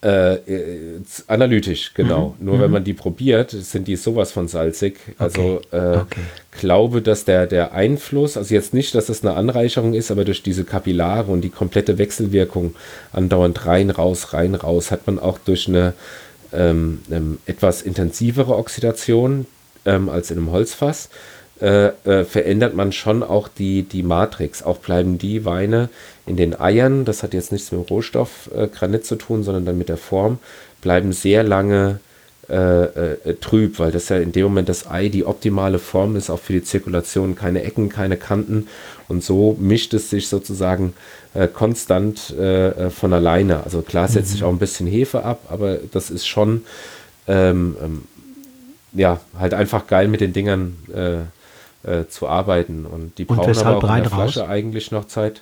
Äh, 0.03 0.34
äh, 0.34 1.02
analytisch, 1.28 1.94
genau. 1.94 2.36
Mhm. 2.40 2.45
Nur 2.45 2.56
mhm. 2.56 2.61
wenn 2.61 2.72
man 2.72 2.84
die 2.84 2.94
probiert, 2.94 3.52
sind 3.52 3.88
die 3.88 3.95
sowas 3.95 4.32
von 4.32 4.48
salzig. 4.48 4.98
Also 5.19 5.61
okay. 5.72 5.78
Äh, 5.78 5.98
okay. 5.98 6.22
glaube, 6.60 7.03
dass 7.03 7.23
der, 7.23 7.45
der 7.45 7.73
Einfluss, 7.73 8.36
also 8.36 8.52
jetzt 8.56 8.73
nicht, 8.73 8.95
dass 8.95 9.06
das 9.06 9.23
eine 9.23 9.36
Anreicherung 9.36 9.94
ist, 9.94 10.10
aber 10.10 10.26
durch 10.26 10.41
diese 10.41 10.64
Kapillare 10.64 11.32
und 11.32 11.41
die 11.41 11.49
komplette 11.49 11.99
Wechselwirkung 11.99 12.73
andauernd 13.14 13.68
rein, 13.68 13.91
raus, 13.91 14.34
rein, 14.34 14.56
raus, 14.56 14.90
hat 14.90 15.06
man 15.06 15.19
auch 15.19 15.38
durch 15.38 15.68
eine 15.68 15.94
ähm, 16.52 17.02
ähm, 17.11 17.38
etwas 17.45 17.84
intensivere 17.84 18.56
Oxidation 18.56 19.45
ähm, 19.86 20.10
als 20.10 20.32
in 20.32 20.40
einem 20.40 20.52
Holzfass 20.52 21.10
äh, 21.62 21.90
äh, 22.06 22.26
verändert 22.26 22.74
man 22.74 22.92
schon 22.92 23.22
auch 23.22 23.48
die, 23.48 23.84
die 23.84 24.02
Matrix. 24.02 24.64
Auch 24.64 24.78
bleiben 24.78 25.20
die 25.20 25.46
Weine 25.46 25.90
in 26.26 26.36
den 26.36 26.60
Eiern, 26.60 27.06
das 27.06 27.22
hat 27.22 27.36
jetzt 27.36 27.52
nichts 27.52 27.72
mit 27.72 27.82
dem 27.82 27.88
Rohstoff 27.88 28.50
äh, 28.56 28.68
Granit 28.68 29.06
zu 29.06 29.16
tun, 29.16 29.44
sondern 29.44 29.66
dann 29.66 29.78
mit 29.78 29.88
der 29.88 29.98
Form, 29.98 30.40
bleiben 30.82 31.14
sehr 31.14 31.44
lange 31.44 32.00
äh, 32.50 32.56
äh, 32.56 33.36
trüb, 33.40 33.78
weil 33.78 33.92
das 33.92 34.10
ja 34.10 34.18
in 34.18 34.32
dem 34.32 34.46
Moment 34.46 34.70
das 34.70 34.90
Ei 34.90 35.10
die 35.10 35.24
optimale 35.24 35.78
Form 35.78 36.16
ist, 36.16 36.32
auch 36.32 36.40
für 36.40 36.54
die 36.54 36.64
Zirkulation, 36.64 37.36
keine 37.36 37.64
Ecken, 37.64 37.90
keine 37.90 38.18
Kanten. 38.18 38.68
Und 39.08 39.24
so 39.24 39.56
mischt 39.60 39.94
es 39.94 40.10
sich 40.10 40.28
sozusagen 40.30 40.94
konstant 41.54 42.34
von 42.90 43.14
alleine. 43.14 43.64
Also 43.64 43.82
klar 43.82 44.08
setzt 44.10 44.30
mhm. 44.30 44.34
sich 44.34 44.44
auch 44.44 44.50
ein 44.50 44.58
bisschen 44.58 44.88
Hefe 44.88 45.24
ab, 45.24 45.44
aber 45.50 45.78
das 45.92 46.10
ist 46.10 46.28
schon 46.28 46.64
ähm, 47.28 47.78
ähm, 47.82 48.04
ja 48.94 49.20
halt 49.38 49.54
einfach 49.54 49.88
geil 49.88 50.08
mit 50.08 50.22
den 50.22 50.34
Dingern 50.34 50.76
äh, 50.94 51.20
zu 52.10 52.28
arbeiten. 52.28 52.86
Und 52.86 53.18
die 53.18 53.26
brauchen 53.26 53.49
und 53.49 53.66
aber 53.66 53.78
auch 53.78 53.95
in 53.95 54.03
der 54.03 54.12
Flasche 54.12 54.41
raus? 54.41 54.49
eigentlich 54.49 54.91
noch 54.91 55.06
Zeit. 55.06 55.41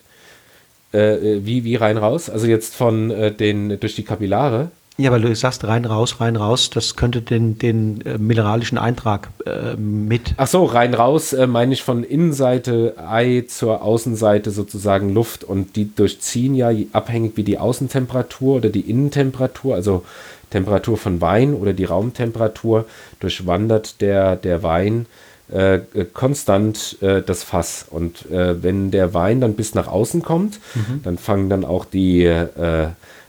Äh, 0.93 1.35
äh, 1.35 1.45
wie, 1.45 1.63
wie 1.63 1.75
rein 1.75 1.97
raus? 1.97 2.29
Also 2.29 2.47
jetzt 2.47 2.75
von 2.75 3.11
äh, 3.11 3.31
den 3.31 3.79
durch 3.79 3.95
die 3.95 4.03
Kapillare. 4.03 4.71
Ja, 4.97 5.11
weil 5.11 5.21
du 5.21 5.33
sagst 5.33 5.63
rein, 5.63 5.85
raus, 5.85 6.19
rein, 6.19 6.35
raus, 6.35 6.71
das 6.71 6.97
könnte 6.97 7.21
den, 7.21 7.57
den 7.57 8.01
äh, 8.01 8.17
mineralischen 8.17 8.77
Eintrag 8.77 9.29
äh, 9.45 9.75
mit. 9.77 10.33
Ach 10.35 10.47
so, 10.47 10.65
rein, 10.65 10.93
raus 10.93 11.31
äh, 11.31 11.47
meine 11.47 11.73
ich 11.73 11.83
von 11.83 12.03
Innenseite 12.03 12.95
Ei 12.97 13.45
zur 13.47 13.81
Außenseite 13.81 14.51
sozusagen 14.51 15.13
Luft 15.13 15.45
und 15.45 15.77
die 15.77 15.95
durchziehen 15.95 16.53
ja 16.53 16.71
abhängig 16.91 17.37
wie 17.37 17.43
die 17.43 17.59
Außentemperatur 17.59 18.57
oder 18.57 18.69
die 18.69 18.81
Innentemperatur, 18.81 19.75
also 19.75 20.03
Temperatur 20.49 20.97
von 20.97 21.21
Wein 21.21 21.53
oder 21.53 21.71
die 21.71 21.85
Raumtemperatur, 21.85 22.85
durchwandert 23.21 24.01
der, 24.01 24.35
der 24.35 24.63
Wein 24.63 25.05
äh, 25.51 25.75
äh, 25.75 26.05
konstant 26.13 26.97
äh, 27.01 27.23
das 27.23 27.43
Fass. 27.43 27.85
Und 27.89 28.29
äh, 28.31 28.61
wenn 28.61 28.91
der 28.91 29.15
Wein 29.15 29.41
dann 29.41 29.55
bis 29.55 29.73
nach 29.73 29.87
außen 29.87 30.21
kommt, 30.21 30.59
mhm. 30.75 31.01
dann 31.03 31.17
fangen 31.17 31.49
dann 31.49 31.65
auch 31.65 31.85
die 31.85 32.23
äh, 32.23 32.43
äh, 32.53 32.87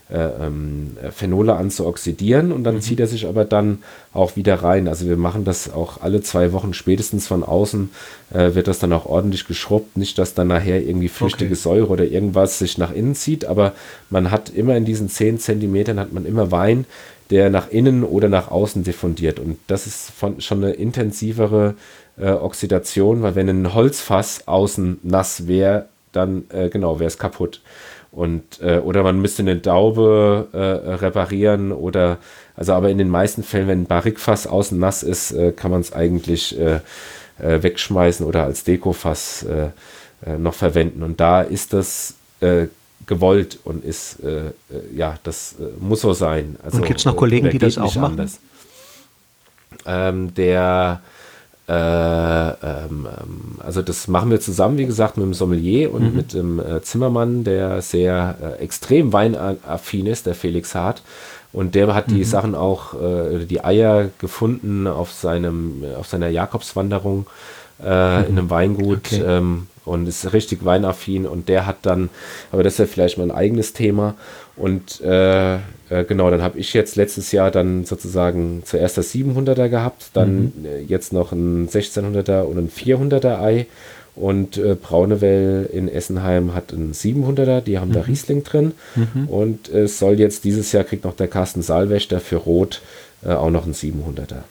ähm, 0.09 0.97
Phenole 1.15 1.55
an 1.55 1.71
zu 1.71 1.87
oxidieren 1.87 2.51
und 2.51 2.63
dann 2.63 2.75
mhm. 2.75 2.81
zieht 2.81 2.99
er 2.99 3.07
sich 3.07 3.25
aber 3.25 3.43
dann 3.43 3.79
auch 4.13 4.35
wieder 4.35 4.55
rein. 4.61 4.87
Also 4.87 5.07
wir 5.07 5.17
machen 5.17 5.45
das 5.45 5.73
auch 5.73 6.01
alle 6.01 6.21
zwei 6.21 6.51
Wochen 6.51 6.73
spätestens 6.73 7.27
von 7.27 7.43
außen, 7.43 7.89
wird 8.29 8.67
das 8.67 8.79
dann 8.79 8.91
auch 8.91 9.05
ordentlich 9.05 9.47
geschrubbt. 9.47 9.95
Nicht, 9.97 10.17
dass 10.17 10.33
dann 10.33 10.47
nachher 10.47 10.85
irgendwie 10.85 11.07
flüchtige 11.07 11.53
okay. 11.53 11.61
Säure 11.61 11.87
oder 11.87 12.03
irgendwas 12.03 12.59
sich 12.59 12.77
nach 12.77 12.91
innen 12.91 13.15
zieht, 13.15 13.45
aber 13.45 13.73
man 14.09 14.31
hat 14.31 14.49
immer 14.49 14.75
in 14.75 14.83
diesen 14.83 15.07
10 15.09 15.39
Zentimetern 15.39 15.99
hat 15.99 16.11
man 16.11 16.25
immer 16.25 16.51
Wein, 16.51 16.85
der 17.31 17.49
nach 17.49 17.69
innen 17.69 18.03
oder 18.03 18.27
nach 18.27 18.51
außen 18.51 18.83
diffundiert. 18.83 19.39
Und 19.39 19.57
das 19.67 19.87
ist 19.87 20.11
von, 20.11 20.41
schon 20.41 20.63
eine 20.63 20.73
intensivere 20.73 21.75
äh, 22.21 22.29
Oxidation, 22.31 23.23
weil 23.23 23.35
wenn 23.35 23.49
ein 23.49 23.73
Holzfass 23.73 24.47
außen 24.47 24.99
nass 25.03 25.47
wäre, 25.47 25.87
dann 26.11 26.43
äh, 26.49 26.69
genau 26.69 26.99
wäre 26.99 27.07
es 27.07 27.17
kaputt. 27.17 27.61
Und, 28.11 28.61
äh, 28.61 28.77
oder 28.79 29.03
man 29.03 29.21
müsste 29.21 29.41
eine 29.41 29.55
Daube 29.55 30.47
äh, 30.51 30.57
reparieren 30.57 31.71
oder 31.71 32.17
also 32.55 32.73
aber 32.73 32.89
in 32.89 32.97
den 32.97 33.09
meisten 33.09 33.43
Fällen, 33.43 33.67
wenn 33.67 33.81
ein 33.83 33.85
Barrikfass 33.85 34.45
außen 34.45 34.77
nass 34.77 35.01
ist, 35.03 35.31
äh, 35.31 35.51
kann 35.51 35.71
man 35.71 35.81
es 35.81 35.93
eigentlich 35.93 36.59
äh, 36.59 36.81
wegschmeißen 37.37 38.25
oder 38.25 38.43
als 38.43 38.63
Dekofass 38.65 39.47
noch 40.37 40.53
verwenden. 40.53 41.01
Und 41.01 41.19
da 41.19 41.41
ist 41.41 41.73
das 41.73 42.13
gewollt 43.07 43.57
und 43.63 43.83
ist, 43.83 44.17
ja, 44.93 45.17
das 45.23 45.55
muss 45.79 46.01
so 46.01 46.13
sein. 46.13 46.57
Also, 46.61 46.77
und 46.77 46.85
gibt 46.85 46.99
es 46.99 47.05
noch 47.05 47.15
Kollegen, 47.15 47.49
die 47.49 47.57
das 47.57 47.79
auch 47.79 47.95
machen? 47.95 48.29
Ähm, 49.87 50.31
der 50.35 51.01
ähm, 51.71 53.07
ähm, 53.07 53.57
also 53.59 53.81
das 53.81 54.07
machen 54.07 54.29
wir 54.29 54.41
zusammen, 54.41 54.77
wie 54.77 54.85
gesagt, 54.85 55.15
mit 55.15 55.25
dem 55.25 55.33
Sommelier 55.33 55.93
und 55.93 56.09
mhm. 56.09 56.15
mit 56.15 56.33
dem 56.33 56.59
äh, 56.59 56.81
Zimmermann, 56.81 57.43
der 57.45 57.81
sehr 57.81 58.35
äh, 58.41 58.63
extrem 58.63 59.13
weinaffin 59.13 60.05
ist, 60.07 60.25
der 60.25 60.35
Felix 60.35 60.75
Hart. 60.75 61.01
Und 61.53 61.75
der 61.75 61.93
hat 61.93 62.09
die 62.09 62.15
mhm. 62.15 62.23
Sachen 62.23 62.55
auch, 62.55 62.93
äh, 62.93 63.45
die 63.45 63.63
Eier 63.63 64.09
gefunden 64.19 64.87
auf 64.87 65.11
seinem, 65.13 65.83
auf 65.97 66.07
seiner 66.07 66.29
Jakobswanderung 66.29 67.27
äh, 67.83 68.19
mhm. 68.19 68.25
in 68.27 68.37
einem 68.37 68.49
Weingut. 68.49 69.05
Okay. 69.05 69.23
Ähm, 69.25 69.67
und 69.83 70.07
ist 70.07 70.31
richtig 70.31 70.63
weinaffin 70.63 71.25
und 71.25 71.49
der 71.49 71.65
hat 71.65 71.77
dann, 71.81 72.11
aber 72.51 72.61
das 72.61 72.73
ist 72.73 72.79
ja 72.79 72.85
vielleicht 72.85 73.17
mal 73.17 73.23
ein 73.23 73.31
eigenes 73.31 73.73
Thema. 73.73 74.13
Und 74.55 75.01
äh, 75.01 75.57
äh, 75.91 76.05
genau, 76.05 76.31
dann 76.31 76.41
habe 76.41 76.57
ich 76.57 76.73
jetzt 76.73 76.95
letztes 76.95 77.31
Jahr 77.31 77.51
dann 77.51 77.83
sozusagen 77.83 78.63
zuerst 78.65 78.97
das 78.97 79.13
700er 79.13 79.67
gehabt, 79.67 80.11
dann 80.13 80.53
mhm. 80.55 80.65
Äh, 80.65 80.81
jetzt 80.81 81.11
noch 81.11 81.31
ein 81.33 81.67
1600er 81.67 82.43
und 82.43 82.57
ein 82.57 82.69
400er 82.69 83.41
Ei. 83.41 83.67
Und 84.13 84.57
äh, 84.57 84.75
Braunewell 84.75 85.69
in 85.71 85.87
Essenheim 85.87 86.53
hat 86.53 86.73
ein 86.73 86.93
700er, 86.93 87.61
die 87.61 87.79
haben 87.79 87.89
mhm. 87.89 87.93
da 87.93 88.01
Riesling 88.01 88.43
drin. 88.43 88.73
Mhm. 88.95 89.27
Und 89.27 89.69
es 89.69 89.99
soll 89.99 90.19
jetzt 90.19 90.43
dieses 90.43 90.71
Jahr 90.71 90.83
kriegt 90.83 91.05
noch 91.05 91.15
der 91.15 91.27
Carsten 91.27 91.61
Saalwächter 91.61 92.19
für 92.19 92.37
Rot 92.37 92.81
äh, 93.23 93.29
auch 93.29 93.51
noch 93.51 93.65
ein 93.65 93.73
700er. 93.73 94.43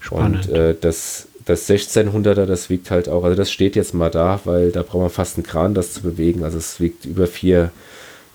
Spannend. 0.00 0.48
Und 0.48 0.54
äh, 0.54 0.74
das 0.80 1.28
das 1.46 1.68
1600er, 1.70 2.44
das 2.44 2.70
wiegt 2.70 2.90
halt 2.90 3.08
auch, 3.08 3.22
also 3.22 3.36
das 3.36 3.52
steht 3.52 3.76
jetzt 3.76 3.94
mal 3.94 4.10
da, 4.10 4.40
weil 4.44 4.72
da 4.72 4.82
braucht 4.82 5.02
man 5.02 5.10
fast 5.10 5.36
einen 5.36 5.46
Kran, 5.46 5.74
das 5.74 5.92
zu 5.92 6.02
bewegen. 6.02 6.42
Also 6.42 6.58
es 6.58 6.80
wiegt 6.80 7.04
über 7.04 7.28
vier, 7.28 7.70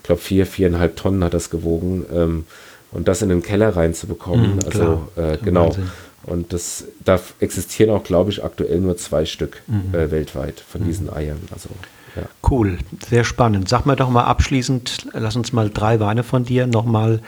ich 0.02 0.08
glaube 0.08 0.22
vier, 0.22 0.48
viereinhalb 0.48 0.96
Tonnen 0.96 1.24
hat 1.24 1.34
das 1.34 1.50
gewogen. 1.50 2.06
Ähm, 2.12 2.46
und 2.92 3.08
das 3.08 3.22
in 3.22 3.30
den 3.30 3.42
Keller 3.42 3.76
reinzubekommen, 3.76 4.56
mhm, 4.56 4.60
also 4.66 5.08
äh, 5.16 5.38
genau. 5.38 5.68
Wahnsinn. 5.68 5.90
Und 6.24 6.54
das, 6.54 6.86
da 7.04 7.20
existieren 7.40 7.90
auch, 7.90 8.04
glaube 8.04 8.30
ich, 8.30 8.44
aktuell 8.44 8.80
nur 8.80 8.98
zwei 8.98 9.26
Stück 9.26 9.64
mhm. 9.68 9.96
äh, 9.96 10.12
weltweit 10.12 10.60
von 10.60 10.82
mhm. 10.82 10.86
diesen 10.86 11.12
Eiern. 11.12 11.40
Also, 11.52 11.70
ja. 12.16 12.24
Cool, 12.48 12.78
sehr 13.08 13.24
spannend. 13.24 13.70
Sag 13.70 13.86
mal 13.86 13.96
doch 13.96 14.10
mal 14.10 14.26
abschließend, 14.26 15.08
lass 15.14 15.36
uns 15.36 15.54
mal 15.54 15.70
drei 15.70 16.00
Weine 16.00 16.24
von 16.24 16.44
dir 16.44 16.68
nochmal 16.68 17.22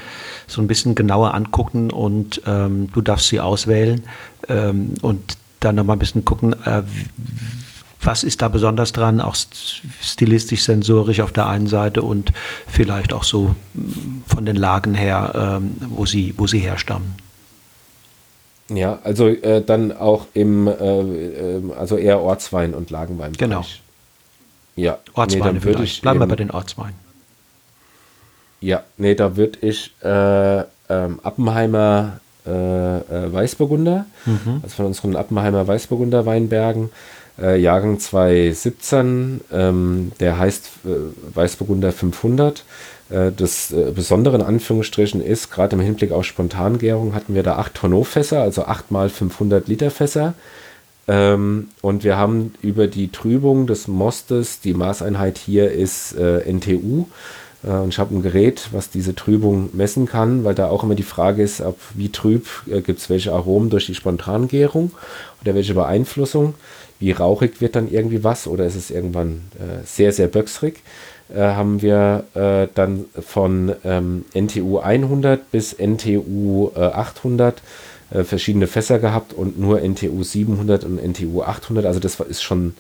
so 0.46 0.62
ein 0.62 0.68
bisschen 0.68 0.94
genauer 0.94 1.34
angucken 1.34 1.90
und 1.90 2.42
ähm, 2.46 2.90
du 2.92 3.02
darfst 3.02 3.30
sie 3.30 3.40
auswählen. 3.40 4.04
Ähm, 4.50 4.96
und 5.02 5.38
dann 5.60 5.76
nochmal 5.76 5.96
ein 5.96 6.00
bisschen 6.00 6.26
gucken, 6.26 6.54
äh, 6.66 6.84
was 8.06 8.24
ist 8.24 8.42
da 8.42 8.48
besonders 8.48 8.92
dran, 8.92 9.22
auch 9.22 9.36
stilistisch, 10.02 10.64
sensorisch 10.64 11.20
auf 11.20 11.32
der 11.32 11.48
einen 11.48 11.68
Seite 11.68 12.02
und 12.02 12.32
vielleicht 12.68 13.14
auch 13.14 13.24
so 13.24 13.56
mm, 13.74 14.24
von 14.28 14.46
den 14.46 14.56
Lagen 14.56 14.94
her, 14.94 15.60
ähm, 15.62 15.76
wo, 15.90 16.06
sie, 16.06 16.34
wo 16.38 16.48
sie 16.48 16.60
herstammen. 16.60 17.16
Ja, 18.70 19.00
also 19.04 19.28
äh, 19.28 19.64
dann 19.64 19.92
auch 19.92 20.28
im, 20.34 20.68
äh, 20.68 20.72
ähm, 20.72 21.72
also 21.78 21.98
eher 21.98 22.22
Ortswein 22.22 22.74
und 22.74 22.90
Lagenwein. 22.90 23.34
Genau. 23.34 23.66
Ja, 24.76 24.98
Ortsweine 25.14 25.60
nee, 25.60 25.64
würde 25.64 25.84
ich 25.84 26.02
Bleiben 26.02 26.20
wir 26.20 26.28
bei 26.28 26.36
den 26.36 26.52
Ortsweinen. 26.52 26.96
Ja, 28.62 28.84
nee, 28.98 29.14
da 29.14 29.36
würde 29.36 29.60
ich 29.62 29.94
äh, 30.02 30.60
ähm, 30.90 31.20
Appenheimer 31.22 32.20
äh, 32.46 32.50
äh, 32.50 33.34
Weißburgunder, 33.34 34.06
mhm. 34.26 34.60
also 34.64 34.76
von 34.76 34.86
unseren 34.86 35.16
Appenheimer 35.16 35.68
Weißburgunder 35.68 36.26
Weinbergen, 36.26 36.90
äh, 37.40 37.60
Jahrgang 37.60 38.00
2017, 38.00 39.42
ähm, 39.52 40.12
der 40.20 40.38
heißt 40.38 40.70
äh, 40.86 41.36
Weißburgunder 41.36 41.92
500. 41.92 42.64
Äh, 43.10 43.32
das 43.36 43.72
äh, 43.72 43.92
Besondere 43.94 44.36
in 44.36 44.42
Anführungsstrichen 44.42 45.22
ist, 45.22 45.52
gerade 45.52 45.76
im 45.76 45.82
Hinblick 45.82 46.12
auf 46.12 46.26
Spontangärung 46.26 47.14
hatten 47.14 47.36
wir 47.36 47.44
da 47.44 47.58
8 47.58 47.74
Tonneau-Fässer, 47.74 48.42
also 48.42 48.66
8 48.66 48.92
mal 48.92 49.10
500 49.10 49.68
Liter 49.68 49.92
Fässer. 49.92 50.34
Ähm, 51.08 51.70
und 51.82 52.04
wir 52.04 52.18
haben 52.18 52.54
über 52.62 52.88
die 52.88 53.12
Trübung 53.12 53.68
des 53.68 53.88
Mostes, 53.88 54.62
die 54.62 54.74
Maßeinheit 54.74 55.38
hier 55.38 55.72
ist 55.72 56.16
NTU, 56.16 57.08
äh, 57.64 57.70
und 57.70 57.90
ich 57.90 58.00
habe 58.00 58.16
ein 58.16 58.22
Gerät, 58.22 58.70
was 58.72 58.90
diese 58.90 59.16
Trübung 59.16 59.70
messen 59.74 60.06
kann, 60.06 60.44
weil 60.44 60.56
da 60.56 60.68
auch 60.68 60.84
immer 60.84 60.96
die 60.96 61.04
Frage 61.04 61.44
ist, 61.44 61.62
ob 61.62 61.80
wie 61.96 62.10
trüb 62.10 62.48
gibt 62.66 63.00
es 63.00 63.10
welche 63.10 63.34
Aromen 63.34 63.70
durch 63.70 63.86
die 63.86 63.96
Spontangärung 63.96 64.92
oder 65.42 65.56
welche 65.56 65.74
Beeinflussung. 65.74 66.56
Wie 67.04 67.12
rauchig 67.12 67.60
wird 67.60 67.76
dann 67.76 67.92
irgendwie 67.92 68.24
was 68.24 68.48
oder 68.48 68.66
ist 68.66 68.78
es 68.78 68.90
irgendwann 68.90 69.42
äh, 69.60 69.86
sehr, 69.86 70.14
sehr 70.14 70.28
böcksrig. 70.28 70.76
Äh, 71.28 71.42
haben 71.42 71.82
wir 71.82 72.24
äh, 72.34 72.68
dann 72.74 73.04
von 73.20 73.74
ähm, 73.84 74.24
NTU 74.34 74.78
100 74.78 75.52
bis 75.52 75.74
NTU 75.74 76.72
800 76.74 77.62
äh, 78.10 78.24
verschiedene 78.24 78.68
Fässer 78.68 79.00
gehabt 79.00 79.34
und 79.34 79.60
nur 79.60 79.82
NTU 79.82 80.24
700 80.24 80.86
und 80.86 80.98
NTU 80.98 81.42
800. 81.42 81.86
Also 81.86 82.00
das 82.00 82.22
ist 82.22 82.42
schon 82.42 82.74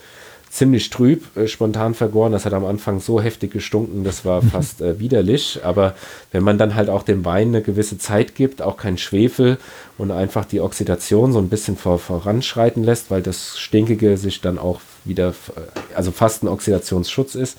ziemlich 0.54 0.92
trüb, 0.92 1.36
äh, 1.36 1.48
spontan 1.48 1.96
vergoren. 1.96 2.32
Das 2.32 2.46
hat 2.46 2.54
am 2.54 2.64
Anfang 2.64 3.00
so 3.00 3.20
heftig 3.20 3.52
gestunken, 3.52 4.04
das 4.04 4.24
war 4.24 4.44
fast 4.44 4.82
äh, 4.82 5.00
widerlich. 5.00 5.62
Aber 5.64 5.96
wenn 6.32 6.44
man 6.44 6.60
dann 6.60 6.76
halt 6.76 6.90
auch 6.90 7.02
dem 7.02 7.26
Wein 7.26 7.48
eine 7.50 7.64
gewisse 7.64 7.98
Zeit 7.98 8.36
gibt, 8.36 8.62
auch 8.62 8.78
kein 8.78 9.00
Schwefel 9.00 9.58
und 9.98 10.12
einfach 10.12 10.46
die 10.46 10.62
Oxidation 10.62 11.34
so 11.34 11.40
ein 11.40 11.50
bisschen 11.50 11.76
vor, 11.76 11.98
voranschreiten 11.98 12.84
lässt, 12.84 13.10
weil 13.10 13.24
das 13.24 13.58
Stinkige 13.58 14.16
sich 14.18 14.42
dann 14.42 14.60
auch 14.60 14.80
wieder, 15.06 15.30
äh, 15.30 15.96
also 15.96 16.12
fast 16.12 16.44
ein 16.44 16.48
Oxidationsschutz 16.48 17.34
ist, 17.34 17.58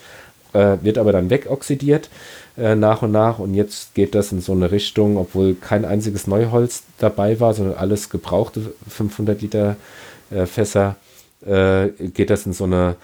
äh, 0.52 0.76
wird 0.82 0.96
aber 0.96 1.10
dann 1.10 1.30
wegoxidiert 1.30 2.08
äh, 2.56 2.76
nach 2.76 3.02
und 3.02 3.10
nach. 3.10 3.40
Und 3.40 3.54
jetzt 3.54 3.96
geht 3.96 4.14
das 4.14 4.30
in 4.30 4.40
so 4.40 4.52
eine 4.52 4.70
Richtung, 4.70 5.16
obwohl 5.16 5.54
kein 5.54 5.84
einziges 5.84 6.28
Neuholz 6.28 6.84
dabei 6.98 7.40
war, 7.40 7.54
sondern 7.54 7.76
alles 7.76 8.08
gebrauchte 8.08 8.72
500 8.88 9.42
Liter 9.42 9.74
äh, 10.30 10.46
Fässer 10.46 10.94
äh, 11.46 11.88
geht 12.08 12.30
das 12.30 12.46
in 12.46 12.52
so 12.52 12.64
eine 12.64 12.96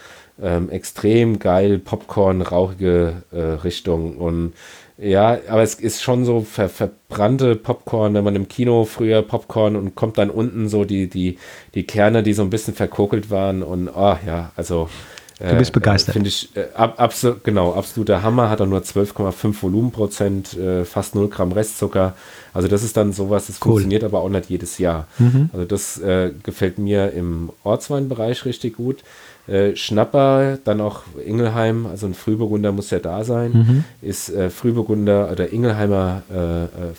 ähm, 0.42 0.70
extrem 0.70 1.38
geil 1.38 1.78
Popcorn-rauchige 1.78 3.22
äh, 3.32 3.38
Richtung. 3.38 4.16
Und 4.16 4.54
ja, 4.98 5.38
aber 5.48 5.62
es 5.62 5.74
ist 5.74 6.02
schon 6.02 6.24
so 6.24 6.42
ver 6.42 6.68
verbrannte 6.68 7.56
Popcorn, 7.56 8.14
wenn 8.14 8.24
man 8.24 8.36
im 8.36 8.48
Kino 8.48 8.84
früher 8.84 9.22
Popcorn 9.22 9.76
und 9.76 9.94
kommt 9.94 10.18
dann 10.18 10.30
unten 10.30 10.68
so 10.68 10.84
die, 10.84 11.08
die, 11.08 11.38
die 11.74 11.84
Kerne, 11.84 12.22
die 12.22 12.34
so 12.34 12.42
ein 12.42 12.50
bisschen 12.50 12.74
verkokelt 12.74 13.30
waren. 13.30 13.62
Und 13.62 13.88
oh 13.88 14.16
ja, 14.26 14.52
also 14.56 14.88
Du 15.48 15.56
bist 15.56 15.72
begeistert. 15.72 16.10
Äh, 16.10 16.18
Finde 16.18 16.28
ich 16.28 16.54
äh, 16.54 16.66
ab, 16.74 16.94
absolut, 16.98 17.42
genau, 17.44 17.72
absoluter 17.72 18.22
Hammer. 18.22 18.50
Hat 18.50 18.60
er 18.60 18.66
nur 18.66 18.80
12,5 18.80 19.62
Volumenprozent, 19.62 20.56
äh, 20.56 20.84
fast 20.84 21.14
0 21.14 21.28
Gramm 21.28 21.52
Restzucker. 21.52 22.14
Also 22.52 22.68
das 22.68 22.82
ist 22.82 22.96
dann 22.96 23.12
sowas, 23.12 23.46
das 23.46 23.56
cool. 23.56 23.72
funktioniert 23.72 24.04
aber 24.04 24.20
auch 24.20 24.28
nicht 24.28 24.50
jedes 24.50 24.78
Jahr. 24.78 25.06
Mhm. 25.18 25.48
Also 25.52 25.64
das 25.64 25.98
äh, 25.98 26.32
gefällt 26.42 26.78
mir 26.78 27.12
im 27.12 27.50
Ortsweinbereich 27.64 28.44
richtig 28.44 28.76
gut. 28.76 29.02
Äh, 29.46 29.74
Schnapper, 29.76 30.58
dann 30.62 30.80
auch 30.82 31.02
Ingelheim, 31.24 31.86
also 31.86 32.06
ein 32.06 32.14
Frühburgunder 32.14 32.72
muss 32.72 32.90
ja 32.90 32.98
da 32.98 33.24
sein, 33.24 33.52
mhm. 33.52 33.84
ist 34.02 34.28
äh, 34.28 34.50
Frühburgunder 34.50 35.30
oder 35.32 35.52
Ingelheimer 35.52 36.22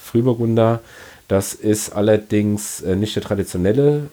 Frühburgunder. 0.01 0.80
Das 1.27 1.53
ist 1.53 1.91
allerdings 1.91 2.84
nicht 2.84 3.15
der 3.15 3.23
traditionelle 3.23 4.09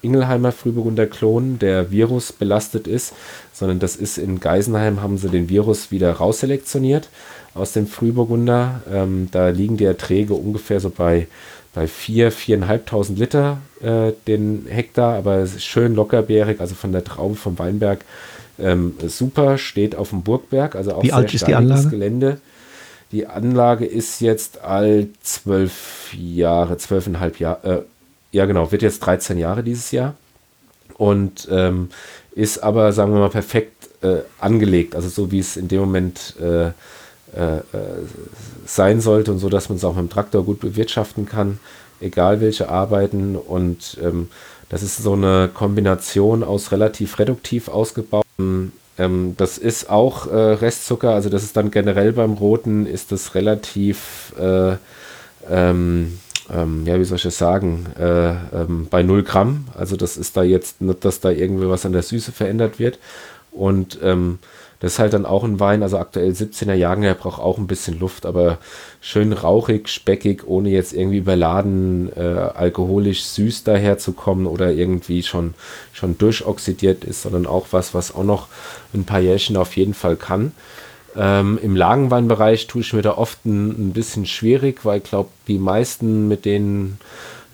Ingelheimer 0.00 0.52
Frühburgunder 0.52 1.06
Klon, 1.06 1.58
der 1.58 1.90
Virus 1.90 2.32
belastet 2.32 2.86
ist, 2.86 3.14
sondern 3.58 3.80
das 3.80 3.96
ist 3.96 4.18
in 4.18 4.40
Geisenheim, 4.40 5.02
haben 5.02 5.18
sie 5.18 5.28
den 5.28 5.48
Virus 5.48 5.90
wieder 5.90 6.12
rausselektioniert 6.12 7.08
aus 7.54 7.72
dem 7.72 7.86
Frühburgunder. 7.86 8.82
Ähm, 8.90 9.28
da 9.32 9.48
liegen 9.48 9.76
die 9.76 9.84
Erträge 9.84 10.34
ungefähr 10.34 10.78
so 10.78 10.90
bei, 10.90 11.26
bei 11.74 11.88
4, 11.88 12.32
4.500 12.32 13.18
Liter 13.18 13.58
äh, 13.80 14.12
den 14.26 14.66
Hektar, 14.68 15.16
aber 15.16 15.46
schön 15.46 15.94
lockerbeerig, 15.94 16.60
also 16.60 16.74
von 16.74 16.92
der 16.92 17.02
Traube 17.02 17.34
vom 17.34 17.58
Weinberg 17.58 18.04
ähm, 18.60 18.94
super, 19.06 19.58
steht 19.58 19.96
auf 19.96 20.10
dem 20.10 20.22
Burgberg, 20.22 20.74
also 20.74 20.94
auch 20.94 21.02
Wie 21.02 21.12
alt 21.12 21.32
ist 21.34 21.46
die 21.46 21.54
Anlage? 21.54 21.88
Gelände. 21.88 22.40
Die 23.10 23.26
Anlage 23.26 23.86
ist 23.86 24.20
jetzt 24.20 24.60
alt 24.62 25.10
zwölf 25.22 26.12
Jahre, 26.12 26.76
zwölfeinhalb 26.76 27.40
Jahre, 27.40 27.84
äh, 28.32 28.36
ja 28.36 28.46
genau, 28.46 28.70
wird 28.70 28.82
jetzt 28.82 29.00
13 29.00 29.38
Jahre 29.38 29.62
dieses 29.62 29.90
Jahr 29.90 30.14
und 30.98 31.48
ähm, 31.50 31.88
ist 32.38 32.62
aber, 32.62 32.92
sagen 32.92 33.12
wir 33.12 33.18
mal, 33.18 33.30
perfekt 33.30 33.90
äh, 34.02 34.20
angelegt, 34.38 34.94
also 34.94 35.08
so 35.08 35.32
wie 35.32 35.40
es 35.40 35.56
in 35.56 35.68
dem 35.68 35.80
Moment 35.80 36.36
äh, 36.40 36.68
äh, 36.68 37.62
sein 38.64 39.00
sollte 39.00 39.32
und 39.32 39.38
so, 39.38 39.48
dass 39.48 39.68
man 39.68 39.76
es 39.76 39.84
auch 39.84 39.94
mit 39.94 40.04
dem 40.04 40.10
Traktor 40.10 40.44
gut 40.44 40.60
bewirtschaften 40.60 41.26
kann, 41.26 41.58
egal 42.00 42.40
welche 42.40 42.68
Arbeiten. 42.68 43.36
Und 43.36 43.98
ähm, 44.02 44.28
das 44.68 44.82
ist 44.82 44.98
so 44.98 45.14
eine 45.14 45.50
Kombination 45.52 46.44
aus 46.44 46.70
relativ 46.70 47.18
reduktiv 47.18 47.68
ausgebauten 47.68 48.72
ähm, 48.98 49.34
das 49.36 49.58
ist 49.58 49.90
auch 49.90 50.26
äh, 50.26 50.34
Restzucker, 50.34 51.10
also 51.14 51.28
das 51.28 51.44
ist 51.44 51.56
dann 51.56 51.70
generell 51.70 52.12
beim 52.12 52.32
Roten, 52.32 52.84
ist 52.84 53.12
das 53.12 53.34
relativ 53.36 54.32
äh, 54.38 54.76
ähm, 55.48 56.18
ähm, 56.52 56.84
ja, 56.86 56.98
wie 56.98 57.04
soll 57.04 57.16
ich 57.16 57.22
das 57.22 57.38
sagen, 57.38 57.86
äh, 57.98 58.30
ähm, 58.30 58.86
bei 58.90 59.02
0 59.02 59.22
Gramm. 59.22 59.66
Also 59.74 59.96
das 59.96 60.16
ist 60.16 60.36
da 60.36 60.42
jetzt 60.42 60.80
nicht, 60.80 61.04
dass 61.04 61.20
da 61.20 61.30
irgendwie 61.30 61.68
was 61.68 61.86
an 61.86 61.92
der 61.92 62.02
Süße 62.02 62.32
verändert 62.32 62.78
wird. 62.78 62.98
Und 63.50 63.98
ähm, 64.02 64.38
das 64.80 64.92
ist 64.92 64.98
halt 65.00 65.12
dann 65.12 65.26
auch 65.26 65.42
ein 65.42 65.58
Wein, 65.58 65.82
also 65.82 65.98
aktuell 65.98 66.30
17er 66.30 66.74
Jahren, 66.74 67.02
der 67.02 67.14
braucht 67.14 67.40
auch 67.40 67.58
ein 67.58 67.66
bisschen 67.66 67.98
Luft, 67.98 68.24
aber 68.26 68.58
schön 69.00 69.32
rauchig, 69.32 69.88
speckig, 69.88 70.46
ohne 70.46 70.70
jetzt 70.70 70.92
irgendwie 70.92 71.18
überladen, 71.18 72.12
äh, 72.16 72.20
alkoholisch 72.20 73.24
süß 73.24 73.64
daherzukommen 73.64 74.46
oder 74.46 74.70
irgendwie 74.70 75.24
schon, 75.24 75.54
schon 75.92 76.16
durchoxidiert 76.16 77.04
ist, 77.04 77.22
sondern 77.22 77.46
auch 77.46 77.66
was, 77.72 77.92
was 77.92 78.14
auch 78.14 78.22
noch 78.22 78.46
ein 78.94 79.04
paar 79.04 79.20
Jährchen 79.20 79.56
auf 79.56 79.76
jeden 79.76 79.94
Fall 79.94 80.14
kann. 80.14 80.52
Ähm, 81.16 81.58
Im 81.62 81.74
Lagenweinbereich 81.74 82.66
tue 82.66 82.82
ich 82.82 82.92
mir 82.92 83.02
da 83.02 83.12
oft 83.16 83.44
ein, 83.46 83.88
ein 83.88 83.92
bisschen 83.92 84.26
schwierig, 84.26 84.84
weil 84.84 84.98
ich 84.98 85.04
glaube, 85.04 85.30
die 85.46 85.58
meisten, 85.58 86.28
mit 86.28 86.44
denen 86.44 86.98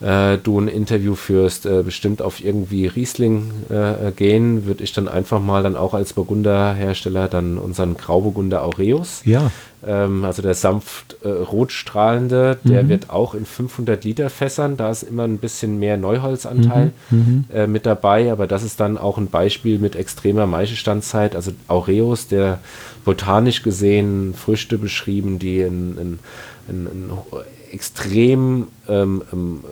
äh, 0.01 0.39
du 0.39 0.61
ein 0.61 0.69
Interview 0.69 1.15
führst, 1.15 1.67
äh, 1.67 1.83
bestimmt 1.83 2.21
auf 2.21 2.45
irgendwie 2.45 2.87
Riesling 2.87 3.51
äh, 3.71 4.11
gehen, 4.13 4.67
würde 4.67 4.85
ich 4.85 4.93
dann 4.93 5.09
einfach 5.09 5.41
mal 5.41 5.63
dann 5.63 5.77
auch 5.77 5.95
als 5.95 6.13
Burgunderhersteller 6.13 7.29
dann 7.29 7.59
unseren 7.59 7.97
Grauburgunder 7.97 8.65
Aureus. 8.65 9.23
Ja. 9.25 9.51
Ähm, 9.87 10.25
also 10.25 10.43
der 10.43 10.55
sanft 10.55 11.17
äh, 11.23 11.29
rotstrahlende, 11.29 12.59
der 12.65 12.85
mhm. 12.85 12.89
wird 12.89 13.11
auch 13.11 13.35
in 13.35 13.45
500 13.45 14.05
Liter 14.05 14.31
Fässern, 14.31 14.77
da 14.77 14.91
ist 14.91 15.03
immer 15.03 15.25
ein 15.25 15.39
bisschen 15.39 15.79
mehr 15.79 15.97
Neuholzanteil 15.97 16.93
mhm. 17.11 17.19
mhm. 17.19 17.45
Äh, 17.55 17.67
mit 17.67 17.87
dabei, 17.87 18.33
aber 18.33 18.47
das 18.47 18.63
ist 18.63 18.81
dann 18.81 18.99
auch 18.99 19.19
ein 19.19 19.29
Beispiel 19.29 19.79
mit 19.79 19.97
extremer 19.97 20.47
Maischestandzeit. 20.47 21.37
Also 21.37 21.53
Aureus, 21.69 22.29
der 22.29 22.59
botanisch 23.05 23.63
gesehen 23.63 24.35
Früchte 24.35 24.79
beschrieben, 24.79 25.39
die 25.39 25.61
in, 25.61 25.99
in, 25.99 26.19
in, 26.69 26.87
in 26.87 27.11
extrem 27.75 28.69
ähm, 28.89 29.23
ähm, 29.33 29.65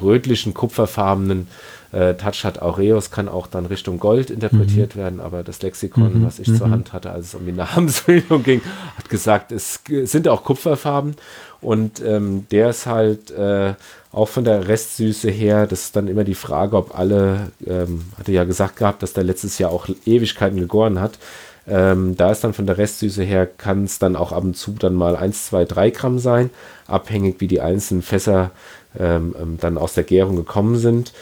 rötlichen, 0.00 0.54
kupferfarbenen 0.54 1.48
äh, 1.92 2.14
Touch 2.14 2.44
hat. 2.44 2.60
Aureus 2.60 3.10
kann 3.10 3.28
auch 3.28 3.46
dann 3.46 3.66
Richtung 3.66 3.98
Gold 3.98 4.30
interpretiert 4.30 4.94
mhm. 4.94 5.00
werden, 5.00 5.20
aber 5.20 5.42
das 5.42 5.62
Lexikon, 5.62 6.20
mhm. 6.20 6.26
was 6.26 6.38
ich 6.38 6.48
mhm. 6.48 6.56
zur 6.56 6.70
Hand 6.70 6.92
hatte, 6.92 7.10
als 7.10 7.28
es 7.28 7.34
um 7.34 7.46
die 7.46 7.52
Namensbildung 7.64 8.42
ging, 8.42 8.60
hat 8.96 9.08
gesagt, 9.08 9.52
es 9.52 9.80
sind 10.04 10.28
auch 10.28 10.44
Kupferfarben 10.44 11.16
und 11.60 12.00
ähm, 12.04 12.46
der 12.50 12.70
ist 12.70 12.86
halt 12.86 13.30
äh, 13.30 13.74
auch 14.12 14.28
von 14.28 14.44
der 14.44 14.68
Restsüße 14.68 15.30
her, 15.30 15.66
das 15.66 15.84
ist 15.84 15.96
dann 15.96 16.08
immer 16.08 16.24
die 16.24 16.34
Frage, 16.34 16.76
ob 16.76 16.98
alle, 16.98 17.50
ähm, 17.66 18.04
hatte 18.18 18.32
ja 18.32 18.44
gesagt 18.44 18.76
gehabt, 18.76 19.02
dass 19.02 19.12
der 19.12 19.24
letztes 19.24 19.58
Jahr 19.58 19.70
auch 19.70 19.88
Ewigkeiten 20.06 20.58
gegoren 20.58 21.00
hat. 21.00 21.18
Ähm, 21.66 22.16
da 22.16 22.30
ist 22.30 22.42
dann 22.44 22.54
von 22.54 22.66
der 22.66 22.78
Restsüße 22.78 23.22
her, 23.22 23.46
kann 23.46 23.84
es 23.84 23.98
dann 23.98 24.16
auch 24.16 24.32
ab 24.32 24.42
und 24.42 24.56
zu 24.56 24.72
dann 24.72 24.94
mal 24.94 25.16
1, 25.16 25.46
2, 25.46 25.64
3 25.66 25.90
Gramm 25.90 26.18
sein, 26.18 26.50
abhängig 26.88 27.36
wie 27.38 27.46
die 27.46 27.60
einzelnen 27.60 28.02
Fässer 28.02 28.50
ähm, 28.98 29.34
ähm, 29.40 29.58
dann 29.60 29.78
aus 29.78 29.94
der 29.94 30.04
Gärung 30.04 30.36
gekommen 30.36 30.76
sind. 30.76 31.12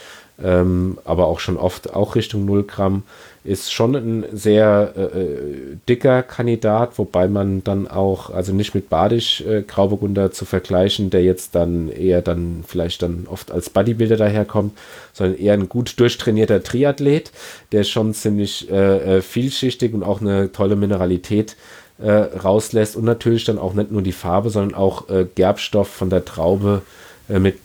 Ähm, 0.43 0.99
aber 1.05 1.29
auch 1.29 1.41
schon 1.41 1.57
oft 1.57 1.95
auch 1.95 2.15
Richtung 2.15 2.45
0 2.45 2.65
Gramm 2.65 3.05
ist 3.43 3.73
schon 3.73 3.95
ein 3.95 4.25
sehr 4.33 4.93
äh, 4.97 5.21
äh, 5.21 5.77
dicker 5.89 6.23
Kandidat, 6.23 6.99
wobei 6.99 7.29
man 7.29 7.65
dann 7.65 7.89
auch, 7.89 8.31
also 8.31 8.53
nicht 8.53 8.75
mit 8.75 8.91
Badisch 8.91 9.41
äh, 9.43 9.63
Grauburgunder 9.63 10.33
zu 10.33 10.45
vergleichen, 10.45 11.09
der 11.11 11.23
jetzt 11.23 11.55
dann 11.55 11.89
eher 11.89 12.21
dann 12.21 12.65
vielleicht 12.67 13.03
dann 13.03 13.27
oft 13.31 13.51
als 13.51 13.71
Bodybuilder 13.71 14.17
daherkommt, 14.17 14.77
sondern 15.13 15.39
eher 15.39 15.55
ein 15.55 15.69
gut 15.69 15.99
durchtrainierter 15.99 16.63
Triathlet, 16.63 17.31
der 17.73 17.85
schon 17.85 18.13
ziemlich 18.13 18.71
äh, 18.71 19.19
äh 19.19 19.23
vielschichtig 19.23 19.95
und 19.95 20.03
auch 20.03 20.21
eine 20.21 20.53
tolle 20.53 20.77
Mineralität 20.77 21.57
äh, 21.99 22.11
rauslässt 22.11 22.97
und 22.97 23.05
natürlich 23.05 23.45
dann 23.45 23.59
auch 23.59 23.75
nicht 23.75 23.91
nur 23.91 24.03
die 24.03 24.13
Farbe, 24.13 24.51
sondern 24.51 24.75
auch 24.75 25.09
äh, 25.09 25.27
Gerbstoff 25.35 25.89
von 25.89 26.11
der 26.11 26.25
Traube 26.25 26.83
mit 27.29 27.59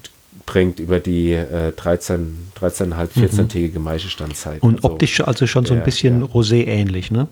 bringt 0.46 0.80
über 0.80 1.00
die 1.00 1.34
äh, 1.34 1.72
13, 1.72 2.52
13,5, 2.60 3.10
14-tägige 3.16 3.80
Maischestandzeit. 3.80 4.62
Und 4.62 4.78
also, 4.78 4.90
optisch 4.90 5.22
also 5.22 5.48
schon 5.48 5.66
so 5.66 5.74
ein 5.74 5.84
bisschen 5.84 6.22
ja. 6.22 6.28
Rosé 6.28 6.66
ähnlich, 6.66 7.12
ne? 7.12 7.28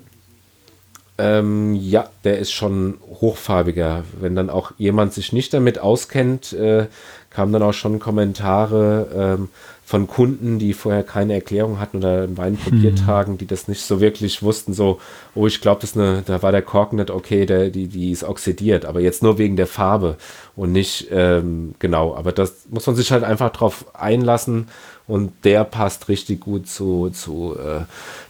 Ähm, 1.17 1.76
ja, 1.76 2.09
der 2.23 2.39
ist 2.39 2.53
schon 2.53 2.95
hochfarbiger. 3.19 4.05
Wenn 4.21 4.35
dann 4.35 4.49
auch 4.49 4.71
jemand 4.77 5.13
sich 5.13 5.34
nicht 5.34 5.53
damit 5.53 5.77
auskennt, 5.77 6.53
äh, 6.53 6.88
kamen 7.30 7.51
dann 7.51 7.61
auch 7.61 7.73
schon 7.73 7.99
Kommentare 7.99 9.38
ähm, 9.38 9.49
von 9.90 10.06
Kunden, 10.06 10.60
die 10.60 10.74
vorher 10.74 11.02
keine 11.02 11.34
Erklärung 11.34 11.80
hatten 11.80 11.98
oder 11.98 12.22
einen 12.22 12.38
Wein 12.38 12.57
probiert 12.57 13.02
mhm. 13.02 13.06
haben, 13.07 13.38
die 13.40 13.48
das 13.48 13.68
nicht 13.68 13.82
so 13.82 13.99
wirklich 13.99 14.44
wussten, 14.44 14.76
so, 14.76 14.99
oh, 15.34 15.48
ich 15.48 15.61
glaube, 15.61 15.82
das 15.82 15.98
eine, 15.98 16.22
da 16.22 16.44
war 16.44 16.52
der 16.52 16.61
Korken 16.61 16.98
nicht 16.98 17.10
okay, 17.10 17.48
der, 17.48 17.72
die, 17.72 17.88
die 17.88 18.11
ist 18.11 18.24
oxidiert, 18.24 18.86
aber 18.86 18.99
jetzt 18.99 19.24
nur 19.24 19.40
wegen 19.40 19.56
der 19.56 19.66
Farbe 19.66 20.18
und 20.56 20.74
nicht, 20.74 21.07
ähm, 21.10 21.74
genau, 21.80 22.14
aber 22.16 22.32
das 22.32 22.68
muss 22.70 22.86
man 22.86 22.95
sich 22.95 23.11
halt 23.11 23.24
einfach 23.24 23.49
drauf 23.49 23.86
einlassen 23.95 24.68
und 25.07 25.32
der 25.44 25.64
passt 25.64 26.07
richtig 26.07 26.41
gut 26.41 26.68
zu, 26.68 27.10
zu 27.10 27.57
äh, 27.57 27.82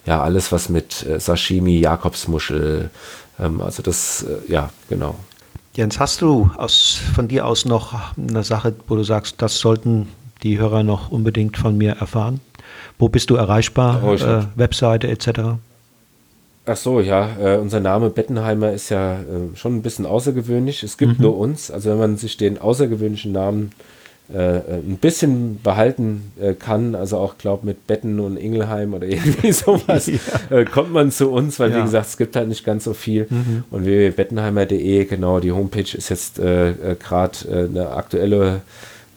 ja, 0.09 0.23
alles, 0.23 0.53
was 0.53 0.69
mit 0.69 1.05
äh, 1.05 1.19
Sashimi, 1.19 1.77
Jakobsmuschel, 1.79 2.89
ähm, 3.37 3.59
also 3.59 3.83
das, 3.83 4.23
äh, 4.23 4.49
ja, 4.49 4.69
genau. 4.87 5.15
Jens, 5.75 5.99
hast 5.99 6.21
du 6.21 6.49
aus, 6.55 6.99
von 7.13 7.27
dir 7.27 7.45
aus 7.45 7.65
noch 7.65 7.93
eine 8.17 8.45
Sache, 8.45 8.73
wo 8.87 8.95
du 8.95 9.03
sagst, 9.03 9.35
das 9.41 9.59
sollten 9.59 10.07
die 10.43 10.59
Hörer 10.59 10.83
noch 10.83 11.11
unbedingt 11.11 11.57
von 11.57 11.77
mir 11.77 11.93
erfahren? 11.93 12.39
Wo 12.97 13.09
bist 13.09 13.29
du 13.29 13.35
erreichbar? 13.35 14.01
Oh, 14.03 14.13
äh, 14.13 14.43
Webseite 14.55 15.07
etc.? 15.07 15.57
Ach 16.65 16.77
so, 16.77 16.99
ja, 16.99 17.29
äh, 17.41 17.57
unser 17.57 17.79
Name 17.79 18.09
Bettenheimer 18.09 18.71
ist 18.71 18.89
ja 18.89 19.15
äh, 19.15 19.55
schon 19.55 19.77
ein 19.77 19.81
bisschen 19.81 20.05
außergewöhnlich. 20.05 20.83
Es 20.83 20.97
gibt 20.97 21.17
mhm. 21.17 21.23
nur 21.23 21.37
uns. 21.37 21.71
Also 21.71 21.89
wenn 21.91 21.97
man 21.97 22.17
sich 22.17 22.37
den 22.37 22.59
außergewöhnlichen 22.59 23.31
Namen 23.31 23.71
äh, 24.31 24.57
äh, 24.57 24.61
ein 24.75 24.97
bisschen 25.01 25.59
behalten 25.63 26.31
äh, 26.39 26.53
kann, 26.53 26.93
also 26.93 27.17
auch 27.17 27.39
glaube 27.39 27.65
mit 27.65 27.87
Betten 27.87 28.19
und 28.19 28.37
Ingelheim 28.37 28.93
oder 28.93 29.07
irgendwie 29.07 29.51
sowas, 29.51 30.05
ja. 30.05 30.55
äh, 30.55 30.65
kommt 30.65 30.93
man 30.93 31.09
zu 31.09 31.31
uns, 31.31 31.59
weil 31.59 31.71
ja. 31.71 31.79
wie 31.79 31.81
gesagt, 31.81 32.05
es 32.05 32.17
gibt 32.17 32.35
halt 32.35 32.47
nicht 32.47 32.63
ganz 32.63 32.83
so 32.83 32.93
viel. 32.93 33.25
Mhm. 33.27 33.63
Und 33.71 33.85
www.bettenheimer.de, 33.85 35.05
genau, 35.05 35.39
die 35.39 35.51
Homepage 35.51 35.97
ist 35.97 36.09
jetzt 36.09 36.35
gerade 36.35 37.37
eine 37.49 37.89
aktuelle 37.89 38.61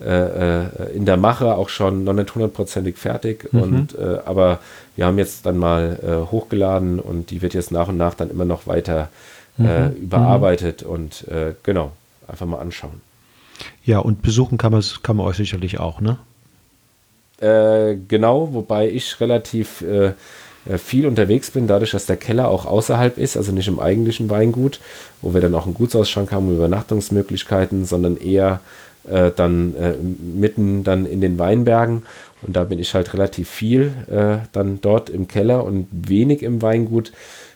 in 0.05 1.05
der 1.05 1.17
Mache, 1.17 1.55
auch 1.55 1.69
schon 1.69 2.05
noch 2.05 2.13
nicht 2.13 2.35
hundertprozentig 2.35 2.97
fertig. 2.97 3.53
Mhm. 3.53 3.63
Und 3.63 3.99
aber 3.99 4.59
wir 4.97 5.07
haben 5.07 5.19
jetzt 5.19 5.47
dann 5.47 5.59
mal 5.59 6.27
hochgeladen 6.31 6.99
und 6.99 7.31
die 7.31 7.41
wird 7.41 7.55
jetzt 7.55 7.71
nach 7.71 7.89
und 7.89 7.97
nach 7.99 8.15
dann 8.15 8.31
immer 8.31 8.45
noch 8.45 8.67
weiter 8.67 9.11
mhm. 9.59 9.93
überarbeitet 10.03 10.83
und 10.83 11.25
genau, 11.63 11.93
einfach 12.27 12.47
mal 12.47 12.59
anschauen. 12.59 13.01
Ja, 13.85 13.99
und 13.99 14.23
besuchen 14.23 14.59
kann, 14.59 14.83
kann 15.03 15.17
man 15.17 15.27
euch 15.27 15.37
sicherlich 15.37 15.79
auch, 15.79 16.01
ne? 16.01 16.19
Äh, 17.41 17.97
genau, 18.07 18.53
wobei 18.53 18.89
ich 18.89 19.21
relativ 19.21 19.83
äh, 19.83 20.13
äh, 20.65 20.79
viel 20.79 21.07
unterwegs 21.07 21.51
bin, 21.51 21.67
dadurch, 21.67 21.91
dass 21.91 22.07
der 22.07 22.17
Keller 22.17 22.49
auch 22.49 22.67
außerhalb 22.67 23.19
ist, 23.19 23.37
also 23.37 23.51
nicht 23.51 23.67
im 23.67 23.81
eigentlichen 23.81 24.31
Weingut, 24.31 24.79
wo 25.23 25.35
wir 25.35 25.41
dann 25.41 25.55
auch 25.57 25.65
einen 25.65 25.75
Gutsausschank 25.75 26.31
haben 26.31 26.49
und 26.49 26.55
Übernachtungsmöglichkeiten, 26.55 27.85
sondern 27.85 28.17
eher 28.17 28.61
äh, 29.11 29.31
dann 29.35 29.75
äh, 29.77 29.95
mitten 29.95 30.85
dann 30.85 31.07
in 31.07 31.21
den 31.21 31.39
Weinbergen. 31.39 32.03
Und 32.43 32.57
da 32.57 32.65
bin 32.65 32.79
ich 32.79 32.95
halt 32.95 33.15
relativ 33.15 33.49
viel 33.49 33.93
äh, 34.11 34.47
dann 34.53 34.81
dort 34.81 35.11
im 35.11 35.29
Keller 35.29 35.65
und 35.65 35.87
wenig 35.93 36.43
im 36.43 36.61
Weingut 36.61 37.13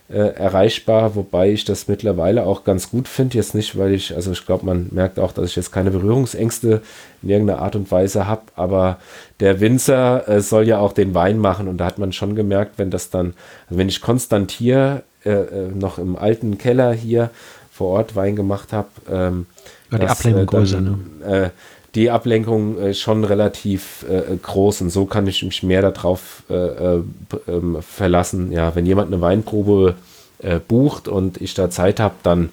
äh, 0.08 0.18
erreichbar, 0.18 1.16
wobei 1.16 1.50
ich 1.50 1.64
das 1.64 1.88
mittlerweile 1.88 2.44
auch 2.46 2.62
ganz 2.62 2.90
gut 2.90 3.08
finde. 3.08 3.36
Jetzt 3.36 3.56
nicht, 3.56 3.76
weil 3.76 3.92
ich, 3.92 4.14
also 4.14 4.30
ich 4.30 4.46
glaube, 4.46 4.64
man 4.64 4.88
merkt 4.92 5.18
auch, 5.18 5.32
dass 5.32 5.50
ich 5.50 5.56
jetzt 5.56 5.72
keine 5.72 5.90
Berührungsängste 5.90 6.82
in 7.22 7.28
irgendeiner 7.28 7.60
Art 7.60 7.74
und 7.74 7.90
Weise 7.90 8.26
habe, 8.28 8.42
aber 8.54 8.98
der 9.40 9.58
Winzer 9.58 10.28
äh, 10.28 10.40
soll 10.40 10.68
ja 10.68 10.78
auch 10.78 10.92
den 10.92 11.14
Wein 11.14 11.38
machen 11.38 11.66
und 11.66 11.78
da 11.78 11.86
hat 11.86 11.98
man 11.98 12.12
schon 12.12 12.36
gemerkt, 12.36 12.74
wenn 12.76 12.90
das 12.90 13.10
dann, 13.10 13.34
also 13.66 13.78
wenn 13.78 13.88
ich 13.88 14.00
konstant 14.00 14.52
hier 14.52 15.02
äh, 15.24 15.42
noch 15.74 15.98
im 15.98 16.14
alten 16.14 16.56
Keller 16.56 16.92
hier 16.92 17.30
vor 17.72 17.88
Ort 17.88 18.14
Wein 18.14 18.36
gemacht 18.36 18.72
habe, 18.72 18.88
ähm, 19.10 19.46
ja, 19.90 19.98
die 19.98 20.06
Ablenkung 20.06 20.42
äh, 20.42 20.46
größer, 20.46 20.80
ne? 20.80 20.98
Äh, 21.24 21.50
die 21.96 22.10
Ablenkung 22.10 22.78
äh, 22.78 22.94
schon 22.94 23.24
relativ 23.24 24.04
äh, 24.08 24.36
groß 24.36 24.82
und 24.82 24.90
so 24.90 25.06
kann 25.06 25.26
ich 25.26 25.42
mich 25.42 25.62
mehr 25.62 25.80
darauf 25.80 26.42
äh, 26.50 26.54
äh 26.54 27.02
ähm, 27.48 27.78
verlassen. 27.80 28.52
Ja, 28.52 28.74
wenn 28.74 28.84
jemand 28.84 29.12
eine 29.12 29.22
Weinprobe 29.22 29.94
äh, 30.42 30.60
bucht 30.60 31.08
und 31.08 31.40
ich 31.40 31.54
da 31.54 31.70
Zeit 31.70 31.98
habe, 31.98 32.14
dann, 32.22 32.50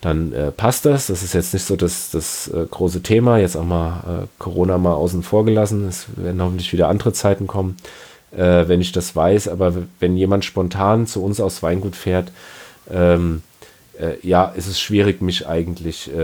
dann 0.00 0.32
passt 0.56 0.86
das. 0.86 1.08
Das 1.08 1.22
ist 1.22 1.34
jetzt 1.34 1.52
nicht 1.52 1.66
so 1.66 1.76
das, 1.76 2.10
das 2.10 2.50
große 2.70 3.02
Thema. 3.02 3.38
Jetzt 3.38 3.56
auch 3.56 3.64
mal 3.64 4.26
Corona 4.38 4.78
mal 4.78 4.94
außen 4.94 5.22
vor 5.22 5.44
gelassen. 5.44 5.86
Es 5.86 6.06
werden 6.16 6.42
hoffentlich 6.42 6.72
wieder 6.72 6.88
andere 6.88 7.12
Zeiten 7.12 7.46
kommen, 7.46 7.76
wenn 8.30 8.80
ich 8.80 8.92
das 8.92 9.14
weiß. 9.14 9.48
Aber 9.48 9.74
wenn 10.00 10.16
jemand 10.16 10.44
spontan 10.46 11.06
zu 11.06 11.22
uns 11.22 11.40
aus 11.40 11.62
Weingut 11.62 11.96
fährt, 11.96 12.32
ähm, 12.90 13.42
äh, 14.00 14.16
ja, 14.22 14.52
es 14.56 14.66
ist 14.66 14.80
schwierig, 14.80 15.20
mich 15.22 15.46
eigentlich 15.46 16.10
äh, 16.14 16.20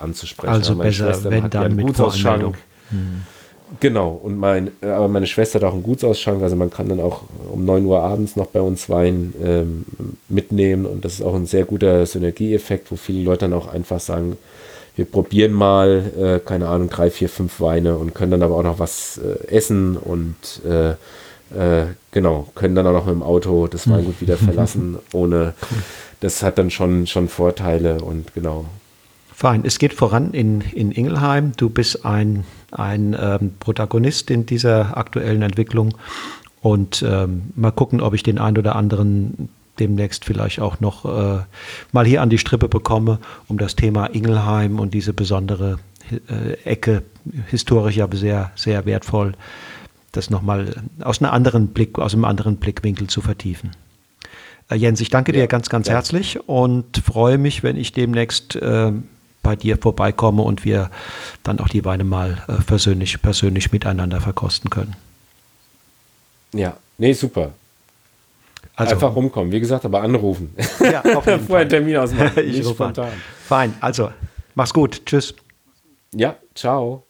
anzusprechen. 0.00 0.52
Also 0.52 0.74
meine 0.74 0.90
besser, 0.90 1.12
Schwester 1.12 1.30
wenn 1.30 1.50
dann 1.50 1.76
mit 1.76 1.86
Gutsausschank. 1.86 2.56
Hm. 2.90 3.22
Genau, 3.80 4.10
und 4.22 4.36
mein, 4.36 4.70
aber 4.82 5.08
meine 5.08 5.26
Schwester 5.26 5.58
hat 5.58 5.64
auch 5.64 5.72
einen 5.72 5.82
Gutsausschank, 5.82 6.42
also 6.42 6.56
man 6.56 6.70
kann 6.70 6.88
dann 6.90 7.00
auch 7.00 7.22
um 7.50 7.64
9 7.64 7.86
Uhr 7.86 8.02
abends 8.02 8.36
noch 8.36 8.46
bei 8.46 8.60
uns 8.60 8.90
Wein 8.90 9.32
ähm, 9.42 9.84
mitnehmen 10.28 10.84
und 10.84 11.04
das 11.04 11.14
ist 11.14 11.22
auch 11.22 11.34
ein 11.34 11.46
sehr 11.46 11.64
guter 11.64 12.04
Synergieeffekt, 12.04 12.90
wo 12.90 12.96
viele 12.96 13.24
Leute 13.24 13.48
dann 13.48 13.54
auch 13.54 13.72
einfach 13.72 13.98
sagen, 13.98 14.36
wir 14.94 15.06
probieren 15.06 15.52
mal, 15.52 16.04
äh, 16.18 16.38
keine 16.46 16.68
Ahnung, 16.68 16.90
drei, 16.90 17.10
vier, 17.10 17.30
fünf 17.30 17.60
Weine 17.60 17.96
und 17.96 18.14
können 18.14 18.32
dann 18.32 18.42
aber 18.42 18.56
auch 18.56 18.62
noch 18.62 18.78
was 18.78 19.18
äh, 19.18 19.46
essen 19.48 19.96
und 19.96 20.36
äh, 20.68 20.90
äh, 20.90 21.86
genau, 22.10 22.48
können 22.54 22.74
dann 22.74 22.86
auch 22.86 22.92
noch 22.92 23.06
mit 23.06 23.14
dem 23.14 23.22
Auto 23.22 23.66
das 23.68 23.88
Weingut 23.88 24.20
wieder 24.20 24.36
verlassen, 24.36 24.98
ohne 25.12 25.54
das 26.22 26.42
hat 26.42 26.56
dann 26.56 26.70
schon, 26.70 27.06
schon 27.08 27.28
Vorteile 27.28 28.00
und 28.00 28.32
genau. 28.32 28.66
Fein, 29.34 29.62
es 29.64 29.78
geht 29.80 29.92
voran 29.92 30.32
in, 30.32 30.60
in 30.60 30.92
Ingelheim. 30.92 31.52
Du 31.56 31.68
bist 31.68 32.06
ein, 32.06 32.44
ein 32.70 33.16
ähm, 33.20 33.54
Protagonist 33.58 34.30
in 34.30 34.46
dieser 34.46 34.96
aktuellen 34.96 35.42
Entwicklung 35.42 35.96
und 36.60 37.04
ähm, 37.06 37.50
mal 37.56 37.72
gucken, 37.72 38.00
ob 38.00 38.14
ich 38.14 38.22
den 38.22 38.38
einen 38.38 38.56
oder 38.56 38.76
anderen 38.76 39.48
demnächst 39.80 40.24
vielleicht 40.24 40.60
auch 40.60 40.78
noch 40.78 41.04
äh, 41.04 41.42
mal 41.90 42.06
hier 42.06 42.22
an 42.22 42.30
die 42.30 42.38
Strippe 42.38 42.68
bekomme, 42.68 43.18
um 43.48 43.58
das 43.58 43.74
Thema 43.74 44.06
Ingelheim 44.06 44.78
und 44.78 44.94
diese 44.94 45.12
besondere 45.12 45.80
äh, 46.28 46.52
Ecke, 46.64 47.02
historisch 47.48 47.96
ja 47.96 48.06
sehr, 48.12 48.52
sehr 48.54 48.86
wertvoll, 48.86 49.32
das 50.12 50.30
nochmal 50.30 50.82
aus, 51.00 51.20
aus 51.20 52.14
einem 52.14 52.24
anderen 52.24 52.58
Blickwinkel 52.58 53.08
zu 53.08 53.22
vertiefen. 53.22 53.70
Äh, 54.72 54.76
Jens, 54.76 55.00
ich 55.00 55.10
danke 55.10 55.32
ja, 55.32 55.42
dir 55.42 55.46
ganz, 55.46 55.68
ganz 55.68 55.88
ja. 55.88 55.94
herzlich 55.94 56.48
und 56.48 56.98
freue 56.98 57.38
mich, 57.38 57.62
wenn 57.62 57.76
ich 57.76 57.92
demnächst 57.92 58.56
äh, 58.56 58.92
bei 59.42 59.56
dir 59.56 59.76
vorbeikomme 59.76 60.42
und 60.42 60.64
wir 60.64 60.90
dann 61.42 61.58
auch 61.60 61.68
die 61.68 61.84
Weine 61.84 62.04
mal 62.04 62.42
äh, 62.48 62.62
persönlich, 62.62 63.20
persönlich 63.20 63.72
miteinander 63.72 64.20
verkosten 64.20 64.70
können. 64.70 64.96
Ja, 66.54 66.76
nee, 66.98 67.12
super. 67.12 67.52
Also, 68.74 68.94
Einfach 68.94 69.14
rumkommen, 69.14 69.52
wie 69.52 69.60
gesagt, 69.60 69.84
aber 69.84 70.02
anrufen. 70.02 70.54
Ja, 70.80 71.02
auf 71.14 71.26
jeden 71.26 71.40
Vorher 71.46 71.62
einen 71.62 71.70
Termin 71.70 71.96
ausmachen, 71.96 72.32
ich 72.36 72.58
nicht 72.58 72.68
spontan. 72.68 73.06
An. 73.06 73.22
Fein, 73.46 73.74
also 73.80 74.10
mach's 74.54 74.72
gut, 74.72 75.04
tschüss. 75.04 75.34
Ja, 76.14 76.36
ciao. 76.54 77.06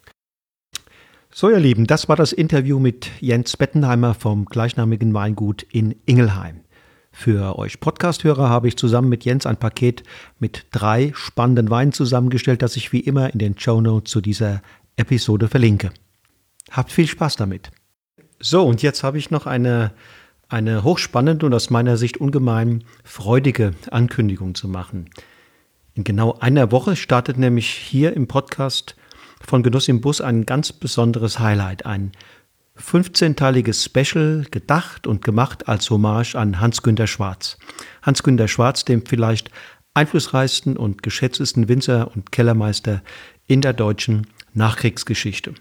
So, 1.31 1.49
ihr 1.49 1.59
Lieben, 1.59 1.87
das 1.87 2.09
war 2.09 2.15
das 2.15 2.31
Interview 2.31 2.79
mit 2.79 3.09
Jens 3.19 3.57
Bettenheimer 3.57 4.13
vom 4.13 4.45
gleichnamigen 4.45 5.13
Weingut 5.13 5.63
in 5.63 5.95
Ingelheim. 6.05 6.62
Für 7.15 7.59
euch 7.59 7.79
Podcast-Hörer 7.79 8.49
habe 8.49 8.67
ich 8.67 8.75
zusammen 8.75 9.07
mit 9.07 9.23
Jens 9.23 9.45
ein 9.45 9.55
Paket 9.55 10.03
mit 10.39 10.65
drei 10.71 11.11
spannenden 11.15 11.69
Weinen 11.69 11.93
zusammengestellt, 11.93 12.63
das 12.63 12.75
ich 12.75 12.91
wie 12.91 12.99
immer 12.99 13.31
in 13.31 13.39
den 13.39 13.57
Show 13.57 13.79
Notes 13.79 14.11
zu 14.11 14.19
dieser 14.19 14.61
Episode 14.97 15.47
verlinke. 15.47 15.91
Habt 16.71 16.91
viel 16.91 17.07
Spaß 17.07 17.35
damit. 17.35 17.71
So, 18.39 18.65
und 18.65 18.81
jetzt 18.81 19.03
habe 19.03 19.19
ich 19.19 19.29
noch 19.29 19.45
eine, 19.45 19.93
eine 20.49 20.83
hochspannende 20.83 21.45
und 21.45 21.53
aus 21.53 21.69
meiner 21.69 21.97
Sicht 21.97 22.17
ungemein 22.17 22.83
freudige 23.03 23.73
Ankündigung 23.91 24.55
zu 24.55 24.67
machen. 24.67 25.11
In 25.93 26.03
genau 26.03 26.39
einer 26.39 26.71
Woche 26.71 26.95
startet 26.95 27.37
nämlich 27.37 27.69
hier 27.69 28.13
im 28.13 28.27
Podcast 28.27 28.95
von 29.39 29.61
Genuss 29.61 29.87
im 29.87 30.01
Bus 30.01 30.19
ein 30.19 30.45
ganz 30.47 30.73
besonderes 30.73 31.39
Highlight, 31.39 31.85
ein 31.85 32.11
15-teiliges 32.79 33.83
Special 33.83 34.45
gedacht 34.49 35.05
und 35.05 35.23
gemacht 35.23 35.67
als 35.67 35.89
Hommage 35.89 36.35
an 36.35 36.59
Hans-Günter 36.59 37.07
Schwarz. 37.07 37.57
Hans-Günter 38.01 38.47
Schwarz, 38.47 38.83
dem 38.83 39.05
vielleicht 39.05 39.51
einflussreichsten 39.93 40.75
und 40.75 41.03
geschätztesten 41.03 41.67
Winzer 41.69 42.11
und 42.15 42.31
Kellermeister 42.31 43.03
in 43.45 43.61
der 43.61 43.73
deutschen 43.73 44.27
Nachkriegsgeschichte. 44.53 45.53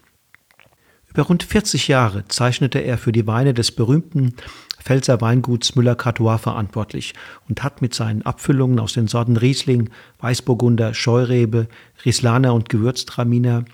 Über 1.13 1.25
rund 1.25 1.43
40 1.43 1.89
Jahre 1.89 2.25
zeichnete 2.29 2.79
er 2.79 2.97
für 2.97 3.13
die 3.13 3.27
Weine 3.27 3.53
des 3.53 3.71
berühmten 3.73 4.35
Pfälzer 4.83 5.21
Weinguts 5.21 5.75
Müller-Cartois 5.77 6.39
verantwortlich 6.39 7.13
und 7.49 7.63
hat 7.63 7.83
mit 7.83 7.95
seinen 7.95 8.23
Abfüllungen 8.23 8.81
aus 8.81 8.95
den 8.95 9.09
Sorten 9.09 9.37
Riesling, 9.37 9.91
Weißburgunder, 10.21 10.95
Scheurebe, 10.95 11.69
Rieslaner 12.05 12.55
und 12.55 12.71
Gewürztraminer 12.71 13.67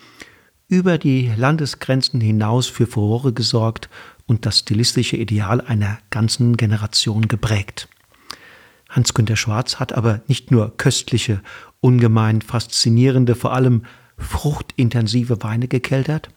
über 0.69 0.99
die 0.99 1.33
Landesgrenzen 1.37 2.21
hinaus 2.21 2.67
für 2.67 2.87
Furore 2.87 3.33
gesorgt 3.33 3.89
und 4.27 4.45
das 4.47 4.61
stilistische 4.61 5.17
Ideal 5.17 5.61
einer 5.61 5.99
ganzen 6.11 6.57
Generation 6.57 7.29
geprägt. 7.29 7.89
Hans-Günter 8.91 9.37
Schwarz 9.37 9.77
hat 9.77 9.93
aber 9.93 10.21
nicht 10.29 10.51
nur 10.51 10.77
köstliche, 10.77 11.41
ungemein 11.81 12.43
faszinierende, 12.43 13.35
vor 13.35 13.53
allem 13.53 13.83
fruchtintensive 14.19 15.43
Weine 15.43 15.69
gekeltert, 15.69 16.31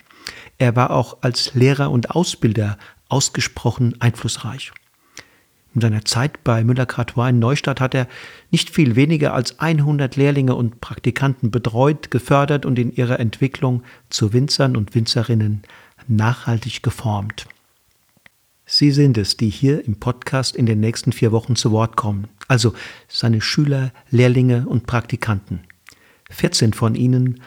er 0.57 0.75
war 0.75 0.91
auch 0.91 1.17
als 1.21 1.53
Lehrer 1.55 1.91
und 1.91 2.11
Ausbilder 2.11 2.77
ausgesprochen 3.09 3.99
einflussreich. 3.99 4.71
In 5.73 5.81
seiner 5.81 6.03
Zeit 6.03 6.43
bei 6.43 6.63
Müller-Cartois 6.63 7.29
in 7.29 7.39
Neustadt 7.39 7.79
hat 7.79 7.95
er 7.95 8.07
nicht 8.49 8.69
viel 8.69 8.95
weniger 8.97 9.33
als 9.33 9.59
100 9.59 10.17
Lehrlinge 10.17 10.55
und 10.55 10.81
Praktikanten 10.81 11.49
betreut, 11.49 12.11
gefördert 12.11 12.65
und 12.65 12.77
in 12.77 12.93
ihrer 12.93 13.19
Entwicklung 13.19 13.83
zu 14.09 14.33
Winzern 14.33 14.75
und 14.75 14.95
Winzerinnen 14.95 15.63
nachhaltig 16.07 16.83
geformt. 16.83 17.45
Sie 18.65 18.91
sind 18.91 19.17
es, 19.17 19.37
die 19.37 19.49
hier 19.49 19.85
im 19.85 19.99
Podcast 19.99 20.55
in 20.55 20.65
den 20.65 20.79
nächsten 20.79 21.13
vier 21.13 21.31
Wochen 21.31 21.55
zu 21.55 21.71
Wort 21.71 21.95
kommen, 21.95 22.27
also 22.47 22.73
seine 23.07 23.41
Schüler, 23.41 23.91
Lehrlinge 24.09 24.65
und 24.65 24.87
Praktikanten. 24.87 25.61
14 26.29 26.73
von 26.73 26.95
ihnen 26.95 27.41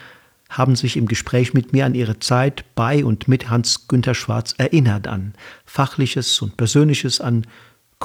haben 0.49 0.75
sich 0.75 0.97
im 0.97 1.07
Gespräch 1.07 1.53
mit 1.53 1.73
mir 1.73 1.85
an 1.85 1.95
ihre 1.95 2.19
Zeit 2.19 2.63
bei 2.75 3.03
und 3.03 3.27
mit 3.27 3.49
Hans 3.49 3.87
Günther 3.87 4.13
Schwarz 4.13 4.53
erinnert, 4.57 5.07
an 5.07 5.33
Fachliches 5.65 6.41
und 6.41 6.57
Persönliches, 6.57 7.19
an 7.21 7.45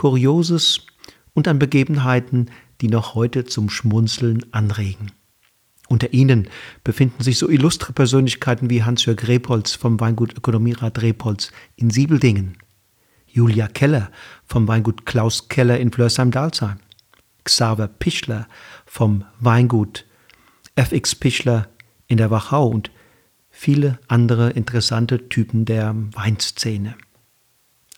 Kurioses 0.00 0.86
und 1.34 1.46
an 1.46 1.58
Begebenheiten, 1.58 2.50
die 2.80 2.88
noch 2.88 3.14
heute 3.14 3.44
zum 3.44 3.68
Schmunzeln 3.68 4.46
anregen. 4.50 5.12
Unter 5.90 6.14
ihnen 6.14 6.48
befinden 6.82 7.22
sich 7.22 7.36
so 7.36 7.50
illustre 7.50 7.92
Persönlichkeiten 7.92 8.70
wie 8.70 8.82
Hans-Jörg 8.82 9.28
Repolz 9.28 9.74
vom 9.74 10.00
Weingut 10.00 10.34
Ökonomierat 10.38 11.02
Repolz 11.02 11.52
in 11.76 11.90
Siebeldingen, 11.90 12.56
Julia 13.26 13.68
Keller 13.68 14.10
vom 14.46 14.66
Weingut 14.68 15.04
Klaus 15.04 15.50
Keller 15.50 15.78
in 15.78 15.92
Flörsheim-Dalsheim, 15.92 16.78
Xaver 17.44 17.88
Pichler 17.88 18.48
vom 18.86 19.26
Weingut 19.38 20.06
FX 20.76 21.14
Pichler 21.14 21.68
in 22.06 22.16
der 22.16 22.30
Wachau 22.30 22.68
und 22.68 22.90
viele 23.50 23.98
andere 24.08 24.48
interessante 24.48 25.28
Typen 25.28 25.66
der 25.66 25.94
Weinszene. 26.14 26.94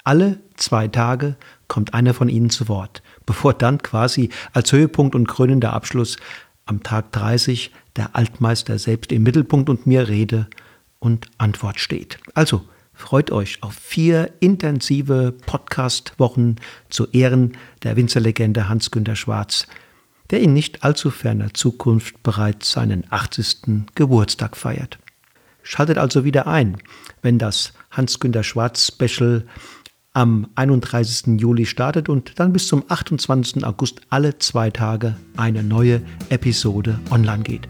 Alle 0.03 0.41
zwei 0.57 0.89
Tage 0.89 1.37
kommt 1.73 1.95
einer 1.95 2.13
von 2.13 2.29
ihnen 2.29 2.51
zu 2.51 2.69
Wort, 2.69 3.03
bevor 3.25 3.55
dann 3.55 3.79
quasi 3.79 4.29
als 4.53 4.71
Höhepunkt 4.73 5.15
und 5.15 5.27
krönender 5.27 5.73
Abschluss 5.73 6.19
am 6.67 6.83
Tag 6.83 7.13
30 7.13 7.71
der 7.97 8.15
Altmeister 8.15 8.79
selbst 8.79 9.11
im 9.11 9.23
Mittelpunkt 9.23 9.71
und 9.71 9.87
mir 9.87 10.07
Rede 10.07 10.49
und 10.99 11.29
Antwort 11.39 11.81
steht. 11.81 12.19
Also 12.35 12.61
Freut 12.93 13.33
euch 13.33 13.63
auf 13.63 13.73
vier 13.73 14.33
intensive 14.41 15.35
Podcast-Wochen 15.47 16.57
zu 16.91 17.09
Ehren 17.09 17.57
der 17.83 17.97
Winzerlegende 17.97 18.69
Hans-Günter 18.69 19.17
Schwarz, 19.17 19.67
der 20.31 20.41
in 20.41 20.53
nicht 20.53 20.85
allzu 20.85 21.11
ferner 21.11 21.55
Zukunft 21.55 22.23
bereits 22.23 22.71
seinen 22.71 23.05
80. 23.09 23.87
Geburtstag 23.95 24.59
feiert. 24.59 24.99
Schaltet 25.63 25.97
also 25.97 26.25
wieder 26.25 26.47
ein, 26.47 26.77
wenn 27.23 27.39
das 27.39 27.73
Hans-Günter 27.91 28.43
Schwarz-Special 28.43 29.47
am 30.15 30.47
31. 30.55 31.41
Juli 31.41 31.67
startet 31.67 32.09
und 32.09 32.39
dann 32.39 32.53
bis 32.53 32.67
zum 32.67 32.85
28. 32.89 33.65
August 33.65 34.01
alle 34.11 34.39
zwei 34.39 34.71
Tage 34.71 35.17
eine 35.37 35.63
neue 35.63 36.03
Episode 36.29 36.99
online 37.11 37.43
geht. 37.43 37.69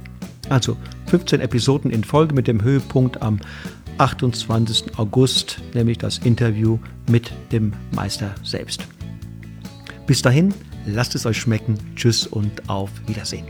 Also 0.48 0.76
15 1.06 1.40
Episoden 1.40 1.90
in 1.90 2.04
Folge 2.04 2.34
mit 2.34 2.48
dem 2.48 2.62
Höhepunkt 2.62 3.22
am 3.22 3.38
28. 3.98 4.98
August, 4.98 5.60
nämlich 5.74 5.98
das 5.98 6.18
Interview 6.18 6.78
mit 7.08 7.30
dem 7.52 7.72
Meister 7.94 8.34
selbst. 8.42 8.86
Bis 10.06 10.22
dahin, 10.22 10.52
lasst 10.86 11.14
es 11.14 11.26
euch 11.26 11.38
schmecken. 11.38 11.78
Tschüss 11.94 12.26
und 12.26 12.68
auf 12.68 12.90
Wiedersehen. 13.06 13.46